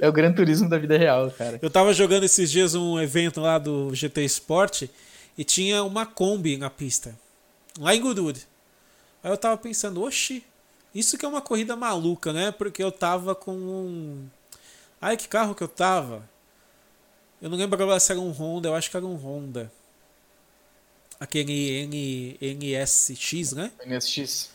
É 0.00 0.08
o 0.08 0.12
Gran 0.12 0.32
Turismo 0.32 0.68
da 0.68 0.78
vida 0.78 0.96
real, 0.98 1.30
cara. 1.30 1.58
Eu 1.62 1.70
tava 1.70 1.92
jogando 1.94 2.24
esses 2.24 2.50
dias 2.50 2.74
um 2.74 3.00
evento 3.00 3.40
lá 3.40 3.56
do 3.58 3.94
GT 3.94 4.22
Sport 4.24 4.82
e 5.38 5.44
tinha 5.44 5.82
uma 5.82 6.04
Kombi 6.04 6.56
na 6.58 6.68
pista. 6.68 7.14
Lá 7.78 7.94
em 7.94 8.00
Goodwood. 8.00 8.40
Aí 9.24 9.30
eu 9.30 9.36
tava 9.38 9.56
pensando, 9.56 10.02
oxi, 10.02 10.44
isso 10.94 11.16
que 11.18 11.24
é 11.24 11.28
uma 11.28 11.40
corrida 11.40 11.74
maluca, 11.74 12.32
né? 12.32 12.52
Porque 12.52 12.82
eu 12.82 12.92
tava 12.92 13.34
com 13.34 13.52
um. 13.52 14.26
Ai, 15.00 15.16
que 15.16 15.26
carro 15.26 15.54
que 15.54 15.62
eu 15.62 15.68
tava? 15.68 16.22
Eu 17.42 17.48
não 17.50 17.56
lembro 17.58 17.82
agora 17.82 17.98
se 17.98 18.12
era 18.12 18.20
um 18.20 18.30
Honda, 18.30 18.68
eu 18.68 18.74
acho 18.74 18.90
que 18.90 18.96
era 18.96 19.04
um 19.04 19.16
Honda. 19.16 19.72
Aquele 21.18 21.86
N, 21.86 22.38
NSX, 22.40 23.52
né? 23.52 23.70
NSX. 23.86 24.50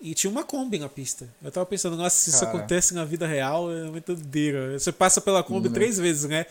E 0.00 0.14
tinha 0.14 0.30
uma 0.30 0.42
Kombi 0.42 0.78
na 0.78 0.88
pista. 0.88 1.28
Eu 1.42 1.50
tava 1.52 1.64
pensando, 1.64 1.96
nossa, 1.96 2.16
se 2.16 2.30
isso 2.30 2.40
Cara. 2.44 2.58
acontece 2.58 2.92
na 2.92 3.04
vida 3.04 3.24
real, 3.26 3.72
é 3.72 3.84
muito 3.84 4.14
doideira. 4.14 4.76
Você 4.78 4.90
passa 4.90 5.20
pela 5.20 5.44
Kombi 5.44 5.68
Uhum. 5.68 5.74
três 5.74 5.96
vezes, 5.98 6.24
né? 6.28 6.44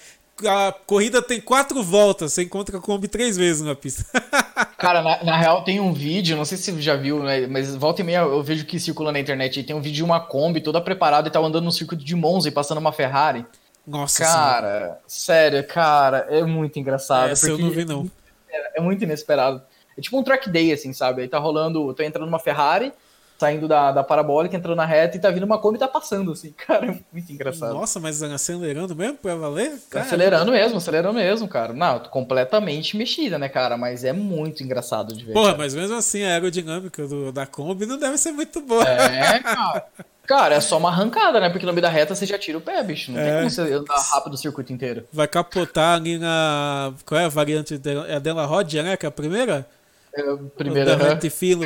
A 0.47 0.73
corrida 0.85 1.21
tem 1.21 1.39
quatro 1.39 1.83
voltas, 1.83 2.33
você 2.33 2.43
encontra 2.43 2.77
a 2.77 2.81
Kombi 2.81 3.07
três 3.07 3.37
vezes 3.37 3.61
na 3.61 3.75
pista. 3.75 4.05
Cara, 4.77 5.01
na, 5.01 5.23
na 5.23 5.37
real 5.37 5.63
tem 5.63 5.79
um 5.79 5.93
vídeo, 5.93 6.35
não 6.35 6.45
sei 6.45 6.57
se 6.57 6.71
você 6.71 6.81
já 6.81 6.95
viu, 6.95 7.21
né? 7.21 7.45
Mas 7.47 7.75
volta 7.75 8.01
e 8.01 8.03
meia 8.03 8.19
eu 8.19 8.41
vejo 8.41 8.65
que 8.65 8.79
circula 8.79 9.11
na 9.11 9.19
internet. 9.19 9.59
aí 9.59 9.65
Tem 9.65 9.75
um 9.75 9.81
vídeo 9.81 9.97
de 9.97 10.03
uma 10.03 10.19
Kombi 10.19 10.61
toda 10.61 10.81
preparada 10.81 11.27
e 11.27 11.31
tá 11.31 11.39
andando 11.39 11.65
no 11.65 11.71
circuito 11.71 12.03
de 12.03 12.15
Monza 12.15 12.47
e 12.47 12.51
passando 12.51 12.79
uma 12.79 12.91
Ferrari. 12.91 13.45
Nossa 13.85 14.23
senhora. 14.23 14.35
Cara, 14.35 15.01
sério, 15.07 15.67
cara, 15.67 16.27
é 16.29 16.43
muito 16.43 16.79
engraçado. 16.79 17.29
Essa 17.29 17.49
eu 17.49 17.57
não 17.57 17.69
vi, 17.69 17.85
não. 17.85 18.09
É, 18.49 18.79
é 18.79 18.81
muito 18.81 19.03
inesperado. 19.03 19.61
É 19.97 20.01
tipo 20.01 20.17
um 20.17 20.23
track 20.23 20.49
day, 20.49 20.71
assim, 20.71 20.93
sabe? 20.93 21.21
Aí 21.21 21.27
tá 21.27 21.37
rolando, 21.37 21.93
tô 21.93 22.03
entrando 22.03 22.25
numa 22.25 22.39
Ferrari, 22.39 22.93
saindo 23.41 23.67
da, 23.67 23.91
da 23.91 24.03
parabólica, 24.03 24.55
entrando 24.55 24.77
na 24.77 24.85
reta 24.85 25.17
e 25.17 25.19
tá 25.19 25.31
vindo 25.31 25.43
uma 25.43 25.57
Kombi 25.57 25.77
e 25.77 25.79
tá 25.79 25.87
passando, 25.87 26.31
assim. 26.31 26.53
Cara, 26.67 26.85
é 26.91 26.99
muito 27.11 27.31
engraçado. 27.31 27.73
Nossa, 27.73 27.99
mas 27.99 28.21
acelerando 28.21 28.95
mesmo 28.95 29.17
pra 29.17 29.33
valer? 29.33 29.79
Cara, 29.89 30.05
Acelerando 30.05 30.51
mesmo, 30.51 30.77
acelerando 30.77 31.15
mesmo, 31.15 31.47
cara. 31.47 31.73
Não, 31.73 31.99
completamente 31.99 32.95
mexida, 32.95 33.39
né, 33.39 33.49
cara? 33.49 33.77
Mas 33.77 34.03
é 34.03 34.13
muito 34.13 34.63
engraçado 34.63 35.13
de 35.15 35.25
ver. 35.25 35.33
Porra, 35.33 35.47
cara. 35.47 35.57
mas 35.57 35.73
mesmo 35.73 35.95
assim 35.95 36.23
a 36.23 36.27
aerodinâmica 36.33 37.07
do, 37.07 37.31
da 37.31 37.45
Kombi 37.47 37.85
não 37.87 37.97
deve 37.97 38.17
ser 38.17 38.31
muito 38.31 38.61
boa. 38.61 38.87
É, 38.87 39.39
cara. 39.39 39.85
Cara, 40.27 40.55
é 40.55 40.61
só 40.61 40.77
uma 40.77 40.89
arrancada, 40.89 41.39
né? 41.39 41.49
Porque 41.49 41.65
no 41.65 41.73
meio 41.73 41.81
da 41.81 41.89
reta 41.89 42.13
você 42.13 42.25
já 42.27 42.37
tira 42.37 42.57
o 42.57 42.61
pé, 42.61 42.81
bicho. 42.83 43.11
Não 43.11 43.19
É. 43.19 43.25
tem 43.25 43.33
como 43.39 43.49
você 43.49 43.73
andar 43.73 43.97
rápido 43.99 44.33
o 44.33 44.37
circuito 44.37 44.71
inteiro. 44.71 45.05
Vai 45.11 45.27
capotar 45.27 45.95
ali 45.97 46.17
na. 46.19 46.93
Qual 47.05 47.19
é 47.19 47.25
a 47.25 47.29
variante 47.29 47.77
dela? 47.77 48.05
É 48.07 48.15
a 48.15 48.19
Della 48.19 48.45
Rodia, 48.45 48.83
né? 48.83 48.95
Que 48.95 49.05
é 49.05 49.09
a 49.09 49.11
primeira? 49.11 49.65
É, 50.13 50.35
Primeira. 50.57 50.95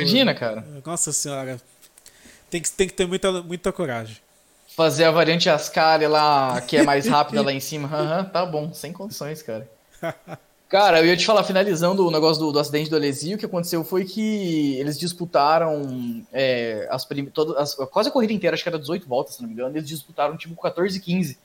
Imagina, 0.00 0.34
cara. 0.34 0.64
Nossa 0.84 1.12
senhora. 1.12 1.60
Tem 2.50 2.60
que, 2.62 2.70
tem 2.70 2.86
que 2.86 2.94
ter 2.94 3.06
muita, 3.06 3.42
muita 3.42 3.72
coragem. 3.72 4.16
Fazer 4.76 5.04
a 5.04 5.10
variante 5.10 5.48
Ascari 5.48 6.06
lá, 6.06 6.60
que 6.60 6.76
é 6.76 6.82
mais 6.82 7.06
rápida 7.06 7.42
lá 7.42 7.52
em 7.52 7.60
cima. 7.60 7.88
Aham, 7.88 8.24
tá 8.26 8.44
bom, 8.46 8.72
sem 8.72 8.92
condições, 8.92 9.42
cara. 9.42 9.68
Cara, 10.68 10.98
eu 11.00 11.06
ia 11.06 11.16
te 11.16 11.24
falar, 11.24 11.44
finalizando 11.44 12.06
o 12.06 12.10
negócio 12.10 12.42
do, 12.42 12.52
do 12.52 12.58
acidente 12.58 12.90
do 12.90 12.96
Alesio, 12.96 13.36
o 13.36 13.38
que 13.38 13.46
aconteceu 13.46 13.84
foi 13.84 14.04
que 14.04 14.74
eles 14.78 14.98
disputaram 14.98 16.26
é, 16.32 16.88
as, 16.90 17.06
todas, 17.32 17.56
as- 17.56 17.74
quase 17.88 18.08
a 18.08 18.12
corrida 18.12 18.32
inteira, 18.32 18.54
acho 18.54 18.64
que 18.64 18.68
era 18.68 18.78
18 18.78 19.08
voltas, 19.08 19.36
se 19.36 19.40
não 19.42 19.48
me 19.48 19.54
engano, 19.54 19.76
eles 19.76 19.88
disputaram 19.88 20.36
tipo 20.36 20.60
14 20.60 20.96
e 20.98 21.00
15. 21.00 21.38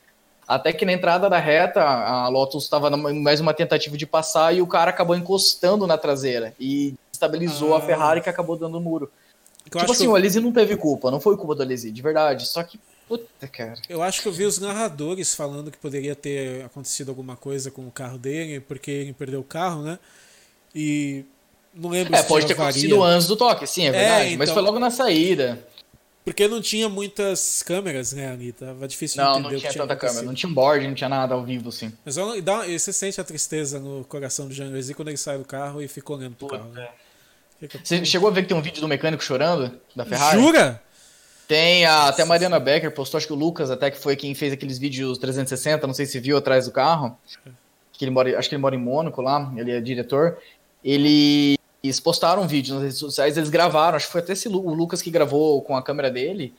Até 0.46 0.72
que 0.72 0.84
na 0.84 0.92
entrada 0.92 1.30
da 1.30 1.38
reta, 1.38 1.82
a 1.82 2.28
Lotus 2.28 2.64
estava 2.64 2.90
mais 2.96 3.40
uma 3.40 3.54
tentativa 3.54 3.96
de 3.96 4.06
passar 4.06 4.54
e 4.54 4.60
o 4.60 4.66
cara 4.66 4.90
acabou 4.90 5.16
encostando 5.16 5.86
na 5.86 5.96
traseira 5.96 6.54
e 6.58 6.94
estabilizou 7.12 7.74
Ah. 7.74 7.78
a 7.78 7.80
Ferrari 7.80 8.20
que 8.20 8.28
acabou 8.28 8.56
dando 8.56 8.76
o 8.76 8.80
muro. 8.80 9.10
Eu 9.64 9.78
tipo 9.80 9.92
assim, 9.92 10.04
que 10.04 10.08
o 10.08 10.16
Alesi 10.16 10.40
não 10.40 10.52
teve 10.52 10.76
culpa, 10.76 11.10
não 11.10 11.20
foi 11.20 11.36
culpa 11.36 11.54
do 11.54 11.62
Alesi, 11.62 11.90
de 11.90 12.02
verdade. 12.02 12.46
Só 12.48 12.62
que, 12.64 12.78
puta, 13.08 13.46
cara. 13.48 13.74
Eu 13.88 14.02
acho 14.02 14.20
que 14.20 14.28
eu 14.28 14.32
vi 14.32 14.44
os 14.44 14.58
narradores 14.58 15.34
falando 15.34 15.70
que 15.70 15.78
poderia 15.78 16.14
ter 16.16 16.64
acontecido 16.64 17.08
alguma 17.10 17.36
coisa 17.36 17.70
com 17.70 17.86
o 17.86 17.90
carro 17.90 18.18
dele, 18.18 18.60
porque 18.60 18.90
ele 18.90 19.12
perdeu 19.12 19.40
o 19.40 19.44
carro, 19.44 19.82
né? 19.82 19.98
E 20.74 21.24
não 21.74 21.90
lembro 21.90 22.14
É, 22.14 22.18
se 22.18 22.26
pode 22.28 22.46
ter 22.46 22.54
avaria. 22.54 22.70
acontecido 22.70 23.02
antes 23.02 23.26
do 23.28 23.36
toque, 23.36 23.66
sim, 23.66 23.86
é 23.86 23.92
verdade. 23.92 24.36
Mas 24.36 24.50
então. 24.50 24.54
foi 24.54 24.62
logo 24.62 24.78
na 24.80 24.90
saída. 24.90 25.64
Porque 26.24 26.46
não 26.46 26.60
tinha 26.60 26.88
muitas 26.88 27.62
câmeras, 27.64 28.12
né, 28.12 28.30
ali? 28.30 28.52
Tava 28.52 28.86
difícil 28.86 29.16
de 29.16 29.22
Não, 29.24 29.32
entender 29.40 29.42
não 29.42 29.58
o 29.58 29.60
que 29.60 29.68
tinha 29.68 29.82
tanta 29.82 29.96
câmera, 29.96 30.22
não 30.24 30.34
tinha 30.34 30.48
um 30.48 30.54
board, 30.54 30.86
não 30.86 30.94
tinha 30.94 31.08
nada 31.08 31.34
ao 31.34 31.42
vivo, 31.44 31.70
assim. 31.70 31.92
Mas 32.04 32.14
dá, 32.44 32.64
você 32.66 32.92
sente 32.92 33.20
a 33.20 33.24
tristeza 33.24 33.80
no 33.80 34.04
coração 34.04 34.46
do 34.46 34.54
Jean 34.54 34.70
quando 34.94 35.08
ele 35.08 35.16
sai 35.16 35.36
do 35.38 35.44
carro 35.44 35.82
e 35.82 35.88
fica 35.88 36.12
olhando 36.12 36.36
pro 36.36 36.46
carro. 36.46 36.68
Né? 36.72 36.88
Fica- 37.58 37.80
Você 37.82 38.04
chegou 38.04 38.28
a 38.28 38.32
ver 38.32 38.42
que 38.42 38.48
tem 38.48 38.56
um 38.56 38.62
vídeo 38.62 38.80
do 38.80 38.86
mecânico 38.88 39.22
chorando, 39.22 39.80
da 39.96 40.04
Ferrari? 40.04 40.40
Jura? 40.40 40.82
Tem 41.48 41.84
a, 41.84 42.06
até 42.08 42.22
a 42.22 42.26
Mariana 42.26 42.60
Becker 42.60 42.92
postou, 42.92 43.18
acho 43.18 43.26
que 43.26 43.32
o 43.32 43.36
Lucas 43.36 43.70
até 43.70 43.90
que 43.90 43.98
foi 43.98 44.14
quem 44.16 44.34
fez 44.34 44.52
aqueles 44.52 44.78
vídeos 44.78 45.18
360, 45.18 45.86
não 45.86 45.92
sei 45.94 46.06
se 46.06 46.18
viu 46.20 46.36
atrás 46.36 46.66
do 46.66 46.72
carro. 46.72 47.18
Que 47.92 48.04
ele 48.04 48.10
mora, 48.12 48.38
acho 48.38 48.48
que 48.48 48.54
ele 48.54 48.62
mora 48.62 48.74
em 48.74 48.78
Mônaco 48.78 49.20
lá, 49.20 49.52
ele 49.56 49.72
é 49.72 49.80
diretor. 49.80 50.38
Ele 50.84 51.58
eles 51.82 51.98
postaram 51.98 52.42
um 52.42 52.46
vídeo 52.46 52.74
nas 52.74 52.84
redes 52.84 52.98
sociais, 52.98 53.36
eles 53.36 53.50
gravaram, 53.50 53.96
acho 53.96 54.06
que 54.06 54.12
foi 54.12 54.20
até 54.20 54.32
esse 54.32 54.48
o 54.48 54.52
Lucas 54.74 55.02
que 55.02 55.10
gravou 55.10 55.60
com 55.62 55.76
a 55.76 55.82
câmera 55.82 56.10
dele. 56.10 56.54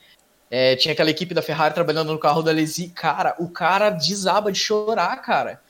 É, 0.50 0.76
tinha 0.76 0.92
aquela 0.92 1.10
equipe 1.10 1.32
da 1.34 1.40
Ferrari 1.42 1.72
trabalhando 1.74 2.12
no 2.12 2.18
carro 2.18 2.42
da 2.42 2.52
Lesi. 2.52 2.88
Cara, 2.88 3.34
o 3.38 3.48
cara 3.48 3.90
desaba 3.90 4.52
de 4.52 4.58
chorar, 4.58 5.16
cara. 5.22 5.60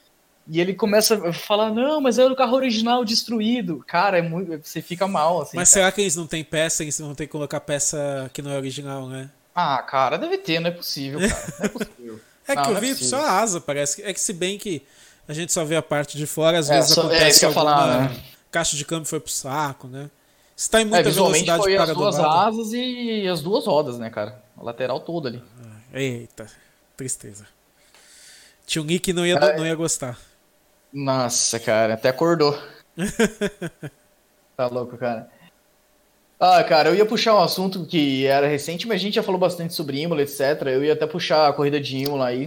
E 0.47 0.61
ele 0.61 0.75
começa 0.75 1.29
a 1.29 1.33
falar: 1.33 1.71
Não, 1.71 2.01
mas 2.01 2.19
era 2.19 2.31
o 2.31 2.37
carro 2.37 2.55
original 2.57 3.05
destruído. 3.05 3.83
Cara, 3.87 4.19
é 4.19 4.23
muito, 4.23 4.61
você 4.63 4.83
fica 4.83 5.07
mal, 5.07 5.41
assim. 5.43 5.57
Mas 5.57 5.71
cara. 5.71 5.81
será 5.85 5.93
que 5.93 6.01
eles 6.03 6.17
não 6.17 6.27
têm 6.27 6.45
peça? 6.45 6.83
Eles 6.83 6.99
vão 6.99 7.15
ter 7.15 7.27
que 7.27 7.33
colocar 7.33 7.61
peça 7.61 8.29
que 8.35 8.43
não 8.43 8.51
é 8.51 8.57
original, 8.57 9.07
né? 9.09 9.31
Ah, 9.55 9.79
cara, 9.83 10.19
deve 10.19 10.37
ter, 10.37 10.59
não 10.61 10.69
é 10.69 10.73
possível, 10.73 11.21
cara. 11.21 11.55
Não 11.61 11.65
é 11.65 11.69
possível. 11.71 12.21
É 12.47 12.55
Não, 12.57 12.63
que 12.63 12.69
eu 12.69 12.73
não 12.73 12.79
é 12.79 12.81
vi 12.83 12.89
possível. 12.91 13.09
só 13.21 13.25
a 13.25 13.39
asa, 13.41 13.61
parece. 13.61 13.97
que- 13.97 14.03
É 14.03 14.13
que 14.13 14.21
se 14.21 14.33
bem 14.35 14.59
que 14.59 14.83
a 15.27 15.33
gente 15.33 15.51
só 15.53 15.65
vê 15.65 15.77
a 15.77 15.83
parte 15.83 16.19
de 16.19 16.27
fora, 16.27 16.59
às 16.59 16.69
É, 16.69 16.75
vezes 16.75 16.91
só- 16.93 17.03
é 17.03 17.05
acontece 17.07 17.31
isso 17.31 17.41
que 17.41 17.47
eu 17.47 17.53
falar, 17.53 18.01
né? 18.11 18.17
Caixa 18.55 18.77
de 18.77 18.85
câmbio 18.85 19.09
foi 19.09 19.19
pro 19.19 19.31
saco, 19.33 19.89
né? 19.89 20.09
Se 20.55 20.71
tá 20.71 20.81
em 20.81 20.83
É, 20.83 20.87
muita 20.87 21.03
visualmente 21.03 21.45
velocidade 21.45 21.63
foi 21.65 21.77
as 21.77 21.97
duas 21.97 22.17
dobrada- 22.17 22.41
asas 22.49 22.73
e 22.73 23.27
as 23.29 23.43
duas 23.43 23.67
rodas, 23.67 23.99
né, 23.99 24.09
cara? 24.11 24.41
A 24.57 24.63
lateral 24.63 25.01
toda 25.01 25.29
ali. 25.29 25.43
Eita, 25.93 26.47
tristeza. 26.97 27.47
Tio 28.65 28.85
Nick 28.85 29.13
não 29.13 29.27
ia, 29.27 29.35
É. 29.35 29.57
não 29.57 29.67
ia 29.67 29.75
gostar. 29.75 30.17
Nossa, 30.93 31.59
cara, 31.59 31.95
até 31.95 32.09
acordou. 32.11 32.57
tá 34.57 34.67
louco, 34.69 34.97
cara. 34.97 35.29
Ah, 36.39 36.63
cara, 36.63 36.91
eu 36.91 36.95
ia 36.95 37.07
puxar 37.07 37.35
um 37.35 37.43
assunto 37.43 37.85
que 37.87 38.27
era 38.27 38.47
recente, 38.47 38.87
mas 38.87 38.97
a 39.01 39.03
gente 39.05 39.15
já 39.15 39.23
falou 39.23 39.41
bastante 39.41 39.75
sobre 39.75 40.01
Imola, 40.01 40.23
etc. 40.23 40.63
Eu 40.67 40.85
ia 40.85 40.93
até 40.93 41.07
puxar 41.07 41.49
a 41.49 41.53
corrida 41.53 41.81
de 41.81 41.97
Imola 41.97 42.27
aí, 42.27 42.47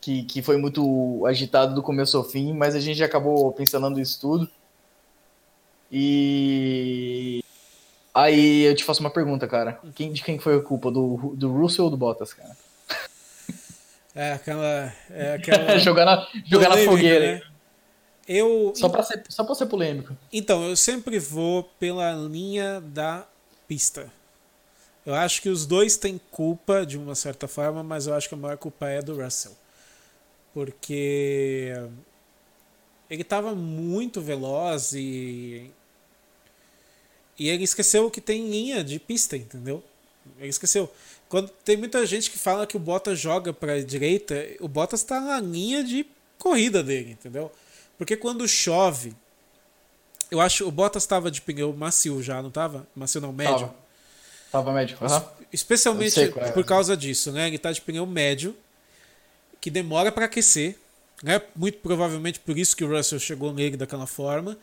que, 0.00 0.22
que 0.24 0.42
foi 0.42 0.56
muito 0.56 1.24
agitado 1.26 1.74
do 1.74 1.82
começo 1.82 2.16
ao 2.16 2.24
fim, 2.24 2.52
mas 2.52 2.74
a 2.74 2.80
gente 2.80 2.98
já 2.98 3.06
acabou 3.06 3.50
pincelando 3.52 4.00
isso 4.00 4.20
tudo. 4.20 4.48
E 5.94 7.44
aí 8.14 8.62
eu 8.62 8.74
te 8.74 8.82
faço 8.82 9.00
uma 9.00 9.10
pergunta, 9.10 9.46
cara. 9.46 9.78
Quem, 9.94 10.10
de 10.10 10.22
quem 10.22 10.38
foi 10.38 10.56
a 10.56 10.62
culpa? 10.62 10.90
Do, 10.90 11.34
do 11.36 11.52
Russell 11.52 11.84
ou 11.84 11.90
do 11.90 11.98
Bottas, 11.98 12.32
cara? 12.32 12.56
É 14.14 14.32
aquela. 14.32 14.92
É 15.10 15.34
aquela 15.34 15.76
jogar 15.80 16.06
na, 16.06 16.26
jogar 16.46 16.70
na 16.70 16.78
fogueira. 16.78 17.34
né? 17.34 17.42
Eu. 18.26 18.72
Só 18.74 18.88
pra, 18.88 19.02
ser, 19.02 19.22
só 19.28 19.44
pra 19.44 19.54
ser 19.54 19.66
polêmico. 19.66 20.16
Então, 20.32 20.66
eu 20.66 20.76
sempre 20.76 21.18
vou 21.18 21.64
pela 21.78 22.12
linha 22.12 22.80
da 22.80 23.26
pista. 23.68 24.10
Eu 25.04 25.14
acho 25.14 25.42
que 25.42 25.48
os 25.48 25.66
dois 25.66 25.96
têm 25.96 26.20
culpa 26.30 26.86
de 26.86 26.96
uma 26.96 27.14
certa 27.14 27.46
forma, 27.48 27.82
mas 27.82 28.06
eu 28.06 28.14
acho 28.14 28.28
que 28.28 28.34
a 28.34 28.38
maior 28.38 28.56
culpa 28.56 28.88
é 28.88 29.02
do 29.02 29.20
Russell. 29.20 29.52
Porque 30.54 31.74
ele 33.10 33.22
estava 33.22 33.54
muito 33.54 34.20
veloz 34.20 34.92
e 34.92 35.70
e 37.42 37.48
ele 37.48 37.64
esqueceu 37.64 38.08
que 38.08 38.20
tem 38.20 38.48
linha 38.48 38.84
de 38.84 39.00
pista, 39.00 39.36
entendeu? 39.36 39.82
Ele 40.38 40.48
esqueceu. 40.48 40.88
Quando 41.28 41.48
tem 41.64 41.76
muita 41.76 42.06
gente 42.06 42.30
que 42.30 42.38
fala 42.38 42.68
que 42.68 42.76
o 42.76 42.80
Bottas 42.80 43.18
joga 43.18 43.52
para 43.52 43.72
a 43.72 43.82
direita, 43.82 44.46
o 44.60 44.68
Bottas 44.68 45.00
está 45.00 45.20
na 45.20 45.40
linha 45.40 45.82
de 45.82 46.06
corrida 46.38 46.84
dele, 46.84 47.10
entendeu? 47.10 47.50
Porque 47.98 48.16
quando 48.16 48.46
chove, 48.46 49.12
eu 50.30 50.40
acho 50.40 50.68
o 50.68 50.70
Bottas 50.70 51.02
estava 51.02 51.32
de 51.32 51.40
pneu 51.40 51.72
macio 51.72 52.22
já, 52.22 52.40
não 52.40 52.48
estava? 52.48 52.86
Macio 52.94 53.20
não, 53.20 53.32
médio. 53.32 53.58
Tava, 53.58 53.74
Tava 54.52 54.72
médio. 54.72 54.96
aham. 55.00 55.24
Especialmente 55.52 56.12
sei 56.12 56.32
é. 56.36 56.52
por 56.52 56.64
causa 56.64 56.96
disso, 56.96 57.32
né? 57.32 57.48
Ele 57.48 57.58
tá 57.58 57.72
de 57.72 57.80
pneu 57.80 58.06
médio, 58.06 58.56
que 59.60 59.68
demora 59.68 60.12
para 60.12 60.26
aquecer. 60.26 60.78
Né? 61.24 61.42
Muito 61.56 61.78
provavelmente 61.78 62.38
por 62.38 62.56
isso 62.56 62.76
que 62.76 62.84
o 62.84 62.88
Russell 62.88 63.18
chegou 63.18 63.52
nele 63.52 63.76
daquela 63.76 64.06
forma. 64.06 64.56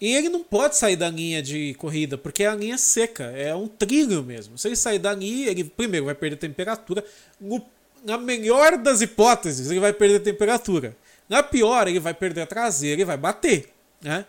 E 0.00 0.14
ele 0.14 0.28
não 0.28 0.42
pode 0.42 0.76
sair 0.76 0.96
da 0.96 1.08
linha 1.08 1.42
de 1.42 1.74
corrida, 1.74 2.18
porque 2.18 2.42
é 2.42 2.48
a 2.48 2.54
linha 2.54 2.76
seca, 2.76 3.24
é 3.24 3.54
um 3.54 3.68
trilho 3.68 4.22
mesmo. 4.22 4.58
Se 4.58 4.68
ele 4.68 4.76
sair 4.76 4.98
da 4.98 5.14
linha, 5.14 5.48
ele 5.48 5.64
primeiro 5.64 6.06
vai 6.06 6.14
perder 6.14 6.36
temperatura. 6.36 7.04
No, 7.40 7.64
na 8.04 8.18
melhor 8.18 8.76
das 8.76 9.00
hipóteses, 9.00 9.70
ele 9.70 9.80
vai 9.80 9.92
perder 9.92 10.20
temperatura. 10.20 10.96
Na 11.28 11.42
pior, 11.42 11.88
ele 11.88 12.00
vai 12.00 12.12
perder 12.12 12.42
a 12.42 12.46
traseira 12.46 13.00
e 13.00 13.04
vai 13.04 13.16
bater. 13.16 13.72
Né? 14.02 14.26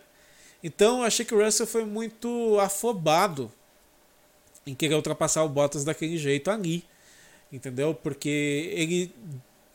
Então 0.63 0.99
eu 0.99 1.03
achei 1.03 1.25
que 1.25 1.35
o 1.35 1.43
Russell 1.43 1.67
foi 1.67 1.83
muito 1.83 2.59
afobado 2.59 3.51
em 4.65 4.73
querer 4.73 4.95
ultrapassar 4.95 5.43
o 5.43 5.49
Bottas 5.49 5.83
daquele 5.83 6.17
jeito 6.17 6.49
ali. 6.49 6.83
Entendeu? 7.51 7.93
Porque 7.93 8.71
ele 8.73 9.13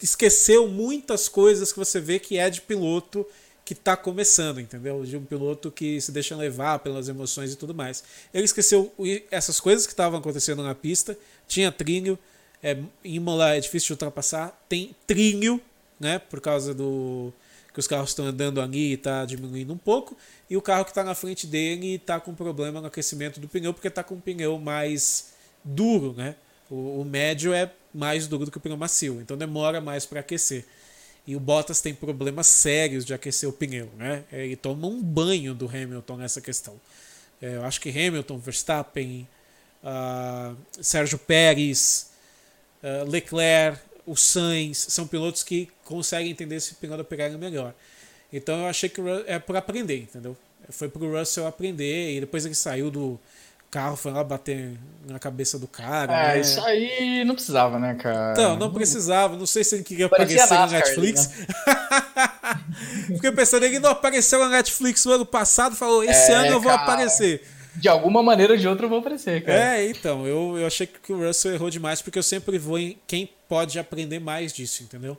esqueceu 0.03 0.67
muitas 0.67 1.29
coisas 1.29 1.73
que 1.73 1.79
você 1.79 2.01
vê 2.01 2.19
que 2.19 2.39
é 2.39 2.49
de 2.49 2.61
piloto 2.61 3.27
que 3.71 3.75
está 3.75 3.97
começando, 3.97 4.61
entendeu? 4.61 5.05
De 5.05 5.17
um 5.17 5.25
piloto 5.25 5.71
que 5.71 6.01
se 6.01 6.11
deixa 6.11 6.35
levar 6.35 6.81
pelas 6.81 7.09
emoções 7.09 7.53
e 7.53 7.57
tudo 7.57 7.73
mais. 7.73 8.03
Ele 8.35 8.45
esqueceu 8.45 8.93
essas 9.31 9.61
coisas 9.61 9.87
que 9.87 9.93
estavam 9.93 10.19
acontecendo 10.19 10.61
na 10.61 10.75
pista. 10.75 11.17
Tinha 11.47 11.71
trilho, 11.71 12.19
é, 12.61 12.77
Imola 13.05 13.55
é 13.55 13.61
difícil 13.61 13.87
de 13.87 13.93
ultrapassar, 13.93 14.61
tem 14.69 14.93
trilho, 15.07 15.61
né? 16.01 16.19
Por 16.19 16.41
causa 16.41 16.75
do 16.75 17.33
que 17.73 17.79
os 17.79 17.87
carros 17.87 18.11
estão 18.11 18.25
andando 18.25 18.61
ali 18.61 18.91
e 18.91 18.95
está 18.95 19.25
diminuindo 19.25 19.73
um 19.73 19.79
pouco. 19.79 20.17
E 20.49 20.57
o 20.57 20.63
carro 20.63 20.85
que 20.85 20.91
está 20.91 21.05
na 21.05 21.15
frente 21.15 21.47
dele 21.47 21.95
está 21.95 22.19
com 22.19 22.35
problema 22.35 22.81
no 22.81 22.89
aquecimento 22.89 23.39
do 23.39 23.47
pneu, 23.47 23.73
porque 23.73 23.87
está 23.87 24.03
com 24.03 24.17
um 24.17 24.21
pneu 24.21 24.59
mais 24.59 25.33
duro, 25.63 26.13
né? 26.17 26.35
O, 26.69 27.03
o 27.03 27.05
médio 27.05 27.55
é 27.55 27.71
mais 27.95 28.27
duro 28.27 28.47
do 28.47 28.51
que 28.51 28.59
o 28.59 28.61
pneu 28.61 28.77
macio, 28.77 29.21
então 29.21 29.37
demora 29.37 29.81
mais 29.81 30.05
para 30.05 30.19
aquecer. 30.19 30.67
E 31.27 31.37
o 31.37 31.41
Bottas 31.41 31.81
tem 31.81 31.95
problemas 31.95 32.47
sérios 32.47 33.05
de 33.05 33.15
aquecer 33.15 33.49
o 33.49 33.53
pneu, 33.53 33.91
né? 33.97 34.25
Ele 34.33 34.57
toma 34.57 34.87
um 34.87 35.03
banho 35.03 35.55
do 35.55 35.69
Hamilton 35.69 36.17
nessa 36.17 36.41
questão. 36.41 36.81
É, 37.41 37.57
eu 37.57 37.65
acho 37.65 37.81
que 37.81 37.89
Hamilton, 37.89 38.39
Verstappen, 38.39 39.29
uh, 39.83 40.57
Sérgio 40.83 41.19
Pérez, 41.19 42.11
uh, 42.83 43.09
Leclerc, 43.09 43.81
o 44.07 44.17
Sainz 44.17 44.79
são 44.89 45.07
pilotos 45.07 45.43
que 45.43 45.69
conseguem 45.85 46.31
entender 46.31 46.57
esse 46.57 46.75
pneu 46.75 46.97
da 46.97 47.05
Pirelli 47.05 47.37
melhor. 47.37 47.75
Então 48.33 48.61
eu 48.61 48.67
achei 48.67 48.89
que 48.89 49.01
é 49.27 49.39
por 49.39 49.57
aprender, 49.57 49.99
entendeu? 49.99 50.37
Foi 50.69 50.89
pro 50.89 51.19
Russell 51.19 51.47
aprender 51.47 52.17
e 52.17 52.21
depois 52.21 52.45
ele 52.45 52.55
saiu 52.55 52.91
do 52.91 53.19
carro, 53.71 53.97
foi 53.97 54.11
lá 54.11 54.25
bater 54.25 54.77
na 55.09 55.19
cabeça 55.19 55.59
do 55.59 55.69
cara. 55.69 56.13
É, 56.13 56.35
né? 56.35 56.41
isso 56.41 56.61
aí 56.63 57.25
não 57.25 57.35
precisava, 57.35 57.79
né, 57.79 57.95
cara? 57.95 58.33
Então, 58.33 58.57
não 58.57 58.73
precisava. 58.73 59.37
Não 59.37 59.47
sei 59.47 59.63
se 59.63 59.77
ele 59.77 59.85
queria 59.85 60.09
Parecia 60.09 60.45
aparecer 60.45 60.61
NASCAR, 60.61 60.71
na 60.71 60.87
Netflix. 60.87 61.31
Né? 61.31 61.47
Fiquei 63.15 63.33
pensando, 63.33 63.65
ele 63.65 63.79
não 63.79 63.91
apareceu 63.91 64.39
na 64.41 64.49
Netflix 64.49 65.05
no 65.05 65.13
ano 65.13 65.27
passado, 65.27 65.77
falou, 65.77 66.03
esse 66.03 66.33
é, 66.33 66.35
ano 66.35 66.47
eu 66.49 66.61
vou 66.61 66.71
cara, 66.71 66.83
aparecer. 66.83 67.47
De 67.77 67.89
alguma 67.89 68.23
maneira 68.23 68.55
ou 68.55 68.59
de 68.59 68.67
outra 68.67 68.87
eu 68.87 68.91
vou 68.91 68.99
aparecer, 68.99 69.45
cara. 69.45 69.77
É, 69.77 69.89
então, 69.89 70.27
eu, 70.27 70.59
eu 70.59 70.67
achei 70.67 70.87
que 70.87 71.13
o 71.13 71.27
Russell 71.27 71.55
errou 71.55 71.71
demais, 71.71 72.03
porque 72.03 72.19
eu 72.19 72.23
sempre 72.23 72.59
vou 72.59 72.79
em 72.79 72.99
quem 73.07 73.31
pode 73.49 73.79
aprender 73.79 74.19
mais 74.19 74.53
disso, 74.53 74.83
entendeu? 74.83 75.17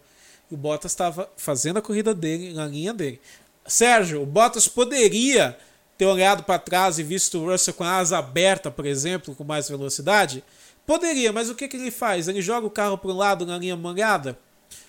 E 0.50 0.54
o 0.54 0.58
Bottas 0.58 0.92
estava 0.92 1.30
fazendo 1.38 1.78
a 1.78 1.82
corrida 1.82 2.14
dele, 2.14 2.54
na 2.54 2.66
linha 2.66 2.94
dele. 2.94 3.20
Sérgio, 3.66 4.22
o 4.22 4.26
Bottas 4.26 4.68
poderia 4.68 5.58
ter 6.02 6.08
olhado 6.08 6.42
para 6.42 6.58
trás 6.58 6.98
e 6.98 7.04
visto 7.04 7.38
o 7.38 7.52
Russell 7.52 7.76
com 7.76 7.84
a 7.84 7.98
asa 7.98 8.18
aberta, 8.18 8.72
por 8.72 8.88
exemplo, 8.88 9.36
com 9.36 9.44
mais 9.44 9.70
velocidade? 9.70 10.44
Poderia, 10.84 11.32
mas 11.32 11.48
o 11.48 11.54
que, 11.54 11.68
que 11.68 11.78
ele 11.78 11.92
faz? 11.92 12.28
Ele 12.28 12.42
joga 12.42 12.66
o 12.66 12.72
carro 12.72 12.98
para 12.98 13.12
um 13.12 13.18
lado 13.18 13.46
na 13.46 13.56
linha 13.56 13.76
molhada? 13.76 14.36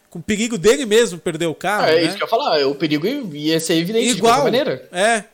Com 0.08 0.20
o 0.20 0.22
perigo 0.22 0.56
dele 0.56 0.86
mesmo 0.86 1.18
perder 1.18 1.48
o 1.48 1.54
carro. 1.54 1.84
É, 1.84 1.96
né? 1.96 2.02
isso 2.04 2.16
que 2.16 2.22
eu 2.22 2.26
ia 2.26 2.30
falar, 2.30 2.66
o 2.66 2.74
perigo 2.74 3.06
ia 3.06 3.60
ser 3.60 3.74
evidente 3.74 4.08
Igual, 4.08 4.16
de 4.16 4.22
qualquer 4.22 4.42
maneira. 4.42 4.88
É. 4.90 5.24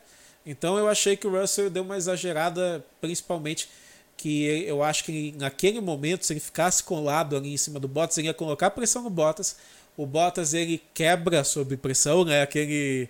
Então 0.44 0.76
eu 0.76 0.88
achei 0.88 1.16
que 1.16 1.28
o 1.28 1.40
Russell 1.40 1.70
deu 1.70 1.84
uma 1.84 1.96
exagerada, 1.96 2.84
principalmente 3.00 3.68
que 4.16 4.46
eu 4.66 4.82
acho 4.82 5.04
que 5.04 5.32
naquele 5.38 5.80
momento, 5.80 6.26
se 6.26 6.32
ele 6.32 6.40
ficasse 6.40 6.82
colado 6.82 7.36
ali 7.36 7.54
em 7.54 7.56
cima 7.56 7.78
do 7.78 7.86
Bottas, 7.86 8.18
ele 8.18 8.26
ia 8.26 8.34
colocar 8.34 8.70
pressão 8.70 9.04
no 9.04 9.10
Bottas. 9.10 9.54
O 9.96 10.04
Bottas 10.04 10.54
ele 10.54 10.82
quebra 10.92 11.44
sob 11.44 11.76
pressão, 11.76 12.24
né? 12.24 12.42
Aquele 12.42 13.08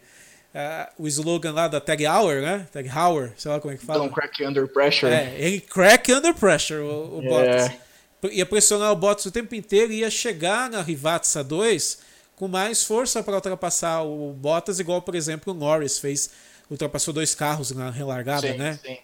Uh, 0.54 1.02
o 1.04 1.06
slogan 1.06 1.52
lá 1.52 1.68
da 1.68 1.80
Tag 1.80 2.02
Heuer, 2.02 2.40
né? 2.40 2.66
Tag 2.72 2.88
Heuer, 2.88 3.32
sei 3.36 3.50
lá 3.50 3.60
como 3.60 3.74
é 3.74 3.76
que 3.76 3.84
fala. 3.84 4.00
Don't 4.00 4.14
crack 4.14 4.42
under 4.44 4.66
pressure. 4.66 5.12
É, 5.12 5.34
ele 5.38 5.60
crack 5.60 6.10
under 6.12 6.34
pressure, 6.34 6.80
o, 6.80 7.18
o 7.18 7.22
yeah. 7.22 7.62
Bottas. 7.62 8.32
Ia 8.32 8.46
pressionar 8.46 8.90
o 8.90 8.96
Bottas 8.96 9.26
o 9.26 9.30
tempo 9.30 9.54
inteiro 9.54 9.92
e 9.92 10.00
ia 10.00 10.10
chegar 10.10 10.70
na 10.70 10.82
Rivatsa 10.82 11.44
2 11.44 11.98
com 12.34 12.48
mais 12.48 12.84
força 12.84 13.22
para 13.22 13.34
ultrapassar 13.34 14.02
o 14.02 14.32
Bottas, 14.32 14.78
igual, 14.78 15.02
por 15.02 15.14
exemplo, 15.14 15.52
o 15.52 15.56
Norris 15.56 15.98
fez, 15.98 16.30
ultrapassou 16.70 17.12
dois 17.12 17.34
carros 17.34 17.72
na 17.72 17.90
relargada, 17.90 18.52
sim, 18.52 18.56
né? 18.56 18.78
Sim. 18.82 18.98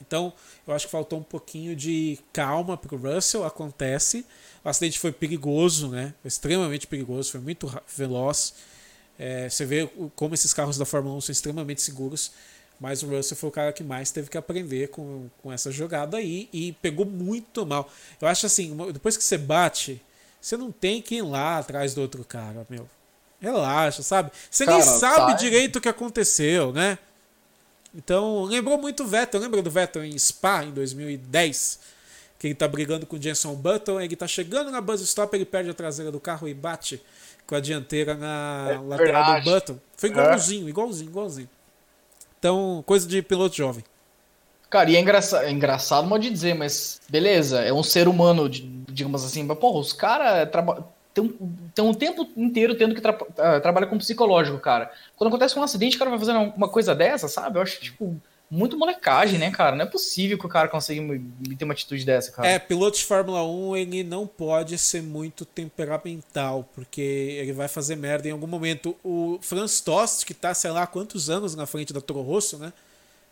Então, 0.00 0.32
eu 0.66 0.72
acho 0.72 0.86
que 0.86 0.92
faltou 0.92 1.18
um 1.18 1.24
pouquinho 1.24 1.74
de 1.74 2.18
calma 2.32 2.76
para 2.76 2.94
o 2.94 2.98
Russell, 2.98 3.44
acontece. 3.44 4.24
O 4.64 4.68
acidente 4.68 4.98
foi 4.98 5.10
perigoso, 5.10 5.88
né? 5.88 6.14
Foi 6.22 6.28
extremamente 6.28 6.86
perigoso, 6.86 7.32
foi 7.32 7.40
muito 7.40 7.68
veloz. 7.96 8.54
É, 9.18 9.48
você 9.48 9.64
vê 9.64 9.88
como 10.14 10.34
esses 10.34 10.54
carros 10.54 10.78
da 10.78 10.84
Fórmula 10.84 11.16
1 11.16 11.22
são 11.22 11.32
extremamente 11.32 11.82
seguros, 11.82 12.30
mas 12.78 13.02
o 13.02 13.08
Russell 13.08 13.36
foi 13.36 13.48
o 13.48 13.52
cara 13.52 13.72
que 13.72 13.82
mais 13.82 14.10
teve 14.10 14.30
que 14.30 14.38
aprender 14.38 14.88
com, 14.88 15.28
com 15.42 15.52
essa 15.52 15.72
jogada 15.72 16.16
aí 16.16 16.48
e 16.52 16.72
pegou 16.80 17.04
muito 17.04 17.66
mal. 17.66 17.90
Eu 18.20 18.28
acho 18.28 18.46
assim, 18.46 18.76
depois 18.92 19.16
que 19.16 19.24
você 19.24 19.36
bate, 19.36 20.00
você 20.40 20.56
não 20.56 20.70
tem 20.70 21.02
que 21.02 21.16
ir 21.16 21.22
lá 21.22 21.58
atrás 21.58 21.94
do 21.94 22.00
outro 22.00 22.24
cara, 22.24 22.64
meu. 22.70 22.88
Relaxa, 23.40 24.02
sabe? 24.02 24.30
Você 24.50 24.64
cara, 24.64 24.78
nem 24.78 24.86
sabe 24.86 25.32
tá... 25.32 25.38
direito 25.38 25.76
o 25.76 25.80
que 25.80 25.88
aconteceu, 25.88 26.72
né? 26.72 26.98
Então, 27.94 28.44
lembrou 28.44 28.78
muito 28.78 29.02
o 29.02 29.06
Vettel. 29.06 29.40
Lembra 29.40 29.62
do 29.62 29.70
Vettel 29.70 30.04
em 30.04 30.16
Spa, 30.18 30.64
em 30.64 30.70
2010? 30.72 31.80
Que 32.38 32.48
ele 32.48 32.54
tá 32.54 32.68
brigando 32.68 33.06
com 33.06 33.16
o 33.16 33.22
Jenson 33.22 33.54
Button, 33.54 34.00
ele 34.00 34.14
tá 34.14 34.28
chegando 34.28 34.70
na 34.70 34.80
buzz 34.80 35.00
stop, 35.00 35.36
ele 35.36 35.44
perde 35.44 35.70
a 35.70 35.74
traseira 35.74 36.12
do 36.12 36.20
carro 36.20 36.48
e 36.48 36.54
bate 36.54 37.02
com 37.48 37.54
a 37.54 37.60
dianteira 37.60 38.14
na 38.14 38.66
é 38.70 38.78
lateral 38.78 39.24
verdade. 39.24 39.44
do 39.44 39.50
Button. 39.50 39.78
Foi 39.96 40.10
igualzinho, 40.10 40.66
é. 40.66 40.70
igualzinho, 40.70 41.10
igualzinho. 41.10 41.48
Então, 42.38 42.84
coisa 42.86 43.08
de 43.08 43.22
piloto 43.22 43.56
jovem. 43.56 43.82
Cara, 44.68 44.90
e 44.90 44.96
é 44.96 45.00
engraçado, 45.00 45.44
é 45.44 45.50
engraçado 45.50 46.06
modo 46.06 46.20
de 46.20 46.30
dizer, 46.30 46.54
mas 46.54 47.00
beleza, 47.08 47.62
é 47.62 47.72
um 47.72 47.82
ser 47.82 48.06
humano, 48.06 48.50
digamos 48.50 49.24
assim, 49.24 49.42
mas 49.42 49.58
porra, 49.58 49.78
os 49.78 49.94
caras 49.94 50.46
tem 51.14 51.24
um, 51.24 51.56
tem 51.74 51.84
um 51.84 51.94
tempo 51.94 52.28
inteiro 52.36 52.74
tendo 52.76 52.94
que 52.94 53.00
tra 53.00 53.14
uh, 53.14 53.60
trabalhar 53.62 53.86
com 53.86 53.96
psicológico, 53.96 54.58
cara. 54.58 54.92
Quando 55.16 55.28
acontece 55.28 55.58
um 55.58 55.62
acidente, 55.62 55.96
o 55.96 55.98
cara 55.98 56.10
vai 56.10 56.18
fazendo 56.18 56.52
uma 56.54 56.68
coisa 56.68 56.94
dessa, 56.94 57.28
sabe? 57.28 57.58
Eu 57.58 57.62
acho, 57.62 57.80
tipo, 57.80 58.14
muito 58.50 58.78
molecagem, 58.78 59.38
né, 59.38 59.50
cara? 59.50 59.76
Não 59.76 59.84
é 59.84 59.88
possível 59.88 60.38
que 60.38 60.46
o 60.46 60.48
cara 60.48 60.68
consiga 60.68 61.02
ter 61.58 61.64
uma 61.64 61.74
atitude 61.74 62.04
dessa, 62.04 62.32
cara. 62.32 62.48
É, 62.48 62.58
piloto 62.58 62.96
de 62.96 63.04
Fórmula 63.04 63.44
1, 63.44 63.76
ele 63.76 64.04
não 64.04 64.26
pode 64.26 64.78
ser 64.78 65.02
muito 65.02 65.44
temperamental, 65.44 66.68
porque 66.74 67.00
ele 67.00 67.52
vai 67.52 67.68
fazer 67.68 67.96
merda 67.96 68.28
em 68.28 68.30
algum 68.30 68.46
momento. 68.46 68.96
O 69.04 69.38
Franz 69.42 69.80
Tost, 69.80 70.24
que 70.24 70.32
tá, 70.32 70.54
sei 70.54 70.70
lá, 70.70 70.86
quantos 70.86 71.28
anos 71.28 71.54
na 71.54 71.66
frente 71.66 71.92
da 71.92 72.00
Toro 72.00 72.22
Rosso, 72.22 72.56
né? 72.58 72.72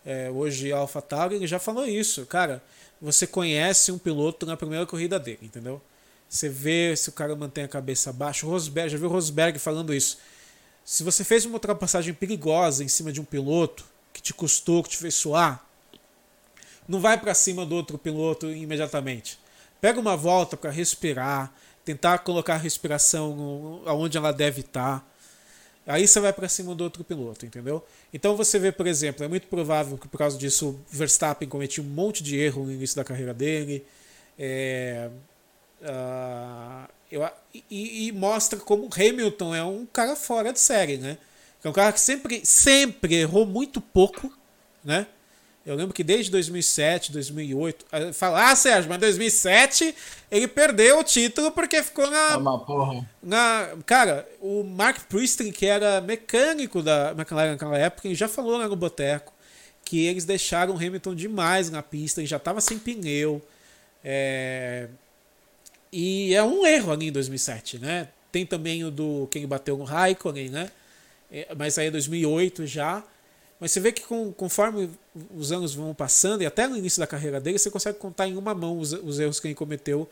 É, 0.05 0.31
hoje 0.31 0.71
Alpha 0.71 1.03
Tauri, 1.03 1.35
ele 1.35 1.47
já 1.47 1.59
falou 1.59 1.87
isso. 1.87 2.25
Cara, 2.27 2.63
você 3.01 3.27
conhece 3.27 3.91
um 3.91 3.99
piloto 3.99 4.47
na 4.47 4.57
primeira 4.57 4.87
corrida 4.87 5.19
dele, 5.19 5.41
entendeu? 5.43 5.81
Você 6.29 6.49
vê 6.49 6.95
se 6.97 7.09
o 7.09 7.13
cara 7.13 7.35
mantém 7.35 7.65
a 7.65 7.69
cabeça 7.69 8.13
baixa. 8.13 8.47
O 8.47 8.51
Rosberg, 8.51 8.91
já 8.91 8.99
viu 8.99 9.09
o 9.09 9.13
Rosberg 9.13 9.59
falando 9.59 9.95
isso. 9.95 10.19
Se 10.85 11.03
você 11.03 11.25
fez 11.25 11.45
uma 11.45 11.55
ultrapassagem 11.55 12.15
perigosa 12.15 12.85
em 12.85 12.89
cima 12.89 13.13
de 13.13 13.21
um 13.21 13.25
piloto, 13.25 13.85
que 14.17 14.23
te 14.23 14.33
custou, 14.33 14.83
que 14.83 14.89
te 14.89 14.97
fez 14.97 15.15
suar, 15.15 15.63
não 16.89 17.01
vai 17.01 17.21
para 17.21 17.35
cima 17.35 17.67
do 17.67 17.75
outro 17.75 17.99
piloto 17.99 18.51
imediatamente. 18.51 19.39
Pega 19.79 20.01
uma 20.01 20.17
volta 20.17 20.57
para 20.57 20.71
respirar, 20.71 21.53
tentar 21.85 22.19
colocar 22.21 22.55
a 22.55 22.59
respiração 22.59 23.83
aonde 23.85 24.17
ela 24.17 24.33
deve 24.33 24.63
estar. 24.63 25.01
Tá. 25.01 25.07
Aí 25.93 26.09
você 26.09 26.19
vai 26.19 26.33
para 26.33 26.49
cima 26.49 26.75
do 26.75 26.83
outro 26.83 27.05
piloto, 27.05 27.45
entendeu? 27.45 27.85
Então 28.11 28.35
você 28.35 28.59
vê, 28.59 28.73
por 28.73 28.87
exemplo, 28.87 29.23
é 29.23 29.29
muito 29.29 29.49
provável 29.49 29.99
que 29.99 30.09
por 30.09 30.17
causa 30.17 30.39
disso 30.39 30.69
o 30.71 30.81
Verstappen 30.89 31.47
cometeu 31.47 31.85
um 31.85 31.87
monte 31.87 32.23
de 32.23 32.39
erro 32.39 32.65
no 32.65 32.73
início 32.73 32.97
da 32.97 33.05
carreira 33.05 33.35
dele. 33.35 33.85
É, 34.39 35.11
uh, 35.83 36.91
eu, 37.13 37.29
e, 37.71 38.09
e, 38.09 38.13
mostra 38.13 38.59
como 38.59 38.89
Hamilton 38.93 39.55
é 39.55 39.63
um 39.63 39.85
cara 39.85 40.17
fora 40.17 40.55
de 40.55 40.59
série, 40.59 40.97
né? 40.97 41.19
É 41.67 41.71
um 41.71 41.73
cara 41.73 41.93
que 41.93 42.01
sempre, 42.01 42.41
sempre 42.45 43.17
errou 43.17 43.45
muito 43.45 43.81
pouco, 43.81 44.33
né? 44.85 45.07
Eu 45.65 45.75
lembro 45.75 45.93
que 45.93 46.05
desde 46.05 46.31
2007, 46.31 47.11
2008, 47.11 47.87
fala, 48.15 48.51
ah, 48.51 48.55
Sérgio, 48.55 48.89
mas 48.89 48.99
em 48.99 49.01
2007 49.01 49.95
ele 50.31 50.47
perdeu 50.47 51.01
o 51.01 51.05
título 51.05 51.51
porque 51.51 51.83
ficou 51.83 52.09
na. 52.09 52.37
Uma 52.37 52.59
porra. 52.61 53.05
Na, 53.21 53.71
cara, 53.85 54.29
o 54.41 54.63
Mark 54.63 55.09
Priestley, 55.09 55.51
que 55.51 55.67
era 55.67 56.01
mecânico 56.01 56.81
da 56.83 57.11
McLaren 57.11 57.53
naquela 57.53 57.77
época, 57.77 58.07
ele 58.07 58.15
já 58.15 58.29
falou 58.29 58.59
lá 58.59 58.69
no 58.69 58.77
Boteco 58.77 59.33
que 59.85 60.07
eles 60.07 60.25
deixaram 60.25 60.75
o 60.75 60.77
Hamilton 60.77 61.15
demais 61.15 61.71
na 61.71 61.83
pista, 61.83 62.21
ele 62.21 62.29
já 62.29 62.37
estava 62.37 62.61
sem 62.61 62.79
pneu. 62.79 63.41
É... 64.05 64.89
E 65.93 66.33
é 66.35 66.43
um 66.45 66.65
erro 66.65 66.93
ali 66.93 67.09
em 67.09 67.13
2007, 67.13 67.79
né? 67.79 68.09
tem 68.37 68.45
também 68.45 68.85
o 68.85 68.91
do 68.91 69.27
quem 69.31 69.47
bateu 69.47 69.79
no 69.79 69.85
Raikkonen, 69.85 70.51
né? 70.51 70.71
É, 71.31 71.55
mas 71.57 71.79
aí 71.79 71.89
é 71.89 71.91
2008 71.91 72.67
já. 72.67 73.03
Mas 73.59 73.73
você 73.73 73.81
vê 73.81 73.91
que 73.91 74.03
com, 74.03 74.33
conforme 74.33 74.91
os 75.35 75.51
anos 75.51 75.75
vão 75.75 75.95
passando, 75.95 76.43
e 76.43 76.47
até 76.47 76.67
no 76.67 76.77
início 76.77 77.01
da 77.01 77.07
carreira 77.07 77.41
dele, 77.41 77.59
você 77.59 77.71
consegue 77.71 77.99
contar 77.99 78.29
em 78.29 78.37
uma 78.37 78.55
mão 78.55 78.79
os, 78.79 78.93
os 78.93 79.19
erros 79.19 79.41
que 79.41 79.49
ele 79.49 79.55
cometeu 79.55 80.09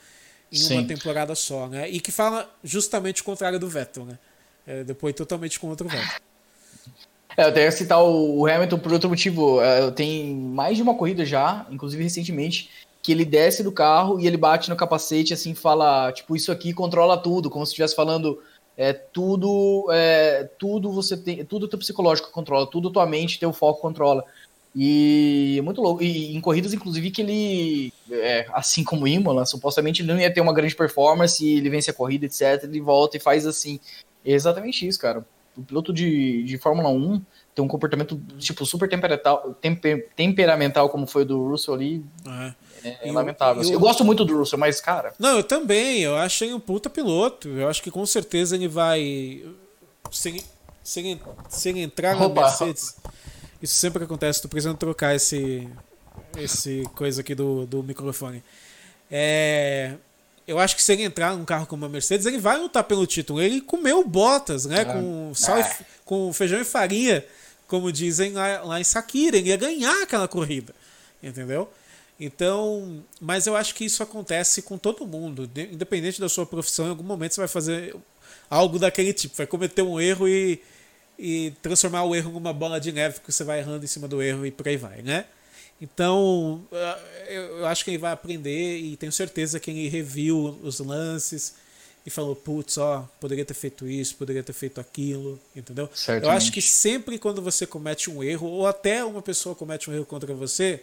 em 0.50 0.56
Sim. 0.56 0.78
uma 0.78 0.86
temporada 0.86 1.34
só, 1.34 1.68
né? 1.68 1.88
E 1.90 2.00
que 2.00 2.10
fala 2.10 2.50
justamente 2.62 3.20
o 3.20 3.24
contrário 3.24 3.58
do 3.58 3.68
Vettel, 3.68 4.04
né? 4.06 4.18
É, 4.66 4.82
depois 4.82 5.14
totalmente 5.14 5.60
contra 5.60 5.86
o 5.86 5.90
Vettel. 5.90 6.20
É, 7.36 7.46
eu 7.46 7.52
tenho 7.52 7.70
que 7.70 7.76
citar 7.76 8.02
o 8.02 8.46
Hamilton 8.46 8.78
por 8.78 8.92
outro 8.92 9.08
motivo. 9.10 9.60
É, 9.60 9.90
tem 9.90 10.34
mais 10.34 10.76
de 10.76 10.82
uma 10.82 10.94
corrida 10.94 11.24
já, 11.24 11.66
inclusive 11.70 12.02
recentemente, 12.02 12.70
que 13.02 13.12
ele 13.12 13.24
desce 13.24 13.62
do 13.62 13.72
carro 13.72 14.18
e 14.18 14.26
ele 14.26 14.36
bate 14.36 14.70
no 14.70 14.76
capacete 14.76 15.34
assim 15.34 15.54
fala, 15.54 16.10
tipo, 16.12 16.34
isso 16.34 16.50
aqui 16.50 16.72
controla 16.72 17.18
tudo, 17.18 17.50
como 17.50 17.66
se 17.66 17.72
estivesse 17.72 17.94
falando 17.94 18.40
é 18.76 18.92
tudo 18.92 19.86
é, 19.90 20.48
tudo 20.59 20.90
você 20.90 21.16
tem 21.16 21.44
tudo 21.44 21.68
teu 21.68 21.78
psicológico 21.78 22.30
controla 22.30 22.66
tudo 22.66 22.90
tua 22.90 23.06
mente 23.06 23.38
teu 23.38 23.52
foco 23.52 23.80
controla. 23.80 24.24
E 24.76 25.55
é 25.56 25.62
muito 25.62 25.80
louco 25.80 26.02
e 26.02 26.34
em 26.34 26.40
corridas 26.40 26.74
inclusive 26.74 27.12
que 27.12 27.22
ele 27.22 27.92
é, 28.10 28.46
assim 28.52 28.82
como 28.82 29.06
Imola 29.06 29.46
supostamente 29.46 30.02
ele 30.02 30.12
não 30.12 30.20
ia 30.20 30.32
ter 30.32 30.40
uma 30.40 30.52
grande 30.52 30.74
performance 30.74 31.46
ele 31.46 31.70
vence 31.70 31.90
a 31.90 31.94
corrida 31.94 32.26
etc 32.26 32.64
ele 32.64 32.80
volta 32.80 33.16
e 33.16 33.20
faz 33.20 33.46
assim. 33.46 33.78
É 34.24 34.32
exatamente 34.32 34.86
isso 34.86 34.98
cara. 34.98 35.24
O 35.56 35.62
piloto 35.62 35.92
de, 35.92 36.42
de 36.42 36.59
Fórmula 36.59 36.88
1 36.88 37.22
tem 37.55 37.64
um 37.64 37.68
comportamento 37.68 38.20
tipo 38.38 38.66
super 38.66 38.88
temperamental, 38.88 39.55
temper, 39.60 40.09
temperamental 40.16 40.88
como 40.88 41.06
foi 41.06 41.22
o 41.22 41.26
do 41.26 41.48
Russell 41.48 41.74
ali. 41.74 42.05
É, 42.26 42.55
é, 42.85 43.09
é 43.09 43.12
lamentável. 43.12 43.62
Eu, 43.62 43.69
eu, 43.69 43.74
eu, 43.74 43.81
gosto 43.81 44.05
muito 44.05 44.24
do 44.24 44.39
Russell, 44.39 44.59
mas 44.59 44.81
cara. 44.81 45.12
Não, 45.19 45.36
eu 45.39 45.43
também. 45.43 46.01
Eu 46.01 46.16
achei 46.16 46.52
um 46.52 46.61
puta 46.61 46.90
piloto. 46.90 47.48
Eu 47.48 47.69
acho 47.69 47.82
que 47.82 47.90
com 47.90 48.05
certeza 48.05 48.55
ele 48.55 48.69
vai 48.69 49.44
sem, 50.11 50.43
sem, 50.82 51.20
sem 51.48 51.82
entrar 51.82 52.16
na 52.16 52.28
Mercedes. 52.28 52.97
Isso 53.62 53.74
sempre 53.74 54.05
acontece. 54.05 54.43
Tô 54.43 54.48
precisando 54.48 54.77
trocar 54.77 55.15
esse 55.15 55.69
esse 56.36 56.82
coisa 56.94 57.20
aqui 57.20 57.35
do, 57.35 57.66
do 57.66 57.82
microfone. 57.82 58.43
É, 59.11 59.94
eu 60.47 60.59
acho 60.59 60.77
que 60.77 60.82
se 60.82 60.93
ele 60.93 61.05
entrar 61.05 61.36
num 61.36 61.44
carro 61.44 61.66
como 61.66 61.85
a 61.85 61.89
Mercedes, 61.89 62.27
ele 62.27 62.39
vai 62.39 62.59
lutar 62.59 62.85
pelo 62.85 63.06
título. 63.06 63.40
Ele 63.40 63.61
comeu 63.61 64.06
botas, 64.06 64.66
né? 64.66 64.82
É. 64.82 64.85
Com 64.85 65.32
sal, 65.35 65.59
é. 65.59 65.61
e, 65.62 65.85
com 66.05 66.32
feijão 66.32 66.61
e 66.61 66.65
farinha 66.65 67.24
como 67.66 67.90
dizem 67.90 68.32
lá, 68.32 68.62
lá 68.62 68.81
em 68.81 68.85
Sakira, 68.85 69.36
ele 69.36 69.48
ia 69.48 69.56
ganhar 69.56 70.02
aquela 70.02 70.28
corrida, 70.28 70.74
entendeu? 71.23 71.69
Então, 72.18 73.04
mas 73.20 73.46
eu 73.46 73.56
acho 73.56 73.74
que 73.74 73.84
isso 73.84 74.02
acontece 74.02 74.62
com 74.62 74.78
todo 74.78 75.06
mundo, 75.06 75.50
independente 75.70 76.20
da 76.20 76.28
sua 76.28 76.46
profissão, 76.46 76.86
em 76.86 76.90
algum 76.90 77.02
momento 77.02 77.34
você 77.34 77.40
vai 77.40 77.48
fazer 77.48 77.96
algo 78.48 78.78
daquele 78.78 79.12
tipo, 79.12 79.36
vai 79.36 79.46
cometer 79.46 79.82
um 79.82 80.00
erro 80.00 80.28
e, 80.28 80.60
e 81.18 81.52
transformar 81.60 82.04
o 82.04 82.14
erro 82.14 82.30
numa 82.30 82.52
bola 82.52 82.80
de 82.80 82.92
neve, 82.92 83.14
porque 83.16 83.32
você 83.32 83.42
vai 83.42 83.58
errando 83.58 83.84
em 83.84 83.88
cima 83.88 84.06
do 84.06 84.22
erro 84.22 84.46
e 84.46 84.50
por 84.52 84.68
aí 84.68 84.76
vai, 84.76 85.02
né? 85.02 85.24
Então, 85.80 86.64
eu 87.28 87.66
acho 87.66 87.84
que 87.84 87.90
ele 87.90 87.98
vai 87.98 88.12
aprender 88.12 88.78
e 88.78 88.96
tenho 88.96 89.10
certeza 89.10 89.58
que 89.58 89.72
ele 89.72 89.88
reviu 89.88 90.56
os 90.62 90.78
lances, 90.78 91.54
e 92.06 92.10
falou, 92.10 92.36
putz, 92.36 92.76
ó, 92.76 93.08
poderia 93.18 93.44
ter 93.44 93.54
feito 93.54 93.88
isso, 93.88 94.14
poderia 94.16 94.42
ter 94.42 94.52
feito 94.52 94.80
aquilo, 94.80 95.40
entendeu? 95.56 95.88
Certamente. 95.94 96.24
Eu 96.24 96.30
acho 96.30 96.52
que 96.52 96.60
sempre 96.60 97.18
quando 97.18 97.40
você 97.40 97.66
comete 97.66 98.10
um 98.10 98.22
erro, 98.22 98.46
ou 98.46 98.66
até 98.66 99.02
uma 99.02 99.22
pessoa 99.22 99.54
comete 99.54 99.88
um 99.88 99.94
erro 99.94 100.04
contra 100.04 100.34
você, 100.34 100.82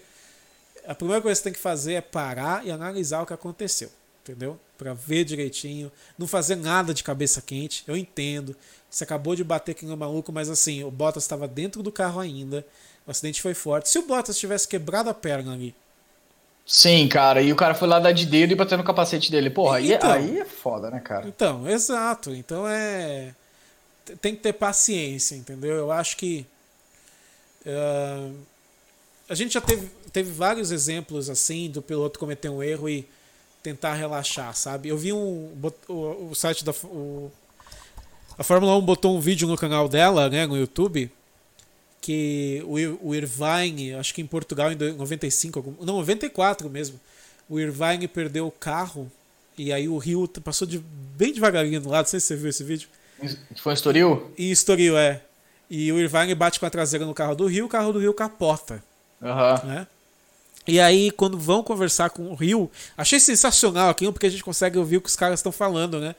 a 0.88 0.96
primeira 0.96 1.22
coisa 1.22 1.40
que 1.40 1.44
você 1.44 1.44
tem 1.44 1.54
que 1.54 1.60
fazer 1.60 1.94
é 1.94 2.02
parar 2.02 2.66
e 2.66 2.72
analisar 2.72 3.22
o 3.22 3.26
que 3.26 3.34
aconteceu, 3.34 3.90
entendeu? 4.24 4.60
Para 4.78 4.94
ver 4.94 5.24
direitinho, 5.24 5.92
não 6.18 6.28
fazer 6.28 6.56
nada 6.56 6.94
de 6.94 7.04
cabeça 7.04 7.42
quente. 7.42 7.84
Eu 7.88 7.96
entendo, 7.96 8.56
você 8.90 9.04
acabou 9.04 9.36
de 9.36 9.44
bater 9.44 9.72
aqui 9.72 9.86
no 9.86 9.96
maluco, 9.96 10.32
mas 10.32 10.50
assim, 10.50 10.84
o 10.84 10.92
Bottas 10.92 11.24
estava 11.24 11.48
dentro 11.48 11.84
do 11.84 11.92
carro 11.92 12.20
ainda, 12.20 12.66
o 13.06 13.12
acidente 13.12 13.42
foi 13.42 13.54
forte. 13.54 13.90
Se 13.90 14.00
o 14.00 14.08
Bottas 14.08 14.38
tivesse 14.38 14.68
quebrado 14.68 15.10
a 15.10 15.14
perna 15.14 15.54
ali, 15.54 15.76
Sim, 16.66 17.08
cara, 17.08 17.42
e 17.42 17.52
o 17.52 17.56
cara 17.56 17.74
foi 17.74 17.88
lá 17.88 18.00
dar 18.00 18.12
de 18.12 18.26
dedo 18.26 18.54
e 18.54 18.56
bater 18.56 18.78
no 18.78 18.84
capacete 18.84 19.32
dele. 19.32 19.50
Porra, 19.50 19.78
aí, 19.78 19.92
é- 19.92 19.96
então, 19.96 20.12
aí 20.12 20.40
é 20.40 20.46
foda, 20.46 20.90
né, 20.90 21.00
cara? 21.00 21.28
Então, 21.28 21.68
exato. 21.68 22.32
Então 22.34 22.68
é. 22.68 23.34
Tem 24.22 24.36
que 24.36 24.42
ter 24.42 24.54
paciência, 24.54 25.36
entendeu? 25.36 25.76
Eu 25.76 25.92
acho 25.92 26.16
que. 26.18 26.46
Uh, 27.66 28.34
a 29.32 29.36
gente 29.36 29.54
já 29.54 29.62
teve, 29.62 29.90
teve 30.12 30.30
vários 30.30 30.72
exemplos 30.72 31.30
assim 31.30 31.70
do 31.70 31.82
piloto 31.82 32.20
cometer 32.20 32.50
um 32.50 32.62
erro 32.62 32.90
e 32.90 33.08
tentar 33.64 33.94
relaxar, 33.94 34.54
sabe? 34.54 34.90
Eu 34.90 34.98
vi 34.98 35.14
um. 35.14 35.52
O, 35.88 36.30
o 36.32 36.36
site 36.36 36.66
da. 36.66 36.74
O, 36.84 37.32
a 38.38 38.44
Fórmula 38.44 38.76
1 38.78 38.82
botou 38.82 39.16
um 39.16 39.22
vídeo 39.22 39.48
no 39.48 39.56
canal 39.56 39.88
dela, 39.88 40.30
né, 40.30 40.46
no 40.46 40.58
YouTube, 40.58 41.10
que 42.02 42.62
o, 42.66 43.10
o 43.10 43.16
Irvine, 43.16 43.94
acho 43.94 44.14
que 44.14 44.22
em 44.22 44.28
Portugal 44.28 44.70
em 44.70 44.76
95, 44.76 45.78
não, 45.80 45.98
94 45.98 46.70
mesmo, 46.70 47.00
o 47.48 47.58
Irvine 47.58 48.10
perdeu 48.10 48.48
o 48.48 48.52
carro 48.52 49.10
e 49.58 49.72
aí 49.72 49.88
o 49.88 49.98
Rio 49.98 50.28
passou 50.44 50.68
de, 50.68 50.80
bem 51.16 51.32
devagarinho 51.32 51.80
do 51.80 51.90
lado, 51.90 52.04
não 52.04 52.10
sei 52.10 52.20
se 52.20 52.28
você 52.28 52.36
viu 52.36 52.50
esse 52.50 52.64
vídeo. 52.66 52.90
Foi 53.62 53.72
em 53.72 53.76
Estoril? 53.76 54.32
E 54.38 54.52
Estoril, 54.52 54.98
é. 54.98 55.22
E 55.70 55.90
o 55.90 56.00
Irvine 56.00 56.36
bate 56.36 56.60
com 56.60 56.66
a 56.66 56.70
traseira 56.70 57.06
no 57.06 57.14
carro 57.14 57.34
do 57.34 57.46
Rio, 57.46 57.66
o 57.66 57.70
carro 57.70 57.94
do 57.94 58.00
Rio 58.00 58.14
capota. 58.14 58.84
Uhum. 59.22 59.68
Né? 59.68 59.88
E 60.68 60.80
aí, 60.80 61.12
quando 61.12 61.38
vão 61.38 61.64
conversar 61.64 62.10
com 62.10 62.32
o 62.32 62.36
Rio, 62.36 62.70
achei 62.98 63.20
sensacional 63.20 63.90
aquilo, 63.90 64.14
porque 64.14 64.28
a 64.28 64.30
gente 64.30 64.44
consegue 64.44 64.78
ouvir 64.78 64.98
o 64.98 65.02
que 65.02 65.10
os 65.10 65.16
caras 65.16 65.40
estão 65.40 65.52
falando, 65.52 66.00
né? 66.00 66.16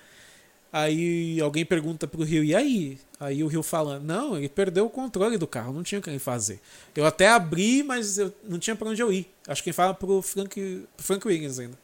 Aí 0.73 1.39
alguém 1.41 1.67
pergunta 1.67 2.07
pro 2.07 2.25
Rio, 2.25 2.43
e 2.43 2.55
aí? 2.55 2.99
Aí 3.21 3.45
o 3.45 3.47
Rio 3.47 3.63
fala, 3.63 4.01
não, 4.01 4.37
ele 4.37 4.49
perdeu 4.49 4.87
o 4.87 4.91
controle 4.91 5.37
do 5.37 5.47
carro, 5.47 5.73
não 5.73 5.83
tinha 5.83 5.99
o 5.99 6.03
que 6.03 6.09
ele 6.09 6.19
fazer. 6.19 6.61
Eu 6.97 7.05
até 7.05 7.29
abri, 7.29 7.83
mas 7.83 8.19
eu 8.19 8.33
não 8.49 8.59
tinha 8.59 8.75
para 8.75 8.89
onde 8.89 9.03
eu 9.03 9.13
ir. 9.13 9.31
Acho 9.47 9.63
que 9.63 9.69
ele 9.69 9.75
fala 9.75 9.93
pro 9.93 10.23
Frank, 10.23 10.87
pro 10.97 11.07
Frank 11.07 11.29
Williams 11.29 11.59
ainda. 11.59 11.79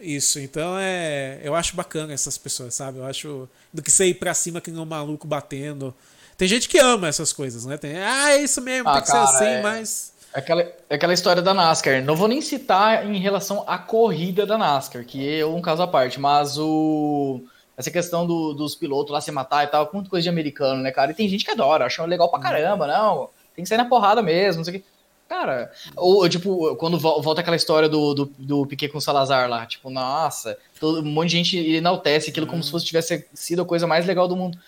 Isso, 0.00 0.40
então 0.40 0.78
é. 0.78 1.40
Eu 1.42 1.54
acho 1.54 1.76
bacana 1.76 2.12
essas 2.12 2.38
pessoas, 2.38 2.74
sabe? 2.74 2.98
Eu 2.98 3.04
acho. 3.04 3.48
Do 3.72 3.82
que 3.82 3.90
você 3.90 4.06
ir 4.06 4.14
pra 4.14 4.32
cima 4.32 4.60
que 4.60 4.70
nem 4.70 4.80
um 4.80 4.86
maluco 4.86 5.26
batendo. 5.26 5.94
Tem 6.38 6.48
gente 6.48 6.70
que 6.70 6.78
ama 6.78 7.06
essas 7.06 7.34
coisas, 7.34 7.66
né? 7.66 7.76
Tem, 7.76 7.98
ah, 7.98 8.30
é 8.30 8.42
isso 8.42 8.62
mesmo, 8.62 8.88
ah, 8.88 8.94
tem 8.94 9.02
que 9.02 9.08
cara, 9.08 9.26
ser 9.26 9.36
assim, 9.36 9.44
é... 9.44 9.62
mas. 9.62 10.12
É 10.32 10.38
aquela, 10.38 10.72
aquela 10.88 11.12
história 11.12 11.42
da 11.42 11.52
NASCAR. 11.52 12.02
Não 12.02 12.14
vou 12.14 12.28
nem 12.28 12.40
citar 12.40 13.06
em 13.06 13.18
relação 13.18 13.64
à 13.66 13.78
corrida 13.78 14.46
da 14.46 14.56
NASCAR, 14.56 15.04
que 15.04 15.40
é 15.40 15.44
um 15.44 15.60
caso 15.60 15.82
à 15.82 15.86
parte, 15.86 16.20
mas 16.20 16.56
o 16.58 17.42
essa 17.76 17.90
questão 17.90 18.26
do, 18.26 18.52
dos 18.52 18.74
pilotos 18.74 19.10
lá 19.10 19.22
se 19.22 19.32
matar 19.32 19.64
e 19.64 19.68
tal, 19.68 19.88
muito 19.92 20.10
coisa 20.10 20.24
de 20.24 20.28
americano, 20.28 20.82
né, 20.82 20.92
cara? 20.92 21.12
E 21.12 21.14
tem 21.14 21.26
gente 21.26 21.46
que 21.46 21.50
adora, 21.50 21.86
acha 21.86 22.04
legal 22.04 22.28
pra 22.28 22.38
caramba, 22.38 22.86
não, 22.86 23.30
tem 23.56 23.62
que 23.62 23.68
sair 23.68 23.78
na 23.78 23.86
porrada 23.86 24.20
mesmo, 24.22 24.58
não 24.58 24.64
sei 24.64 24.76
o 24.76 24.78
que. 24.78 24.86
Cara, 25.26 25.70
ou 25.96 26.28
tipo, 26.28 26.74
quando 26.76 26.98
volta 26.98 27.40
aquela 27.40 27.56
história 27.56 27.88
do, 27.88 28.12
do, 28.12 28.32
do 28.36 28.66
Piquet 28.66 28.88
com 28.88 28.98
o 28.98 29.00
Salazar 29.00 29.48
lá, 29.48 29.64
tipo, 29.64 29.88
nossa, 29.88 30.58
todo, 30.78 31.00
um 31.00 31.04
monte 31.10 31.30
de 31.30 31.36
gente 31.36 31.56
enaltece 31.76 32.30
aquilo 32.30 32.48
como 32.48 32.62
se 32.62 32.70
fosse 32.70 32.84
tivesse 32.84 33.24
sido 33.32 33.62
a 33.62 33.64
coisa 33.64 33.86
mais 33.86 34.04
legal 34.04 34.26
do 34.26 34.36
mundo. 34.36 34.58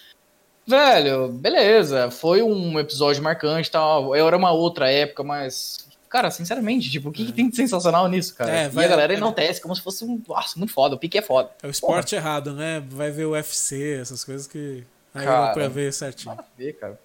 Velho, 0.66 1.28
beleza, 1.28 2.10
foi 2.10 2.42
um 2.42 2.78
episódio 2.78 3.22
marcante 3.22 3.68
e 3.68 3.72
tal, 3.72 4.14
era 4.14 4.36
uma 4.36 4.52
outra 4.52 4.90
época, 4.90 5.24
mas 5.24 5.82
Cara, 6.12 6.30
sinceramente, 6.30 6.90
tipo, 6.90 7.08
o 7.08 7.12
que, 7.12 7.24
que 7.24 7.32
é. 7.32 7.34
tem 7.34 7.48
de 7.48 7.56
sensacional 7.56 8.06
nisso, 8.06 8.34
cara? 8.34 8.50
É, 8.50 8.68
vai, 8.68 8.84
e 8.84 8.86
a 8.86 8.90
galera 8.90 9.14
é, 9.14 9.16
enaltece 9.16 9.62
como 9.62 9.74
se 9.74 9.80
fosse 9.80 10.04
um. 10.04 10.22
Nossa, 10.28 10.58
muito 10.58 10.70
foda, 10.70 10.94
o 10.94 10.98
pique 10.98 11.16
é 11.16 11.22
foda. 11.22 11.48
É 11.62 11.66
o 11.66 11.70
esporte 11.70 12.14
Porra. 12.14 12.20
errado, 12.20 12.52
né? 12.52 12.84
Vai 12.86 13.10
ver 13.10 13.24
o 13.24 13.30
UFC, 13.30 13.98
essas 13.98 14.22
coisas 14.22 14.46
que. 14.46 14.84
Aí 15.14 15.24
cara, 15.24 15.54
pra 15.54 15.68
ver 15.68 15.90
certinho. 15.90 16.34
Nada 16.34 16.42
a 16.46 16.58
ver, 16.58 16.72
cara. 16.74 17.00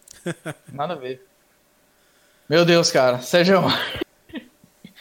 Nada 0.73 0.93
a 0.93 0.97
ver. 0.97 1.25
Meu 2.49 2.65
Deus, 2.65 2.91
cara. 2.91 3.21
Sérgio. 3.21 3.61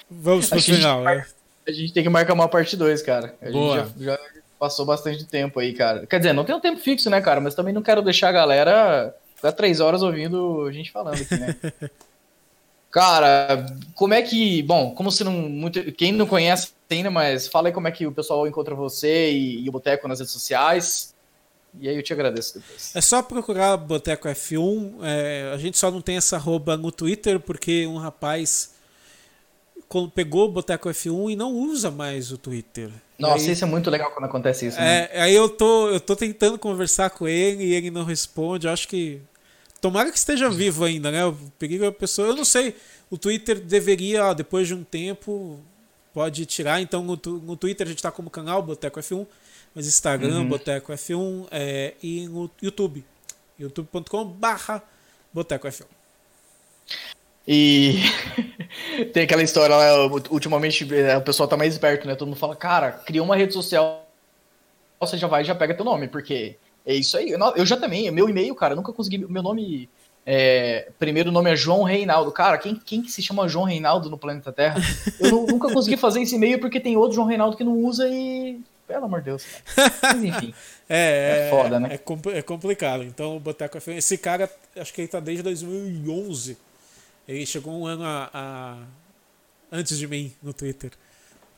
Vamos 0.08 0.46
pro 0.50 0.62
final, 0.62 1.02
né? 1.02 1.26
A 1.66 1.72
gente 1.72 1.92
tem 1.92 2.04
que 2.04 2.08
marcar 2.08 2.34
uma 2.34 2.48
parte 2.48 2.76
2, 2.76 3.02
cara. 3.02 3.34
A 3.42 3.50
Boa. 3.50 3.86
gente 3.86 4.04
já, 4.04 4.12
já, 4.12 4.35
passou 4.58 4.84
bastante 4.84 5.24
tempo 5.24 5.60
aí, 5.60 5.72
cara. 5.72 6.06
Quer 6.06 6.18
dizer, 6.18 6.32
não 6.32 6.44
tem 6.44 6.54
um 6.54 6.60
tempo 6.60 6.80
fixo, 6.80 7.10
né, 7.10 7.20
cara? 7.20 7.40
Mas 7.40 7.54
também 7.54 7.74
não 7.74 7.82
quero 7.82 8.02
deixar 8.02 8.28
a 8.28 8.32
galera 8.32 9.14
ficar 9.34 9.52
três 9.52 9.80
horas 9.80 10.02
ouvindo 10.02 10.64
a 10.66 10.72
gente 10.72 10.90
falando 10.90 11.20
aqui, 11.20 11.36
né? 11.36 11.56
Cara, 12.96 13.66
como 13.94 14.14
é 14.14 14.22
que. 14.22 14.62
Bom, 14.62 14.94
como 14.94 15.10
se 15.10 15.22
não. 15.22 15.32
Muito, 15.32 15.92
quem 15.92 16.12
não 16.12 16.26
conhece 16.26 16.70
ainda, 16.88 17.10
mas 17.10 17.46
fala 17.46 17.68
aí 17.68 17.72
como 17.72 17.86
é 17.86 17.90
que 17.90 18.06
o 18.06 18.12
pessoal 18.12 18.46
encontra 18.46 18.74
você 18.74 19.32
e, 19.32 19.64
e 19.64 19.68
o 19.68 19.72
Boteco 19.72 20.08
nas 20.08 20.18
redes 20.18 20.32
sociais. 20.32 21.14
E 21.78 21.90
aí 21.90 21.96
eu 21.96 22.02
te 22.02 22.14
agradeço 22.14 22.58
depois. 22.58 22.96
É 22.96 23.00
só 23.02 23.22
procurar 23.22 23.76
Boteco 23.76 24.26
F1. 24.28 24.94
É, 25.02 25.50
a 25.52 25.58
gente 25.58 25.76
só 25.76 25.90
não 25.90 26.00
tem 26.00 26.16
essa 26.16 26.36
arroba 26.36 26.74
no 26.74 26.90
Twitter, 26.90 27.38
porque 27.38 27.86
um 27.86 27.98
rapaz 27.98 28.74
pegou 30.14 30.46
o 30.46 30.52
Boteco 30.52 30.88
F1 30.88 31.32
e 31.32 31.36
não 31.36 31.52
usa 31.52 31.90
mais 31.90 32.32
o 32.32 32.38
Twitter. 32.38 32.90
Nossa, 33.18 33.46
aí, 33.46 33.52
isso 33.52 33.64
é 33.64 33.66
muito 33.66 33.90
legal 33.90 34.10
quando 34.10 34.26
acontece 34.26 34.66
isso. 34.66 34.78
Né? 34.78 35.08
É, 35.12 35.22
aí 35.22 35.34
eu 35.34 35.48
tô, 35.48 35.88
eu 35.88 36.00
tô 36.00 36.14
tentando 36.14 36.58
conversar 36.58 37.10
com 37.10 37.26
ele 37.26 37.64
e 37.64 37.74
ele 37.74 37.90
não 37.90 38.04
responde. 38.04 38.66
Eu 38.66 38.72
acho 38.72 38.86
que 38.86 39.22
Tomara 39.80 40.10
que 40.10 40.18
esteja 40.18 40.48
vivo 40.48 40.84
ainda, 40.84 41.10
né? 41.10 41.22
Eu 41.22 41.38
peguei 41.58 41.84
a 41.86 41.92
pessoa. 41.92 42.28
Eu 42.28 42.36
não 42.36 42.44
sei. 42.44 42.74
O 43.10 43.18
Twitter 43.18 43.60
deveria, 43.60 44.24
ó, 44.24 44.34
depois 44.34 44.66
de 44.66 44.74
um 44.74 44.82
tempo, 44.82 45.60
pode 46.12 46.46
tirar. 46.46 46.80
Então 46.80 47.04
no, 47.04 47.20
no 47.24 47.56
Twitter 47.56 47.86
a 47.86 47.88
gente 47.88 47.98
está 47.98 48.10
como 48.10 48.30
canal 48.30 48.62
Boteco 48.62 48.98
F1. 48.98 49.26
mas 49.74 49.86
Instagram, 49.86 50.38
uhum. 50.38 50.48
Boteco 50.48 50.92
F1 50.92 51.46
é, 51.50 51.94
e 52.02 52.26
no 52.26 52.50
YouTube, 52.60 53.04
youtube.com/barra 53.58 54.82
Boteco 55.32 55.68
F1. 55.68 55.84
E 57.46 58.00
tem 59.12 59.22
aquela 59.22 59.42
história 59.42 59.76
lá, 59.76 60.06
ultimamente 60.30 60.86
é, 60.94 61.16
o 61.16 61.22
pessoal 61.22 61.48
tá 61.48 61.56
mais 61.56 61.72
esperto, 61.72 62.06
né? 62.06 62.14
Todo 62.14 62.28
mundo 62.28 62.38
fala, 62.38 62.56
cara, 62.56 62.90
cria 62.92 63.22
uma 63.22 63.36
rede 63.36 63.52
social, 63.54 64.06
você 64.98 65.16
já 65.16 65.28
vai 65.28 65.42
e 65.42 65.44
já 65.44 65.54
pega 65.54 65.74
teu 65.74 65.84
nome, 65.84 66.08
porque 66.08 66.56
é 66.84 66.94
isso 66.94 67.16
aí. 67.16 67.30
Eu 67.30 67.66
já 67.66 67.76
também, 67.76 68.10
meu 68.10 68.28
e-mail, 68.28 68.54
cara, 68.54 68.74
nunca 68.74 68.92
consegui. 68.92 69.18
Meu 69.18 69.42
nome. 69.42 69.88
É, 70.28 70.88
primeiro 70.98 71.30
nome 71.30 71.52
é 71.52 71.56
João 71.56 71.84
Reinaldo. 71.84 72.32
Cara, 72.32 72.58
quem, 72.58 72.74
quem 72.74 73.00
que 73.00 73.12
se 73.12 73.22
chama 73.22 73.48
João 73.48 73.64
Reinaldo 73.64 74.10
no 74.10 74.18
planeta 74.18 74.52
Terra? 74.52 74.80
Eu 75.20 75.46
nunca 75.46 75.72
consegui 75.72 75.96
fazer 75.96 76.22
esse 76.22 76.34
e-mail 76.34 76.58
porque 76.58 76.80
tem 76.80 76.96
outro 76.96 77.14
João 77.14 77.28
Reinaldo 77.28 77.56
que 77.56 77.64
não 77.64 77.74
usa 77.74 78.08
e. 78.08 78.60
Pelo 78.88 79.06
amor 79.06 79.18
de 79.18 79.26
Deus. 79.26 79.44
Mas 80.02 80.24
enfim. 80.24 80.54
É, 80.88 81.48
é, 81.48 81.50
foda, 81.50 81.80
né? 81.80 81.88
É, 81.90 82.38
é 82.38 82.42
complicado. 82.42 83.02
Então, 83.02 83.36
o 83.36 83.40
Boteco 83.40 83.76
Esse 83.88 84.16
cara, 84.16 84.48
acho 84.76 84.94
que 84.94 85.00
ele 85.00 85.08
tá 85.08 85.18
desde 85.18 85.42
2011. 85.42 86.56
Ele 87.28 87.44
chegou 87.44 87.72
um 87.72 87.86
ano 87.86 88.04
a, 88.04 88.30
a... 88.32 88.76
antes 89.72 89.98
de 89.98 90.06
mim 90.06 90.32
no 90.42 90.52
Twitter. 90.52 90.92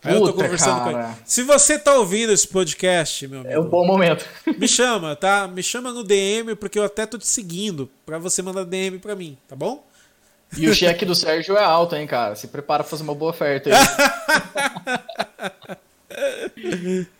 Aí 0.02 0.14
Puta, 0.14 0.30
eu 0.30 0.32
tô 0.32 0.42
conversando 0.42 0.78
cara. 0.78 0.92
com 0.92 0.98
ele. 1.00 1.16
Se 1.24 1.42
você 1.42 1.78
tá 1.78 1.94
ouvindo 1.94 2.32
esse 2.32 2.46
podcast, 2.46 3.26
meu 3.26 3.40
amigo. 3.40 3.54
É 3.54 3.58
um 3.58 3.68
bom 3.68 3.84
momento. 3.84 4.24
Me 4.56 4.68
chama, 4.68 5.16
tá? 5.16 5.48
Me 5.48 5.62
chama 5.62 5.92
no 5.92 6.04
DM, 6.04 6.54
porque 6.54 6.78
eu 6.78 6.84
até 6.84 7.04
tô 7.04 7.18
te 7.18 7.26
seguindo 7.26 7.90
pra 8.06 8.18
você 8.18 8.40
mandar 8.40 8.64
DM 8.64 8.98
pra 8.98 9.16
mim, 9.16 9.36
tá 9.48 9.56
bom? 9.56 9.84
E 10.56 10.68
o 10.68 10.74
cheque 10.74 11.04
do 11.04 11.14
Sérgio 11.14 11.56
é 11.56 11.64
alto, 11.64 11.94
hein, 11.96 12.06
cara? 12.06 12.34
Se 12.34 12.48
prepara 12.48 12.82
pra 12.82 12.90
fazer 12.90 13.02
uma 13.02 13.14
boa 13.14 13.32
oferta 13.32 13.68
aí. 13.70 13.76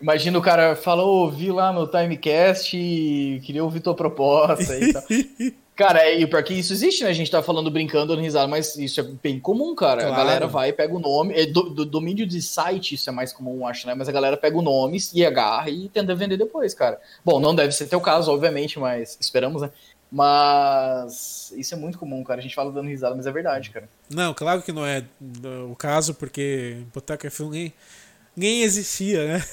Imagina 0.00 0.38
o 0.38 0.42
cara 0.42 0.74
falou, 0.74 1.24
ouvi 1.24 1.52
lá 1.52 1.72
no 1.72 1.86
Timecast 1.86 2.76
e 2.76 3.40
queria 3.44 3.62
ouvir 3.62 3.80
tua 3.80 3.94
proposta 3.94 4.76
e 4.78 4.92
tal. 4.92 5.02
Cara, 5.74 6.02
é, 6.02 6.20
e 6.20 6.26
pior 6.26 6.42
que 6.42 6.52
isso 6.52 6.72
existe, 6.72 7.02
né? 7.02 7.10
A 7.10 7.14
gente 7.14 7.30
tá 7.30 7.42
falando 7.42 7.70
brincando, 7.70 8.08
dando 8.08 8.20
risada, 8.20 8.46
mas 8.46 8.76
isso 8.76 9.00
é 9.00 9.02
bem 9.02 9.40
comum, 9.40 9.74
cara. 9.74 10.02
Claro. 10.02 10.14
A 10.14 10.16
galera 10.16 10.46
vai, 10.46 10.70
pega 10.70 10.94
o 10.94 11.00
nome. 11.00 11.34
É, 11.34 11.46
do, 11.46 11.70
do, 11.70 11.86
domínio 11.86 12.26
de 12.26 12.42
site, 12.42 12.94
isso 12.94 13.08
é 13.08 13.12
mais 13.12 13.32
comum, 13.32 13.66
acho, 13.66 13.86
né? 13.86 13.94
Mas 13.94 14.08
a 14.08 14.12
galera 14.12 14.36
pega 14.36 14.56
o 14.56 14.62
nome 14.62 14.98
e 15.14 15.24
agarra 15.24 15.70
e 15.70 15.88
tenta 15.88 16.14
vender 16.14 16.36
depois, 16.36 16.74
cara. 16.74 17.00
Bom, 17.24 17.40
não 17.40 17.54
deve 17.54 17.72
ser 17.72 17.86
teu 17.86 18.00
caso, 18.00 18.30
obviamente, 18.30 18.78
mas 18.78 19.16
esperamos, 19.18 19.62
né? 19.62 19.70
Mas 20.10 21.54
isso 21.56 21.74
é 21.74 21.76
muito 21.78 21.98
comum, 21.98 22.22
cara. 22.22 22.38
A 22.38 22.42
gente 22.42 22.54
fala 22.54 22.70
dando 22.70 22.88
risada, 22.88 23.14
mas 23.16 23.26
é 23.26 23.32
verdade, 23.32 23.70
cara. 23.70 23.88
Não, 24.10 24.34
claro 24.34 24.60
que 24.60 24.72
não 24.72 24.86
é 24.86 25.02
o 25.70 25.74
caso, 25.74 26.12
porque 26.12 26.82
Boteco 26.92 27.26
é 27.26 27.30
filme 27.30 27.72
nem 28.36 28.62
existia, 28.62 29.26
né? 29.26 29.44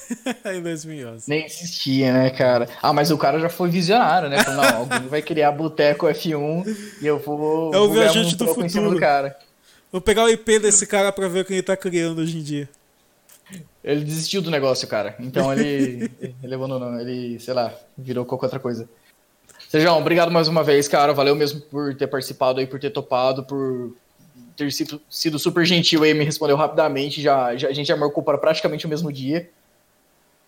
em 0.56 0.62
2011. 0.62 1.28
Nem 1.28 1.44
existia, 1.44 2.12
né, 2.12 2.30
cara? 2.30 2.68
Ah, 2.82 2.92
mas 2.92 3.10
o 3.10 3.18
cara 3.18 3.38
já 3.38 3.48
foi 3.48 3.68
visionário, 3.68 4.28
né? 4.28 4.42
Falou, 4.42 4.62
não, 4.62 4.76
alguém 4.78 5.08
vai 5.08 5.22
criar 5.22 5.52
Boteco 5.52 6.06
F1 6.06 6.76
e 7.02 7.06
eu 7.06 7.18
vou. 7.18 7.74
É 7.74 7.78
o 7.78 7.90
viajante 7.90 8.34
um 8.34 8.38
do 8.38 8.46
futuro. 8.54 8.90
Do 8.90 9.00
cara. 9.00 9.36
Vou 9.92 10.00
pegar 10.00 10.24
o 10.24 10.28
IP 10.28 10.58
desse 10.60 10.86
cara 10.86 11.12
pra 11.12 11.28
ver 11.28 11.40
o 11.40 11.44
que 11.44 11.52
ele 11.52 11.62
tá 11.62 11.76
criando 11.76 12.20
hoje 12.20 12.38
em 12.38 12.42
dia. 12.42 12.68
Ele 13.82 14.04
desistiu 14.04 14.40
do 14.40 14.50
negócio, 14.50 14.86
cara. 14.88 15.14
Então 15.18 15.52
ele. 15.52 16.10
ele 16.42 16.54
abandonou. 16.54 16.98
Ele, 17.00 17.38
sei 17.40 17.52
lá, 17.52 17.74
virou 17.98 18.24
qualquer 18.24 18.46
outra 18.46 18.60
coisa. 18.60 18.88
Sejão, 19.68 19.98
obrigado 19.98 20.32
mais 20.32 20.48
uma 20.48 20.64
vez, 20.64 20.88
cara. 20.88 21.12
Valeu 21.12 21.34
mesmo 21.34 21.60
por 21.60 21.94
ter 21.94 22.06
participado 22.06 22.60
aí, 22.60 22.66
por 22.66 22.80
ter 22.80 22.90
topado, 22.90 23.44
por 23.44 23.94
ter 24.60 24.72
sido, 24.72 25.00
sido 25.08 25.38
super 25.38 25.64
gentil 25.64 26.02
aí, 26.02 26.12
me 26.12 26.24
respondeu 26.24 26.56
rapidamente. 26.56 27.22
Já, 27.22 27.56
já, 27.56 27.68
a 27.68 27.72
gente 27.72 27.86
já 27.86 27.96
marcou 27.96 28.22
para 28.22 28.38
praticamente 28.38 28.86
o 28.86 28.88
mesmo 28.88 29.12
dia. 29.12 29.50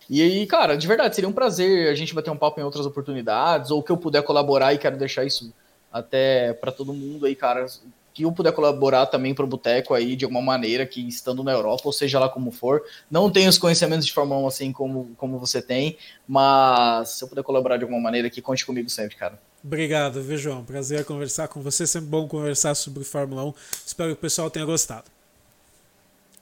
E 0.09 0.21
aí, 0.21 0.45
cara, 0.45 0.77
de 0.77 0.87
verdade, 0.87 1.15
seria 1.15 1.29
um 1.29 1.33
prazer 1.33 1.89
a 1.89 1.95
gente 1.95 2.13
bater 2.13 2.29
um 2.29 2.37
papo 2.37 2.59
em 2.59 2.63
outras 2.63 2.85
oportunidades, 2.85 3.71
ou 3.71 3.81
que 3.81 3.91
eu 3.91 3.97
puder 3.97 4.21
colaborar 4.21 4.73
e 4.73 4.77
quero 4.77 4.97
deixar 4.97 5.23
isso 5.23 5.53
até 5.91 6.53
para 6.53 6.71
todo 6.71 6.93
mundo 6.93 7.25
aí, 7.25 7.35
cara, 7.35 7.65
que 8.13 8.23
eu 8.23 8.31
puder 8.31 8.51
colaborar 8.51 9.05
também 9.07 9.33
para 9.33 9.45
o 9.45 9.47
Boteco 9.47 9.93
aí 9.93 10.15
de 10.15 10.25
alguma 10.25 10.41
maneira, 10.41 10.85
que 10.85 11.07
estando 11.07 11.43
na 11.43 11.51
Europa, 11.51 11.83
ou 11.85 11.93
seja 11.93 12.19
lá 12.19 12.29
como 12.29 12.51
for. 12.51 12.83
Não 13.09 13.31
tenho 13.31 13.49
os 13.49 13.57
conhecimentos 13.57 14.05
de 14.05 14.13
Fórmula 14.13 14.41
1 14.41 14.47
assim 14.47 14.71
como, 14.71 15.11
como 15.17 15.39
você 15.39 15.61
tem, 15.61 15.97
mas 16.27 17.09
se 17.09 17.23
eu 17.23 17.27
puder 17.27 17.43
colaborar 17.43 17.77
de 17.77 17.83
alguma 17.83 18.01
maneira 18.01 18.27
aqui, 18.27 18.41
conte 18.41 18.65
comigo 18.65 18.89
sempre, 18.89 19.15
cara. 19.15 19.39
Obrigado, 19.63 20.21
viu, 20.21 20.37
João? 20.37 20.63
Prazer 20.63 21.05
conversar 21.05 21.47
com 21.47 21.61
você. 21.61 21.87
Sempre 21.87 22.09
bom 22.09 22.27
conversar 22.27 22.75
sobre 22.75 23.03
Fórmula 23.05 23.45
1. 23.45 23.53
Espero 23.85 24.09
que 24.09 24.15
o 24.15 24.21
pessoal 24.21 24.49
tenha 24.49 24.65
gostado. 24.65 25.05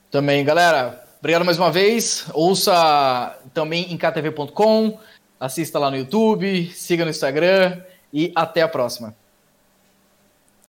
Também, 0.09 0.43
galera. 0.43 1.03
Obrigado 1.19 1.45
mais 1.45 1.57
uma 1.59 1.71
vez. 1.71 2.25
Ouça 2.33 3.37
também 3.53 3.93
em 3.93 3.97
ktv.com. 3.97 4.97
Assista 5.39 5.77
lá 5.77 5.91
no 5.91 5.97
YouTube. 5.97 6.71
Siga 6.73 7.05
no 7.05 7.11
Instagram. 7.11 7.79
E 8.11 8.31
até 8.35 8.63
a 8.63 8.67
próxima. 8.67 9.15